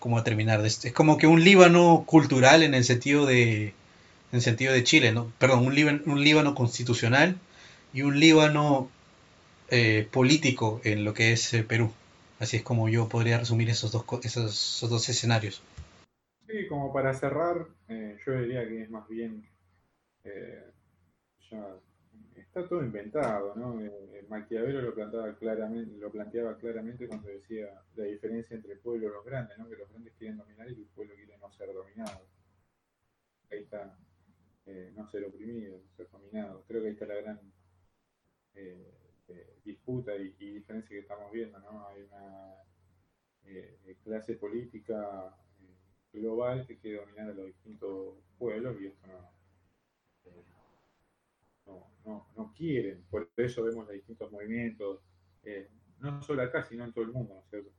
cómo 0.00 0.16
va 0.16 0.22
a 0.22 0.24
terminar. 0.24 0.64
Es 0.66 0.80
como 0.92 1.16
que 1.16 1.28
un 1.28 1.44
Líbano 1.44 2.04
cultural 2.06 2.62
en 2.64 2.74
el 2.74 2.84
sentido 2.84 3.24
de, 3.24 3.74
en 4.32 4.40
sentido 4.40 4.72
de 4.72 4.82
Chile, 4.82 5.12
¿no? 5.12 5.32
Perdón, 5.38 5.66
un 5.66 5.74
Líbano, 5.74 6.00
un 6.06 6.24
Líbano 6.24 6.54
constitucional 6.54 7.38
y 7.94 8.02
un 8.02 8.18
Líbano 8.18 8.90
eh, 9.72 10.06
político 10.12 10.82
en 10.84 11.02
lo 11.02 11.14
que 11.14 11.32
es 11.32 11.54
eh, 11.54 11.64
Perú. 11.64 11.90
Así 12.38 12.58
es 12.58 12.62
como 12.62 12.90
yo 12.90 13.08
podría 13.08 13.38
resumir 13.38 13.70
esos 13.70 13.90
dos, 13.90 14.04
esos, 14.22 14.86
dos 14.90 15.08
escenarios. 15.08 15.62
Sí, 16.46 16.66
como 16.68 16.92
para 16.92 17.14
cerrar, 17.14 17.68
eh, 17.88 18.18
yo 18.26 18.32
diría 18.32 18.68
que 18.68 18.82
es 18.82 18.90
más 18.90 19.08
bien, 19.08 19.48
eh, 20.24 20.70
ya 21.50 21.76
está 22.36 22.68
todo 22.68 22.84
inventado, 22.84 23.54
¿no? 23.56 23.80
Eh, 23.80 24.26
Maquiavelo 24.28 24.82
lo 24.82 24.94
planteaba, 24.94 25.34
claramente, 25.36 25.96
lo 25.98 26.10
planteaba 26.10 26.58
claramente 26.58 27.08
cuando 27.08 27.28
decía 27.28 27.80
la 27.94 28.04
diferencia 28.04 28.56
entre 28.56 28.74
el 28.74 28.80
pueblo 28.80 29.06
y 29.06 29.12
los 29.12 29.24
grandes, 29.24 29.56
¿no? 29.56 29.70
Que 29.70 29.76
los 29.76 29.88
grandes 29.88 30.12
quieren 30.18 30.36
dominar 30.36 30.68
y 30.68 30.74
el 30.74 30.88
pueblo 30.94 31.14
quiere 31.14 31.38
no 31.38 31.50
ser 31.52 31.72
dominado. 31.72 32.26
Ahí 33.50 33.60
está, 33.60 33.96
no 34.96 35.08
ser 35.10 35.24
oprimido, 35.24 35.80
ser 35.96 36.10
dominado. 36.10 36.62
Creo 36.68 36.82
que 36.82 36.88
ahí 36.88 36.92
está 36.92 37.06
la 37.06 37.14
gran 37.14 37.40
disputa 39.64 40.14
y, 40.16 40.30
diferencia 40.30 40.88
que 40.88 41.00
estamos 41.00 41.30
viendo, 41.32 41.58
¿no? 41.60 41.86
Hay 41.88 42.02
una 42.02 42.54
eh, 43.44 43.96
clase 44.02 44.34
política 44.34 45.36
eh, 45.60 46.18
global 46.18 46.66
que 46.66 46.78
quiere 46.78 46.98
dominar 46.98 47.30
a 47.30 47.34
los 47.34 47.46
distintos 47.46 48.16
pueblos 48.38 48.80
y 48.80 48.86
esto 48.86 49.06
eh, 50.24 50.44
no, 51.66 51.86
no, 52.04 52.26
no, 52.36 52.54
quieren. 52.56 53.04
Por 53.10 53.30
eso 53.36 53.64
vemos 53.64 53.86
los 53.86 53.94
distintos 53.94 54.30
movimientos, 54.30 55.00
no 55.98 56.22
solo 56.22 56.42
acá, 56.42 56.62
sino 56.62 56.84
en 56.84 56.92
todo 56.92 57.04
el 57.04 57.12
mundo, 57.12 57.34
¿no 57.34 57.40
es 57.40 57.50
cierto? 57.50 57.70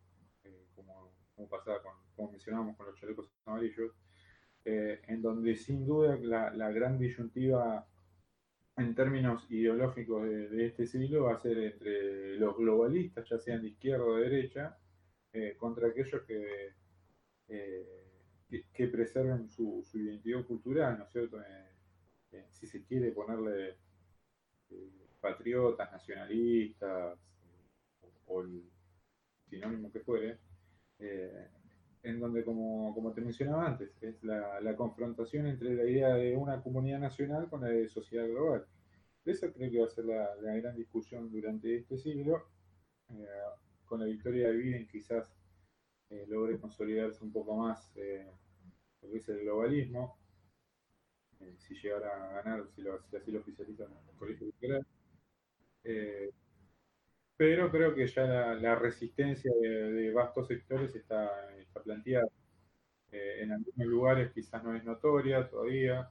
como, 0.75 1.13
como 1.35 1.49
pasaba 1.49 1.81
con, 1.81 1.93
como 2.15 2.31
mencionábamos 2.31 2.75
con 2.77 2.87
los 2.87 2.95
chalecos 2.99 3.29
amarillos, 3.45 3.93
en 4.65 5.21
donde 5.21 5.55
sin 5.55 5.85
duda 5.85 6.17
la, 6.21 6.53
la 6.53 6.71
gran 6.71 6.97
disyuntiva 6.97 7.85
en 8.77 8.95
términos 8.95 9.45
ideológicos 9.49 10.23
de, 10.23 10.65
este 10.65 10.87
siglo 10.87 11.25
va 11.25 11.35
a 11.35 11.41
ser 11.41 11.57
entre 11.57 12.37
los 12.37 12.57
globalistas, 12.57 13.27
ya 13.29 13.37
sean 13.37 13.61
de 13.61 13.69
izquierda 13.69 14.05
o 14.05 14.15
de 14.15 14.29
derecha, 14.29 14.77
eh, 15.31 15.55
contra 15.57 15.87
aquellos 15.87 16.23
que, 16.23 16.73
eh, 17.47 18.65
que, 18.73 18.87
preserven 18.87 19.49
su, 19.49 19.85
identidad 19.93 20.45
cultural, 20.45 20.97
¿no 20.97 21.05
es 21.05 21.11
cierto? 21.11 21.41
Eh, 21.41 22.45
si 22.49 22.65
se 22.65 22.83
quiere 22.83 23.11
ponerle 23.11 23.77
patriotas, 25.21 25.91
nacionalistas, 25.91 27.17
o, 28.25 28.41
el 28.41 28.63
sinónimo 29.49 29.91
que 29.91 29.99
fuere, 29.99 30.39
en 32.03 32.19
donde, 32.19 32.43
como, 32.43 32.93
como, 32.93 33.13
te 33.13 33.21
mencionaba 33.21 33.65
antes, 33.65 33.97
es 34.01 34.21
la, 34.23 34.59
la, 34.59 34.75
confrontación 34.75 35.47
entre 35.47 35.73
la 35.73 35.85
idea 35.85 36.13
de 36.15 36.35
una 36.35 36.61
comunidad 36.61 36.99
nacional 36.99 37.49
con 37.49 37.61
la 37.61 37.69
de 37.69 37.87
sociedad 37.87 38.27
global. 38.27 38.65
Esa 39.25 39.51
creo 39.53 39.71
que 39.71 39.79
va 39.79 39.85
a 39.85 39.89
ser 39.89 40.05
la, 40.05 40.35
la 40.41 40.53
gran 40.55 40.75
discusión 40.75 41.31
durante 41.31 41.77
este 41.77 41.97
siglo. 41.97 42.43
Eh, 43.09 43.25
con 43.85 44.01
la 44.01 44.05
victoria 44.05 44.49
de 44.49 44.57
Biden 44.57 44.87
quizás 44.87 45.33
eh, 46.09 46.25
logre 46.27 46.59
consolidarse 46.59 47.23
un 47.23 47.31
poco 47.31 47.55
más 47.55 47.91
eh, 47.95 48.29
lo 49.01 49.09
que 49.09 49.17
es 49.17 49.29
el 49.29 49.39
globalismo, 49.41 50.17
si 51.57 51.75
llegara 51.75 52.37
a 52.37 52.41
ganar, 52.41 52.67
si, 52.69 52.81
lo, 52.81 53.01
si 53.03 53.17
así 53.17 53.31
lo 53.31 53.39
oficializan 53.39 53.91
en 53.91 54.09
el 54.09 54.15
colegio 54.15 54.47
electoral. 54.47 54.85
Pero 57.37 57.71
creo 57.71 57.95
que 57.95 58.07
ya 58.07 58.55
la, 58.55 58.75
resistencia 58.75 59.51
de, 59.61 60.11
vastos 60.11 60.47
sectores 60.47 60.95
está, 60.95 61.31
planteada. 61.83 62.27
en 63.11 63.51
algunos 63.51 63.87
lugares 63.87 64.31
quizás 64.31 64.63
no 64.63 64.75
es 64.75 64.83
notoria 64.83 65.49
todavía, 65.49 66.09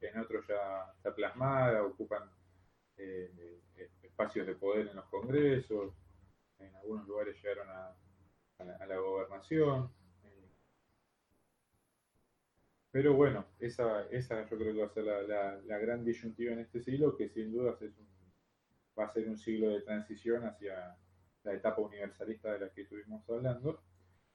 en 0.00 0.18
otros 0.18 0.46
ya 0.48 0.92
está 0.96 1.14
plasmada, 1.14 1.84
ocupan 1.84 2.28
eh, 2.96 3.60
espacios 4.02 4.46
de 4.46 4.54
poder 4.54 4.88
en 4.88 4.96
los 4.96 5.06
congresos, 5.06 5.94
en 6.58 6.74
algunos 6.76 7.06
lugares 7.06 7.40
llegaron 7.42 7.68
a, 7.70 7.96
la, 8.86 8.96
gobernación. 8.96 9.90
pero 12.92 13.14
bueno, 13.14 13.46
esa, 13.58 14.06
esa 14.10 14.48
yo 14.48 14.56
creo 14.58 14.72
que 14.72 14.80
va 14.80 14.86
a 14.86 14.90
ser 14.90 15.04
la, 15.04 15.60
la, 15.62 15.78
gran 15.78 16.04
disyuntiva 16.04 16.52
en 16.52 16.60
este 16.60 16.80
siglo, 16.80 17.16
que 17.16 17.28
sin 17.28 17.50
duda 17.50 17.76
es 17.80 17.92
va 18.98 19.04
a 19.04 19.12
ser 19.12 19.28
un 19.28 19.38
siglo 19.38 19.70
de 19.70 19.80
transición 19.80 20.44
hacia 20.44 20.96
la 21.44 21.54
etapa 21.54 21.80
universalista 21.80 22.52
de 22.52 22.60
la 22.60 22.70
que 22.70 22.82
estuvimos 22.82 23.28
hablando, 23.28 23.82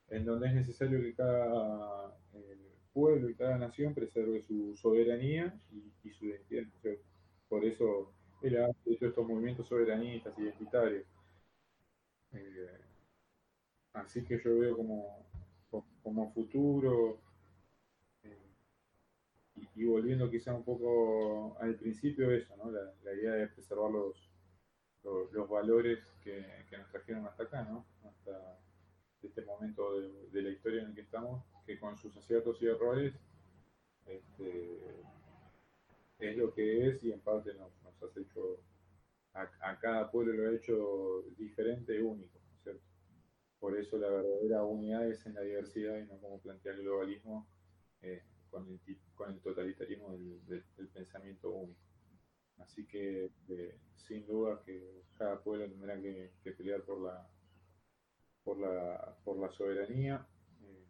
en 0.10 0.26
donde 0.26 0.48
es 0.48 0.54
necesario 0.54 1.02
que 1.02 1.16
cada 1.16 2.18
eh, 2.34 2.68
pueblo 2.94 3.30
y 3.30 3.36
cada 3.36 3.58
nación 3.58 3.94
preserve 3.94 4.42
su 4.42 4.76
soberanía 4.76 5.54
y, 5.72 6.12
su 6.12 6.26
identidad. 6.26 6.64
por 7.48 7.64
eso 7.66 8.14
él 8.42 8.58
ha 8.58 8.70
hecho 8.86 9.08
estos 9.08 9.28
movimientos 9.28 9.68
soberanistas, 9.68 10.38
identitarios. 10.38 11.06
Eh, 12.34 12.80
así 13.94 14.24
que 14.24 14.40
yo 14.44 14.60
veo 14.60 14.76
como, 14.76 15.28
como 16.04 16.32
futuro, 16.34 17.20
eh, 18.24 18.52
y, 19.76 19.86
volviendo 19.86 20.30
quizá 20.30 20.54
un 20.54 20.64
poco 20.64 21.58
al 21.60 21.76
principio, 21.76 22.32
eso, 22.32 22.56
¿no? 22.58 22.72
la, 22.72 23.14
idea 23.14 23.34
de 23.34 23.48
preservar 23.48 23.92
los, 23.92 24.30
los, 25.32 25.50
valores 25.50 26.00
que, 26.24 26.46
nos 26.78 26.90
trajeron 26.92 27.26
hasta 27.26 27.44
acá, 27.44 27.64
¿no? 27.64 27.86
hasta 28.04 28.60
este 29.24 29.42
momento 29.44 30.00
de, 30.32 30.42
la 30.42 30.50
historia 30.50 30.82
en 30.82 30.90
el 30.90 30.96
que 30.96 31.02
estamos, 31.02 31.44
que 31.66 31.80
con 31.80 31.98
sus 31.98 32.16
aciertos 32.18 32.62
y 32.62 32.68
errores 32.68 33.14
este, 34.06 34.80
es 36.20 36.38
lo 36.38 36.54
que 36.54 36.88
es 36.88 37.04
y 37.04 37.12
en 37.12 37.20
parte 37.20 37.54
nos, 37.54 37.72
nos 37.84 38.04
has 38.04 38.18
hecho, 38.18 38.60
a, 39.34 39.80
cada 39.80 40.10
pueblo 40.10 40.34
lo 40.34 40.50
ha 40.50 40.56
hecho 40.56 41.24
diferente 41.38 41.96
y 41.96 42.00
único, 42.00 42.40
¿cierto? 42.64 42.84
Por 43.60 43.78
eso 43.78 43.98
la 43.98 44.10
verdadera 44.10 44.64
unidad 44.64 45.08
es 45.08 45.26
en 45.26 45.34
la 45.34 45.42
diversidad 45.42 45.98
y 45.98 46.06
no 46.06 46.18
como 46.20 46.40
plantea 46.40 46.74
el 46.74 46.84
globalismo 46.84 47.48
eh, 48.02 48.24
con, 48.50 48.68
el, 49.30 49.40
totalitarismo 49.42 50.12
del, 50.48 50.64
pensamiento 50.94 51.50
único. 51.50 51.87
Así 52.60 52.86
que 52.86 53.30
eh, 53.50 53.78
sin 53.96 54.26
duda 54.26 54.62
que 54.66 55.04
cada 55.18 55.40
pueblo 55.42 55.70
tendrá 55.70 56.00
que, 56.02 56.32
pelear 56.58 56.82
por 56.82 57.02
la, 57.02 57.28
por 58.44 58.60
la, 58.60 59.16
por 59.24 59.38
la 59.38 59.50
soberanía, 59.52 60.26
eh, 60.64 60.86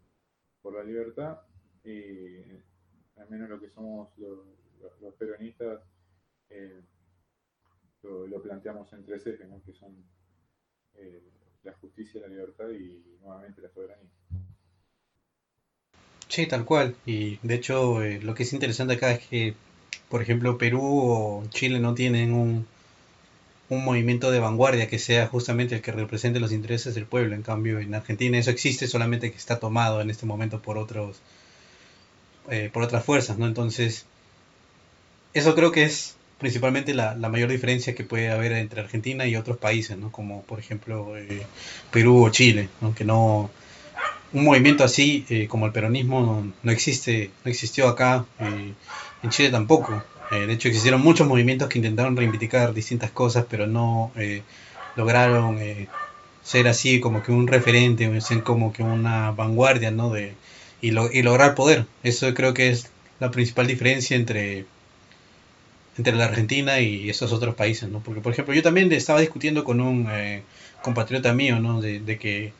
por 0.62 0.74
la 0.74 0.84
libertad 0.84 1.40
y 1.84 2.42
al 3.18 3.30
menos 3.30 3.50
lo 3.50 3.60
que 3.60 3.70
somos 3.70 4.10
los, 4.18 5.14
peronistas 5.16 5.82
eh, 6.50 6.82
lo, 8.04 8.42
planteamos 8.42 8.92
en 8.94 9.06
tres 9.06 9.26
ejes, 9.28 9.48
que 9.66 9.74
son 9.74 9.96
eh, 10.96 11.24
la 11.64 11.74
justicia, 11.74 12.22
la 12.22 12.28
libertad 12.28 12.70
y 12.70 13.18
nuevamente 13.22 13.62
la 13.62 13.70
soberanía. 13.70 14.10
Sí, 16.28 16.46
tal 16.48 16.66
cual. 16.66 16.96
Y 17.06 17.38
de 17.46 17.56
hecho, 17.56 18.04
eh, 18.04 18.22
lo 18.22 18.34
que 18.34 18.44
es 18.44 18.54
interesante 18.54 18.94
acá 18.94 19.12
es 19.12 19.28
que, 19.28 19.56
por 20.10 20.22
ejemplo, 20.22 20.58
Perú 20.58 20.82
o 20.84 21.44
Chile 21.50 21.80
no 21.80 21.94
tienen 21.94 22.34
un, 22.34 22.66
un 23.70 23.84
movimiento 23.84 24.32
de 24.32 24.40
vanguardia 24.40 24.88
que 24.88 25.00
sea 25.00 25.28
justamente 25.28 25.76
el 25.76 25.82
que 25.82 25.92
represente 25.92 26.40
los 26.40 26.52
intereses 26.52 26.96
del 26.96 27.06
pueblo. 27.06 27.36
En 27.36 27.44
cambio, 27.44 27.80
en 27.80 27.94
Argentina 27.96 28.38
eso 28.38 28.52
existe, 28.52 28.88
solamente 28.88 29.32
que 29.32 29.38
está 29.38 29.60
tomado 29.60 30.02
en 30.02 30.10
este 30.10 30.26
momento 30.26 30.62
por 30.62 30.78
otros 30.78 31.22
por 32.72 32.84
otras 32.84 33.04
fuerzas, 33.04 33.38
¿no? 33.38 33.46
Entonces, 33.46 34.06
eso 35.34 35.54
creo 35.56 35.72
que 35.72 35.84
es 35.84 36.16
principalmente 36.40 36.94
la, 36.94 37.16
mayor 37.16 37.50
diferencia 37.50 37.96
que 37.96 38.04
puede 38.04 38.30
haber 38.30 38.52
entre 38.54 38.82
Argentina 38.82 39.26
y 39.26 39.36
otros 39.36 39.58
países, 39.58 39.98
¿no? 39.98 40.12
Como 40.12 40.44
por 40.44 40.60
ejemplo 40.60 41.18
eh, 41.18 41.46
Perú 41.92 42.24
o 42.24 42.30
Chile, 42.30 42.70
aunque 42.82 43.06
no 43.06 43.50
un 44.34 44.44
movimiento 44.44 44.84
así 44.84 45.26
eh, 45.30 45.48
como 45.48 45.66
el 45.66 45.72
peronismo 45.72 46.46
no, 46.64 46.72
existe, 46.72 47.32
no 47.44 47.52
existió 47.52 47.88
acá, 47.88 48.26
eh, 48.40 48.74
en 49.24 49.30
Chile 49.30 49.50
tampoco. 49.50 50.04
de 50.32 50.52
hecho 50.52 50.68
existieron 50.68 51.02
muchos 51.02 51.28
movimientos 51.28 51.70
que 51.70 51.80
intentaron 51.80 52.16
reivindicar 52.16 52.74
distintas 52.74 53.12
cosas, 53.12 53.46
pero 53.50 53.66
no 53.68 54.12
lograron 54.96 55.60
ser 56.44 56.68
así 56.68 57.00
como 57.00 57.24
que 57.24 57.32
un 57.32 57.48
referente, 57.48 58.22
ser 58.22 58.44
como 58.44 58.74
que 58.74 58.84
una 58.84 59.32
vanguardia, 59.32 59.92
¿no? 59.92 60.12
De, 60.12 60.34
y, 60.82 60.90
y 60.90 61.22
lograr 61.24 61.56
poder. 61.56 61.86
Eso 62.04 62.34
creo 62.34 62.54
que 62.54 62.70
es 62.70 62.90
la 63.20 63.32
principal 63.32 63.68
diferencia 63.68 64.16
entre 64.16 64.66
entre 65.98 66.16
la 66.16 66.26
Argentina 66.26 66.80
y 66.80 67.10
esos 67.10 67.34
otros 67.34 67.56
países, 67.56 67.90
¿no? 67.90 68.00
Porque, 68.00 68.22
por 68.22 68.32
ejemplo, 68.32 68.54
yo 68.54 68.62
también 68.62 68.92
estaba 68.92 69.20
discutiendo 69.20 69.64
con 69.64 69.82
un 69.82 70.08
eh, 70.12 70.44
compatriota 70.82 71.34
mío, 71.34 71.60
¿no? 71.60 71.82
De, 71.82 72.18
que 72.20 72.54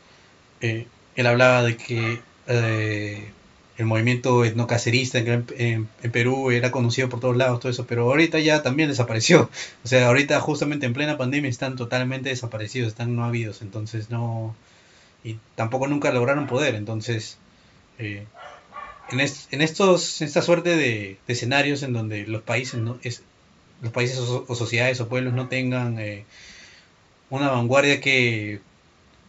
eh, 0.60 0.86
él 1.18 1.26
hablaba 1.26 1.64
de 1.64 1.76
que 1.76 2.20
eh, 2.46 3.28
el 3.76 3.86
movimiento 3.86 4.44
etnocacerista 4.44 5.18
en, 5.18 5.88
Perú 6.12 6.52
era 6.52 6.70
conocido 6.70 7.08
por 7.08 7.18
todos 7.18 7.36
lados, 7.36 7.58
todo 7.58 7.72
eso, 7.72 7.86
pero 7.88 8.04
ahorita 8.04 8.38
ya 8.38 8.62
también 8.62 8.88
desapareció. 8.88 9.50
O 9.84 9.88
sea, 9.88 10.06
ahorita 10.06 10.38
justamente 10.40 10.86
en 10.86 10.92
plena 10.92 11.18
pandemia 11.18 11.50
están 11.50 11.74
totalmente 11.74 12.28
desaparecidos, 12.28 12.88
están 12.88 13.16
no 13.16 13.24
habidos, 13.24 13.62
entonces 13.62 14.10
no... 14.10 14.54
Y 15.24 15.38
tampoco 15.56 15.88
nunca 15.88 16.12
lograron 16.12 16.46
poder, 16.46 16.76
entonces... 16.76 17.38
en, 17.98 18.28
en, 19.10 19.60
estos, 19.60 20.22
esta 20.22 20.40
suerte 20.40 20.76
de, 20.76 21.18
escenarios 21.26 21.82
en 21.82 21.94
donde 21.94 22.28
los 22.28 22.42
países 22.42 22.78
no 22.78 22.96
es, 23.02 23.22
los 23.82 23.92
países 23.92 24.20
o, 24.20 24.54
sociedades 24.54 25.00
o 25.00 25.08
pueblos 25.08 25.34
no 25.34 25.48
tengan 25.48 25.98
eh, 25.98 26.24
una 27.28 27.50
vanguardia 27.50 28.00
que 28.00 28.60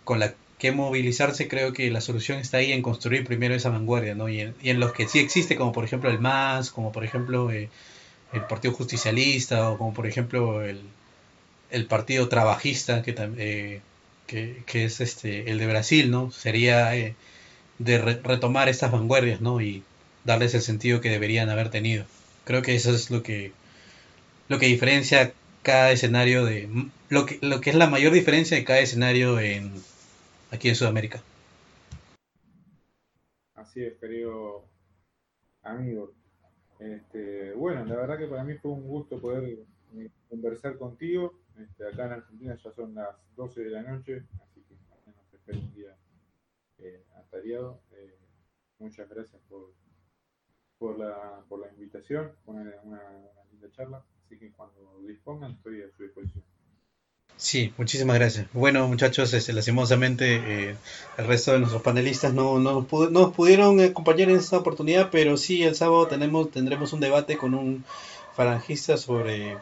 con 0.04 0.20
la 0.20 0.36
que 0.60 0.74
movilizarse, 0.74 1.48
creo 1.48 1.74
que 1.74 1.90
la 1.90 2.02
solución 2.02 2.38
está 2.38 2.58
ahí 2.58 2.74
en 2.74 2.82
construir 2.82 3.26
primero 3.26 3.56
esa 3.56 3.70
vanguardia, 3.70 4.14
¿no? 4.14 4.28
Y 4.30 4.42
en, 4.42 4.80
los 4.80 4.92
que 4.92 5.08
sí 5.08 5.20
existe, 5.20 5.56
como 5.56 5.72
por 5.72 5.86
ejemplo 5.86 6.10
el 6.12 6.20
MAS, 6.20 6.70
como 6.70 6.92
por 6.92 7.06
ejemplo 7.06 7.50
eh, 7.50 7.70
el 8.34 8.46
Partido 8.46 8.74
Justicialista, 8.74 9.72
o 9.72 9.78
como 9.78 9.94
por 9.94 10.06
ejemplo 10.06 10.62
el, 10.64 10.82
el 11.72 11.86
Partido 11.88 12.28
Trabajista, 12.28 13.02
que, 13.02 13.16
eh, 13.38 13.82
que, 14.28 14.64
que, 14.66 14.84
es 14.84 15.00
este 15.00 15.50
el 15.50 15.60
de 15.60 15.68
Brasil, 15.68 16.12
¿no? 16.12 16.30
Sería 16.32 16.96
eh, 16.96 17.16
de 17.80 17.98
retomar 18.00 18.68
estas 18.70 18.92
vanguardias, 18.92 19.42
¿no? 19.42 19.62
Y 19.62 19.84
darles 20.26 20.54
el 20.56 20.62
sentido 20.62 21.02
que 21.02 21.10
deberían 21.10 21.50
haber 21.50 21.70
tenido. 21.70 22.06
Creo 22.44 22.62
que 22.62 22.76
eso 22.76 22.94
es 22.94 23.10
lo 23.12 23.24
que 23.24 23.54
lo 24.50 24.60
que 24.60 24.68
diferencia 24.68 25.34
cada 25.64 25.92
escenario 25.92 26.46
de 26.46 26.68
lo 27.10 27.26
que, 27.26 27.40
lo 27.42 27.62
que 27.62 27.70
es 27.70 27.76
la 27.78 27.88
mayor 27.90 28.12
diferencia 28.14 28.58
de 28.58 28.66
cada 28.66 28.80
escenario 28.80 29.40
en 29.40 29.72
aquí 30.52 30.70
en 30.70 30.76
Sudamérica. 30.76 31.22
Así 33.56 33.84
es, 33.84 33.98
querido 33.98 34.66
amigo. 35.64 36.14
Este, 36.80 37.54
bueno, 37.54 37.84
la 37.86 37.96
verdad 37.96 38.18
que 38.18 38.28
para 38.28 38.44
mí 38.44 38.56
fue 38.56 38.72
un 38.72 38.88
gusto 38.88 39.20
poder 39.20 39.60
eh, 39.96 40.10
conversar 40.30 40.78
contigo. 40.78 41.40
Este, 41.58 41.86
acá 41.86 42.06
en 42.06 42.12
Argentina 42.14 42.58
ya 42.64 42.72
son 42.72 42.96
las 42.96 43.16
12 43.36 43.64
de 43.64 43.70
la 43.70 43.84
noche, 43.84 44.24
así 44.42 44.62
que 44.62 44.76
nos 45.06 45.34
espero 45.34 45.60
un 45.60 45.74
día 45.74 45.98
eh, 46.78 47.04
atareado. 47.16 47.82
Eh, 47.92 48.18
muchas 48.80 49.10
gracias 49.10 49.42
por, 49.50 49.74
por, 50.78 50.98
la, 50.98 51.44
por 51.50 51.60
la 51.60 51.70
invitación, 51.70 52.32
una, 52.46 52.74
una 52.84 53.02
linda 53.52 53.70
charla. 53.72 54.04
Así 54.24 54.40
que 54.40 54.52
cuando 54.52 55.02
dispongan 55.06 55.52
estoy 55.52 55.82
a 55.82 55.92
su 55.92 56.04
disposición. 56.04 56.46
Sí, 57.40 57.74
muchísimas 57.78 58.18
gracias. 58.18 58.48
Bueno, 58.52 58.86
muchachos, 58.90 59.34
este, 59.34 59.54
lastimosamente 59.54 60.72
eh, 60.72 60.76
el 61.18 61.26
resto 61.26 61.54
de 61.54 61.60
nuestros 61.60 61.82
panelistas 61.82 62.34
no, 62.34 62.60
no, 62.60 62.86
nos 63.12 63.34
pudieron 63.34 63.80
acompañar 63.80 64.30
en 64.30 64.36
esta 64.36 64.58
oportunidad, 64.58 65.10
pero 65.10 65.38
sí, 65.38 65.64
el 65.64 65.74
sábado 65.74 66.08
tenemos, 66.08 66.52
tendremos 66.52 66.92
un 66.92 67.00
debate 67.00 67.38
con 67.38 67.54
un 67.54 67.86
falangista 68.36 68.98
sobre 68.98 69.58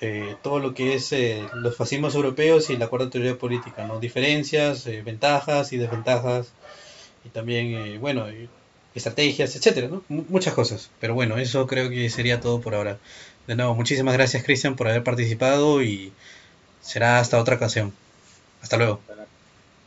eh, 0.00 0.36
todo 0.42 0.60
lo 0.60 0.74
que 0.74 0.94
es 0.94 1.12
eh, 1.12 1.44
los 1.54 1.76
fascismos 1.76 2.14
europeos 2.14 2.70
y 2.70 2.76
la 2.76 2.86
cuarta 2.86 3.10
teoría 3.10 3.36
política, 3.36 3.84
¿no? 3.84 3.98
Diferencias, 3.98 4.84
ventajas 5.04 5.72
y 5.72 5.76
desventajas, 5.76 6.52
y 7.24 7.30
también, 7.30 8.00
bueno, 8.00 8.26
estrategias, 8.94 9.56
etcétera, 9.56 9.88
¿no? 9.88 10.04
muchas 10.08 10.54
cosas. 10.54 10.90
Pero 11.00 11.14
bueno, 11.14 11.36
eso 11.38 11.66
creo 11.66 11.90
que 11.90 12.10
sería 12.10 12.40
todo 12.40 12.60
por 12.60 12.76
ahora. 12.76 12.98
De 13.48 13.56
nuevo, 13.56 13.74
muchísimas 13.74 14.14
gracias 14.14 14.44
Cristian 14.44 14.76
por 14.76 14.88
haber 14.88 15.02
participado 15.02 15.82
y 15.82 16.12
será 16.88 17.20
hasta 17.20 17.38
otra 17.38 17.56
ocasión. 17.56 17.92
Hasta 18.62 18.78
luego. 18.78 19.00